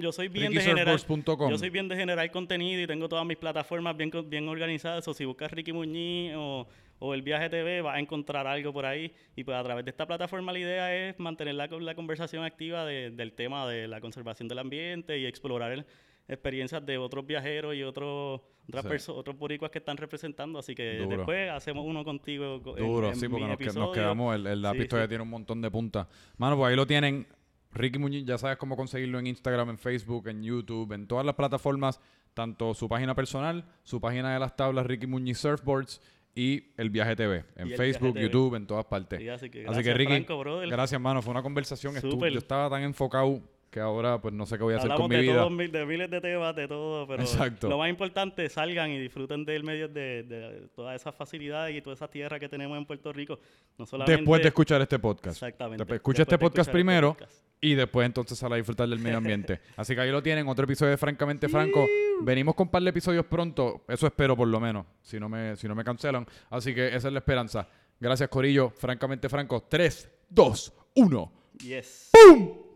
Yo 0.00 0.12
soy 0.12 0.28
bien 0.28 0.52
de 0.52 0.60
generar 0.60 0.94
rickysurfboards.com. 0.94 1.50
yo 1.50 1.58
soy 1.58 1.70
bien 1.70 1.88
de 1.88 1.96
generar 1.96 2.30
contenido 2.30 2.80
y 2.80 2.86
tengo 2.86 3.08
todas 3.08 3.26
mis 3.26 3.36
plataformas 3.36 3.96
bien, 3.96 4.12
bien 4.26 4.48
organizadas. 4.48 5.08
O 5.08 5.12
si 5.14 5.24
buscas 5.24 5.50
Ricky 5.50 5.72
Muñiz 5.72 6.34
o, 6.36 6.68
o 7.00 7.14
el 7.14 7.22
Viaje 7.22 7.50
TV, 7.50 7.80
vas 7.82 7.96
a 7.96 7.98
encontrar 7.98 8.46
algo 8.46 8.72
por 8.72 8.86
ahí. 8.86 9.12
Y 9.34 9.42
pues 9.42 9.56
a 9.56 9.62
través 9.64 9.84
de 9.84 9.90
esta 9.90 10.06
plataforma 10.06 10.52
la 10.52 10.58
idea 10.60 10.94
es 11.08 11.18
mantener 11.18 11.56
la, 11.56 11.66
la 11.66 11.94
conversación 11.96 12.44
activa 12.44 12.84
de- 12.84 13.10
del 13.10 13.32
tema 13.32 13.68
de 13.68 13.88
la 13.88 14.00
conservación 14.00 14.46
del 14.46 14.60
ambiente 14.60 15.18
y 15.18 15.26
explorar 15.26 15.72
el- 15.72 15.84
experiencias 16.28 16.84
de 16.86 16.98
otros 16.98 17.26
viajeros 17.26 17.74
y 17.74 17.82
otros 17.82 18.40
otras 18.68 18.84
Sí. 18.84 18.90
perso- 18.90 19.14
otros 19.16 19.36
boricuas 19.38 19.70
que 19.70 19.78
están 19.78 19.96
representando. 19.96 20.58
Así 20.58 20.74
que 20.74 20.98
Duro. 20.98 21.16
después 21.16 21.50
hacemos 21.50 21.84
uno 21.86 22.04
contigo. 22.04 22.62
co- 22.62 22.76
en- 22.78 22.86
Duro, 22.86 23.08
en 23.08 23.16
sí, 23.16 23.28
porque 23.28 23.46
nos, 23.74 23.92
quedamos. 23.94 24.34
El, 24.34 24.46
el 24.46 24.62
lápiz 24.62 24.82
Sí, 24.82 24.88
todavía 24.88 25.06
sí. 25.06 25.10
tiene 25.10 25.22
un 25.22 25.30
montón 25.30 25.60
de 25.60 25.70
puntas. 25.70 26.06
Mano, 26.36 26.56
pues 26.56 26.70
ahí 26.70 26.76
lo 26.76 26.86
tienen. 26.86 27.26
Ricky 27.70 27.98
Muñiz, 27.98 28.24
ya 28.24 28.38
sabes 28.38 28.56
cómo 28.56 28.76
conseguirlo 28.76 29.18
en 29.18 29.26
Instagram, 29.26 29.70
en 29.70 29.78
Facebook, 29.78 30.28
en 30.28 30.42
YouTube, 30.42 30.90
en 30.92 31.06
todas 31.06 31.24
las 31.26 31.34
plataformas, 31.34 32.00
tanto 32.32 32.72
su 32.72 32.88
página 32.88 33.14
personal, 33.14 33.64
su 33.82 34.00
página 34.00 34.32
de 34.32 34.38
las 34.40 34.56
tablas, 34.56 34.86
Ricky 34.86 35.06
Muñiz 35.06 35.38
Surfboards 35.38 36.00
y 36.34 36.72
el 36.78 36.88
Viaje 36.88 37.14
TV, 37.14 37.44
en 37.56 37.70
Facebook, 37.70 38.14
TV. 38.14 38.22
YouTube, 38.26 38.54
en 38.54 38.66
todas 38.66 38.86
partes. 38.86 39.18
Sí, 39.20 39.28
así 39.28 39.50
que 39.50 39.58
Así 39.60 39.64
gracias, 39.66 39.84
que 39.84 39.94
Ricky, 39.94 40.24
Franco, 40.24 40.60
gracias, 40.68 41.00
mano. 41.00 41.20
Fue 41.20 41.30
una 41.30 41.42
conversación. 41.42 41.94
estu- 41.96 42.10
Súper. 42.12 42.32
Yo 42.32 42.38
estaba 42.38 42.70
tan 42.70 42.82
enfocado 42.82 43.42
que 43.70 43.80
ahora 43.80 44.20
pues 44.20 44.32
no 44.34 44.46
sé 44.46 44.56
qué 44.56 44.64
voy 44.64 44.74
a 44.74 44.78
hacer 44.78 44.90
Hablamos 44.90 45.08
con 45.08 45.10
mi 45.10 45.16
de, 45.16 45.22
vida. 45.22 45.42
todos 45.44 45.58
de 45.72 45.86
miles 45.86 46.10
de 46.10 46.20
temas, 46.20 46.56
de 46.56 46.68
todo, 46.68 47.06
pero 47.06 47.22
Exacto. 47.22 47.68
lo 47.68 47.78
más 47.78 47.90
importante, 47.90 48.48
salgan 48.48 48.90
y 48.90 48.98
disfruten 48.98 49.44
del 49.44 49.62
medio 49.64 49.88
de, 49.88 50.22
de 50.22 50.68
todas 50.74 51.00
esas 51.00 51.14
facilidades 51.14 51.76
y 51.76 51.82
toda 51.82 51.94
esa 51.94 52.08
tierra 52.08 52.38
que 52.40 52.48
tenemos 52.48 52.78
en 52.78 52.86
Puerto 52.86 53.12
Rico. 53.12 53.38
No 53.76 53.84
solamente... 53.86 54.16
Después 54.22 54.40
de 54.42 54.48
escuchar 54.48 54.80
este 54.80 54.98
podcast. 54.98 55.36
Exactamente. 55.36 55.82
Después- 55.82 55.96
escucha 55.98 56.18
Después 56.22 56.34
este 56.34 56.38
podcast 56.38 56.68
este 56.68 56.72
primero 56.72 57.12
podcast. 57.14 57.42
y 57.60 57.74
después 57.74 58.06
entonces 58.06 58.38
sale 58.38 58.54
a 58.54 58.56
disfrutar 58.56 58.88
del 58.88 58.98
medio 59.00 59.18
ambiente. 59.18 59.60
Así 59.76 59.94
que 59.94 60.00
ahí 60.00 60.10
lo 60.10 60.22
tienen, 60.22 60.48
otro 60.48 60.64
episodio 60.64 60.90
de 60.92 60.96
Francamente 60.96 61.48
Franco. 61.48 61.86
Venimos 62.22 62.54
con 62.54 62.68
un 62.68 62.70
par 62.70 62.82
de 62.82 62.90
episodios 62.90 63.26
pronto, 63.26 63.84
eso 63.88 64.06
espero 64.06 64.34
por 64.36 64.48
lo 64.48 64.58
menos, 64.60 64.86
si 65.02 65.20
no 65.20 65.28
me, 65.28 65.56
si 65.56 65.68
no 65.68 65.74
me 65.74 65.84
cancelan. 65.84 66.26
Así 66.50 66.74
que 66.74 66.88
esa 66.88 67.08
es 67.08 67.12
la 67.12 67.18
esperanza. 67.18 67.68
Gracias, 68.00 68.28
Corillo. 68.28 68.70
Francamente 68.70 69.28
Franco. 69.28 69.64
3, 69.68 70.10
2, 70.30 70.72
1. 70.94 71.32
Yes. 71.58 72.10
¡Pum! 72.12 72.67